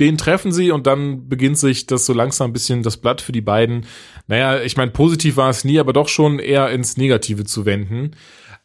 den 0.00 0.16
treffen 0.16 0.52
sie 0.52 0.70
und 0.70 0.86
dann 0.86 1.28
beginnt 1.28 1.58
sich 1.58 1.86
das 1.86 2.06
so 2.06 2.12
langsam 2.12 2.50
ein 2.50 2.52
bisschen 2.52 2.82
das 2.82 2.96
Blatt 2.96 3.20
für 3.20 3.32
die 3.32 3.40
beiden. 3.40 3.86
Naja, 4.26 4.60
ich 4.60 4.76
meine, 4.76 4.90
positiv 4.90 5.36
war 5.36 5.50
es 5.50 5.64
nie, 5.64 5.78
aber 5.78 5.92
doch 5.92 6.08
schon 6.08 6.38
eher 6.38 6.70
ins 6.70 6.96
Negative 6.96 7.44
zu 7.44 7.66
wenden. 7.66 8.12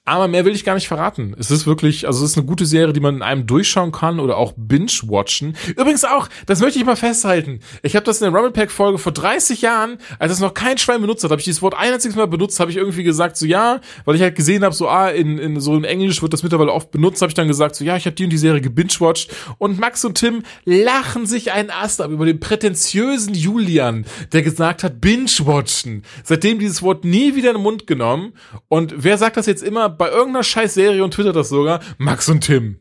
Aber 0.05 0.27
mehr 0.27 0.43
will 0.43 0.53
ich 0.53 0.65
gar 0.65 0.73
nicht 0.73 0.89
verraten. 0.89 1.33
Es 1.39 1.49
ist 1.49 1.65
wirklich, 1.65 2.07
also 2.07 2.25
es 2.25 2.31
ist 2.31 2.37
eine 2.37 2.45
gute 2.45 2.65
Serie, 2.65 2.91
die 2.91 2.99
man 2.99 3.15
in 3.15 3.21
einem 3.21 3.47
durchschauen 3.47 3.93
kann 3.93 4.19
oder 4.19 4.35
auch 4.35 4.51
binge-watchen. 4.57 5.55
Übrigens 5.77 6.03
auch, 6.03 6.27
das 6.45 6.59
möchte 6.59 6.77
ich 6.77 6.83
mal 6.83 6.97
festhalten. 6.97 7.61
Ich 7.83 7.95
habe 7.95 8.05
das 8.05 8.19
in 8.21 8.29
der 8.29 8.33
Rumble 8.37 8.51
Pack 8.51 8.69
Folge 8.69 8.97
vor 8.97 9.13
30 9.13 9.61
Jahren, 9.61 9.99
als 10.19 10.33
es 10.33 10.41
noch 10.41 10.53
kein 10.53 10.77
Schwein 10.77 10.99
benutzt 10.99 11.23
hat, 11.23 11.31
habe 11.31 11.39
ich 11.39 11.45
dieses 11.45 11.61
Wort 11.61 11.75
ein 11.77 11.93
einziges 11.93 12.17
Mal 12.17 12.27
benutzt, 12.27 12.59
habe 12.59 12.69
ich 12.69 12.75
irgendwie 12.75 13.03
gesagt, 13.03 13.37
so 13.37 13.45
ja, 13.45 13.79
weil 14.03 14.15
ich 14.15 14.21
halt 14.21 14.35
gesehen 14.35 14.65
habe, 14.65 14.75
so 14.75 14.89
ah, 14.89 15.07
in, 15.07 15.37
in 15.37 15.61
so 15.61 15.73
im 15.73 15.85
Englisch 15.85 16.21
wird 16.21 16.33
das 16.33 16.43
mittlerweile 16.43 16.73
oft 16.73 16.91
benutzt, 16.91 17.21
habe 17.21 17.29
ich 17.29 17.35
dann 17.35 17.47
gesagt, 17.47 17.77
so 17.77 17.85
ja, 17.85 17.95
ich 17.95 18.05
habe 18.05 18.15
die 18.15 18.25
und 18.25 18.29
die 18.29 18.37
Serie 18.37 18.59
gebinge-watcht 18.59 19.33
und 19.57 19.79
Max 19.79 20.03
und 20.03 20.15
Tim 20.15 20.43
lachen 20.65 21.25
sich 21.25 21.53
einen 21.53 21.69
Ast 21.69 22.01
ab 22.01 22.11
über 22.11 22.25
den 22.25 22.41
prätentiösen 22.41 23.35
Julian, 23.35 24.03
der 24.33 24.41
gesagt 24.41 24.83
hat, 24.83 24.99
binge-watchen. 24.99 26.03
Seitdem 26.25 26.59
dieses 26.59 26.81
Wort 26.81 27.05
nie 27.05 27.35
wieder 27.35 27.51
in 27.51 27.55
den 27.55 27.63
Mund 27.63 27.87
genommen 27.87 28.33
und 28.67 28.93
wer 28.97 29.17
sagt 29.17 29.37
das 29.37 29.45
jetzt 29.45 29.63
immer 29.63 29.92
bei 29.97 30.09
irgendeiner 30.09 30.43
scheiß 30.43 30.73
Serie 30.73 31.03
und 31.03 31.13
twittert 31.13 31.35
das 31.35 31.49
sogar, 31.49 31.79
Max 31.97 32.29
und 32.29 32.41
Tim. 32.41 32.79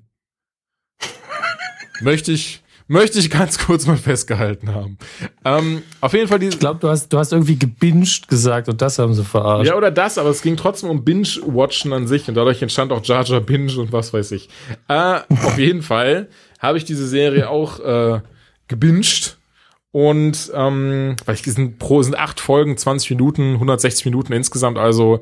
möchte 2.00 2.32
ich, 2.32 2.62
möchte 2.88 3.18
ich 3.18 3.30
ganz 3.30 3.58
kurz 3.58 3.86
mal 3.86 3.96
festgehalten 3.96 4.74
haben. 4.74 4.98
Ähm, 5.44 5.82
auf 6.00 6.12
jeden 6.12 6.28
Fall 6.28 6.38
diese. 6.38 6.54
Ich 6.54 6.58
glaube, 6.60 6.80
du 6.80 6.88
hast, 6.88 7.12
du 7.12 7.18
hast 7.18 7.32
irgendwie 7.32 7.58
gebinged 7.58 8.28
gesagt 8.28 8.68
und 8.68 8.82
das 8.82 8.98
haben 8.98 9.14
sie 9.14 9.24
verarscht. 9.24 9.68
Ja, 9.68 9.76
oder 9.76 9.90
das, 9.90 10.18
aber 10.18 10.30
es 10.30 10.42
ging 10.42 10.56
trotzdem 10.56 10.90
um 10.90 11.04
Binge-Watchen 11.04 11.92
an 11.92 12.06
sich 12.06 12.28
und 12.28 12.34
dadurch 12.34 12.62
entstand 12.62 12.92
auch 12.92 13.04
Jar 13.04 13.24
Jar 13.24 13.40
Binge 13.40 13.76
und 13.78 13.92
was 13.92 14.12
weiß 14.12 14.32
ich. 14.32 14.48
Äh, 14.88 15.20
auf 15.28 15.58
jeden 15.58 15.82
Fall 15.82 16.28
habe 16.58 16.78
ich 16.78 16.84
diese 16.84 17.06
Serie 17.06 17.48
auch 17.48 17.80
äh, 17.80 18.20
gebinged. 18.68 19.38
Und 19.92 20.50
ähm, 20.54 21.16
weil 21.26 21.34
ich 21.34 21.42
sind 21.42 21.78
pro 21.78 22.02
sind 22.02 22.16
acht 22.16 22.40
Folgen, 22.40 22.78
20 22.78 23.10
Minuten, 23.10 23.54
160 23.54 24.06
Minuten 24.06 24.32
insgesamt, 24.32 24.78
also 24.78 25.20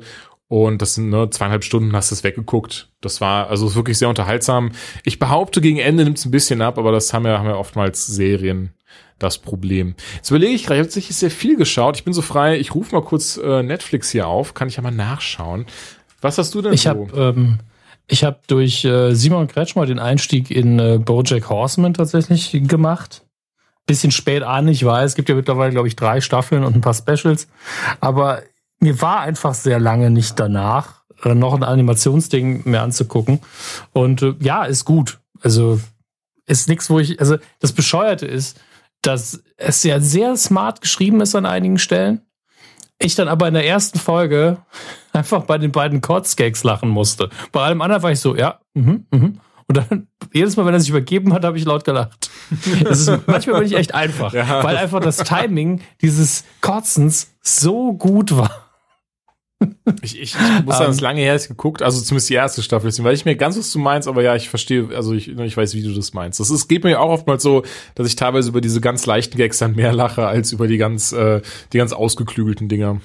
und 0.51 0.81
das 0.81 0.95
sind 0.95 1.09
ne, 1.09 1.29
zweieinhalb 1.29 1.63
Stunden 1.63 1.95
hast 1.95 2.11
du 2.11 2.15
es 2.15 2.25
weggeguckt. 2.25 2.89
Das 2.99 3.21
war 3.21 3.49
also 3.49 3.73
wirklich 3.73 3.97
sehr 3.97 4.09
unterhaltsam. 4.09 4.73
Ich 5.05 5.17
behaupte, 5.17 5.61
gegen 5.61 5.77
Ende 5.77 6.03
nimmt 6.03 6.17
es 6.17 6.25
ein 6.25 6.31
bisschen 6.31 6.61
ab, 6.61 6.77
aber 6.77 6.91
das 6.91 7.13
haben 7.13 7.25
ja, 7.25 7.39
haben 7.39 7.47
ja 7.47 7.55
oftmals 7.55 8.05
Serien 8.05 8.73
das 9.17 9.37
Problem. 9.37 9.95
Jetzt 10.17 10.29
überlege 10.29 10.51
ich 10.51 10.63
gerade, 10.63 10.75
ich 10.75 10.79
habe 10.79 10.87
tatsächlich 10.89 11.15
sehr 11.15 11.31
viel 11.31 11.55
geschaut. 11.55 11.95
Ich 11.95 12.03
bin 12.03 12.11
so 12.11 12.21
frei, 12.21 12.59
ich 12.59 12.75
rufe 12.75 12.93
mal 12.93 13.01
kurz 13.01 13.37
äh, 13.37 13.63
Netflix 13.63 14.11
hier 14.11 14.27
auf, 14.27 14.53
kann 14.53 14.67
ich 14.67 14.75
ja 14.75 14.83
mal 14.83 14.91
nachschauen. 14.91 15.67
Was 16.19 16.37
hast 16.37 16.53
du 16.53 16.61
denn 16.61 16.73
ich 16.73 16.81
so? 16.81 16.89
Hab, 16.89 17.15
ähm, 17.15 17.59
ich 18.07 18.25
habe 18.25 18.39
durch 18.47 18.83
äh, 18.83 19.13
Simon 19.13 19.47
Kretschmer 19.47 19.85
den 19.85 19.99
Einstieg 19.99 20.51
in 20.51 20.79
äh, 20.79 20.97
Bojack 20.97 21.49
Horseman 21.49 21.93
tatsächlich 21.93 22.51
gemacht. 22.67 23.23
Bisschen 23.87 24.11
spät 24.11 24.43
an, 24.43 24.67
ich 24.67 24.83
weiß, 24.83 25.11
es 25.11 25.15
gibt 25.15 25.29
ja 25.29 25.35
mittlerweile, 25.35 25.71
glaube 25.71 25.87
ich, 25.87 25.95
drei 25.95 26.19
Staffeln 26.19 26.65
und 26.65 26.75
ein 26.75 26.81
paar 26.81 26.93
Specials. 26.93 27.47
Aber 28.01 28.41
mir 28.81 29.01
war 29.01 29.21
einfach 29.21 29.53
sehr 29.53 29.79
lange 29.79 30.09
nicht 30.09 30.39
danach, 30.39 31.03
äh, 31.23 31.33
noch 31.33 31.53
ein 31.53 31.63
Animationsding 31.63 32.63
mehr 32.65 32.81
anzugucken. 32.81 33.39
Und 33.93 34.21
äh, 34.21 34.35
ja, 34.39 34.63
ist 34.65 34.85
gut. 34.85 35.19
Also 35.41 35.79
ist 36.45 36.67
nichts, 36.67 36.89
wo 36.89 36.99
ich, 36.99 37.19
also 37.19 37.37
das 37.59 37.71
Bescheuerte 37.71 38.25
ist, 38.25 38.59
dass 39.01 39.41
es 39.57 39.83
ja 39.83 39.99
sehr 39.99 40.35
smart 40.35 40.81
geschrieben 40.81 41.21
ist 41.21 41.35
an 41.35 41.45
einigen 41.45 41.79
Stellen. 41.79 42.21
Ich 42.99 43.15
dann 43.15 43.27
aber 43.27 43.47
in 43.47 43.53
der 43.53 43.65
ersten 43.65 43.99
Folge 43.99 44.57
einfach 45.13 45.43
bei 45.43 45.57
den 45.57 45.71
beiden 45.71 46.01
Kotzgags 46.01 46.63
lachen 46.63 46.89
musste. 46.89 47.29
Bei 47.51 47.61
allem 47.61 47.81
anderen 47.81 48.03
war 48.03 48.11
ich 48.11 48.19
so, 48.19 48.35
ja, 48.35 48.59
mhm, 48.73 49.05
mhm. 49.11 49.39
Und 49.71 49.77
dann, 49.77 50.07
jedes 50.33 50.57
Mal, 50.57 50.65
wenn 50.65 50.73
er 50.73 50.81
sich 50.81 50.89
übergeben 50.89 51.33
hat, 51.33 51.45
habe 51.45 51.57
ich 51.57 51.63
laut 51.63 51.85
gelacht. 51.85 52.29
Ist, 52.89 53.09
manchmal 53.25 53.59
bin 53.59 53.67
ich 53.67 53.75
echt 53.75 53.93
einfach, 53.95 54.33
ja. 54.33 54.63
weil 54.63 54.75
einfach 54.75 54.99
das 54.99 55.17
Timing 55.17 55.81
dieses 56.01 56.43
Kotzens 56.59 57.31
so 57.41 57.93
gut 57.93 58.35
war. 58.35 58.70
Ich, 60.01 60.19
ich, 60.19 60.35
ich 60.35 60.65
muss 60.65 60.77
sagen, 60.77 60.91
es 60.91 60.97
um, 60.97 61.03
lange 61.03 61.21
her 61.21 61.35
ist 61.35 61.47
geguckt, 61.47 61.81
also 61.81 62.01
zumindest 62.01 62.29
die 62.29 62.35
erste 62.35 62.63
Staffel, 62.63 62.87
deswegen 62.87 63.07
weiß 63.07 63.19
ich 63.19 63.25
mir 63.25 63.35
ganz, 63.35 63.57
was 63.57 63.71
du 63.71 63.79
meinst, 63.79 64.07
aber 64.07 64.23
ja, 64.23 64.35
ich 64.35 64.49
verstehe, 64.49 64.89
also 64.95 65.13
ich, 65.13 65.27
ich 65.27 65.57
weiß, 65.57 65.75
wie 65.75 65.83
du 65.83 65.93
das 65.93 66.13
meinst. 66.13 66.39
Das 66.39 66.49
ist, 66.49 66.67
geht 66.67 66.83
mir 66.83 66.99
auch 66.99 67.09
oftmals 67.09 67.43
so, 67.43 67.63
dass 67.95 68.07
ich 68.07 68.15
teilweise 68.15 68.49
über 68.49 68.61
diese 68.61 68.81
ganz 68.81 69.05
leichten 69.05 69.37
Gags 69.37 69.59
dann 69.59 69.75
mehr 69.75 69.93
lache, 69.93 70.25
als 70.25 70.51
über 70.51 70.67
die 70.67 70.77
ganz, 70.77 71.11
äh, 71.11 71.41
die 71.73 71.77
ganz 71.77 71.93
ausgeklügelten 71.93 72.69
Dinger. 72.69 73.01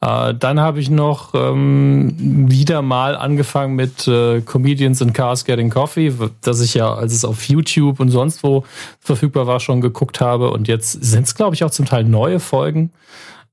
Äh, 0.00 0.34
dann 0.34 0.60
habe 0.60 0.80
ich 0.80 0.90
noch 0.90 1.34
ähm, 1.34 2.14
wieder 2.50 2.82
mal 2.82 3.16
angefangen 3.16 3.74
mit 3.74 4.06
äh, 4.06 4.42
Comedians 4.42 5.00
in 5.00 5.12
Cars 5.12 5.44
Getting 5.44 5.70
Coffee, 5.70 6.12
das 6.42 6.60
ich 6.60 6.74
ja, 6.74 6.94
als 6.94 7.12
es 7.12 7.24
auf 7.24 7.48
YouTube 7.48 7.98
und 8.00 8.10
sonst 8.10 8.42
wo 8.42 8.64
verfügbar 9.00 9.46
war, 9.46 9.58
schon 9.58 9.80
geguckt 9.80 10.20
habe. 10.20 10.50
Und 10.50 10.68
jetzt 10.68 10.92
sind 10.92 11.26
es, 11.26 11.34
glaube 11.34 11.54
ich, 11.54 11.64
auch 11.64 11.70
zum 11.70 11.86
Teil 11.86 12.04
neue 12.04 12.40
Folgen 12.40 12.92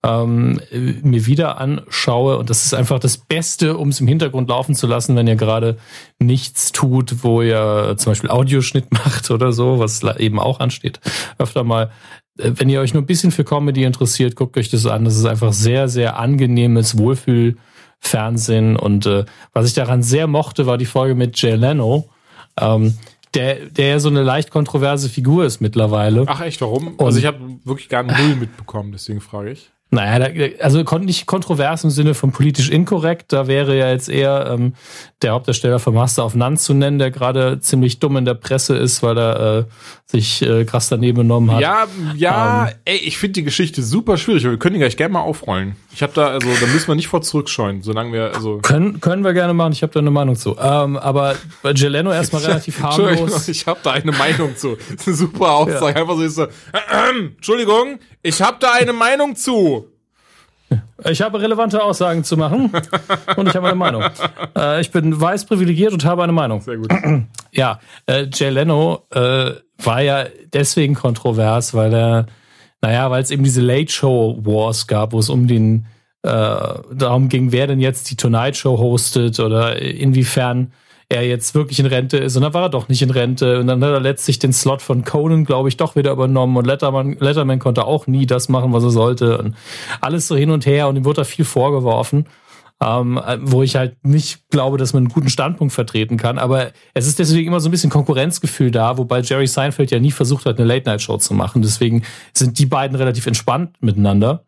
ähm, 0.06 0.60
mir 0.72 1.26
wieder 1.26 1.60
anschaue. 1.60 2.38
Und 2.38 2.50
das 2.50 2.66
ist 2.66 2.74
einfach 2.74 3.00
das 3.00 3.18
Beste, 3.18 3.78
um 3.78 3.90
es 3.90 4.02
im 4.02 4.08
Hintergrund 4.08 4.50
laufen 4.50 4.76
zu 4.76 4.86
lassen, 4.86 5.16
wenn 5.16 5.28
ihr 5.28 5.38
gerade 5.38 5.78
nichts 6.20 6.74
tut, 6.74 7.24
wo 7.24 7.42
ihr 7.42 7.96
zum 7.98 8.12
Beispiel 8.12 8.30
Audioschnitt 8.30 8.92
macht 8.92 9.32
oder 9.32 9.54
so, 9.54 9.80
was 9.80 10.04
eben 10.04 10.40
auch 10.40 10.60
ansteht. 10.60 11.00
Öfter 11.38 11.64
mal. 11.64 11.92
Äh, 12.38 12.52
wenn 12.56 12.70
ihr 12.70 12.82
euch 12.82 12.94
nur 12.94 13.04
ein 13.04 13.08
bisschen 13.08 13.32
für 13.32 13.46
Comedy 13.46 13.84
interessiert, 13.84 14.36
guckt 14.36 14.58
euch 14.58 14.70
das 14.70 14.86
an. 14.86 15.06
Das 15.06 15.16
ist 15.16 15.26
einfach 15.26 15.54
sehr, 15.54 15.88
sehr 15.88 16.20
angenehmes 16.20 16.98
Wohlfühlfernsehen. 16.98 18.76
Und 18.76 19.06
äh, 19.06 19.24
was 19.54 19.68
ich 19.68 19.74
daran 19.74 20.04
sehr 20.04 20.28
mochte, 20.28 20.66
war 20.66 20.78
die 20.78 20.86
Folge 20.86 21.16
mit 21.16 21.42
Jay 21.42 21.56
Leno. 21.56 22.10
Ähm, 22.60 22.98
der, 23.34 23.56
der 23.66 23.88
ja 23.88 24.00
so 24.00 24.10
eine 24.10 24.22
leicht 24.22 24.52
kontroverse 24.52 25.10
Figur 25.10 25.46
ist 25.46 25.60
mittlerweile. 25.60 26.26
Ach 26.28 26.42
echt, 26.42 26.62
warum? 26.62 26.90
Und 26.90 27.02
also 27.02 27.18
ich 27.18 27.26
habe 27.26 27.40
wirklich 27.64 27.90
gar 27.90 28.04
null 28.04 28.36
mitbekommen, 28.36 28.92
deswegen 28.92 29.22
frage 29.22 29.52
ich. 29.52 29.72
Naja, 29.94 30.28
also 30.60 30.84
nicht 31.00 31.28
kontrovers 31.28 31.84
im 31.84 31.92
Sinne 31.92 32.16
von 32.16 32.32
politisch 32.32 32.70
inkorrekt. 32.70 33.32
Da 33.32 33.46
wäre 33.46 33.78
ja 33.78 33.92
jetzt 33.92 34.10
eher 34.10 34.50
ähm, 34.52 34.74
der 35.22 35.34
Hauptdarsteller 35.34 35.78
von 35.78 35.94
Master 35.94 36.26
of 36.26 36.34
None 36.34 36.58
zu 36.58 36.74
nennen, 36.74 36.98
der 36.98 37.12
gerade 37.12 37.60
ziemlich 37.60 38.00
dumm 38.00 38.18
in 38.18 38.26
der 38.26 38.34
Presse 38.34 38.76
ist, 38.76 39.04
weil 39.04 39.20
er 39.20 39.60
äh, 39.60 39.64
sich 40.06 40.42
äh, 40.42 40.66
krass 40.66 40.90
daneben 40.90 41.20
genommen 41.20 41.52
hat. 41.52 41.62
Ja, 41.62 41.86
ja, 42.16 42.68
ähm, 42.70 42.76
ey, 42.86 42.98
ich 42.98 43.20
finde 43.20 43.34
die 43.34 43.44
Geschichte 43.44 43.84
super 43.84 44.18
schwierig. 44.18 44.44
Wir 44.44 44.58
können 44.58 44.74
die 44.74 44.80
gleich 44.80 44.98
gerne 44.98 45.14
mal 45.14 45.22
aufrollen. 45.22 45.76
Ich 45.94 46.02
habe 46.02 46.12
da, 46.16 46.28
also 46.28 46.48
da 46.60 46.66
müssen 46.66 46.88
wir 46.88 46.96
nicht 46.96 47.08
vor 47.08 47.22
zurückscheuen, 47.22 47.84
solange 47.84 48.14
wir, 48.14 48.34
also. 48.34 48.60
Können, 48.64 49.00
können 49.00 49.24
wir 49.24 49.34
gerne 49.34 49.54
machen, 49.54 49.74
ich 49.74 49.84
habe 49.84 49.94
da 49.94 50.00
eine 50.00 50.10
Meinung 50.12 50.36
zu. 50.36 50.58
Ähm, 50.60 50.98
aber 50.98 51.36
bei 51.62 51.74
Geleno 51.74 52.12
erstmal 52.12 52.42
relativ 52.46 52.82
harmlos. 52.82 53.48
Ich 53.48 53.68
habe 53.68 53.80
da 53.84 53.92
eine 53.92 54.12
Meinung 54.12 54.58
zu. 54.58 54.76
Das 54.76 55.02
ist 55.02 55.08
eine 55.08 55.16
super 55.16 55.52
Aussage. 55.52 55.94
Ja. 55.94 56.02
Einfach 56.02 56.16
so, 56.16 56.24
ist 56.24 56.36
so 56.36 56.44
äh, 56.44 56.48
Entschuldigung, 57.36 58.00
ich 58.24 58.42
habe 58.42 58.58
da 58.60 58.72
eine 58.72 58.94
Meinung 58.94 59.36
zu. 59.36 59.83
Ich 61.10 61.22
habe 61.22 61.42
relevante 61.42 61.82
Aussagen 61.82 62.24
zu 62.24 62.38
machen 62.38 62.72
und 63.38 63.48
ich 63.48 63.56
habe 63.56 63.68
eine 63.68 63.76
Meinung. 63.76 64.04
Äh, 64.58 64.82
ich 64.82 64.92
bin 64.92 65.20
weiß 65.20 65.46
privilegiert 65.46 65.94
und 65.94 66.06
habe 66.06 66.24
eine 66.24 66.34
Meinung. 66.34 66.62
Sehr 66.62 66.78
gut. 66.78 66.92
Ja, 67.56 67.80
äh, 68.08 68.26
Jay 68.34 68.50
Leno 68.50 69.04
äh, 69.12 69.52
war 69.78 70.02
ja 70.02 70.26
deswegen 70.54 70.96
kontrovers, 70.96 71.76
weil 71.76 71.94
er, 71.94 72.26
naja, 72.82 73.12
weil 73.12 73.22
es 73.22 73.30
eben 73.30 73.44
diese 73.44 73.62
Late 73.62 73.92
Show 73.92 74.40
Wars 74.44 74.88
gab, 74.88 75.12
wo 75.12 75.20
es 75.20 75.30
um 75.30 75.48
den 75.48 75.86
äh, 76.24 76.30
darum 76.92 77.30
ging, 77.30 77.52
wer 77.52 77.68
denn 77.68 77.80
jetzt 77.80 78.10
die 78.10 78.16
Tonight 78.16 78.58
Show 78.58 78.80
hostet 78.80 79.40
oder 79.40 79.80
inwiefern 79.80 80.74
er 81.14 81.26
jetzt 81.26 81.56
wirklich 81.56 81.80
in 81.80 81.86
Rente 81.86 82.18
ist. 82.18 82.36
Und 82.36 82.44
dann 82.44 82.54
war 82.54 82.64
er 82.64 82.70
doch 82.70 82.90
nicht 82.90 83.02
in 83.02 83.10
Rente. 83.10 83.60
Und 83.60 83.68
dann 83.68 83.84
hat 83.84 83.92
er 83.92 84.00
letztlich 84.00 84.40
den 84.40 84.54
Slot 84.54 84.82
von 84.82 85.04
Conan, 85.04 85.46
glaube 85.46 85.70
ich, 85.70 85.78
doch 85.78 85.96
wieder 85.96 86.12
übernommen. 86.12 86.58
Und 86.58 86.66
Letterman, 86.66 87.18
Letterman 87.20 87.60
konnte 87.60 87.86
auch 87.86 88.08
nie 88.08 88.26
das 88.26 88.50
machen, 88.50 88.74
was 88.74 88.84
er 88.84 88.90
sollte. 88.90 89.38
Und 89.38 89.56
alles 90.02 90.28
so 90.28 90.36
hin 90.36 90.50
und 90.50 90.66
her. 90.66 90.88
Und 90.88 90.96
ihm 90.96 91.06
wurde 91.06 91.22
da 91.22 91.24
viel 91.24 91.46
vorgeworfen. 91.46 92.26
Ähm, 92.82 93.22
wo 93.44 93.64
ich 93.64 93.78
halt 93.78 94.04
nicht 94.06 94.50
glaube, 94.50 94.78
dass 94.78 94.92
man 94.92 95.04
einen 95.04 95.14
guten 95.14 95.30
Standpunkt 95.30 95.74
vertreten 95.74 96.18
kann. 96.18 96.38
Aber 96.38 96.72
es 96.94 97.08
ist 97.08 97.18
deswegen 97.18 97.48
immer 97.48 97.62
so 97.62 97.70
ein 97.70 97.72
bisschen 97.72 97.90
Konkurrenzgefühl 97.90 98.72
da, 98.72 98.98
wobei 98.98 99.22
Jerry 99.22 99.48
Seinfeld 99.48 99.92
ja 99.92 100.00
nie 100.00 100.12
versucht 100.12 100.46
hat, 100.46 100.58
eine 100.58 100.68
Late-Night-Show 100.68 101.18
zu 101.18 101.34
machen. 101.34 101.62
Deswegen 101.62 102.04
sind 102.34 102.60
die 102.60 102.66
beiden 102.66 102.98
relativ 102.98 103.26
entspannt 103.26 103.78
miteinander. 103.80 104.44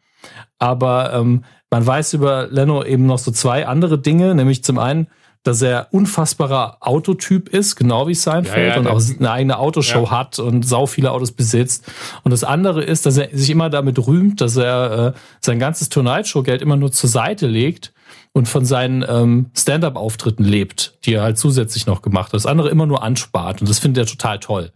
Aber 0.60 1.14
ähm, 1.14 1.46
man 1.70 1.86
weiß 1.86 2.14
über 2.14 2.48
Leno 2.48 2.84
eben 2.84 3.06
noch 3.06 3.20
so 3.20 3.32
zwei 3.32 3.68
andere 3.68 4.00
Dinge, 4.00 4.36
nämlich 4.36 4.64
zum 4.64 4.80
einen, 4.80 5.08
dass 5.46 5.62
er 5.62 5.88
unfassbarer 5.92 6.78
Autotyp 6.80 7.50
ist, 7.50 7.76
genau 7.76 8.08
wie 8.08 8.16
Seinfeld, 8.16 8.70
ja, 8.70 8.74
ja, 8.74 8.80
und 8.80 8.88
auch 8.88 9.02
eine 9.20 9.32
eigene 9.32 9.60
Autoshow 9.60 10.06
ja. 10.06 10.12
hat 10.12 10.40
und 10.40 10.68
sau 10.68 10.88
viele 10.88 11.12
Autos 11.12 11.32
besitzt. 11.32 11.86
Und 12.24 12.32
das 12.32 12.44
andere 12.44 12.84
ist, 12.84 13.06
dass 13.06 13.18
er 13.18 13.30
sich 13.32 13.52
immer 13.52 13.70
damit 13.70 14.06
rühmt, 14.08 14.42
dass 14.42 14.58
er 14.58 15.14
äh, 15.14 15.20
sein 15.42 15.60
ganzes 15.60 15.90
Tonight 15.90 16.28
Show 16.28 16.42
Geld 16.42 16.64
immer 16.64 16.78
nur 16.78 16.92
zur 16.92 17.12
Seite 17.12 17.46
legt 17.46 17.94
und 18.34 18.48
von 18.48 18.66
seinen 18.66 19.06
ähm, 19.08 19.52
Stand-up-Auftritten 19.56 20.44
lebt, 20.44 20.98
die 21.06 21.14
er 21.14 21.22
halt 21.22 21.38
zusätzlich 21.38 21.86
noch 21.86 22.02
gemacht 22.02 22.28
hat. 22.28 22.34
Das 22.34 22.48
andere 22.48 22.70
immer 22.70 22.88
nur 22.88 23.04
anspart 23.04 23.62
und 23.62 23.70
das 23.70 23.78
findet 23.78 24.06
er 24.06 24.08
total 24.10 24.40
toll. 24.40 24.72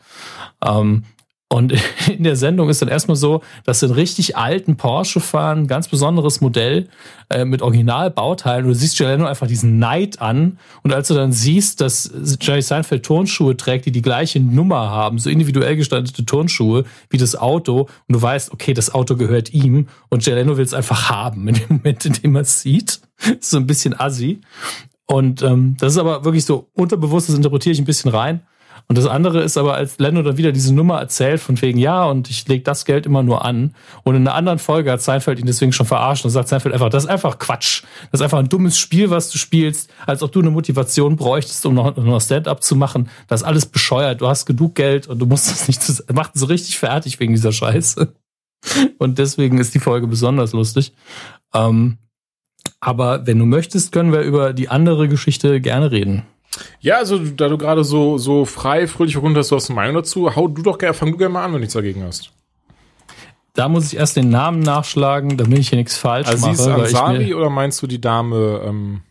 Ähm, 0.64 1.04
und 1.52 1.74
in 2.08 2.24
der 2.24 2.36
Sendung 2.36 2.70
ist 2.70 2.82
dann 2.82 2.90
erstmal 2.90 3.18
so, 3.18 3.42
dass 3.66 3.80
sie 3.80 3.88
einen 3.88 3.96
richtig 3.96 4.38
alten 4.38 4.78
Porsche 4.78 5.20
fahren, 5.20 5.66
ganz 5.66 5.88
besonderes 5.88 6.42
Modell 6.42 6.88
äh, 7.30 7.44
mit 7.44 7.64
Originalbauteilen. 7.64 8.66
Und 8.66 8.74
du 8.74 8.76
siehst 8.76 9.00
Jeleno 9.00 9.26
einfach 9.26 9.48
diesen 9.48 9.80
Neid 9.80 10.22
an. 10.22 10.60
Und 10.84 10.94
als 10.94 11.08
du 11.08 11.16
dann 11.16 11.32
siehst, 11.32 11.82
dass 11.82 12.12
Jerry 12.40 12.62
Seinfeld 12.62 13.04
Turnschuhe 13.04 13.58
trägt, 13.58 13.88
die 13.88 13.92
die 13.92 14.04
gleiche 14.04 14.40
Nummer 14.40 14.92
haben, 14.92 15.18
so 15.18 15.30
individuell 15.32 15.76
gestaltete 15.76 16.24
Turnschuhe 16.24 16.86
wie 17.10 17.18
das 17.18 17.36
Auto, 17.36 17.90
und 18.08 18.16
du 18.16 18.22
weißt, 18.22 18.54
okay, 18.54 18.76
das 18.76 18.94
Auto 18.94 19.16
gehört 19.16 19.52
ihm 19.52 19.88
und 20.10 20.26
Jeleno 20.26 20.56
will 20.56 20.66
es 20.66 20.76
einfach 20.76 21.10
haben 21.10 21.48
in 21.48 21.56
dem 21.56 21.78
Moment, 21.78 22.06
in 22.06 22.14
dem 22.14 22.36
er 22.36 22.42
es 22.42 22.62
sieht. 22.62 23.02
so 23.40 23.58
ein 23.58 23.66
bisschen 23.66 24.00
assi. 24.00 24.40
Und 25.08 25.42
ähm, 25.42 25.76
das 25.80 25.94
ist 25.94 25.98
aber 25.98 26.24
wirklich 26.24 26.46
so 26.46 26.68
unterbewusst, 26.74 27.28
das 27.28 27.36
interpretiere 27.36 27.74
ich 27.74 27.80
ein 27.80 27.86
bisschen 27.86 28.12
rein. 28.12 28.42
Und 28.90 28.98
das 28.98 29.06
andere 29.06 29.44
ist 29.44 29.56
aber, 29.56 29.76
als 29.76 30.00
Lando 30.00 30.24
dann 30.24 30.38
wieder 30.38 30.52
diese 30.52 30.74
Nummer 30.74 31.00
erzählt, 31.00 31.40
von 31.40 31.62
wegen, 31.62 31.78
ja, 31.78 32.06
und 32.06 32.28
ich 32.28 32.48
lege 32.48 32.64
das 32.64 32.86
Geld 32.86 33.06
immer 33.06 33.22
nur 33.22 33.46
an. 33.46 33.76
Und 34.04 34.16
in 34.16 34.28
einer 34.28 34.36
anderen 34.36 34.58
Folge 34.58 34.92
hat 34.92 35.00
Seinfeld 35.00 35.40
ihn 35.40 35.46
deswegen 35.46 35.72
schon 35.72 35.86
verarscht 35.86 36.26
und 36.26 36.32
sagt 36.32 36.48
Seinfeld 36.48 36.74
einfach, 36.74 36.90
das 36.90 37.04
ist 37.04 37.10
einfach 37.10 37.38
Quatsch. 37.38 37.84
Das 38.12 38.20
ist 38.20 38.24
einfach 38.24 38.40
ein 38.40 38.50
dummes 38.50 38.80
Spiel, 38.80 39.12
was 39.12 39.30
du 39.30 39.38
spielst, 39.38 39.92
als 40.08 40.24
ob 40.24 40.32
du 40.32 40.40
eine 40.40 40.50
Motivation 40.50 41.18
bräuchtest, 41.18 41.68
um 41.68 41.76
noch, 41.76 41.96
noch 41.98 42.20
Stand-up 42.20 42.64
zu 42.64 42.76
machen. 42.76 43.10
Das 43.28 43.42
ist 43.42 43.48
alles 43.48 43.68
bescheuert. 43.68 44.22
Du 44.22 44.28
hast 44.28 44.48
genug 44.48 44.74
Geld 44.74 45.06
und 45.06 45.20
du 45.20 45.28
musst 45.28 45.52
das 45.52 45.68
nicht, 45.68 45.84
zu, 45.84 46.04
macht 46.12 46.32
so 46.34 46.48
richtig 46.48 46.80
fertig 46.80 47.20
wegen 47.20 47.34
dieser 47.34 47.52
Scheiße. 47.52 48.12
Und 48.98 49.20
deswegen 49.20 49.60
ist 49.60 49.76
die 49.76 49.80
Folge 49.80 50.08
besonders 50.08 50.52
lustig. 50.52 50.94
Ähm, 51.54 52.00
aber 52.80 53.28
wenn 53.28 53.38
du 53.38 53.46
möchtest, 53.46 53.92
können 53.92 54.12
wir 54.12 54.22
über 54.22 54.52
die 54.54 54.70
andere 54.70 55.08
Geschichte 55.08 55.62
gerne 55.62 55.92
reden. 55.92 56.24
Ja, 56.80 56.98
also 56.98 57.18
da 57.18 57.48
du 57.48 57.58
gerade 57.58 57.84
so, 57.84 58.18
so 58.18 58.46
frei, 58.46 58.88
fröhlich 58.88 59.18
runter 59.18 59.40
hast, 59.40 59.52
du 59.52 59.56
hast 59.56 59.70
eine 59.70 59.76
Meinung 59.76 59.96
dazu, 59.96 60.36
hau 60.36 60.48
du 60.48 60.62
doch 60.62 60.78
gerne, 60.78 60.94
fang 60.94 61.12
du 61.12 61.18
gerne 61.18 61.34
mal 61.34 61.44
an, 61.44 61.52
wenn 61.52 61.54
du 61.54 61.60
nichts 61.60 61.74
dagegen 61.74 62.04
hast. 62.04 62.32
Da 63.54 63.68
muss 63.68 63.92
ich 63.92 64.00
erst 64.00 64.16
den 64.16 64.30
Namen 64.30 64.60
nachschlagen, 64.60 65.38
damit 65.38 65.60
ich 65.60 65.70
hier 65.70 65.78
nichts 65.78 65.98
falsch 65.98 66.28
Aziz 66.28 66.42
mache. 66.42 66.84
Aziz 66.84 66.96
Ansari 66.96 67.34
oder 67.34 67.50
meinst 67.50 67.82
du 67.82 67.88
die 67.88 68.00
Dame? 68.00 68.62
Ähm 68.66 69.02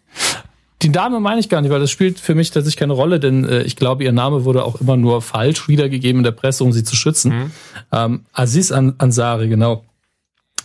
die 0.82 0.92
Dame 0.92 1.18
meine 1.18 1.40
ich 1.40 1.48
gar 1.48 1.60
nicht, 1.60 1.70
weil 1.72 1.80
das 1.80 1.90
spielt 1.90 2.20
für 2.20 2.34
mich 2.34 2.50
tatsächlich 2.50 2.76
keine 2.76 2.92
Rolle, 2.92 3.18
denn 3.18 3.44
äh, 3.44 3.62
ich 3.62 3.74
glaube, 3.74 4.04
ihr 4.04 4.12
Name 4.12 4.44
wurde 4.44 4.64
auch 4.64 4.80
immer 4.80 4.96
nur 4.96 5.22
falsch 5.22 5.68
wiedergegeben 5.68 6.20
in 6.20 6.24
der 6.24 6.30
Presse, 6.30 6.62
um 6.62 6.72
sie 6.72 6.84
zu 6.84 6.94
schützen. 6.94 7.32
Mhm. 7.32 7.50
Ähm, 7.90 8.20
Aziz 8.32 8.70
Ansari, 8.70 9.48
genau 9.48 9.84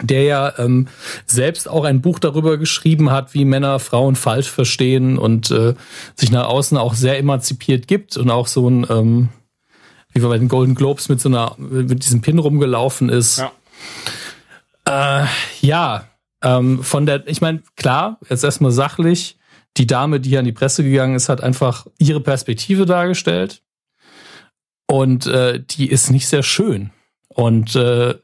der 0.01 0.23
ja 0.23 0.53
ähm, 0.57 0.87
selbst 1.25 1.69
auch 1.69 1.83
ein 1.83 2.01
Buch 2.01 2.19
darüber 2.19 2.57
geschrieben 2.57 3.11
hat, 3.11 3.33
wie 3.33 3.45
Männer 3.45 3.79
Frauen 3.79 4.15
falsch 4.15 4.49
verstehen 4.49 5.17
und 5.17 5.51
äh, 5.51 5.75
sich 6.15 6.31
nach 6.31 6.47
außen 6.47 6.77
auch 6.77 6.93
sehr 6.93 7.17
emanzipiert 7.19 7.87
gibt 7.87 8.17
und 8.17 8.29
auch 8.29 8.47
so 8.47 8.69
ein, 8.69 8.85
ähm, 8.89 9.29
wie 10.11 10.21
wir 10.21 10.29
bei 10.29 10.37
den 10.37 10.49
Golden 10.49 10.75
Globes 10.75 11.09
mit 11.09 11.21
so 11.21 11.29
einer, 11.29 11.55
mit 11.57 12.03
diesem 12.03 12.21
Pin 12.21 12.39
rumgelaufen 12.39 13.09
ist. 13.09 13.43
Ja, 14.87 15.23
äh, 15.23 15.27
ja 15.61 16.07
ähm, 16.43 16.83
von 16.83 17.05
der, 17.05 17.27
ich 17.27 17.41
meine, 17.41 17.61
klar, 17.75 18.19
jetzt 18.29 18.43
erstmal 18.43 18.71
sachlich, 18.71 19.37
die 19.77 19.87
Dame, 19.87 20.19
die 20.19 20.29
hier 20.29 20.39
an 20.39 20.45
die 20.45 20.51
Presse 20.51 20.83
gegangen 20.83 21.15
ist, 21.15 21.29
hat 21.29 21.41
einfach 21.41 21.87
ihre 21.97 22.19
Perspektive 22.19 22.85
dargestellt. 22.85 23.61
Und 24.85 25.25
äh, 25.25 25.59
die 25.59 25.89
ist 25.89 26.11
nicht 26.11 26.27
sehr 26.27 26.43
schön. 26.43 26.91
Und 27.29 27.75
äh, 27.75 28.15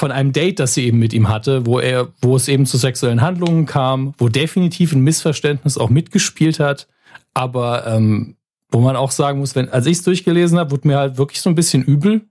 von 0.00 0.12
einem 0.12 0.32
Date, 0.32 0.58
das 0.58 0.72
sie 0.72 0.86
eben 0.86 0.98
mit 0.98 1.12
ihm 1.12 1.28
hatte, 1.28 1.66
wo 1.66 1.78
er, 1.78 2.08
wo 2.22 2.34
es 2.34 2.48
eben 2.48 2.64
zu 2.64 2.78
sexuellen 2.78 3.20
Handlungen 3.20 3.66
kam, 3.66 4.14
wo 4.16 4.30
definitiv 4.30 4.92
ein 4.92 5.02
Missverständnis 5.02 5.76
auch 5.76 5.90
mitgespielt 5.90 6.58
hat, 6.58 6.88
aber 7.34 7.86
ähm, 7.86 8.36
wo 8.70 8.80
man 8.80 8.96
auch 8.96 9.10
sagen 9.10 9.40
muss, 9.40 9.54
wenn, 9.54 9.68
als 9.68 9.84
ich 9.84 9.98
es 9.98 10.02
durchgelesen 10.02 10.58
habe, 10.58 10.70
wurde 10.70 10.88
mir 10.88 10.96
halt 10.96 11.18
wirklich 11.18 11.42
so 11.42 11.50
ein 11.50 11.54
bisschen 11.54 11.84
übel, 11.84 12.22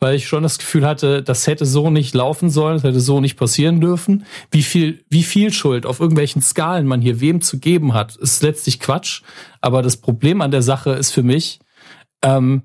weil 0.00 0.16
ich 0.16 0.26
schon 0.26 0.42
das 0.42 0.58
Gefühl 0.58 0.84
hatte, 0.84 1.22
das 1.22 1.46
hätte 1.46 1.64
so 1.64 1.90
nicht 1.90 2.12
laufen 2.12 2.50
sollen, 2.50 2.74
das 2.74 2.82
hätte 2.82 3.00
so 3.00 3.20
nicht 3.20 3.36
passieren 3.36 3.80
dürfen. 3.80 4.26
Wie 4.50 4.64
viel, 4.64 5.04
wie 5.08 5.22
viel 5.22 5.52
Schuld 5.52 5.86
auf 5.86 6.00
irgendwelchen 6.00 6.42
Skalen 6.42 6.88
man 6.88 7.00
hier 7.00 7.20
wem 7.20 7.40
zu 7.40 7.60
geben 7.60 7.94
hat, 7.94 8.16
ist 8.16 8.42
letztlich 8.42 8.80
Quatsch. 8.80 9.22
Aber 9.60 9.82
das 9.82 9.96
Problem 9.96 10.40
an 10.40 10.50
der 10.50 10.62
Sache 10.62 10.90
ist 10.90 11.12
für 11.12 11.22
mich, 11.22 11.60
ähm, 12.22 12.62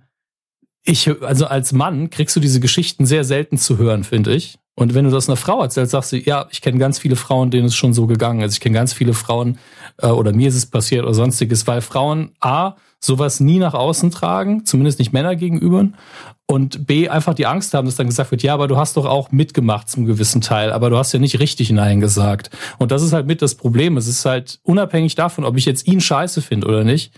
ich, 0.85 1.09
also 1.23 1.47
als 1.47 1.73
Mann 1.73 2.09
kriegst 2.09 2.35
du 2.35 2.39
diese 2.39 2.59
Geschichten 2.59 3.05
sehr 3.05 3.23
selten 3.23 3.57
zu 3.57 3.77
hören, 3.77 4.03
finde 4.03 4.33
ich. 4.33 4.57
Und 4.75 4.93
wenn 4.93 5.05
du 5.05 5.11
das 5.11 5.29
einer 5.29 5.37
Frau 5.37 5.61
erzählst, 5.61 5.91
sagst 5.91 6.11
du, 6.11 6.17
ja, 6.17 6.47
ich 6.51 6.61
kenne 6.61 6.77
ganz 6.77 6.99
viele 6.99 7.15
Frauen, 7.15 7.49
denen 7.49 7.65
es 7.65 7.75
schon 7.75 7.93
so 7.93 8.07
gegangen 8.07 8.41
ist. 8.41 8.53
Ich 8.53 8.59
kenne 8.59 8.75
ganz 8.75 8.93
viele 8.93 9.13
Frauen, 9.13 9.57
äh, 10.01 10.07
oder 10.07 10.33
mir 10.33 10.49
ist 10.49 10.55
es 10.55 10.65
passiert 10.65 11.03
oder 11.03 11.13
sonstiges, 11.13 11.65
weil 11.65 11.81
Frauen 11.81 12.31
A, 12.41 12.75
sowas 12.99 13.39
nie 13.39 13.59
nach 13.59 13.73
außen 13.73 14.11
tragen, 14.11 14.65
zumindest 14.65 14.99
nicht 14.99 15.13
Männer 15.13 15.35
gegenüber. 15.35 15.87
Und 16.47 16.85
B, 16.85 17.07
einfach 17.09 17.33
die 17.33 17.45
Angst 17.45 17.73
haben, 17.73 17.85
dass 17.85 17.95
dann 17.95 18.07
gesagt 18.07 18.31
wird, 18.31 18.43
ja, 18.43 18.53
aber 18.53 18.67
du 18.67 18.77
hast 18.77 18.97
doch 18.97 19.05
auch 19.05 19.31
mitgemacht 19.31 19.89
zum 19.89 20.05
gewissen 20.05 20.41
Teil, 20.41 20.71
aber 20.71 20.89
du 20.89 20.97
hast 20.97 21.11
ja 21.13 21.19
nicht 21.19 21.39
richtig 21.39 21.71
Nein 21.71 22.01
gesagt. 22.01 22.49
Und 22.77 22.91
das 22.91 23.01
ist 23.01 23.13
halt 23.13 23.25
mit 23.25 23.41
das 23.41 23.55
Problem. 23.55 23.97
Es 23.97 24.07
ist 24.07 24.25
halt 24.25 24.59
unabhängig 24.63 25.15
davon, 25.15 25.45
ob 25.45 25.57
ich 25.57 25.65
jetzt 25.65 25.87
ihn 25.87 26.01
scheiße 26.01 26.41
finde 26.41 26.67
oder 26.67 26.83
nicht, 26.83 27.13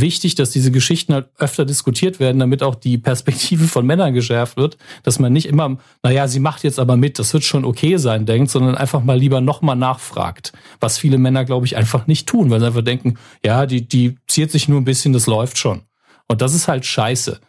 wichtig, 0.00 0.34
dass 0.34 0.50
diese 0.50 0.70
Geschichten 0.70 1.14
halt 1.14 1.28
öfter 1.38 1.64
diskutiert 1.64 2.20
werden, 2.20 2.38
damit 2.38 2.62
auch 2.62 2.74
die 2.74 2.98
Perspektive 2.98 3.66
von 3.66 3.86
Männern 3.86 4.14
geschärft 4.14 4.56
wird, 4.56 4.76
dass 5.02 5.18
man 5.18 5.32
nicht 5.32 5.46
immer, 5.46 5.78
naja, 6.02 6.28
sie 6.28 6.40
macht 6.40 6.64
jetzt 6.64 6.78
aber 6.78 6.96
mit, 6.96 7.18
das 7.18 7.32
wird 7.32 7.44
schon 7.44 7.64
okay 7.64 7.96
sein, 7.96 8.26
denkt, 8.26 8.50
sondern 8.50 8.74
einfach 8.76 9.02
mal 9.02 9.18
lieber 9.18 9.40
nochmal 9.40 9.76
nachfragt. 9.76 10.52
Was 10.80 10.98
viele 10.98 11.18
Männer, 11.18 11.44
glaube 11.44 11.66
ich, 11.66 11.76
einfach 11.76 12.06
nicht 12.06 12.26
tun, 12.26 12.50
weil 12.50 12.60
sie 12.60 12.66
einfach 12.66 12.82
denken, 12.82 13.14
ja, 13.44 13.66
die, 13.66 13.86
die 13.86 14.16
ziert 14.26 14.50
sich 14.50 14.68
nur 14.68 14.80
ein 14.80 14.84
bisschen, 14.84 15.12
das 15.12 15.26
läuft 15.26 15.58
schon. 15.58 15.82
Und 16.26 16.40
das 16.40 16.54
ist 16.54 16.68
halt 16.68 16.86
scheiße. 16.86 17.40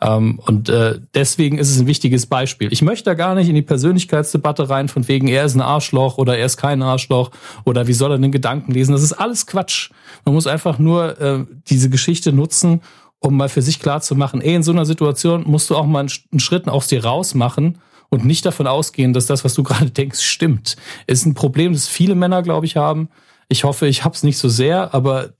Ähm, 0.00 0.40
und 0.46 0.68
äh, 0.68 0.98
deswegen 1.14 1.58
ist 1.58 1.70
es 1.70 1.80
ein 1.80 1.86
wichtiges 1.86 2.26
Beispiel. 2.26 2.72
Ich 2.72 2.82
möchte 2.82 3.04
da 3.04 3.14
gar 3.14 3.34
nicht 3.34 3.48
in 3.48 3.54
die 3.54 3.62
Persönlichkeitsdebatte 3.62 4.68
rein, 4.68 4.88
von 4.88 5.06
wegen, 5.08 5.28
er 5.28 5.44
ist 5.44 5.54
ein 5.54 5.60
Arschloch 5.60 6.18
oder 6.18 6.36
er 6.36 6.46
ist 6.46 6.56
kein 6.56 6.82
Arschloch 6.82 7.30
oder 7.64 7.86
wie 7.86 7.92
soll 7.92 8.12
er 8.12 8.18
den 8.18 8.32
Gedanken 8.32 8.72
lesen. 8.72 8.92
Das 8.92 9.02
ist 9.02 9.12
alles 9.12 9.46
Quatsch. 9.46 9.90
Man 10.24 10.34
muss 10.34 10.46
einfach 10.46 10.78
nur 10.78 11.20
äh, 11.20 11.44
diese 11.68 11.90
Geschichte 11.90 12.32
nutzen, 12.32 12.82
um 13.20 13.36
mal 13.36 13.48
für 13.48 13.62
sich 13.62 13.80
klar 13.80 14.00
zu 14.00 14.14
machen, 14.14 14.40
ey, 14.40 14.54
in 14.54 14.62
so 14.62 14.72
einer 14.72 14.86
Situation 14.86 15.44
musst 15.46 15.70
du 15.70 15.76
auch 15.76 15.86
mal 15.86 16.00
einen 16.00 16.40
Schritt 16.40 16.68
aus 16.68 16.86
dir 16.86 17.04
raus 17.04 17.34
machen 17.34 17.78
und 18.10 18.24
nicht 18.24 18.46
davon 18.46 18.66
ausgehen, 18.66 19.12
dass 19.12 19.26
das, 19.26 19.44
was 19.44 19.54
du 19.54 19.62
gerade 19.64 19.90
denkst, 19.90 20.20
stimmt. 20.20 20.76
Ist 21.06 21.26
ein 21.26 21.34
Problem, 21.34 21.72
das 21.72 21.88
viele 21.88 22.14
Männer, 22.14 22.42
glaube 22.42 22.66
ich, 22.66 22.76
haben. 22.76 23.08
Ich 23.48 23.64
hoffe, 23.64 23.86
ich 23.86 24.04
habe 24.04 24.14
es 24.14 24.22
nicht 24.22 24.38
so 24.38 24.48
sehr, 24.48 24.94
aber 24.94 25.30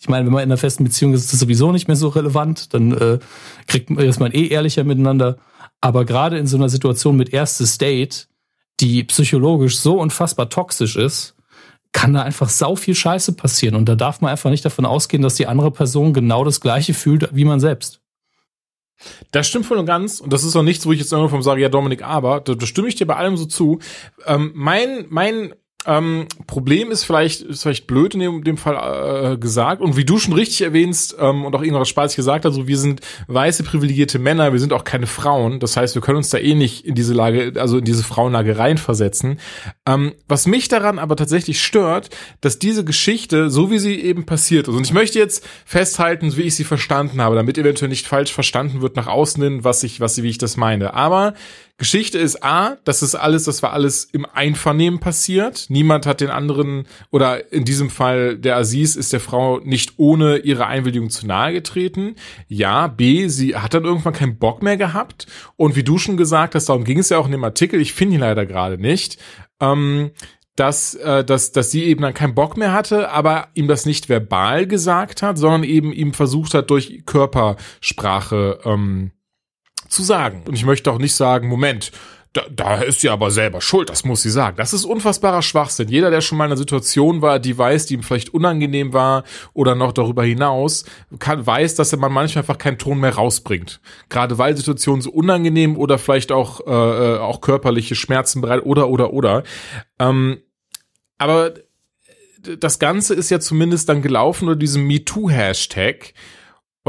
ich 0.00 0.08
meine, 0.08 0.26
wenn 0.26 0.32
man 0.32 0.42
in 0.42 0.50
einer 0.50 0.56
festen 0.56 0.84
Beziehung 0.84 1.12
ist, 1.12 1.24
ist 1.24 1.32
das 1.32 1.40
sowieso 1.40 1.72
nicht 1.72 1.88
mehr 1.88 1.96
so 1.96 2.08
relevant, 2.08 2.72
dann 2.72 2.92
äh, 2.92 3.18
kriegt 3.66 3.90
man, 3.90 4.04
ist 4.04 4.20
man 4.20 4.32
eh 4.32 4.46
ehrlicher 4.46 4.84
miteinander. 4.84 5.38
Aber 5.80 6.04
gerade 6.04 6.38
in 6.38 6.46
so 6.46 6.56
einer 6.56 6.68
Situation 6.68 7.16
mit 7.16 7.32
erstes 7.32 7.78
Date, 7.78 8.28
die 8.80 9.02
psychologisch 9.04 9.78
so 9.78 10.00
unfassbar 10.00 10.50
toxisch 10.50 10.96
ist, 10.96 11.34
kann 11.92 12.12
da 12.12 12.22
einfach 12.22 12.48
sau 12.48 12.76
viel 12.76 12.94
Scheiße 12.94 13.32
passieren. 13.32 13.74
Und 13.74 13.88
da 13.88 13.96
darf 13.96 14.20
man 14.20 14.30
einfach 14.30 14.50
nicht 14.50 14.64
davon 14.64 14.86
ausgehen, 14.86 15.22
dass 15.22 15.34
die 15.34 15.46
andere 15.46 15.70
Person 15.70 16.12
genau 16.12 16.44
das 16.44 16.60
Gleiche 16.60 16.94
fühlt 16.94 17.28
wie 17.32 17.44
man 17.44 17.60
selbst. 17.60 18.00
Das 19.30 19.46
stimmt 19.46 19.66
voll 19.66 19.78
und 19.78 19.86
ganz. 19.86 20.20
Und 20.20 20.32
das 20.32 20.44
ist 20.44 20.54
auch 20.56 20.62
nichts, 20.62 20.86
wo 20.86 20.92
ich 20.92 20.98
jetzt 20.98 21.12
irgendwann 21.12 21.42
sage, 21.42 21.60
ja, 21.60 21.68
Dominik, 21.68 22.02
aber, 22.02 22.40
da, 22.40 22.54
da 22.54 22.66
stimme 22.66 22.88
ich 22.88 22.96
dir 22.96 23.06
bei 23.06 23.16
allem 23.16 23.36
so 23.36 23.46
zu. 23.46 23.78
Ähm, 24.26 24.52
mein, 24.54 25.06
mein 25.08 25.54
ähm, 25.86 26.26
Problem 26.46 26.90
ist 26.90 27.04
vielleicht, 27.04 27.40
ist 27.42 27.62
vielleicht 27.62 27.86
blöd 27.86 28.12
in 28.14 28.20
dem, 28.20 28.42
dem 28.42 28.56
Fall 28.56 29.34
äh, 29.34 29.38
gesagt. 29.38 29.80
Und 29.80 29.96
wie 29.96 30.04
du 30.04 30.18
schon 30.18 30.34
richtig 30.34 30.62
erwähnst 30.62 31.16
ähm, 31.18 31.44
und 31.44 31.54
auch 31.54 31.62
Ingrid 31.62 31.86
Spaß 31.86 32.16
gesagt 32.16 32.44
hat, 32.44 32.52
so 32.52 32.66
wir 32.66 32.76
sind 32.76 33.00
weiße 33.28 33.62
privilegierte 33.62 34.18
Männer, 34.18 34.52
wir 34.52 34.58
sind 34.58 34.72
auch 34.72 34.82
keine 34.82 35.06
Frauen. 35.06 35.60
Das 35.60 35.76
heißt, 35.76 35.94
wir 35.94 36.02
können 36.02 36.18
uns 36.18 36.30
da 36.30 36.38
eh 36.38 36.54
nicht 36.54 36.84
in 36.84 36.96
diese 36.96 37.14
Lage, 37.14 37.52
also 37.56 37.78
in 37.78 37.84
diese 37.84 38.02
Frauenlage 38.02 38.58
reinversetzen. 38.58 39.38
Ähm, 39.86 40.14
was 40.26 40.48
mich 40.48 40.66
daran 40.66 40.98
aber 40.98 41.14
tatsächlich 41.14 41.62
stört, 41.62 42.10
dass 42.40 42.58
diese 42.58 42.84
Geschichte, 42.84 43.48
so 43.48 43.70
wie 43.70 43.78
sie 43.78 44.00
eben 44.00 44.26
passiert 44.26 44.66
ist, 44.66 44.74
und 44.74 44.84
ich 44.84 44.92
möchte 44.92 45.20
jetzt 45.20 45.46
festhalten, 45.64 46.36
wie 46.36 46.42
ich 46.42 46.56
sie 46.56 46.64
verstanden 46.64 47.22
habe, 47.22 47.36
damit 47.36 47.56
eventuell 47.56 47.88
nicht 47.88 48.06
falsch 48.08 48.32
verstanden 48.32 48.82
wird 48.82 48.96
nach 48.96 49.06
außen 49.06 49.42
hin, 49.42 49.64
was 49.64 49.84
ich, 49.84 50.00
was, 50.00 50.20
wie 50.20 50.28
ich 50.28 50.38
das 50.38 50.56
meine. 50.56 50.94
Aber 50.94 51.34
Geschichte 51.78 52.18
ist 52.18 52.42
A, 52.42 52.76
das 52.82 53.04
ist 53.04 53.14
alles, 53.14 53.44
das 53.44 53.62
war 53.62 53.72
alles 53.72 54.04
im 54.04 54.26
Einvernehmen 54.26 54.98
passiert. 54.98 55.66
Niemand 55.68 56.06
hat 56.06 56.20
den 56.20 56.28
anderen, 56.28 56.88
oder 57.10 57.52
in 57.52 57.64
diesem 57.64 57.88
Fall 57.88 58.36
der 58.36 58.56
Aziz 58.56 58.96
ist 58.96 59.12
der 59.12 59.20
Frau 59.20 59.60
nicht 59.60 59.92
ohne 59.96 60.38
ihre 60.38 60.66
Einwilligung 60.66 61.08
zu 61.08 61.24
nahe 61.24 61.52
getreten. 61.52 62.16
Ja, 62.48 62.88
B, 62.88 63.28
sie 63.28 63.54
hat 63.54 63.74
dann 63.74 63.84
irgendwann 63.84 64.12
keinen 64.12 64.38
Bock 64.38 64.60
mehr 64.60 64.76
gehabt. 64.76 65.28
Und 65.54 65.76
wie 65.76 65.84
du 65.84 65.98
schon 65.98 66.16
gesagt 66.16 66.56
hast, 66.56 66.68
darum 66.68 66.82
ging 66.82 66.98
es 66.98 67.10
ja 67.10 67.18
auch 67.18 67.26
in 67.26 67.32
dem 67.32 67.44
Artikel, 67.44 67.80
ich 67.80 67.92
finde 67.92 68.16
ihn 68.16 68.22
leider 68.22 68.44
gerade 68.44 68.76
nicht. 68.76 69.18
Ähm, 69.60 70.10
dass, 70.56 70.94
äh, 70.96 71.24
dass, 71.24 71.52
dass 71.52 71.70
sie 71.70 71.84
eben 71.84 72.02
dann 72.02 72.14
keinen 72.14 72.34
Bock 72.34 72.56
mehr 72.56 72.72
hatte, 72.72 73.10
aber 73.12 73.46
ihm 73.54 73.68
das 73.68 73.86
nicht 73.86 74.08
verbal 74.08 74.66
gesagt 74.66 75.22
hat, 75.22 75.38
sondern 75.38 75.62
eben 75.62 75.92
ihm 75.92 76.12
versucht 76.12 76.54
hat, 76.54 76.70
durch 76.70 77.04
Körpersprache 77.06 78.58
ähm, 78.64 79.12
zu 79.88 80.02
sagen. 80.02 80.42
Und 80.46 80.54
ich 80.54 80.64
möchte 80.64 80.90
auch 80.92 80.98
nicht 80.98 81.14
sagen, 81.14 81.48
Moment, 81.48 81.92
da, 82.34 82.42
da 82.50 82.82
ist 82.82 83.00
sie 83.00 83.08
aber 83.08 83.30
selber 83.30 83.60
schuld, 83.60 83.88
das 83.88 84.04
muss 84.04 84.22
sie 84.22 84.30
sagen. 84.30 84.56
Das 84.58 84.72
ist 84.72 84.84
unfassbarer 84.84 85.42
Schwachsinn. 85.42 85.88
Jeder, 85.88 86.10
der 86.10 86.20
schon 86.20 86.36
mal 86.36 86.44
in 86.44 86.50
einer 86.50 86.58
Situation 86.58 87.22
war, 87.22 87.38
die 87.38 87.56
weiß, 87.56 87.86
die 87.86 87.94
ihm 87.94 88.02
vielleicht 88.02 88.34
unangenehm 88.34 88.92
war 88.92 89.24
oder 89.54 89.74
noch 89.74 89.92
darüber 89.92 90.24
hinaus, 90.24 90.84
kann, 91.18 91.46
weiß, 91.46 91.74
dass 91.74 91.96
man 91.96 92.12
manchmal 92.12 92.42
einfach 92.42 92.58
keinen 92.58 92.78
Ton 92.78 93.00
mehr 93.00 93.14
rausbringt. 93.14 93.80
Gerade 94.10 94.36
weil 94.36 94.56
Situationen 94.56 95.00
so 95.00 95.10
unangenehm 95.10 95.76
oder 95.76 95.98
vielleicht 95.98 96.30
auch, 96.30 96.66
äh, 96.66 96.70
äh 97.14 97.18
auch 97.18 97.40
körperliche 97.40 97.94
Schmerzen 97.94 98.42
bereit 98.42 98.62
oder, 98.64 98.88
oder, 98.88 99.12
oder. 99.12 99.42
Ähm, 99.98 100.42
aber 101.16 101.54
das 102.58 102.78
Ganze 102.78 103.14
ist 103.14 103.30
ja 103.30 103.40
zumindest 103.40 103.88
dann 103.88 104.02
gelaufen 104.02 104.48
unter 104.48 104.58
diesem 104.58 104.86
MeToo-Hashtag. 104.86 106.12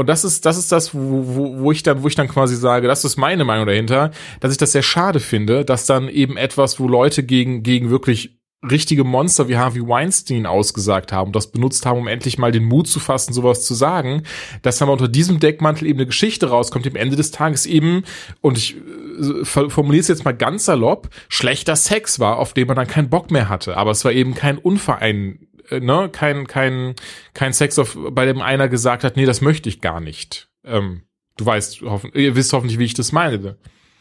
Und 0.00 0.06
das 0.06 0.24
ist, 0.24 0.46
das 0.46 0.56
ist 0.56 0.72
das, 0.72 0.94
wo, 0.94 1.26
wo, 1.26 1.58
wo 1.58 1.72
ich 1.72 1.82
dann, 1.82 2.02
wo 2.02 2.08
ich 2.08 2.14
dann 2.14 2.26
quasi 2.26 2.56
sage, 2.56 2.88
das 2.88 3.04
ist 3.04 3.18
meine 3.18 3.44
Meinung 3.44 3.66
dahinter, 3.66 4.12
dass 4.40 4.50
ich 4.50 4.56
das 4.56 4.72
sehr 4.72 4.80
schade 4.80 5.20
finde, 5.20 5.62
dass 5.62 5.84
dann 5.84 6.08
eben 6.08 6.38
etwas, 6.38 6.80
wo 6.80 6.88
Leute 6.88 7.22
gegen, 7.22 7.62
gegen 7.62 7.90
wirklich 7.90 8.40
richtige 8.62 9.04
Monster 9.04 9.48
wie 9.48 9.58
Harvey 9.58 9.86
Weinstein 9.86 10.46
ausgesagt 10.46 11.12
haben, 11.12 11.32
das 11.32 11.50
benutzt 11.52 11.84
haben, 11.84 11.98
um 11.98 12.08
endlich 12.08 12.38
mal 12.38 12.50
den 12.50 12.64
Mut 12.64 12.88
zu 12.88 12.98
fassen, 12.98 13.34
sowas 13.34 13.62
zu 13.62 13.74
sagen, 13.74 14.22
dass 14.62 14.78
dann 14.78 14.88
unter 14.88 15.06
diesem 15.06 15.38
Deckmantel 15.38 15.86
eben 15.86 15.98
eine 15.98 16.06
Geschichte 16.06 16.48
rauskommt, 16.48 16.86
die 16.86 16.90
am 16.90 16.96
Ende 16.96 17.16
des 17.16 17.30
Tages 17.30 17.66
eben, 17.66 18.04
und 18.40 18.56
ich 18.56 18.76
äh, 18.76 19.44
formuliere 19.44 20.00
es 20.00 20.08
jetzt 20.08 20.24
mal 20.24 20.32
ganz 20.32 20.64
salopp, 20.64 21.10
schlechter 21.28 21.76
Sex 21.76 22.20
war, 22.20 22.38
auf 22.38 22.54
den 22.54 22.66
man 22.66 22.76
dann 22.76 22.86
keinen 22.86 23.10
Bock 23.10 23.30
mehr 23.30 23.50
hatte. 23.50 23.76
Aber 23.76 23.90
es 23.90 24.02
war 24.06 24.12
eben 24.12 24.34
kein 24.34 24.56
Unverein, 24.56 25.40
ne, 25.78 26.08
kein, 26.10 26.46
kein, 26.46 26.94
kein 27.34 27.52
Sex, 27.52 27.78
auf, 27.78 27.96
bei 28.10 28.26
dem 28.26 28.40
einer 28.40 28.68
gesagt 28.68 29.04
hat, 29.04 29.16
nee, 29.16 29.26
das 29.26 29.40
möchte 29.40 29.68
ich 29.68 29.80
gar 29.80 30.00
nicht. 30.00 30.50
Ähm, 30.64 31.02
du 31.36 31.46
weißt, 31.46 31.82
hoffen, 31.82 32.10
ihr 32.14 32.34
wisst 32.34 32.52
hoffentlich, 32.52 32.78
wie 32.78 32.84
ich 32.84 32.94
das 32.94 33.12
meine. 33.12 33.56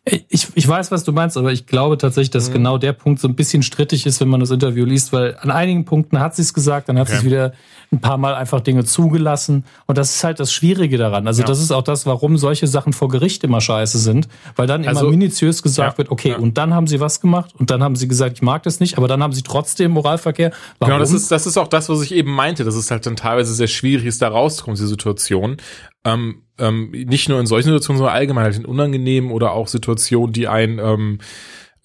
Ich, 0.06 0.48
ich 0.56 0.68
weiß, 0.68 0.92
was 0.92 1.04
du 1.04 1.12
meinst, 1.12 1.38
aber 1.38 1.52
ich 1.52 1.66
glaube 1.66 1.98
tatsächlich, 1.98 2.32
dass 2.32 2.50
mhm. 2.50 2.54
genau 2.54 2.78
der 2.78 2.94
Punkt 2.94 3.20
so 3.20 3.28
ein 3.28 3.36
bisschen 3.36 3.64
strittig 3.64 4.06
ist, 4.06 4.22
wenn 4.22 4.28
man 4.30 4.40
das 4.40 4.50
Interview 4.50 4.86
liest, 4.86 5.14
weil 5.14 5.38
an 5.40 5.52
einigen 5.52 5.86
Punkten 5.86 6.20
hat 6.20 6.36
sie 6.36 6.42
es 6.42 6.54
gesagt, 6.54 6.90
dann 6.90 6.98
hat 6.98 7.10
okay. 7.10 7.20
sie 7.20 7.26
wieder 7.26 7.54
ein 7.92 8.00
paar 8.00 8.18
Mal 8.18 8.36
einfach 8.36 8.62
Dinge 8.62 8.86
zugelassen. 8.86 9.66
Und 9.88 9.98
das 9.98 10.16
ist 10.16 10.24
halt 10.24 10.40
das 10.40 10.54
Schwierige 10.54 10.98
daran. 10.98 11.28
Also 11.28 11.42
ja. 11.42 11.48
das 11.48 11.60
ist 11.60 11.72
auch 11.72 11.82
das, 11.82 12.06
warum 12.06 12.38
solche 12.38 12.68
Sachen 12.68 12.94
vor 12.94 13.10
Gericht 13.10 13.44
immer 13.44 13.62
scheiße 13.62 13.98
sind, 13.98 14.28
weil 14.56 14.68
dann 14.68 14.88
also, 14.88 15.02
immer 15.02 15.10
minutiös 15.10 15.64
gesagt 15.64 15.94
ja, 15.94 15.98
wird, 15.98 16.12
okay, 16.12 16.30
ja. 16.30 16.38
und 16.38 16.58
dann 16.58 16.74
haben 16.74 16.88
sie 16.88 17.00
was 17.00 17.20
gemacht 17.20 17.54
und 17.58 17.72
dann 17.72 17.84
haben 17.84 17.96
sie 17.96 18.08
gesagt, 18.08 18.38
ich 18.38 18.42
mag 18.42 18.64
das 18.64 18.80
nicht, 18.80 18.98
aber 18.98 19.08
dann 19.08 19.24
haben 19.24 19.34
sie 19.34 19.42
trotzdem 19.42 19.92
Moralverkehr. 19.92 20.52
Warum? 20.80 20.92
Genau, 20.92 21.00
das 21.00 21.12
ist, 21.12 21.32
das 21.32 21.46
ist 21.46 21.58
auch 21.58 21.68
das, 21.68 21.90
was 21.90 22.02
ich 22.02 22.14
eben 22.14 22.32
meinte, 22.32 22.64
dass 22.64 22.76
es 22.76 22.92
halt 22.92 23.06
dann 23.06 23.16
teilweise 23.16 23.54
sehr 23.54 23.68
schwierig 23.68 24.06
ist, 24.06 24.22
da 24.22 24.30
rauszukommen, 24.30 24.76
diese 24.76 24.88
Situation. 24.88 25.58
Ähm, 26.06 26.44
ähm, 26.60 26.92
nicht 26.92 27.30
nur 27.30 27.40
in 27.40 27.48
solchen 27.48 27.68
Situationen, 27.68 27.98
sondern 27.98 28.16
allgemein 28.16 28.46
halt 28.46 28.58
in 28.58 28.66
unangenehmen 28.66 29.32
oder 29.32 29.52
auch 29.54 29.68
Situationen, 29.68 30.34
die 30.34 30.48
ein 30.48 30.80
ähm, 30.80 31.20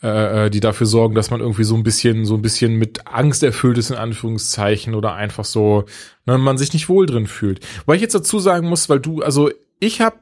äh, 0.05 0.47
äh, 0.47 0.51
die 0.51 0.61
dafür 0.61 0.87
sorgen, 0.87 1.15
dass 1.15 1.31
man 1.31 1.41
irgendwie 1.41 1.65
so 1.65 1.75
ein 1.75 1.83
bisschen, 1.83 2.27
so 2.27 2.35
ein 2.35 2.43
bisschen 2.43 2.75
mit 2.75 3.07
Angst 3.07 3.43
erfüllt 3.43 3.79
ist, 3.79 3.89
in 3.89 3.97
Anführungszeichen, 3.97 4.95
oder 4.95 5.15
einfach 5.15 5.47
so, 5.47 5.87
ne, 6.27 6.37
man 6.37 6.59
sich 6.59 6.75
nicht 6.75 6.91
wohl 6.91 7.07
drin 7.07 7.27
fühlt. 7.27 7.61
Weil 7.87 7.97
ich 7.97 8.03
jetzt 8.03 8.15
dazu 8.15 8.39
sagen 8.39 8.69
muss, 8.69 8.91
weil 8.91 9.01
du, 9.01 9.23
also 9.23 9.51
ich 9.81 10.03
habe 10.03 10.17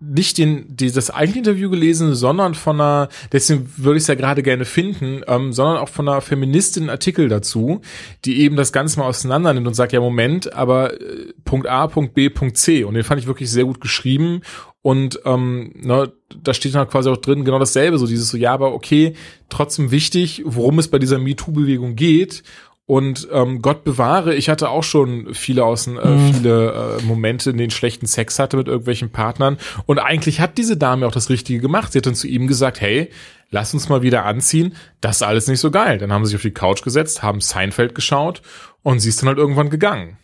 nicht 0.00 0.38
den, 0.38 0.76
die, 0.76 0.90
das 0.90 1.10
eigentliche 1.10 1.38
Interview 1.38 1.70
gelesen, 1.70 2.14
sondern 2.14 2.54
von 2.54 2.80
einer, 2.80 3.08
deswegen 3.32 3.70
würde 3.76 3.96
ich 3.96 4.02
es 4.02 4.08
ja 4.08 4.14
gerade 4.14 4.42
gerne 4.42 4.64
finden, 4.64 5.22
ähm, 5.26 5.52
sondern 5.52 5.78
auch 5.78 5.88
von 5.88 6.08
einer 6.08 6.20
Feministin 6.20 6.90
Artikel 6.90 7.28
dazu, 7.28 7.80
die 8.24 8.40
eben 8.40 8.56
das 8.56 8.72
Ganze 8.72 8.98
mal 8.98 9.06
auseinander 9.06 9.54
nimmt 9.54 9.66
und 9.66 9.74
sagt, 9.74 9.92
ja 9.92 10.00
Moment, 10.00 10.52
aber 10.52 11.00
äh, 11.00 11.32
Punkt 11.44 11.66
A, 11.68 11.86
Punkt 11.86 12.14
B, 12.14 12.28
Punkt 12.28 12.56
C. 12.58 12.84
Und 12.84 12.94
den 12.94 13.04
fand 13.04 13.20
ich 13.20 13.26
wirklich 13.26 13.50
sehr 13.50 13.64
gut 13.64 13.80
geschrieben. 13.80 14.42
Und 14.82 15.20
ähm, 15.24 15.72
ne, 15.76 16.12
da 16.42 16.52
steht 16.52 16.74
dann 16.74 16.88
quasi 16.88 17.08
auch 17.08 17.16
drin 17.16 17.44
genau 17.44 17.58
dasselbe, 17.58 17.96
so 17.96 18.06
dieses 18.06 18.28
so, 18.28 18.36
ja, 18.36 18.52
aber 18.52 18.74
okay, 18.74 19.14
trotzdem 19.48 19.90
wichtig, 19.90 20.42
worum 20.44 20.78
es 20.78 20.88
bei 20.88 20.98
dieser 20.98 21.18
MeToo-Bewegung 21.18 21.96
geht 21.96 22.42
und 22.86 23.28
ähm, 23.32 23.62
Gott 23.62 23.82
bewahre, 23.84 24.34
ich 24.34 24.50
hatte 24.50 24.68
auch 24.68 24.82
schon 24.82 25.32
viele 25.32 25.64
außen, 25.64 25.96
äh, 25.96 26.06
mhm. 26.06 26.34
viele 26.34 26.98
äh, 26.98 27.02
Momente, 27.02 27.50
in 27.50 27.56
denen 27.56 27.68
ich 27.68 27.74
schlechten 27.74 28.06
Sex 28.06 28.38
hatte 28.38 28.58
mit 28.58 28.68
irgendwelchen 28.68 29.10
Partnern. 29.10 29.56
Und 29.86 29.98
eigentlich 29.98 30.40
hat 30.40 30.58
diese 30.58 30.76
Dame 30.76 31.06
auch 31.06 31.12
das 31.12 31.30
Richtige 31.30 31.60
gemacht. 31.60 31.92
Sie 31.92 31.98
hat 31.98 32.06
dann 32.06 32.14
zu 32.14 32.28
ihm 32.28 32.46
gesagt, 32.46 32.82
hey, 32.82 33.10
lass 33.50 33.72
uns 33.72 33.88
mal 33.88 34.02
wieder 34.02 34.26
anziehen. 34.26 34.74
Das 35.00 35.16
ist 35.16 35.22
alles 35.22 35.48
nicht 35.48 35.60
so 35.60 35.70
geil. 35.70 35.96
Dann 35.96 36.12
haben 36.12 36.26
sie 36.26 36.30
sich 36.30 36.36
auf 36.36 36.42
die 36.42 36.50
Couch 36.50 36.82
gesetzt, 36.82 37.22
haben 37.22 37.40
Seinfeld 37.40 37.94
geschaut 37.94 38.42
und 38.82 39.00
sie 39.00 39.08
ist 39.08 39.22
dann 39.22 39.28
halt 39.28 39.38
irgendwann 39.38 39.70
gegangen. 39.70 40.18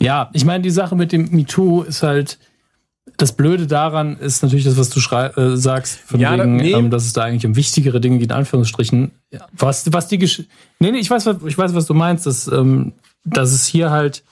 Ja, 0.00 0.30
ich 0.32 0.46
meine, 0.46 0.62
die 0.62 0.70
Sache 0.70 0.96
mit 0.96 1.12
dem 1.12 1.28
MeToo 1.30 1.82
ist 1.82 2.02
halt, 2.02 2.38
das 3.16 3.32
Blöde 3.32 3.66
daran 3.66 4.16
ist 4.18 4.42
natürlich 4.42 4.64
das, 4.64 4.76
was 4.76 4.90
du 4.90 5.00
äh, 5.00 5.56
sagst, 5.56 5.98
von 5.98 6.20
ja, 6.20 6.32
wegen, 6.32 6.56
nee. 6.56 6.72
ähm, 6.72 6.90
dass 6.90 7.04
es 7.04 7.12
da 7.12 7.24
eigentlich 7.24 7.46
um 7.46 7.56
wichtigere 7.56 8.00
Dinge 8.00 8.18
geht, 8.18 8.30
in 8.30 8.36
Anführungsstrichen. 8.36 9.12
Ja. 9.32 9.46
Was, 9.52 9.92
was 9.92 10.08
die 10.08 10.18
Gesch 10.18 10.44
Nee, 10.78 10.92
nee, 10.92 10.98
ich 10.98 11.10
weiß, 11.10 11.26
was, 11.26 11.36
ich 11.46 11.56
weiß, 11.56 11.74
was 11.74 11.86
du 11.86 11.94
meinst, 11.94 12.26
dass, 12.26 12.48
ähm, 12.48 12.92
dass 13.24 13.52
es 13.52 13.66
hier 13.66 13.90
halt 13.90 14.22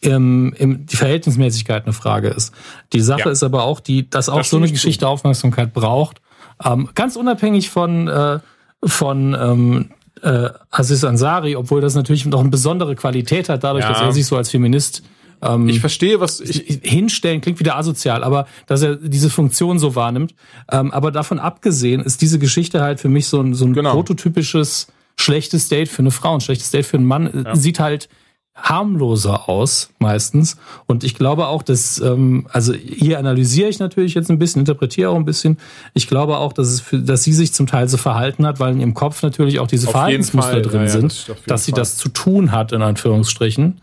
im, 0.00 0.52
im, 0.58 0.86
die 0.86 0.96
Verhältnismäßigkeit 0.96 1.84
eine 1.84 1.92
Frage 1.92 2.28
ist. 2.28 2.52
Die 2.92 3.00
Sache 3.00 3.26
ja. 3.26 3.30
ist 3.30 3.42
aber 3.42 3.64
auch, 3.64 3.80
die, 3.80 4.08
dass 4.08 4.28
auch 4.28 4.38
das 4.38 4.50
so 4.50 4.58
eine 4.58 4.70
Geschichte 4.70 5.04
zu. 5.04 5.08
Aufmerksamkeit 5.08 5.72
braucht. 5.72 6.20
Ähm, 6.62 6.90
ganz 6.94 7.16
unabhängig 7.16 7.70
von, 7.70 8.08
äh, 8.08 8.38
von 8.84 9.34
ähm, 9.38 9.90
äh, 10.22 10.50
Aziz 10.70 11.04
Ansari, 11.04 11.56
obwohl 11.56 11.80
das 11.80 11.94
natürlich 11.94 12.26
noch 12.26 12.40
eine 12.40 12.50
besondere 12.50 12.94
Qualität 12.96 13.48
hat, 13.48 13.64
dadurch, 13.64 13.84
ja. 13.84 13.92
dass 13.92 14.00
er 14.00 14.12
sich 14.12 14.26
so 14.26 14.36
als 14.36 14.50
Feminist 14.50 15.02
ähm, 15.44 15.68
ich 15.68 15.80
verstehe, 15.80 16.20
was 16.20 16.40
ich 16.40 16.80
hinstellen 16.82 17.40
klingt 17.40 17.60
wieder 17.60 17.76
asozial, 17.76 18.24
aber 18.24 18.46
dass 18.66 18.82
er 18.82 18.96
diese 18.96 19.30
Funktion 19.30 19.78
so 19.78 19.94
wahrnimmt. 19.94 20.34
Ähm, 20.70 20.90
aber 20.92 21.10
davon 21.10 21.38
abgesehen 21.38 22.00
ist 22.00 22.22
diese 22.22 22.38
Geschichte 22.38 22.80
halt 22.80 23.00
für 23.00 23.08
mich 23.08 23.26
so 23.26 23.40
ein, 23.40 23.54
so 23.54 23.64
ein 23.64 23.74
genau. 23.74 23.92
prototypisches 23.92 24.88
schlechtes 25.16 25.68
Date 25.68 25.88
für 25.88 26.00
eine 26.02 26.10
Frau, 26.10 26.34
ein 26.34 26.40
schlechtes 26.40 26.70
Date 26.70 26.86
für 26.86 26.96
einen 26.96 27.06
Mann. 27.06 27.44
Ja. 27.44 27.54
Sieht 27.56 27.78
halt 27.78 28.08
harmloser 28.56 29.48
aus 29.48 29.90
meistens. 29.98 30.56
Und 30.86 31.02
ich 31.02 31.14
glaube 31.16 31.48
auch, 31.48 31.62
dass, 31.62 32.00
ähm, 32.00 32.46
also 32.52 32.72
hier 32.72 33.18
analysiere 33.18 33.68
ich 33.68 33.80
natürlich 33.80 34.14
jetzt 34.14 34.30
ein 34.30 34.38
bisschen, 34.38 34.60
interpretiere 34.60 35.10
auch 35.10 35.16
ein 35.16 35.24
bisschen. 35.24 35.58
Ich 35.92 36.06
glaube 36.06 36.38
auch, 36.38 36.52
dass 36.52 36.68
es 36.68 36.80
für, 36.80 37.00
dass 37.00 37.24
sie 37.24 37.32
sich 37.32 37.52
zum 37.52 37.66
Teil 37.66 37.88
so 37.88 37.96
verhalten 37.96 38.46
hat, 38.46 38.60
weil 38.60 38.72
in 38.72 38.80
ihrem 38.80 38.94
Kopf 38.94 39.22
natürlich 39.24 39.58
auch 39.58 39.66
diese 39.66 39.88
Auf 39.88 39.92
Verhaltensmuster 39.92 40.60
drin 40.60 40.82
ja, 40.82 40.88
sind, 40.88 41.28
das 41.28 41.36
dass 41.46 41.64
sie 41.64 41.72
Fall. 41.72 41.80
das 41.80 41.96
zu 41.96 42.08
tun 42.08 42.52
hat, 42.52 42.70
in 42.70 42.82
Anführungsstrichen. 42.82 43.80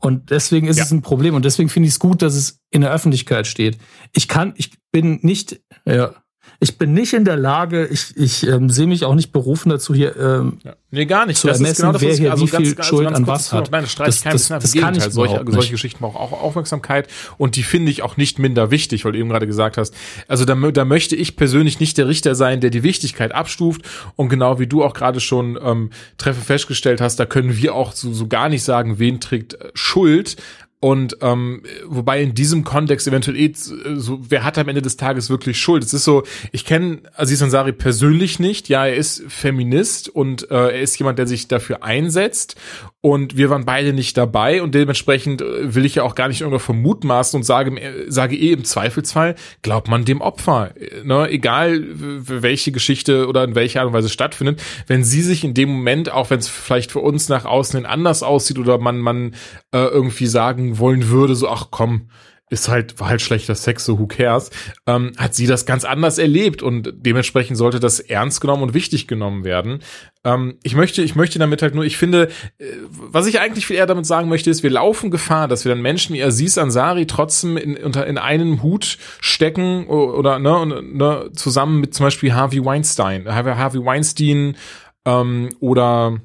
Und 0.00 0.30
deswegen 0.30 0.66
ist 0.66 0.78
ja. 0.78 0.84
es 0.84 0.90
ein 0.90 1.02
Problem. 1.02 1.34
Und 1.34 1.44
deswegen 1.44 1.68
finde 1.68 1.86
ich 1.86 1.94
es 1.94 1.98
gut, 1.98 2.22
dass 2.22 2.34
es 2.34 2.58
in 2.70 2.80
der 2.80 2.90
Öffentlichkeit 2.90 3.46
steht. 3.46 3.78
Ich 4.12 4.28
kann, 4.28 4.54
ich 4.56 4.72
bin 4.90 5.20
nicht, 5.22 5.60
ja, 5.84 6.14
ich 6.62 6.76
bin 6.76 6.92
nicht 6.92 7.14
in 7.14 7.24
der 7.24 7.38
Lage, 7.38 7.86
ich, 7.86 8.14
ich 8.16 8.46
ähm, 8.46 8.68
sehe 8.68 8.86
mich 8.86 9.06
auch 9.06 9.14
nicht 9.14 9.32
berufen 9.32 9.70
dazu, 9.70 9.94
hier 9.94 10.14
ähm, 10.16 10.58
ja. 10.62 10.74
nee, 10.90 11.06
gar 11.06 11.24
nicht. 11.24 11.40
zu 11.40 11.48
das 11.48 11.56
ermessen, 11.56 11.80
genau 11.80 11.92
das, 11.92 12.02
wer 12.02 12.14
hier 12.14 12.30
also 12.32 12.44
wie 12.44 12.48
viel 12.48 12.74
ganz, 12.74 12.86
Schuld 12.86 13.04
ganz 13.04 13.16
an 13.16 13.26
was 13.26 13.50
hat. 13.50 13.70
Nein, 13.70 13.82
das 13.82 13.92
streite 13.92 14.10
ich 14.10 14.22
kein 14.22 14.32
das, 14.32 14.48
das, 14.48 14.62
das 14.62 14.74
kann 14.74 14.94
ich 14.94 15.02
solche, 15.04 15.42
solche 15.48 15.72
Geschichten 15.72 16.00
brauchen 16.00 16.16
auch 16.16 16.32
Aufmerksamkeit 16.32 17.08
und 17.38 17.56
die 17.56 17.62
finde 17.62 17.90
ich 17.90 18.02
auch 18.02 18.18
nicht 18.18 18.38
minder 18.38 18.70
wichtig, 18.70 19.06
weil 19.06 19.12
du 19.12 19.18
eben 19.18 19.30
gerade 19.30 19.46
gesagt 19.46 19.78
hast, 19.78 19.94
also 20.28 20.44
da, 20.44 20.54
da 20.54 20.84
möchte 20.84 21.16
ich 21.16 21.36
persönlich 21.36 21.80
nicht 21.80 21.96
der 21.96 22.08
Richter 22.08 22.34
sein, 22.34 22.60
der 22.60 22.68
die 22.68 22.82
Wichtigkeit 22.82 23.32
abstuft 23.32 23.80
und 24.16 24.28
genau 24.28 24.58
wie 24.58 24.66
du 24.66 24.84
auch 24.84 24.92
gerade 24.92 25.20
schon 25.20 25.58
ähm, 25.62 25.90
treffend 26.18 26.44
festgestellt 26.44 27.00
hast, 27.00 27.18
da 27.18 27.24
können 27.24 27.56
wir 27.56 27.74
auch 27.74 27.92
so, 27.92 28.12
so 28.12 28.26
gar 28.26 28.50
nicht 28.50 28.64
sagen, 28.64 28.98
wen 28.98 29.18
trägt 29.18 29.54
äh, 29.54 29.70
Schuld, 29.72 30.36
und 30.82 31.18
ähm, 31.20 31.62
wobei 31.84 32.22
in 32.22 32.32
diesem 32.32 32.64
Kontext 32.64 33.06
eventuell 33.06 33.36
eh 33.36 33.52
so, 33.54 34.18
wer 34.28 34.44
hat 34.44 34.56
am 34.56 34.68
Ende 34.68 34.80
des 34.80 34.96
Tages 34.96 35.28
wirklich 35.28 35.60
Schuld? 35.60 35.84
Es 35.84 35.92
ist 35.92 36.04
so, 36.04 36.22
ich 36.52 36.64
kenne 36.64 37.00
Aziz 37.14 37.42
Ansari 37.42 37.72
persönlich 37.72 38.38
nicht. 38.38 38.70
Ja, 38.70 38.86
er 38.86 38.96
ist 38.96 39.22
Feminist 39.28 40.08
und 40.08 40.50
äh, 40.50 40.54
er 40.54 40.80
ist 40.80 40.98
jemand, 40.98 41.18
der 41.18 41.26
sich 41.26 41.48
dafür 41.48 41.84
einsetzt. 41.84 42.56
Und 43.02 43.38
wir 43.38 43.48
waren 43.48 43.64
beide 43.64 43.94
nicht 43.94 44.18
dabei 44.18 44.60
und 44.60 44.74
dementsprechend 44.74 45.40
äh, 45.40 45.74
will 45.74 45.86
ich 45.86 45.94
ja 45.94 46.02
auch 46.02 46.14
gar 46.14 46.28
nicht 46.28 46.42
irgendwo 46.42 46.58
vermutmaßen 46.58 47.38
und 47.38 47.44
sage, 47.44 47.70
äh, 47.80 48.10
sage 48.10 48.36
eh 48.36 48.52
im 48.52 48.64
Zweifelsfall, 48.64 49.36
glaubt 49.62 49.88
man 49.88 50.04
dem 50.04 50.20
Opfer. 50.20 50.74
Ne? 51.02 51.26
Egal 51.30 51.82
welche 51.88 52.72
Geschichte 52.72 53.26
oder 53.26 53.42
in 53.44 53.54
welcher 53.54 53.80
Art 53.80 53.88
und 53.88 53.94
Weise 53.94 54.10
stattfindet, 54.10 54.62
wenn 54.86 55.02
sie 55.02 55.22
sich 55.22 55.44
in 55.44 55.54
dem 55.54 55.70
Moment, 55.70 56.12
auch 56.12 56.28
wenn 56.28 56.40
es 56.40 56.48
vielleicht 56.48 56.92
für 56.92 57.00
uns 57.00 57.30
nach 57.30 57.46
außen 57.46 57.78
hin 57.78 57.86
anders 57.86 58.22
aussieht 58.22 58.58
oder 58.58 58.76
man, 58.76 58.98
man 58.98 59.34
äh, 59.72 59.78
irgendwie 59.78 60.26
sagen 60.26 60.78
wollen 60.78 61.08
würde, 61.08 61.34
so, 61.34 61.48
ach 61.48 61.68
komm, 61.70 62.10
ist 62.50 62.68
halt, 62.68 63.00
war 63.00 63.08
halt 63.08 63.22
schlechter 63.22 63.54
Sex, 63.54 63.84
so 63.84 63.98
who 63.98 64.06
cares, 64.06 64.50
ähm, 64.86 65.12
hat 65.16 65.34
sie 65.34 65.46
das 65.46 65.64
ganz 65.66 65.84
anders 65.84 66.18
erlebt 66.18 66.62
und 66.62 66.92
dementsprechend 66.96 67.56
sollte 67.56 67.80
das 67.80 68.00
ernst 68.00 68.40
genommen 68.40 68.64
und 68.64 68.74
wichtig 68.74 69.06
genommen 69.06 69.44
werden. 69.44 69.78
Ähm, 70.24 70.58
ich 70.62 70.74
möchte, 70.74 71.00
ich 71.02 71.14
möchte 71.14 71.38
damit 71.38 71.62
halt 71.62 71.74
nur, 71.74 71.84
ich 71.84 71.96
finde, 71.96 72.28
äh, 72.58 72.64
was 72.90 73.26
ich 73.26 73.40
eigentlich 73.40 73.66
viel 73.66 73.76
eher 73.76 73.86
damit 73.86 74.04
sagen 74.04 74.28
möchte, 74.28 74.50
ist, 74.50 74.62
wir 74.62 74.70
laufen 74.70 75.10
Gefahr, 75.10 75.48
dass 75.48 75.64
wir 75.64 75.70
dann 75.70 75.80
Menschen 75.80 76.14
wie 76.14 76.22
Aziz 76.22 76.58
Ansari 76.58 77.06
trotzdem 77.06 77.56
in, 77.56 77.76
unter, 77.76 78.06
in 78.06 78.18
einen 78.18 78.62
Hut 78.62 78.98
stecken 79.20 79.86
oder, 79.86 80.38
ne, 80.38 80.82
ne, 80.82 81.30
zusammen 81.32 81.80
mit 81.80 81.94
zum 81.94 82.06
Beispiel 82.06 82.34
Harvey 82.34 82.64
Weinstein, 82.64 83.26
Harvey 83.32 83.84
Weinstein, 83.84 84.56
ähm, 85.04 85.50
oder 85.60 86.20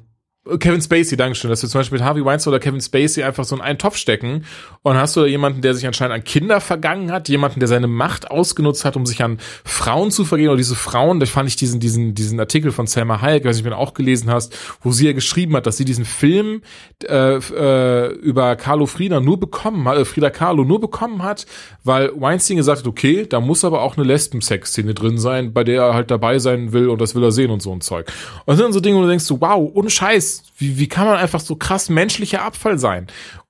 Kevin 0.58 0.80
Spacey, 0.80 1.16
Dankeschön, 1.16 1.50
dass 1.50 1.62
wir 1.62 1.68
zum 1.68 1.80
Beispiel 1.80 1.98
mit 1.98 2.06
Harvey 2.06 2.24
Weinstein 2.24 2.52
oder 2.52 2.60
Kevin 2.60 2.80
Spacey 2.80 3.24
einfach 3.24 3.44
so 3.44 3.56
in 3.56 3.62
einen 3.62 3.78
Topf 3.78 3.96
stecken 3.96 4.44
und 4.82 4.96
hast 4.96 5.16
du 5.16 5.20
da 5.20 5.26
jemanden, 5.26 5.60
der 5.60 5.74
sich 5.74 5.86
anscheinend 5.86 6.14
an 6.14 6.24
Kinder 6.24 6.60
vergangen 6.60 7.10
hat, 7.10 7.28
jemanden, 7.28 7.58
der 7.58 7.68
seine 7.68 7.88
Macht 7.88 8.30
ausgenutzt 8.30 8.84
hat, 8.84 8.96
um 8.96 9.06
sich 9.06 9.22
an 9.24 9.38
Frauen 9.64 10.12
zu 10.12 10.24
vergehen 10.24 10.48
oder 10.48 10.56
diese 10.56 10.76
Frauen, 10.76 11.18
da 11.18 11.26
fand 11.26 11.48
ich 11.48 11.56
diesen, 11.56 11.80
diesen, 11.80 12.14
diesen 12.14 12.38
Artikel 12.38 12.70
von 12.70 12.86
Selma 12.86 13.20
Hayek, 13.20 13.44
weiß 13.44 13.58
ich, 13.58 13.64
du 13.64 13.76
auch 13.76 13.94
gelesen 13.94 14.30
hast, 14.30 14.56
wo 14.82 14.92
sie 14.92 15.06
ja 15.06 15.12
geschrieben 15.12 15.56
hat, 15.56 15.66
dass 15.66 15.76
sie 15.76 15.84
diesen 15.84 16.04
Film 16.04 16.62
äh, 17.04 17.36
äh, 17.36 18.12
über 18.14 18.54
Carlo 18.54 18.86
Frieda 18.86 19.18
nur 19.18 19.40
bekommen 19.40 19.88
hat, 19.88 19.98
äh, 19.98 20.04
Frida 20.04 20.30
Carlo 20.30 20.62
nur 20.62 20.80
bekommen 20.80 21.24
hat, 21.24 21.46
weil 21.82 22.12
Weinstein 22.14 22.56
gesagt 22.56 22.80
hat, 22.80 22.86
okay, 22.86 23.26
da 23.28 23.40
muss 23.40 23.64
aber 23.64 23.82
auch 23.82 23.96
eine 23.96 24.06
Lesben-Sex-Szene 24.06 24.94
drin 24.94 25.18
sein, 25.18 25.52
bei 25.52 25.64
der 25.64 25.82
er 25.82 25.94
halt 25.94 26.12
dabei 26.12 26.38
sein 26.38 26.72
will 26.72 26.88
und 26.88 27.00
das 27.00 27.16
will 27.16 27.24
er 27.24 27.32
sehen 27.32 27.50
und 27.50 27.62
so 27.62 27.72
ein 27.72 27.80
Zeug. 27.80 28.06
Und 28.44 28.52
das 28.52 28.58
sind 28.58 28.72
so 28.72 28.80
Dinge, 28.80 28.98
wo 28.98 29.02
du 29.02 29.08
denkst, 29.08 29.24
so, 29.24 29.40
wow, 29.40 29.70
ohne 29.74 29.90
Scheiß, 29.90 30.35
wie, 30.58 30.78
wie 30.78 30.88
kann 30.88 31.06
man 31.06 31.16
einfach 31.16 31.40
so 31.40 31.56
krass 31.56 31.88
menschlicher 31.88 32.42
Abfall 32.42 32.78
sein? 32.78 33.06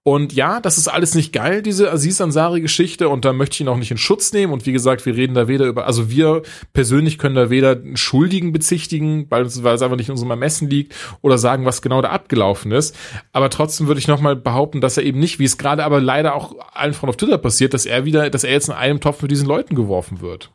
Und 0.06 0.32
ja, 0.34 0.60
das 0.60 0.78
ist 0.78 0.86
alles 0.86 1.16
nicht 1.16 1.32
geil, 1.32 1.62
diese 1.62 1.90
Aziz 1.90 2.20
Ansari-Geschichte, 2.20 3.08
und 3.08 3.24
da 3.24 3.32
möchte 3.32 3.54
ich 3.54 3.60
ihn 3.62 3.68
auch 3.68 3.76
nicht 3.76 3.90
in 3.90 3.98
Schutz 3.98 4.32
nehmen. 4.32 4.52
Und 4.52 4.64
wie 4.64 4.70
gesagt, 4.70 5.04
wir 5.04 5.16
reden 5.16 5.34
da 5.34 5.48
weder 5.48 5.66
über, 5.66 5.84
also 5.86 6.08
wir 6.08 6.42
persönlich 6.72 7.18
können 7.18 7.34
da 7.34 7.50
weder 7.50 7.72
einen 7.72 7.96
Schuldigen 7.96 8.52
bezichtigen, 8.52 9.26
weil, 9.30 9.46
weil 9.64 9.74
es 9.74 9.82
einfach 9.82 9.96
nicht 9.96 10.08
in 10.08 10.12
unserem 10.12 10.30
Ermessen 10.30 10.70
liegt, 10.70 10.94
oder 11.22 11.38
sagen, 11.38 11.64
was 11.64 11.82
genau 11.82 12.02
da 12.02 12.10
abgelaufen 12.10 12.70
ist. 12.70 12.94
Aber 13.32 13.50
trotzdem 13.50 13.88
würde 13.88 13.98
ich 13.98 14.06
nochmal 14.06 14.36
behaupten, 14.36 14.80
dass 14.80 14.96
er 14.96 15.02
eben 15.02 15.18
nicht, 15.18 15.40
wie 15.40 15.44
es 15.44 15.58
gerade 15.58 15.84
aber 15.84 16.00
leider 16.00 16.36
auch 16.36 16.54
allen 16.72 16.94
Frauen 16.94 17.10
auf 17.10 17.16
Twitter 17.16 17.38
passiert, 17.38 17.74
dass 17.74 17.84
er 17.84 18.04
wieder, 18.04 18.30
dass 18.30 18.44
er 18.44 18.52
jetzt 18.52 18.68
in 18.68 18.74
einem 18.74 19.00
Topf 19.00 19.22
mit 19.22 19.32
diesen 19.32 19.48
Leuten 19.48 19.74
geworfen 19.74 20.20
wird. 20.20 20.52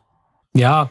Ja, 0.54 0.88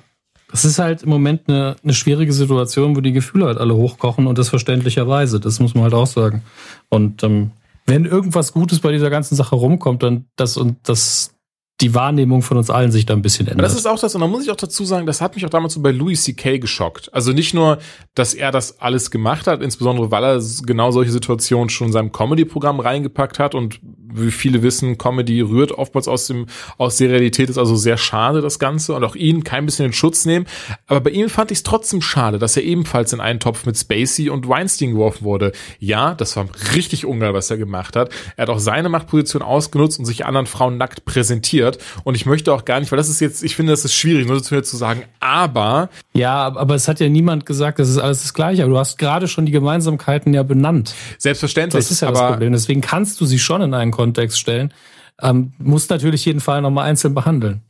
es 0.54 0.66
ist 0.66 0.80
halt 0.80 1.04
im 1.04 1.10
Moment 1.10 1.48
eine, 1.48 1.76
eine 1.84 1.94
schwierige 1.94 2.34
Situation, 2.34 2.96
wo 2.96 3.02
die 3.02 3.14
Gefühle 3.14 3.46
halt 3.46 3.58
alle 3.58 3.76
hochkochen 3.76 4.28
und 4.28 4.38
das 4.38 4.50
verständlicherweise. 4.50 5.40
Das 5.40 5.60
muss 5.60 5.74
man 5.74 5.84
halt 5.84 5.94
auch 5.94 6.08
sagen. 6.08 6.44
Und 6.90 7.24
ähm, 7.24 7.52
wenn 7.86 8.06
irgendwas 8.06 8.54
Gutes 8.54 8.80
bei 8.80 8.92
dieser 8.92 9.10
ganzen 9.10 9.36
Sache 9.36 9.56
rumkommt, 9.56 10.04
dann 10.04 10.26
das 10.36 10.58
und 10.58 10.78
das 10.84 11.34
die 11.82 11.96
Wahrnehmung 11.96 12.42
von 12.42 12.58
uns 12.58 12.70
allen 12.70 12.92
sich 12.92 13.06
da 13.06 13.14
ein 13.14 13.22
bisschen 13.22 13.48
ändert. 13.48 13.66
Das 13.66 13.76
ist 13.76 13.86
auch 13.86 14.00
das, 14.00 14.16
und 14.16 14.22
da 14.22 14.28
muss 14.28 14.44
ich 14.44 14.52
auch 14.52 14.56
dazu 14.56 14.86
sagen, 14.86 15.06
das 15.06 15.22
hat 15.22 15.36
mich 15.36 15.46
auch 15.46 15.50
damals 15.50 15.74
so 15.74 15.82
bei 15.82 15.92
Louis 15.92 16.24
C.K. 16.24 16.60
geschockt. 16.60 17.14
Also 17.14 17.34
nicht 17.34 17.54
nur, 17.54 17.80
dass 18.14 18.34
er 18.34 18.52
das 18.52 18.80
alles 18.80 19.12
gemacht 19.12 19.48
hat, 19.48 19.62
insbesondere 19.62 20.12
weil 20.12 20.24
er 20.24 20.42
genau 20.66 20.92
solche 20.92 21.12
Situationen 21.12 21.70
schon 21.70 21.88
in 21.88 21.94
seinem 21.94 22.12
Comedy-Programm 22.12 22.80
reingepackt 22.80 23.40
hat 23.40 23.56
und 23.56 23.80
wie 24.14 24.32
viele 24.32 24.62
wissen, 24.62 24.98
Comedy 24.98 25.42
rührt 25.42 25.72
oftmals 25.72 26.08
aus 26.08 26.28
dem, 26.28 26.48
aus 26.78 26.98
der 26.98 27.10
Realität, 27.10 27.50
ist 27.50 27.58
also 27.58 27.76
sehr 27.76 27.98
schade, 27.98 28.42
das 28.42 28.60
Ganze, 28.60 28.94
und 28.94 29.04
auch 29.04 29.16
ihn 29.16 29.44
kein 29.44 29.66
bisschen 29.66 29.86
in 29.88 29.94
Schutz 29.94 30.26
nehmen. 30.26 30.46
Aber 30.88 31.02
bei 31.02 31.12
ihm 31.12 31.30
fand 31.30 31.52
ich 31.52 31.60
es 31.60 31.64
trotzdem 31.64 32.02
schade, 32.02 32.40
dass 32.40 32.58
er 32.58 32.64
ebenfalls 32.64 33.14
in 33.14 33.20
einen 33.20 33.40
Topf 33.40 33.66
mit 33.66 33.78
Spacey 33.78 34.30
und 34.30 34.48
Weinstein 34.48 34.92
geworfen 34.92 35.24
wurde. 35.24 35.52
Ja, 35.80 36.14
das 36.14 36.36
war 36.36 36.48
richtig 36.76 37.06
ungeil, 37.06 37.34
was 37.34 37.50
er 37.50 37.58
gemacht 37.58 37.96
hat. 37.96 38.12
Er 38.36 38.44
hat 38.44 38.50
auch 38.50 38.60
seine 38.60 38.90
Machtposition 38.90 39.42
ausgenutzt 39.42 40.00
und 40.00 40.06
sich 40.06 40.26
anderen 40.26 40.48
Frauen 40.48 40.78
nackt 40.78 41.06
präsentiert. 41.06 41.71
Und 42.04 42.16
ich 42.16 42.26
möchte 42.26 42.54
auch 42.54 42.66
gar 42.66 42.80
nicht, 42.80 42.92
weil 42.92 42.98
das 42.98 43.10
ist 43.10 43.20
jetzt, 43.20 43.44
ich 43.44 43.56
finde, 43.56 43.74
das 43.74 43.86
ist 43.86 43.94
schwierig, 43.94 44.28
nur 44.28 44.42
zu 44.42 44.54
mir 44.54 44.64
zu 44.64 44.78
sagen, 44.78 45.04
aber. 45.20 45.90
Ja, 46.14 46.48
aber 46.56 46.76
es 46.76 46.88
hat 46.88 47.00
ja 47.00 47.10
niemand 47.10 47.46
gesagt, 47.46 47.80
das 47.80 47.90
ist 47.90 47.98
alles 47.98 48.22
das 48.22 48.34
Gleiche. 48.34 48.64
Aber 48.64 48.72
du 48.72 48.80
hast 48.80 48.98
gerade 48.98 49.28
schon 49.28 49.46
die 49.46 49.52
Gemeinsamkeiten 49.52 50.34
ja 50.34 50.44
benannt. 50.44 50.94
Selbstverständlich. 51.18 51.84
Das 51.84 51.92
ist 51.92 52.02
ja 52.02 52.10
aber, 52.10 52.20
das 52.20 52.32
Problem. 52.32 52.54
Deswegen 52.54 52.82
kannst 52.82 53.22
du 53.22 53.26
sie 53.26 53.40
schon 53.40 53.62
in 53.62 53.74
einen 53.74 53.92
Kontext 53.92 54.40
stellen. 54.40 54.74
Ähm, 55.22 55.54
muss 55.60 55.90
natürlich 55.90 56.26
jeden 56.26 56.40
Fall 56.40 56.62
nochmal 56.62 56.90
einzeln 56.90 57.14
behandeln. 57.14 57.62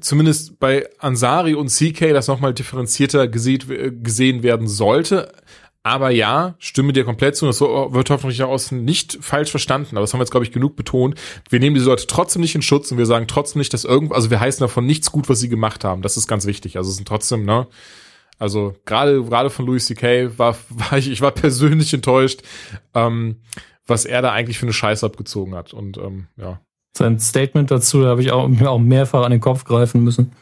Zumindest 0.00 0.58
bei 0.58 0.88
Ansari 0.98 1.54
und 1.54 1.68
CK 1.68 2.12
das 2.12 2.28
nochmal 2.28 2.54
differenzierter 2.54 3.28
gesehen 3.28 4.42
werden 4.42 4.66
sollte. 4.66 5.32
Aber 5.82 6.10
ja, 6.10 6.54
stimme 6.58 6.92
dir 6.92 7.04
komplett 7.04 7.36
zu. 7.36 7.46
Das 7.46 7.60
wird 7.60 8.10
hoffentlich 8.10 8.42
auch 8.42 8.50
außen 8.50 8.84
nicht 8.84 9.18
falsch 9.20 9.50
verstanden. 9.50 9.96
Aber 9.96 10.02
das 10.02 10.12
haben 10.12 10.20
wir 10.20 10.24
jetzt, 10.24 10.30
glaube 10.30 10.44
ich, 10.44 10.52
genug 10.52 10.76
betont. 10.76 11.14
Wir 11.48 11.60
nehmen 11.60 11.74
diese 11.74 11.86
Leute 11.86 12.06
trotzdem 12.06 12.42
nicht 12.42 12.54
in 12.54 12.62
Schutz 12.62 12.90
und 12.90 12.98
wir 12.98 13.06
sagen 13.06 13.26
trotzdem 13.26 13.60
nicht, 13.60 13.72
dass 13.72 13.84
irgendwo, 13.84 14.14
also 14.14 14.30
wir 14.30 14.40
heißen 14.40 14.60
davon 14.60 14.86
nichts 14.86 15.10
gut, 15.12 15.28
was 15.28 15.40
sie 15.40 15.48
gemacht 15.48 15.84
haben. 15.84 16.02
Das 16.02 16.16
ist 16.16 16.26
ganz 16.26 16.46
wichtig. 16.46 16.76
Also 16.76 16.90
es 16.90 16.96
sind 16.96 17.08
trotzdem, 17.08 17.44
ne? 17.44 17.66
Also 18.38 18.74
gerade 18.84 19.22
gerade 19.24 19.50
von 19.50 19.66
Louis 19.66 19.86
C.K. 19.86 20.38
war, 20.38 20.56
war 20.68 20.98
ich, 20.98 21.10
ich 21.10 21.20
war 21.20 21.30
persönlich 21.30 21.94
enttäuscht. 21.94 22.42
Ähm, 22.94 23.36
was 23.88 24.04
er 24.04 24.22
da 24.22 24.32
eigentlich 24.32 24.58
für 24.58 24.66
eine 24.66 24.72
Scheiße 24.72 25.04
abgezogen 25.04 25.54
hat. 25.54 25.72
Und 25.72 25.96
ähm, 25.98 26.26
ja. 26.36 26.60
Sein 26.96 27.18
Statement 27.18 27.70
dazu 27.70 28.06
habe 28.06 28.20
ich 28.20 28.30
auch, 28.30 28.48
mir 28.48 28.70
auch 28.70 28.78
mehrfach 28.78 29.24
an 29.24 29.30
den 29.30 29.40
Kopf 29.40 29.64
greifen 29.64 30.04
müssen. 30.04 30.32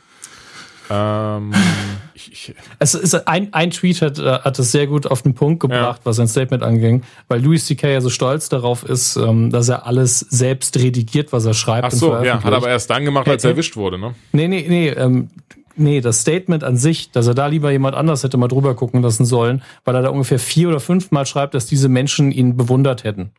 Ähm, 0.90 1.52
ich, 2.16 2.32
ich, 2.32 2.54
es 2.78 2.94
ist 2.94 3.28
ein, 3.28 3.52
ein 3.52 3.70
Tweet 3.70 4.00
hat, 4.00 4.18
äh, 4.18 4.40
hat 4.40 4.58
es 4.58 4.72
sehr 4.72 4.86
gut 4.86 5.06
auf 5.06 5.22
den 5.22 5.34
Punkt 5.34 5.60
gebracht, 5.60 6.00
ja. 6.00 6.04
was 6.04 6.16
sein 6.16 6.28
Statement 6.28 6.62
anging, 6.62 7.02
weil 7.28 7.42
Louis 7.42 7.66
C.K. 7.66 7.88
ja 7.88 8.00
so 8.00 8.08
stolz 8.08 8.48
darauf 8.48 8.82
ist, 8.82 9.16
ähm, 9.16 9.50
dass 9.50 9.68
er 9.68 9.86
alles 9.86 10.20
selbst 10.20 10.78
redigiert, 10.78 11.32
was 11.32 11.44
er 11.44 11.52
schreibt. 11.52 11.88
Ach 11.88 11.92
so, 11.92 12.16
ja, 12.24 12.42
hat 12.42 12.52
aber 12.52 12.70
erst 12.70 12.88
dann 12.88 13.04
gemacht, 13.04 13.28
als 13.28 13.44
er 13.44 13.50
erwischt 13.50 13.76
wurde, 13.76 13.98
ne? 13.98 14.14
Nee, 14.32 14.48
nee, 14.48 14.64
nee, 14.66 14.88
ähm, 14.88 15.28
nee, 15.76 16.00
das 16.00 16.22
Statement 16.22 16.64
an 16.64 16.78
sich, 16.78 17.10
dass 17.10 17.26
er 17.26 17.34
da 17.34 17.48
lieber 17.48 17.70
jemand 17.70 17.94
anders 17.94 18.24
hätte 18.24 18.38
mal 18.38 18.48
drüber 18.48 18.74
gucken 18.74 19.02
lassen 19.02 19.26
sollen, 19.26 19.62
weil 19.84 19.94
er 19.94 20.02
da 20.02 20.08
ungefähr 20.08 20.38
vier 20.38 20.68
oder 20.70 20.80
fünfmal 20.80 21.26
schreibt, 21.26 21.52
dass 21.52 21.66
diese 21.66 21.90
Menschen 21.90 22.32
ihn 22.32 22.56
bewundert 22.56 23.04
hätten. 23.04 23.32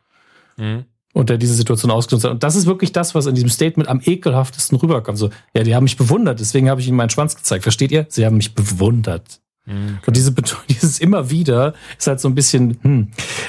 Mhm. 0.56 0.84
Und 1.14 1.30
er 1.30 1.38
diese 1.38 1.54
Situation 1.54 1.90
ausgenutzt 1.90 2.24
hat. 2.24 2.32
Und 2.32 2.42
das 2.42 2.54
ist 2.54 2.66
wirklich 2.66 2.92
das, 2.92 3.14
was 3.14 3.26
in 3.26 3.34
diesem 3.34 3.48
Statement 3.48 3.88
am 3.88 4.00
ekelhaftesten 4.04 4.78
rüberkommt. 4.78 5.18
So, 5.18 5.30
ja, 5.54 5.62
die 5.62 5.74
haben 5.74 5.84
mich 5.84 5.96
bewundert, 5.96 6.38
deswegen 6.38 6.68
habe 6.68 6.80
ich 6.80 6.88
ihnen 6.88 6.96
meinen 6.96 7.10
Schwanz 7.10 7.34
gezeigt. 7.34 7.62
Versteht 7.62 7.90
ihr? 7.90 8.06
Sie 8.08 8.26
haben 8.26 8.36
mich 8.36 8.54
bewundert. 8.54 9.40
Mhm. 9.64 9.98
Und 10.06 10.16
diese 10.16 10.32
dieses 10.68 10.98
immer 10.98 11.30
wieder 11.30 11.74
ist 11.98 12.06
halt 12.06 12.20
so 12.20 12.28
ein 12.28 12.34
bisschen, 12.34 12.78
hm. 12.82 13.08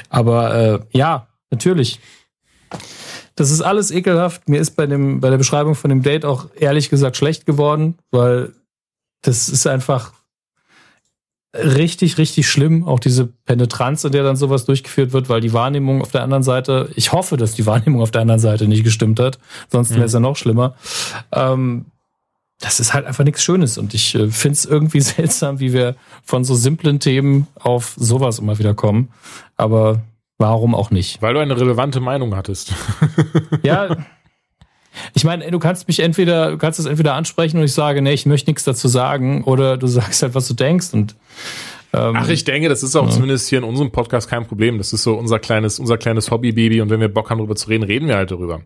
Aber 0.10 0.56
äh, 0.56 0.80
ja, 0.91 1.27
natürlich. 1.52 1.99
Das 3.36 3.52
ist 3.52 3.61
alles 3.61 3.91
ekelhaft. 3.91 4.48
Mir 4.49 4.60
ist 4.60 4.72
bei 4.72 4.86
dem 4.86 5.22
bei 5.22 5.30
der 5.30 5.38
Beschreibung 5.38 5.76
von 5.76 5.90
dem 5.90 6.03
Date 6.03 6.26
auch 6.26 6.48
ehrlich 6.56 6.90
gesagt 6.90 7.18
schlecht 7.18 7.45
geworden, 7.45 7.95
weil 8.11 8.53
das 9.22 9.49
ist 9.49 9.65
einfach 9.65 10.14
richtig, 11.53 12.17
richtig 12.17 12.47
schlimm, 12.47 12.88
auch 12.88 12.99
diese 12.99 13.26
Penetranz, 13.26 14.03
in 14.03 14.11
der 14.11 14.23
dann 14.23 14.35
sowas 14.35 14.65
durchgeführt 14.65 15.13
wird, 15.13 15.30
weil 15.30 15.41
die 15.41 15.53
Wahrnehmung 15.53 16.01
auf 16.01 16.11
der 16.11 16.23
anderen 16.23 16.43
Seite, 16.43 16.89
ich 16.95 17.11
hoffe, 17.11 17.38
dass 17.38 17.53
die 17.53 17.65
Wahrnehmung 17.65 18.01
auf 18.01 18.11
der 18.11 18.21
anderen 18.21 18.39
Seite 18.39 18.67
nicht 18.67 18.84
gestimmt 18.84 19.19
hat, 19.19 19.39
sonst 19.71 19.91
wäre 19.95 20.05
es 20.05 20.13
ja 20.13 20.19
noch 20.19 20.35
schlimmer. 20.35 20.76
Ähm, 21.31 21.85
das 22.59 22.80
ist 22.80 22.93
halt 22.93 23.05
einfach 23.05 23.23
nichts 23.23 23.43
Schönes 23.43 23.77
und 23.77 23.93
ich 23.93 24.13
äh, 24.15 24.30
finde 24.30 24.53
es 24.53 24.65
irgendwie 24.65 25.01
seltsam, 25.01 25.59
wie 25.59 25.73
wir 25.73 25.95
von 26.23 26.43
so 26.43 26.55
simplen 26.55 26.99
Themen 26.99 27.47
auf 27.55 27.95
sowas 27.97 28.39
immer 28.39 28.59
wieder 28.59 28.73
kommen. 28.73 29.09
Aber 29.55 30.01
warum 30.38 30.76
auch 30.76 30.91
nicht? 30.91 31.21
Weil 31.21 31.34
du 31.34 31.39
eine 31.39 31.59
relevante 31.59 31.99
Meinung 31.99 32.35
hattest. 32.35 32.73
ja, 33.63 33.95
ich 35.13 35.23
meine, 35.23 35.49
du 35.49 35.59
kannst 35.59 35.88
mich 35.88 35.99
entweder, 35.99 36.51
du 36.51 36.57
kannst 36.57 36.80
es 36.80 36.85
entweder 36.85 37.13
ansprechen 37.13 37.57
und 37.57 37.63
ich 37.63 37.73
sage, 37.73 38.01
nee, 38.01 38.13
ich 38.13 38.26
möchte 38.26 38.49
nichts 38.49 38.63
dazu 38.63 38.88
sagen, 38.88 39.43
oder 39.43 39.77
du 39.77 39.88
sagst 39.88 40.21
halt, 40.23 40.35
was 40.35 40.47
du 40.47 40.53
denkst 40.53 40.93
und 40.93 41.15
ähm, 41.91 42.13
Ach, 42.15 42.30
ich 42.30 42.43
denke, 42.43 42.69
das 42.69 42.84
ist 42.84 42.95
auch 42.95 43.05
ja. 43.05 43.11
zumindest 43.11 43.49
hier 43.49 43.57
in 43.57 43.63
unserem 43.63 43.91
Podcast 43.91 44.30
kein 44.30 44.45
Problem. 44.45 44.77
Das 44.77 44.93
ist 44.93 45.01
so 45.01 45.15
unser 45.15 45.39
kleines, 45.39 45.80
unser 45.80 45.97
kleines 45.97 46.30
Hobbybaby 46.30 46.81
und 46.81 46.89
wenn 46.89 46.99
wir 46.99 47.11
Bock 47.11 47.30
haben, 47.30 47.39
darüber 47.39 47.55
zu 47.55 47.67
reden, 47.67 47.84
reden 47.84 48.07
wir 48.07 48.15
halt 48.15 48.30
darüber. 48.30 48.61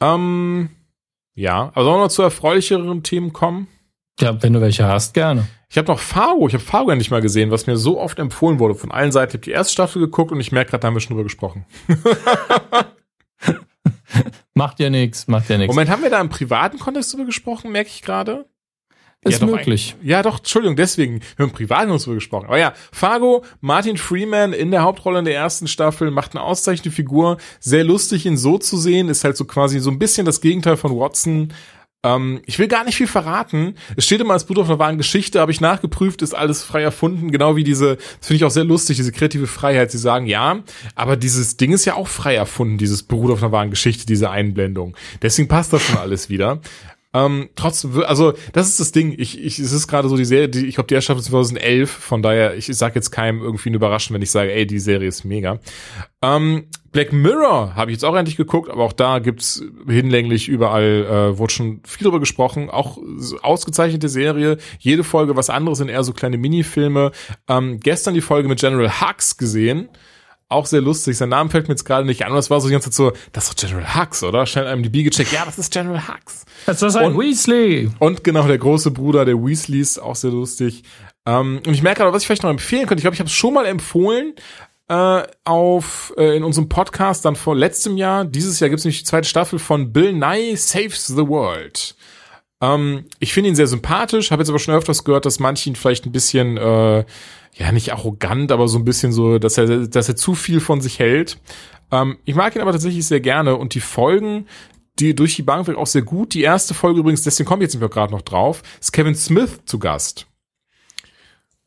Ähm, 0.00 0.68
ja, 1.34 1.70
aber 1.74 1.84
sollen 1.84 1.96
wir 1.96 2.02
noch 2.04 2.08
zu 2.08 2.22
erfreulicheren 2.22 3.02
Themen 3.02 3.32
kommen? 3.32 3.68
Ja, 4.20 4.42
wenn 4.42 4.52
du 4.52 4.60
welche 4.60 4.86
hast, 4.86 5.14
gerne. 5.14 5.48
Ich 5.70 5.78
habe 5.78 5.88
noch 5.88 5.98
Fargo, 5.98 6.48
ich 6.48 6.54
habe 6.54 6.64
Fargo 6.64 6.90
endlich 6.90 7.10
mal 7.10 7.20
gesehen, 7.20 7.50
was 7.50 7.66
mir 7.66 7.76
so 7.76 8.00
oft 8.00 8.18
empfohlen 8.18 8.58
wurde 8.58 8.74
von 8.74 8.90
allen 8.90 9.12
Seiten. 9.12 9.30
Ich 9.30 9.34
habe 9.34 9.44
die 9.44 9.50
erste 9.50 9.72
Staffel 9.72 10.00
geguckt 10.00 10.32
und 10.32 10.40
ich 10.40 10.50
merke 10.50 10.70
gerade, 10.70 10.80
da 10.80 10.88
haben 10.88 10.94
wir 10.94 11.00
schon 11.00 11.14
drüber 11.14 11.24
gesprochen. 11.24 11.66
macht 14.58 14.80
ja 14.80 14.90
nichts, 14.90 15.26
macht 15.26 15.48
ja 15.48 15.56
nichts. 15.56 15.74
Moment, 15.74 15.88
haben 15.88 16.02
wir 16.02 16.10
da 16.10 16.20
im 16.20 16.28
privaten 16.28 16.78
Kontext 16.78 17.12
drüber 17.14 17.24
gesprochen, 17.24 17.72
merke 17.72 17.88
ich 17.88 18.02
gerade? 18.02 18.44
Ist 19.22 19.40
ja, 19.40 19.46
möglich. 19.46 19.96
Doch, 19.98 20.06
ja, 20.06 20.22
doch, 20.22 20.38
Entschuldigung, 20.38 20.76
deswegen, 20.76 21.20
wir 21.20 21.44
haben 21.44 21.50
im 21.50 21.56
privaten 21.56 21.96
drüber 21.96 22.14
gesprochen. 22.14 22.46
Aber 22.46 22.58
ja, 22.58 22.72
Fargo, 22.92 23.44
Martin 23.60 23.96
Freeman 23.96 24.52
in 24.52 24.70
der 24.70 24.82
Hauptrolle 24.82 25.20
in 25.20 25.24
der 25.24 25.34
ersten 25.34 25.66
Staffel, 25.66 26.10
macht 26.10 26.36
eine 26.36 26.42
auszeichnende 26.42 26.94
Figur. 26.94 27.38
Sehr 27.58 27.82
lustig, 27.82 28.26
ihn 28.26 28.36
so 28.36 28.58
zu 28.58 28.76
sehen, 28.76 29.08
ist 29.08 29.24
halt 29.24 29.36
so 29.36 29.44
quasi 29.44 29.80
so 29.80 29.90
ein 29.90 29.98
bisschen 29.98 30.24
das 30.24 30.40
Gegenteil 30.40 30.76
von 30.76 30.96
Watson, 30.96 31.52
ähm, 32.08 32.40
ich 32.46 32.58
will 32.58 32.68
gar 32.68 32.84
nicht 32.84 32.96
viel 32.96 33.06
verraten. 33.06 33.74
Es 33.96 34.06
steht 34.06 34.20
immer 34.20 34.32
als 34.32 34.44
Blut 34.44 34.58
auf 34.58 34.68
einer 34.68 34.78
wahren 34.78 34.98
Geschichte, 34.98 35.40
habe 35.40 35.52
ich 35.52 35.60
nachgeprüft, 35.60 36.22
ist 36.22 36.34
alles 36.34 36.62
frei 36.62 36.82
erfunden. 36.82 37.30
Genau 37.30 37.56
wie 37.56 37.64
diese, 37.64 37.96
das 37.96 38.26
finde 38.26 38.36
ich 38.36 38.44
auch 38.44 38.50
sehr 38.50 38.64
lustig, 38.64 38.96
diese 38.96 39.12
kreative 39.12 39.46
Freiheit. 39.46 39.90
Sie 39.90 39.98
sagen, 39.98 40.26
ja, 40.26 40.60
aber 40.94 41.16
dieses 41.16 41.56
Ding 41.56 41.72
ist 41.72 41.84
ja 41.84 41.94
auch 41.94 42.08
frei 42.08 42.34
erfunden, 42.34 42.78
dieses 42.78 43.02
beruht 43.02 43.30
auf 43.30 43.42
einer 43.42 43.52
wahren 43.52 43.70
Geschichte, 43.70 44.06
diese 44.06 44.30
Einblendung. 44.30 44.96
Deswegen 45.22 45.48
passt 45.48 45.72
das 45.72 45.82
schon 45.82 45.98
alles 45.98 46.30
wieder. 46.30 46.60
Ähm, 47.18 47.48
trotzdem, 47.56 48.02
also 48.04 48.34
das 48.52 48.68
ist 48.68 48.80
das 48.80 48.92
Ding. 48.92 49.14
Ich, 49.18 49.42
ich, 49.42 49.58
es 49.58 49.72
ist 49.72 49.88
gerade 49.88 50.08
so 50.08 50.16
die 50.16 50.24
Serie, 50.24 50.48
die, 50.48 50.66
ich 50.66 50.76
glaube, 50.76 50.86
die 50.86 50.94
erschien 50.94 51.18
2011. 51.18 51.90
Von 51.90 52.22
daher, 52.22 52.54
ich, 52.54 52.68
ich 52.68 52.76
sage 52.76 52.94
jetzt 52.94 53.10
keinem 53.10 53.42
irgendwie 53.42 53.70
überraschen, 53.70 54.14
wenn 54.14 54.22
ich 54.22 54.30
sage, 54.30 54.52
ey, 54.52 54.66
die 54.66 54.78
Serie 54.78 55.08
ist 55.08 55.24
mega. 55.24 55.58
Ähm, 56.22 56.66
Black 56.92 57.12
Mirror 57.12 57.74
habe 57.74 57.90
ich 57.90 57.96
jetzt 57.96 58.04
auch 58.04 58.16
endlich 58.16 58.36
geguckt, 58.36 58.70
aber 58.70 58.84
auch 58.84 58.92
da 58.92 59.18
gibt's 59.18 59.62
hinlänglich 59.86 60.48
überall, 60.48 61.32
äh, 61.34 61.38
wurde 61.38 61.52
schon 61.52 61.80
viel 61.84 62.04
drüber 62.04 62.20
gesprochen. 62.20 62.70
Auch 62.70 62.98
ausgezeichnete 63.42 64.08
Serie. 64.08 64.58
Jede 64.78 65.04
Folge 65.04 65.36
was 65.36 65.50
anderes 65.50 65.78
sind 65.78 65.88
eher 65.88 66.04
so 66.04 66.12
kleine 66.12 66.38
Minifilme. 66.38 67.12
Ähm, 67.48 67.80
gestern 67.80 68.14
die 68.14 68.20
Folge 68.20 68.48
mit 68.48 68.60
General 68.60 69.00
Hux 69.00 69.36
gesehen 69.36 69.88
auch 70.48 70.66
sehr 70.66 70.80
lustig. 70.80 71.16
Sein 71.16 71.28
Name 71.28 71.50
fällt 71.50 71.68
mir 71.68 71.72
jetzt 71.72 71.84
gerade 71.84 72.06
nicht 72.06 72.24
an. 72.24 72.30
Und 72.30 72.36
das 72.36 72.50
war 72.50 72.60
so 72.60 72.68
die 72.68 72.72
ganze 72.72 72.90
Zeit 72.90 72.94
so, 72.94 73.12
das 73.32 73.48
ist 73.48 73.62
doch 73.62 73.68
General 73.68 73.94
Hux, 73.94 74.22
oder? 74.22 74.46
Schnell 74.46 74.66
einem 74.66 74.82
die 74.82 74.88
Biege 74.88 75.10
gecheckt. 75.10 75.32
Ja, 75.32 75.44
das 75.44 75.58
ist 75.58 75.72
General 75.72 76.08
Hux. 76.08 76.44
Das 76.66 76.82
ist 76.82 76.96
ein 76.96 77.12
und, 77.12 77.20
Weasley. 77.20 77.90
Und 77.98 78.24
genau, 78.24 78.46
der 78.46 78.58
große 78.58 78.90
Bruder 78.90 79.24
der 79.24 79.36
Weasleys, 79.36 79.98
auch 79.98 80.16
sehr 80.16 80.30
lustig. 80.30 80.84
Ähm, 81.26 81.60
und 81.66 81.74
ich 81.74 81.82
merke 81.82 82.00
gerade, 82.00 82.12
was 82.12 82.22
ich 82.22 82.26
vielleicht 82.26 82.42
noch 82.42 82.50
empfehlen 82.50 82.86
könnte. 82.86 83.00
Ich 83.00 83.02
glaube, 83.02 83.14
ich 83.14 83.20
habe 83.20 83.28
es 83.28 83.34
schon 83.34 83.54
mal 83.54 83.66
empfohlen 83.66 84.34
äh, 84.88 85.22
auf 85.44 86.14
äh, 86.16 86.36
in 86.36 86.44
unserem 86.44 86.68
Podcast 86.68 87.24
dann 87.24 87.36
vor 87.36 87.54
letztem 87.54 87.96
Jahr. 87.98 88.24
Dieses 88.24 88.58
Jahr 88.60 88.70
gibt 88.70 88.78
es 88.78 88.84
nämlich 88.84 89.00
die 89.00 89.08
zweite 89.08 89.28
Staffel 89.28 89.58
von 89.58 89.92
Bill 89.92 90.14
Nye 90.14 90.56
Saves 90.56 91.06
the 91.06 91.28
World. 91.28 91.94
Ähm, 92.62 93.04
ich 93.18 93.34
finde 93.34 93.50
ihn 93.50 93.56
sehr 93.56 93.66
sympathisch, 93.66 94.30
habe 94.30 94.42
jetzt 94.42 94.48
aber 94.48 94.58
schon 94.58 94.74
öfters 94.74 95.04
gehört, 95.04 95.26
dass 95.26 95.38
manche 95.38 95.68
ihn 95.68 95.76
vielleicht 95.76 96.06
ein 96.06 96.12
bisschen 96.12 96.56
äh, 96.56 97.04
ja 97.58 97.72
nicht 97.72 97.92
arrogant, 97.92 98.52
aber 98.52 98.68
so 98.68 98.78
ein 98.78 98.84
bisschen 98.84 99.12
so, 99.12 99.38
dass 99.38 99.58
er, 99.58 99.88
dass 99.88 100.08
er 100.08 100.16
zu 100.16 100.34
viel 100.34 100.60
von 100.60 100.80
sich 100.80 100.98
hält. 100.98 101.38
Ähm, 101.90 102.18
ich 102.24 102.34
mag 102.34 102.54
ihn 102.54 102.62
aber 102.62 102.72
tatsächlich 102.72 103.06
sehr 103.06 103.20
gerne 103.20 103.56
und 103.56 103.74
die 103.74 103.80
Folgen, 103.80 104.46
die 104.98 105.14
durch 105.14 105.36
die 105.36 105.42
Bank 105.42 105.68
auch 105.68 105.86
sehr 105.86 106.02
gut. 106.02 106.34
Die 106.34 106.42
erste 106.42 106.74
Folge 106.74 107.00
übrigens, 107.00 107.22
deswegen 107.22 107.48
komme 107.48 107.64
ich 107.64 107.72
jetzt 107.72 107.90
gerade 107.90 108.12
noch 108.12 108.22
drauf, 108.22 108.62
ist 108.80 108.92
Kevin 108.92 109.14
Smith 109.14 109.60
zu 109.66 109.78
Gast. 109.78 110.26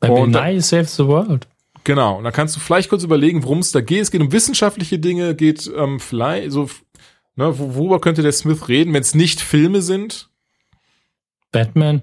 Bei 0.00 0.10
und 0.10 0.30
Nice 0.30 0.70
Saves 0.70 0.96
the 0.96 1.06
World. 1.06 1.46
Genau, 1.84 2.18
und 2.18 2.24
da 2.24 2.30
kannst 2.30 2.56
du 2.56 2.60
vielleicht 2.60 2.88
kurz 2.88 3.02
überlegen, 3.02 3.42
worum 3.42 3.58
es 3.58 3.72
da 3.72 3.80
geht. 3.80 4.02
Es 4.02 4.10
geht 4.10 4.20
um 4.20 4.32
wissenschaftliche 4.32 4.98
Dinge, 4.98 5.34
geht 5.34 5.70
ähm, 5.76 5.98
vielleicht 6.00 6.52
so, 6.52 6.70
ne, 7.34 7.58
worüber 7.58 8.00
könnte 8.00 8.22
der 8.22 8.32
Smith 8.32 8.68
reden, 8.68 8.94
wenn 8.94 9.02
es 9.02 9.14
nicht 9.14 9.40
Filme 9.40 9.82
sind? 9.82 10.30
Batman. 11.50 12.02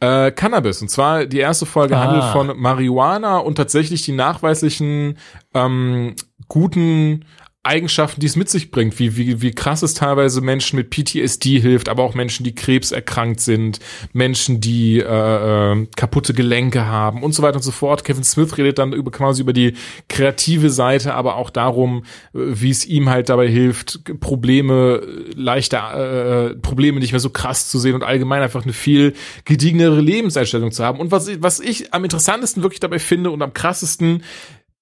Äh, 0.00 0.30
Cannabis. 0.30 0.80
Und 0.80 0.88
zwar 0.88 1.26
die 1.26 1.38
erste 1.38 1.66
Folge 1.66 1.96
ah. 1.96 2.04
handelt 2.04 2.24
von 2.24 2.60
Marihuana 2.60 3.38
und 3.38 3.56
tatsächlich 3.56 4.02
die 4.02 4.12
nachweislichen 4.12 5.18
ähm, 5.54 6.14
guten 6.46 7.24
Eigenschaften, 7.64 8.20
die 8.20 8.26
es 8.26 8.36
mit 8.36 8.48
sich 8.48 8.70
bringt, 8.70 8.98
wie, 8.98 9.16
wie, 9.16 9.42
wie 9.42 9.50
krass 9.50 9.82
es 9.82 9.92
teilweise 9.92 10.40
Menschen 10.40 10.76
mit 10.76 10.90
PTSD 10.90 11.60
hilft, 11.60 11.88
aber 11.88 12.04
auch 12.04 12.14
Menschen, 12.14 12.44
die 12.44 12.54
Krebs 12.54 12.92
erkrankt 12.92 13.40
sind, 13.40 13.80
Menschen, 14.12 14.60
die 14.60 15.00
äh, 15.00 15.02
äh, 15.02 15.86
kaputte 15.96 16.32
Gelenke 16.34 16.86
haben 16.86 17.22
und 17.22 17.32
so 17.32 17.42
weiter 17.42 17.56
und 17.56 17.62
so 17.62 17.72
fort. 17.72 18.04
Kevin 18.04 18.24
Smith 18.24 18.56
redet 18.56 18.78
dann 18.78 18.92
über 18.92 19.10
quasi 19.10 19.42
über 19.42 19.52
die 19.52 19.74
kreative 20.08 20.70
Seite, 20.70 21.14
aber 21.14 21.36
auch 21.36 21.50
darum, 21.50 22.04
äh, 22.32 22.38
wie 22.38 22.70
es 22.70 22.86
ihm 22.86 23.10
halt 23.10 23.28
dabei 23.28 23.48
hilft, 23.48 24.00
Probleme 24.20 25.02
leichter, 25.34 26.52
äh, 26.52 26.54
Probleme 26.54 27.00
nicht 27.00 27.12
mehr 27.12 27.20
so 27.20 27.30
krass 27.30 27.68
zu 27.68 27.78
sehen 27.78 27.94
und 27.94 28.04
allgemein 28.04 28.40
einfach 28.40 28.62
eine 28.62 28.72
viel 28.72 29.14
gediegenere 29.44 30.00
Lebenseinstellung 30.00 30.70
zu 30.70 30.84
haben. 30.84 31.00
Und 31.00 31.10
was, 31.10 31.28
was 31.42 31.60
ich 31.60 31.92
am 31.92 32.04
interessantesten 32.04 32.62
wirklich 32.62 32.80
dabei 32.80 33.00
finde 33.00 33.30
und 33.30 33.42
am 33.42 33.52
krassesten, 33.52 34.22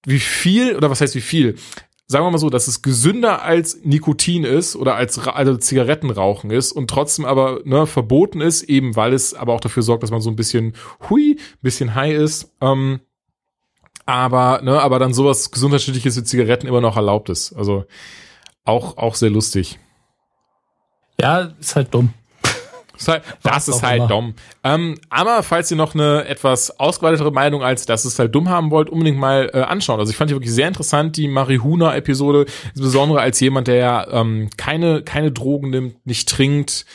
wie 0.06 0.20
viel, 0.20 0.76
oder 0.76 0.88
was 0.88 1.00
heißt 1.00 1.16
wie 1.16 1.20
viel? 1.20 1.56
Sagen 2.06 2.24
wir 2.24 2.30
mal 2.30 2.38
so, 2.38 2.50
dass 2.50 2.68
es 2.68 2.82
gesünder 2.82 3.42
als 3.42 3.80
Nikotin 3.82 4.44
ist 4.44 4.76
oder 4.76 4.94
als 4.94 5.18
also 5.18 5.56
Zigarettenrauchen 5.56 6.50
ist 6.50 6.72
und 6.72 6.88
trotzdem 6.88 7.24
aber 7.24 7.60
ne, 7.64 7.86
verboten 7.86 8.40
ist, 8.40 8.62
eben 8.64 8.94
weil 8.94 9.12
es 9.12 9.34
aber 9.34 9.52
auch 9.52 9.60
dafür 9.60 9.82
sorgt, 9.82 10.02
dass 10.02 10.12
man 10.12 10.20
so 10.20 10.30
ein 10.30 10.36
bisschen 10.36 10.74
hui, 11.08 11.38
bisschen 11.62 11.94
high 11.94 12.14
ist. 12.14 12.52
Ähm, 12.60 13.00
aber 14.04 14.60
ne, 14.62 14.80
aber 14.80 15.00
dann 15.00 15.14
sowas 15.14 15.50
gesundheitsschädliches 15.50 16.16
wie 16.16 16.22
Zigaretten 16.22 16.68
immer 16.68 16.80
noch 16.80 16.96
erlaubt 16.96 17.28
ist. 17.28 17.52
Also 17.54 17.84
auch 18.64 18.96
auch 18.98 19.16
sehr 19.16 19.30
lustig. 19.30 19.80
Ja, 21.20 21.52
ist 21.58 21.74
halt 21.74 21.92
dumm. 21.92 22.12
Das 22.96 23.02
ist 23.02 23.08
halt, 23.08 23.22
das 23.42 23.68
ist 23.68 23.82
halt 23.82 24.10
dumm. 24.10 24.34
Ähm, 24.64 24.96
aber 25.10 25.42
falls 25.42 25.70
ihr 25.70 25.76
noch 25.76 25.94
eine 25.94 26.24
etwas 26.26 26.78
ausgeweitere 26.80 27.30
Meinung 27.30 27.62
als 27.62 27.86
das 27.86 28.04
ist 28.04 28.18
halt 28.18 28.34
dumm 28.34 28.48
haben 28.48 28.70
wollt, 28.70 28.90
unbedingt 28.90 29.18
mal 29.18 29.50
äh, 29.52 29.60
anschauen. 29.60 30.00
Also 30.00 30.10
ich 30.10 30.16
fand 30.16 30.30
die 30.30 30.34
wirklich 30.34 30.52
sehr 30.52 30.68
interessant, 30.68 31.16
die 31.16 31.28
Marihuna-Episode, 31.28 32.46
insbesondere 32.74 33.20
als 33.20 33.38
jemand, 33.40 33.68
der 33.68 33.76
ja 33.76 34.08
ähm, 34.10 34.50
keine, 34.56 35.02
keine 35.02 35.32
Drogen 35.32 35.70
nimmt, 35.70 36.06
nicht 36.06 36.28
trinkt, 36.28 36.86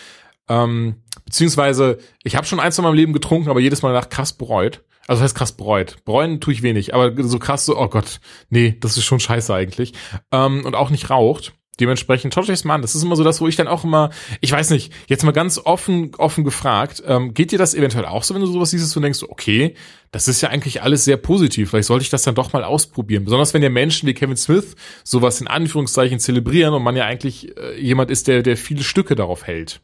ähm, 0.49 0.95
beziehungsweise 1.25 1.97
ich 2.23 2.35
habe 2.35 2.45
schon 2.45 2.59
eins 2.59 2.77
in 2.77 2.83
meinem 2.83 2.95
Leben 2.95 3.13
getrunken, 3.13 3.49
aber 3.49 3.59
jedes 3.59 3.81
Mal 3.81 3.93
nach 3.93 4.09
krass 4.09 4.33
bereut. 4.33 4.83
Also 5.07 5.21
das 5.21 5.31
heißt 5.31 5.35
krass 5.35 5.51
bereut. 5.53 5.97
Bereuen 6.05 6.39
tue 6.39 6.53
ich 6.53 6.61
wenig, 6.61 6.93
aber 6.93 7.11
so 7.23 7.39
krass 7.39 7.65
so, 7.65 7.77
oh 7.77 7.87
Gott, 7.87 8.19
nee, 8.49 8.77
das 8.79 8.97
ist 8.97 9.05
schon 9.05 9.19
scheiße 9.19 9.53
eigentlich. 9.53 9.93
Ähm, 10.31 10.65
und 10.65 10.75
auch 10.75 10.89
nicht 10.89 11.09
raucht. 11.09 11.53
Dementsprechend 11.79 12.33
schaut 12.33 12.43
euch 12.43 12.49
das 12.49 12.63
mal 12.63 12.75
an. 12.75 12.81
Das 12.81 12.95
ist 12.95 13.03
immer 13.03 13.15
so 13.15 13.23
das, 13.23 13.39
wo 13.39 13.47
ich 13.47 13.55
dann 13.55 13.67
auch 13.67 13.83
immer, 13.83 14.09
ich 14.41 14.51
weiß 14.51 14.69
nicht, 14.71 14.91
jetzt 15.07 15.23
mal 15.23 15.31
ganz 15.31 15.57
offen, 15.57 16.13
offen 16.17 16.43
gefragt, 16.43 17.01
ähm, 17.07 17.33
geht 17.33 17.51
dir 17.51 17.57
das 17.57 17.73
eventuell 17.73 18.05
auch 18.05 18.23
so, 18.23 18.33
wenn 18.33 18.41
du 18.41 18.47
sowas 18.47 18.71
siehst 18.71 18.95
und 18.95 19.03
denkst, 19.03 19.23
okay, 19.23 19.75
das 20.11 20.27
ist 20.27 20.41
ja 20.41 20.49
eigentlich 20.49 20.83
alles 20.83 21.05
sehr 21.05 21.17
positiv. 21.17 21.69
Vielleicht 21.69 21.87
sollte 21.87 22.03
ich 22.03 22.09
das 22.09 22.23
dann 22.23 22.35
doch 22.35 22.51
mal 22.51 22.63
ausprobieren. 22.63 23.23
Besonders 23.23 23.53
wenn 23.53 23.63
ja 23.63 23.69
Menschen 23.69 24.07
wie 24.07 24.13
Kevin 24.13 24.35
Smith 24.35 24.75
sowas 25.03 25.39
in 25.39 25.47
Anführungszeichen 25.47 26.19
zelebrieren 26.19 26.73
und 26.73 26.83
man 26.83 26.95
ja 26.95 27.05
eigentlich 27.05 27.57
äh, 27.57 27.79
jemand 27.79 28.11
ist, 28.11 28.27
der, 28.27 28.43
der 28.43 28.57
viele 28.57 28.83
Stücke 28.83 29.15
darauf 29.15 29.47
hält. 29.47 29.81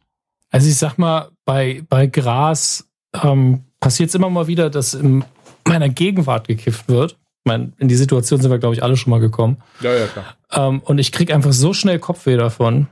Also 0.50 0.70
ich 0.70 0.76
sag 0.76 0.98
mal, 0.98 1.32
bei, 1.46 1.84
bei 1.90 2.08
Gras 2.08 2.90
ähm, 3.24 3.64
passiert 3.80 4.10
es 4.10 4.16
immer 4.16 4.30
mal 4.30 4.48
wieder, 4.48 4.70
dass 4.70 4.94
in 4.94 5.24
meiner 5.66 5.90
Gegenwart 5.90 6.48
gekifft 6.48 6.90
wird 6.90 7.18
meine, 7.48 7.74
in 7.80 7.88
die 7.88 7.96
Situation 7.96 8.40
sind 8.40 8.52
wir, 8.52 8.60
glaube 8.60 8.76
ich, 8.76 8.84
alle 8.84 8.96
schon 8.96 9.10
mal 9.10 9.20
gekommen. 9.20 9.58
Ja, 9.82 9.94
ja, 9.94 10.06
klar. 10.06 10.26
Ähm, 10.52 10.82
und 10.84 11.00
ich 11.00 11.12
kriege 11.12 11.34
einfach 11.34 11.54
so 11.54 11.74
schnell 11.74 11.98
Kopfweh 11.98 12.38
davon, 12.38 12.88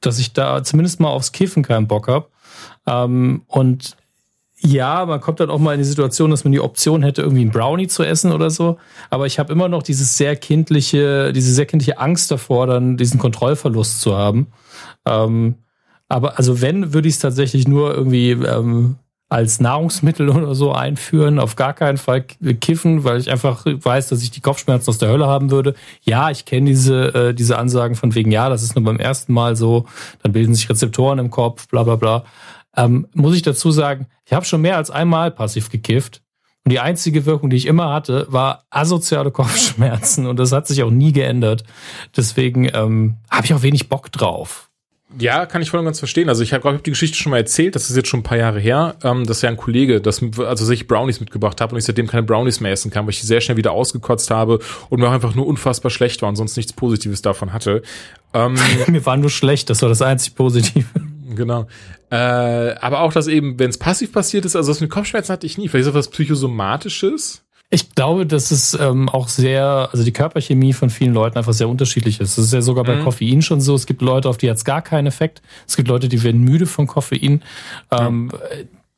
dass 0.00 0.18
ich 0.18 0.32
da 0.32 0.64
zumindest 0.64 1.00
mal 1.00 1.10
aufs 1.10 1.32
Kiffen 1.32 1.62
keinen 1.62 1.86
Bock 1.86 2.08
habe. 2.08 2.28
Ähm, 2.86 3.42
und 3.46 3.96
ja, 4.60 5.06
man 5.06 5.20
kommt 5.20 5.40
dann 5.40 5.50
auch 5.50 5.58
mal 5.58 5.74
in 5.74 5.78
die 5.78 5.84
Situation, 5.84 6.30
dass 6.30 6.44
man 6.44 6.52
die 6.52 6.60
Option 6.60 7.02
hätte, 7.02 7.22
irgendwie 7.22 7.42
einen 7.42 7.52
Brownie 7.52 7.86
zu 7.86 8.02
essen 8.02 8.32
oder 8.32 8.50
so. 8.50 8.78
Aber 9.10 9.26
ich 9.26 9.38
habe 9.38 9.52
immer 9.52 9.68
noch 9.68 9.82
dieses 9.82 10.16
sehr 10.16 10.34
kindliche, 10.34 11.32
diese 11.32 11.52
sehr 11.52 11.66
kindliche 11.66 11.98
Angst 11.98 12.30
davor, 12.30 12.66
dann 12.66 12.96
diesen 12.96 13.20
Kontrollverlust 13.20 14.00
zu 14.00 14.16
haben. 14.16 14.48
Ähm, 15.04 15.56
aber 16.08 16.38
also 16.38 16.60
wenn, 16.60 16.92
würde 16.92 17.08
ich 17.08 17.14
es 17.14 17.20
tatsächlich 17.20 17.68
nur 17.68 17.94
irgendwie 17.94 18.30
ähm, 18.30 18.96
als 19.28 19.60
Nahrungsmittel 19.60 20.28
oder 20.30 20.54
so 20.54 20.72
einführen, 20.72 21.38
auf 21.38 21.56
gar 21.56 21.74
keinen 21.74 21.98
Fall 21.98 22.22
kiffen, 22.22 23.04
weil 23.04 23.20
ich 23.20 23.30
einfach 23.30 23.64
weiß, 23.66 24.08
dass 24.08 24.22
ich 24.22 24.30
die 24.30 24.40
Kopfschmerzen 24.40 24.90
aus 24.90 24.98
der 24.98 25.10
Hölle 25.10 25.26
haben 25.26 25.50
würde. 25.50 25.74
Ja, 26.02 26.30
ich 26.30 26.44
kenne 26.44 26.70
diese, 26.70 27.14
äh, 27.14 27.34
diese 27.34 27.58
Ansagen 27.58 27.96
von 27.96 28.14
wegen, 28.14 28.30
ja, 28.30 28.48
das 28.48 28.62
ist 28.62 28.74
nur 28.74 28.84
beim 28.84 28.98
ersten 28.98 29.32
Mal 29.32 29.56
so, 29.56 29.86
dann 30.22 30.32
bilden 30.32 30.54
sich 30.54 30.68
Rezeptoren 30.68 31.18
im 31.18 31.30
Kopf, 31.30 31.68
bla 31.68 31.82
bla 31.82 31.96
bla. 31.96 32.24
Ähm, 32.76 33.08
muss 33.12 33.34
ich 33.34 33.42
dazu 33.42 33.70
sagen, 33.70 34.06
ich 34.24 34.32
habe 34.32 34.44
schon 34.44 34.60
mehr 34.60 34.76
als 34.76 34.90
einmal 34.90 35.30
passiv 35.30 35.70
gekifft. 35.70 36.22
Und 36.64 36.72
die 36.72 36.80
einzige 36.80 37.24
Wirkung, 37.24 37.50
die 37.50 37.56
ich 37.56 37.66
immer 37.66 37.92
hatte, 37.92 38.26
war 38.28 38.64
asoziale 38.70 39.30
Kopfschmerzen. 39.32 40.26
Und 40.26 40.38
das 40.38 40.52
hat 40.52 40.66
sich 40.66 40.82
auch 40.82 40.90
nie 40.90 41.12
geändert. 41.12 41.64
Deswegen 42.16 42.68
ähm, 42.72 43.16
habe 43.30 43.46
ich 43.46 43.54
auch 43.54 43.62
wenig 43.62 43.88
Bock 43.88 44.12
drauf. 44.12 44.67
Ja, 45.18 45.46
kann 45.46 45.62
ich 45.62 45.70
voll 45.70 45.80
und 45.80 45.86
ganz 45.86 45.98
verstehen. 45.98 46.28
Also 46.28 46.42
ich 46.42 46.52
habe 46.52 46.70
hab 46.70 46.84
die 46.84 46.90
Geschichte 46.90 47.16
schon 47.16 47.30
mal 47.30 47.38
erzählt, 47.38 47.74
das 47.74 47.88
ist 47.88 47.96
jetzt 47.96 48.08
schon 48.08 48.20
ein 48.20 48.24
paar 48.24 48.36
Jahre 48.36 48.60
her, 48.60 48.96
ähm, 49.02 49.24
dass 49.24 49.40
ja 49.40 49.48
ein 49.48 49.56
Kollege, 49.56 50.02
das, 50.02 50.22
also 50.38 50.66
sich 50.66 50.86
Brownies 50.86 51.20
mitgebracht 51.20 51.62
habe 51.62 51.74
und 51.74 51.78
ich 51.78 51.86
seitdem 51.86 52.06
keine 52.06 52.24
Brownies 52.24 52.60
mehr 52.60 52.72
essen 52.72 52.90
kann, 52.90 53.06
weil 53.06 53.12
ich 53.12 53.20
die 53.20 53.26
sehr 53.26 53.40
schnell 53.40 53.56
wieder 53.56 53.72
ausgekotzt 53.72 54.30
habe 54.30 54.58
und 54.90 55.00
mir 55.00 55.08
auch 55.08 55.12
einfach 55.12 55.34
nur 55.34 55.46
unfassbar 55.46 55.90
schlecht 55.90 56.20
war 56.20 56.28
und 56.28 56.36
sonst 56.36 56.56
nichts 56.58 56.74
Positives 56.74 57.22
davon 57.22 57.54
hatte. 57.54 57.82
Ähm, 58.34 58.58
mir 58.86 59.06
war 59.06 59.16
nur 59.16 59.30
schlecht, 59.30 59.70
das 59.70 59.80
war 59.80 59.88
das 59.88 60.02
einzig 60.02 60.34
Positive. 60.34 60.86
Genau. 61.34 61.66
Äh, 62.10 62.16
aber 62.16 63.00
auch, 63.00 63.12
dass 63.12 63.28
eben, 63.28 63.58
wenn 63.58 63.70
es 63.70 63.78
passiv 63.78 64.12
passiert 64.12 64.44
ist, 64.44 64.56
also 64.56 64.70
das 64.70 64.80
mit 64.80 64.90
Kopfschmerzen 64.90 65.32
hatte 65.32 65.46
ich 65.46 65.56
nie. 65.56 65.68
Vielleicht 65.68 65.86
ist 65.86 65.94
das 65.94 66.06
was 66.06 66.10
Psychosomatisches. 66.10 67.44
Ich 67.70 67.94
glaube, 67.94 68.24
dass 68.24 68.50
es 68.50 68.72
ähm, 68.72 69.10
auch 69.10 69.28
sehr, 69.28 69.90
also 69.92 70.02
die 70.02 70.12
Körperchemie 70.12 70.72
von 70.72 70.88
vielen 70.88 71.12
Leuten 71.12 71.36
einfach 71.36 71.52
sehr 71.52 71.68
unterschiedlich 71.68 72.18
ist. 72.18 72.38
Das 72.38 72.46
ist 72.46 72.52
ja 72.52 72.62
sogar 72.62 72.84
bei 72.84 72.96
mhm. 72.96 73.04
Koffein 73.04 73.42
schon 73.42 73.60
so. 73.60 73.74
Es 73.74 73.86
gibt 73.86 74.00
Leute, 74.00 74.28
auf 74.28 74.38
die 74.38 74.48
hat 74.48 74.56
es 74.56 74.64
gar 74.64 74.80
keinen 74.80 75.06
Effekt. 75.06 75.42
Es 75.66 75.76
gibt 75.76 75.88
Leute, 75.88 76.08
die 76.08 76.22
werden 76.22 76.40
müde 76.40 76.64
von 76.64 76.86
Koffein. 76.86 77.42
Ähm, 77.90 78.30
ja. 78.32 78.38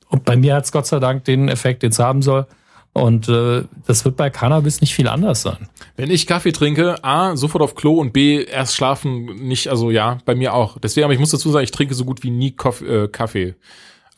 Und 0.09 0.25
bei 0.25 0.37
mir 0.37 0.55
hat 0.55 0.65
es 0.65 0.73
Gott 0.73 0.87
sei 0.87 1.01
Dank 1.01 1.25
den 1.25 1.49
Effekt, 1.49 1.83
den 1.83 1.91
es 1.91 1.99
haben 1.99 2.23
soll. 2.23 2.47
Und 2.93 3.29
äh, 3.29 3.63
das 3.87 4.05
wird 4.05 4.17
bei 4.17 4.31
Cannabis 4.31 4.81
nicht 4.81 4.95
viel 4.95 5.09
anders 5.09 5.43
sein. 5.43 5.69
Wenn 5.97 6.11
ich 6.11 6.27
Kaffee 6.27 6.53
trinke, 6.53 7.03
A, 7.05 7.37
sofort 7.37 7.63
auf 7.63 7.75
Klo 7.77 7.95
und 7.95 8.13
B, 8.13 8.43
erst 8.43 8.75
schlafen 8.75 9.27
nicht, 9.47 9.69
also 9.69 9.91
ja, 9.91 10.19
bei 10.25 10.35
mir 10.35 10.55
auch. 10.55 10.79
Deswegen, 10.79 11.05
aber 11.05 11.13
ich 11.15 11.21
muss 11.21 11.31
dazu 11.31 11.51
sagen, 11.51 11.65
ich 11.65 11.71
trinke 11.71 11.95
so 11.95 12.05
gut 12.05 12.25
wie 12.25 12.31
nie 12.31 12.51
Koff, 12.53 12.83
äh, 12.83 13.07
Kaffee. 13.07 13.55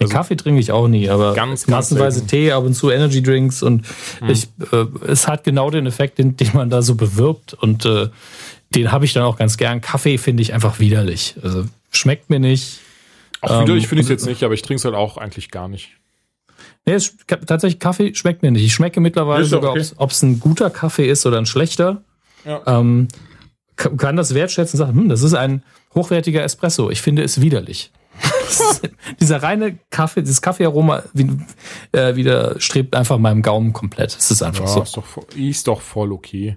Also 0.03 0.15
Kaffee 0.15 0.37
trinke 0.37 0.61
ich 0.61 0.73
auch 0.73 0.89
nie, 0.89 1.09
aber 1.09 1.35
ganz, 1.35 1.67
massenweise 1.67 2.21
ganz 2.21 2.31
Tee, 2.31 2.53
ab 2.53 2.65
und 2.65 2.75
zu 2.75 2.91
Energy 2.91 3.23
Drinks 3.23 3.63
und 3.63 3.87
hm. 4.21 4.31
ich, 4.31 4.49
äh, 4.73 4.87
es 5.07 5.29
hat 5.29 5.45
genau 5.45 5.71
den 5.71 5.87
Effekt, 5.87 6.19
den, 6.19 6.37
den 6.37 6.51
man 6.55 6.71
da 6.71 6.83
so 6.83 6.95
bewirbt 6.95 7.55
und 7.55 7.85
äh, 7.85 8.09
den 8.75 8.93
habe 8.93 9.05
ich 9.05 9.13
dann 9.13 9.23
auch 9.25 9.37
ganz 9.37 9.57
gern. 9.57 9.81
Kaffee 9.81 10.19
finde 10.19 10.43
ich 10.43 10.55
einfach 10.55 10.79
widerlich. 10.79 11.37
Also 11.43 11.65
schmeckt 11.91 12.31
mir 12.31 12.41
nicht. 12.41 12.81
Auch 13.41 13.63
wieder, 13.63 13.73
ähm, 13.73 13.79
ich 13.79 13.89
finde 13.89 14.03
es 14.03 14.09
jetzt 14.09 14.27
nicht, 14.27 14.43
aber 14.45 14.55
ich 14.55 14.63
trinke 14.63 14.79
es 14.79 14.85
halt 14.85 14.95
auch 14.95 15.17
eigentlich 15.19 15.51
gar 15.51 15.69
nicht. 15.69 15.91
Nee, 16.87 16.95
es, 16.95 17.17
tatsächlich 17.27 17.79
Kaffee 17.79 18.15
schmeckt 18.15 18.43
mir 18.43 18.51
nicht. 18.51 18.65
Ich 18.65 18.75
schmecke 18.75 19.01
mittlerweile 19.01 19.45
sogar, 19.45 19.73
okay. 19.73 19.87
ob 19.97 20.11
es 20.11 20.23
ein 20.23 20.41
guter 20.41 20.71
Kaffee 20.71 21.09
ist 21.09 21.27
oder 21.27 21.39
ein 21.39 21.47
schlechter. 21.47 22.03
Ja. 22.45 22.63
Ähm, 22.67 23.09
kann 23.77 24.17
das 24.17 24.35
wertschätzen 24.35 24.81
und 24.81 24.87
sagen, 24.87 24.99
hm, 24.99 25.09
das 25.09 25.23
ist 25.23 25.35
ein 25.35 25.63
hochwertiger 25.95 26.43
Espresso. 26.43 26.91
Ich 26.91 27.03
finde 27.03 27.23
es 27.23 27.41
widerlich. 27.41 27.91
Dieser 29.21 29.43
reine 29.43 29.79
Kaffee, 29.91 30.23
dieses 30.23 30.43
Kaffeearoma 30.43 31.03
äh, 31.93 32.17
widerstrebt 32.17 32.95
einfach 32.95 33.19
meinem 33.19 33.43
Gaumen 33.43 33.73
komplett. 33.73 34.17
Es 34.17 34.31
ist 34.31 34.43
einfach 34.43 34.65
ja, 34.65 34.71
so. 34.71 34.83
Ist 34.83 34.97
doch, 34.97 35.07
ist 35.37 35.69
doch 35.69 35.81
voll 35.81 36.13
okay. 36.13 36.57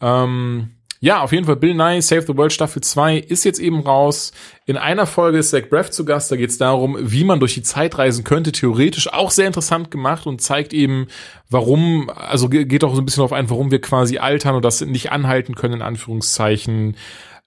Ähm, 0.00 0.70
ja, 1.00 1.22
auf 1.22 1.32
jeden 1.32 1.46
Fall 1.46 1.56
Bill 1.56 1.74
Nye, 1.74 2.02
Save 2.02 2.22
the 2.22 2.36
World 2.36 2.52
Staffel 2.52 2.82
2 2.82 3.18
ist 3.18 3.44
jetzt 3.44 3.60
eben 3.60 3.80
raus. 3.80 4.32
In 4.66 4.76
einer 4.76 5.06
Folge 5.06 5.38
ist 5.38 5.50
Zach 5.50 5.68
Braff 5.70 5.90
zu 5.90 6.04
Gast. 6.04 6.32
Da 6.32 6.36
geht 6.36 6.50
es 6.50 6.58
darum, 6.58 6.96
wie 7.00 7.22
man 7.22 7.38
durch 7.38 7.54
die 7.54 7.62
Zeit 7.62 7.98
reisen 7.98 8.24
könnte. 8.24 8.50
Theoretisch 8.50 9.12
auch 9.12 9.30
sehr 9.30 9.46
interessant 9.46 9.92
gemacht 9.92 10.26
und 10.26 10.40
zeigt 10.40 10.72
eben, 10.72 11.06
warum, 11.48 12.10
also 12.10 12.48
geht 12.48 12.82
auch 12.82 12.94
so 12.96 13.00
ein 13.00 13.04
bisschen 13.04 13.20
darauf 13.20 13.32
ein, 13.32 13.48
warum 13.48 13.70
wir 13.70 13.80
quasi 13.80 14.18
altern 14.18 14.56
und 14.56 14.64
das 14.64 14.80
nicht 14.80 15.12
anhalten 15.12 15.54
können, 15.54 15.74
in 15.74 15.82
Anführungszeichen 15.82 16.96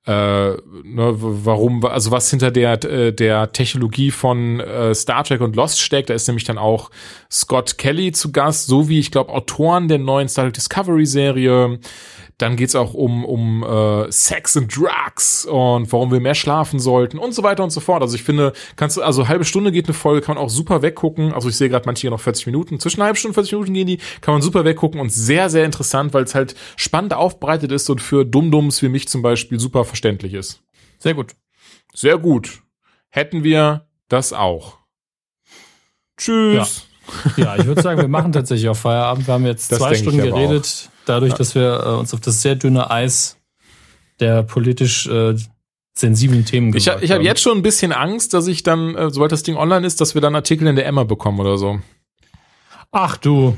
äh, 0.07 0.11
ne, 0.11 1.13
warum, 1.15 1.85
also 1.85 2.09
was 2.09 2.29
hinter 2.29 2.49
der, 2.49 2.83
äh, 2.83 3.13
der 3.13 3.51
Technologie 3.51 4.09
von 4.09 4.59
äh, 4.59 4.95
Star 4.95 5.23
Trek 5.23 5.41
und 5.41 5.55
Lost 5.55 5.79
steckt. 5.79 6.09
Da 6.09 6.15
ist 6.15 6.27
nämlich 6.27 6.43
dann 6.43 6.57
auch 6.57 6.89
Scott 7.29 7.77
Kelly 7.77 8.11
zu 8.11 8.31
Gast, 8.31 8.65
sowie 8.67 8.99
ich 8.99 9.11
glaube 9.11 9.31
Autoren 9.31 9.87
der 9.87 9.99
neuen 9.99 10.27
Star 10.27 10.45
Trek 10.45 10.53
Discovery 10.55 11.05
Serie. 11.05 11.79
Dann 12.41 12.55
geht's 12.55 12.75
auch 12.75 12.95
um, 12.95 13.23
um 13.23 13.63
äh, 13.63 14.11
Sex 14.11 14.57
and 14.57 14.75
Drugs 14.75 15.45
und 15.45 15.91
warum 15.91 16.11
wir 16.11 16.19
mehr 16.19 16.33
schlafen 16.33 16.79
sollten 16.79 17.19
und 17.19 17.33
so 17.33 17.43
weiter 17.43 17.63
und 17.63 17.69
so 17.69 17.79
fort. 17.81 18.01
Also 18.01 18.15
ich 18.15 18.23
finde, 18.23 18.53
kannst 18.75 18.97
du, 18.97 19.03
also 19.03 19.27
halbe 19.27 19.45
Stunde 19.45 19.71
geht 19.71 19.85
eine 19.85 19.93
Folge, 19.93 20.21
kann 20.21 20.35
man 20.35 20.43
auch 20.43 20.49
super 20.49 20.81
weggucken. 20.81 21.33
Also 21.33 21.49
ich 21.49 21.55
sehe 21.55 21.69
gerade 21.69 21.85
manche 21.85 22.01
hier 22.01 22.09
noch 22.09 22.19
40 22.19 22.47
Minuten. 22.47 22.79
Zwischen 22.79 23.03
halbe 23.03 23.15
Stunde 23.15 23.31
und 23.31 23.45
40 23.45 23.53
Minuten 23.53 23.73
gehen 23.75 23.85
die, 23.85 23.97
kann 24.21 24.33
man 24.33 24.41
super 24.41 24.65
weggucken 24.65 24.99
und 24.99 25.11
sehr, 25.11 25.51
sehr 25.51 25.65
interessant, 25.65 26.15
weil 26.15 26.23
es 26.23 26.33
halt 26.33 26.55
spannend 26.77 27.13
aufbereitet 27.13 27.71
ist 27.71 27.87
und 27.91 28.01
für 28.01 28.25
Dummdums 28.25 28.81
wie 28.81 28.89
mich 28.89 29.07
zum 29.07 29.21
Beispiel 29.21 29.59
super 29.59 29.85
verständlich 29.85 30.33
ist. 30.33 30.63
Sehr 30.97 31.13
gut. 31.13 31.35
Sehr 31.93 32.17
gut. 32.17 32.63
Hätten 33.09 33.43
wir 33.43 33.85
das 34.07 34.33
auch. 34.33 34.79
Tschüss. 36.17 36.87
Ja, 37.37 37.43
ja 37.43 37.55
ich 37.57 37.65
würde 37.65 37.81
sagen, 37.83 38.01
wir 38.01 38.07
machen 38.07 38.31
tatsächlich 38.31 38.67
auch 38.67 38.75
Feierabend. 38.75 39.27
Wir 39.27 39.33
haben 39.35 39.45
jetzt 39.45 39.71
das 39.71 39.77
zwei 39.77 39.93
Stunden 39.93 40.23
geredet. 40.23 40.90
Dadurch, 41.05 41.31
ja. 41.31 41.37
dass 41.37 41.55
wir 41.55 41.83
äh, 41.85 41.89
uns 41.99 42.13
auf 42.13 42.19
das 42.19 42.41
sehr 42.41 42.55
dünne 42.55 42.91
Eis 42.91 43.37
der 44.19 44.43
politisch 44.43 45.07
äh, 45.07 45.35
sensiblen 45.93 46.45
Themen 46.45 46.75
Ich, 46.75 46.87
ich 46.87 47.11
habe 47.11 47.23
jetzt 47.23 47.41
schon 47.41 47.57
ein 47.57 47.63
bisschen 47.63 47.91
Angst, 47.91 48.33
dass 48.33 48.47
ich 48.47 48.63
dann, 48.63 48.95
äh, 48.95 49.09
sobald 49.09 49.31
das 49.31 49.43
Ding 49.43 49.57
online 49.57 49.85
ist, 49.85 49.99
dass 49.99 50.13
wir 50.13 50.21
dann 50.21 50.35
Artikel 50.35 50.67
in 50.67 50.75
der 50.75 50.85
Emma 50.85 51.03
bekommen 51.03 51.39
oder 51.39 51.57
so. 51.57 51.79
Ach 52.91 53.17
du. 53.17 53.57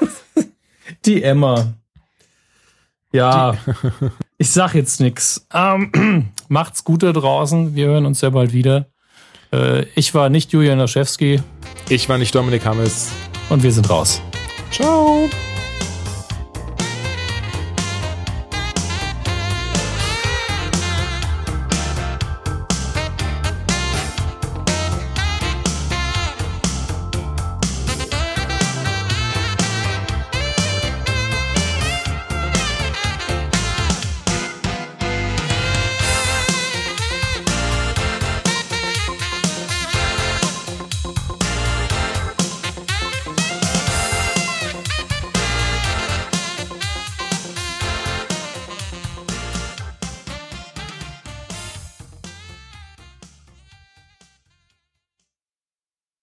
Die 1.04 1.22
Emma. 1.22 1.74
Ja, 3.12 3.56
ich 4.38 4.50
sag 4.50 4.74
jetzt 4.74 5.00
nix. 5.00 5.46
Ähm, 5.52 6.32
macht's 6.48 6.84
gut 6.84 7.02
da 7.02 7.12
draußen. 7.12 7.74
Wir 7.74 7.86
hören 7.86 8.06
uns 8.06 8.20
ja 8.20 8.30
bald 8.30 8.52
wieder. 8.52 8.86
Äh, 9.52 9.86
ich 9.94 10.14
war 10.14 10.28
nicht 10.28 10.52
Julian 10.52 10.78
Laschewski. 10.78 11.40
Ich 11.88 12.08
war 12.08 12.18
nicht 12.18 12.34
Dominik 12.34 12.64
Hammes. 12.64 13.10
Und 13.50 13.62
wir 13.62 13.72
sind 13.72 13.88
raus. 13.90 14.22
Ciao. 14.70 15.28